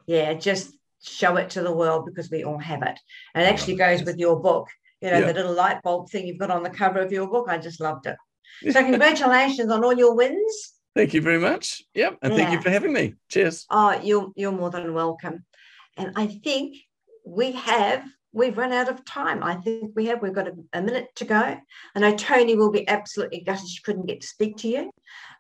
yeah, 0.08 0.34
just 0.34 0.74
show 1.04 1.36
it 1.38 1.52
to 1.52 1.62
the 1.62 1.72
world 1.72 2.06
because 2.06 2.30
we 2.32 2.44
all 2.44 2.58
have 2.58 2.82
it. 2.82 3.00
And 3.34 3.46
it 3.46 3.50
actually 3.50 3.76
goes 3.76 4.04
with 4.04 4.18
your 4.18 4.40
book. 4.40 4.68
You 5.02 5.12
know, 5.12 5.20
yeah. 5.20 5.28
the 5.28 5.34
little 5.34 5.54
light 5.54 5.82
bulb 5.84 6.10
thing 6.10 6.26
you've 6.26 6.40
got 6.40 6.50
on 6.50 6.64
the 6.64 6.70
cover 6.70 7.00
of 7.00 7.12
your 7.12 7.28
book. 7.28 7.48
I 7.50 7.58
just 7.58 7.80
loved 7.80 8.08
it. 8.08 8.16
So 8.72 8.84
congratulations 8.84 9.70
on 9.70 9.84
all 9.84 9.94
your 9.94 10.16
wins. 10.16 10.74
Thank 10.96 11.14
you 11.14 11.22
very 11.22 11.38
much. 11.38 11.84
Yep. 11.94 12.18
And 12.24 12.34
yeah. 12.34 12.40
thank 12.40 12.52
you 12.54 12.62
for 12.62 12.72
having 12.72 12.92
me. 12.92 13.14
Cheers. 13.30 13.68
Oh, 13.70 14.00
you're 14.02 14.32
you're 14.36 14.52
more 14.52 14.72
than 14.72 14.96
welcome. 14.96 15.46
And 15.96 16.14
I 16.16 16.26
think 16.26 16.76
we 17.24 17.52
have 17.52 18.04
we've 18.34 18.58
run 18.58 18.72
out 18.72 18.90
of 18.90 19.06
time. 19.06 19.44
I 19.44 19.56
think 19.56 19.92
we 19.96 20.08
have. 20.08 20.24
We've 20.24 20.34
got 20.34 20.48
a, 20.48 20.54
a 20.74 20.82
minute 20.82 21.10
to 21.18 21.26
go. 21.26 21.58
I 21.96 22.00
know 22.00 22.16
Toni 22.16 22.56
will 22.56 22.72
be 22.72 22.88
absolutely 22.88 23.42
gutted 23.42 23.70
she 23.70 23.84
couldn't 23.84 24.08
get 24.08 24.22
to 24.22 24.28
speak 24.28 24.58
to 24.58 24.68
you, 24.68 24.90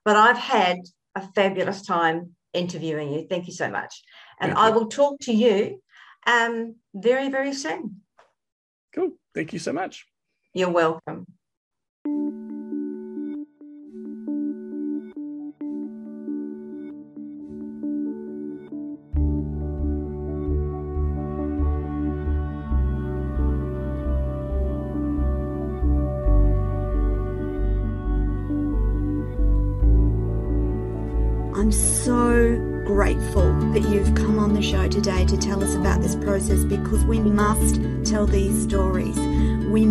but 0.05 0.15
I've 0.15 0.37
had 0.37 0.77
a 1.15 1.21
fabulous 1.33 1.81
time 1.81 2.35
interviewing 2.57 3.11
you. 3.13 3.27
Thank 3.29 3.47
you 3.47 3.53
so 3.53 3.69
much. 3.69 4.01
And 4.39 4.51
Thank 4.51 4.59
I 4.59 4.67
you. 4.67 4.73
will 4.73 4.87
talk 4.87 5.19
to 5.21 5.33
you 5.33 5.81
um, 6.25 6.75
very, 6.93 7.29
very 7.29 7.53
soon. 7.53 8.01
Cool. 8.93 9.11
Thank 9.33 9.53
you 9.53 9.59
so 9.59 9.73
much. 9.73 10.05
You're 10.53 10.71
welcome. 10.71 11.27
Today 34.97 35.23
to 35.23 35.37
tell 35.37 35.63
us 35.63 35.75
about 35.75 36.01
this 36.01 36.15
process 36.15 36.63
because 36.63 37.05
we 37.05 37.19
must 37.19 37.79
tell 38.03 38.25
these 38.25 38.63
stories. 38.63 39.15
We 39.67 39.85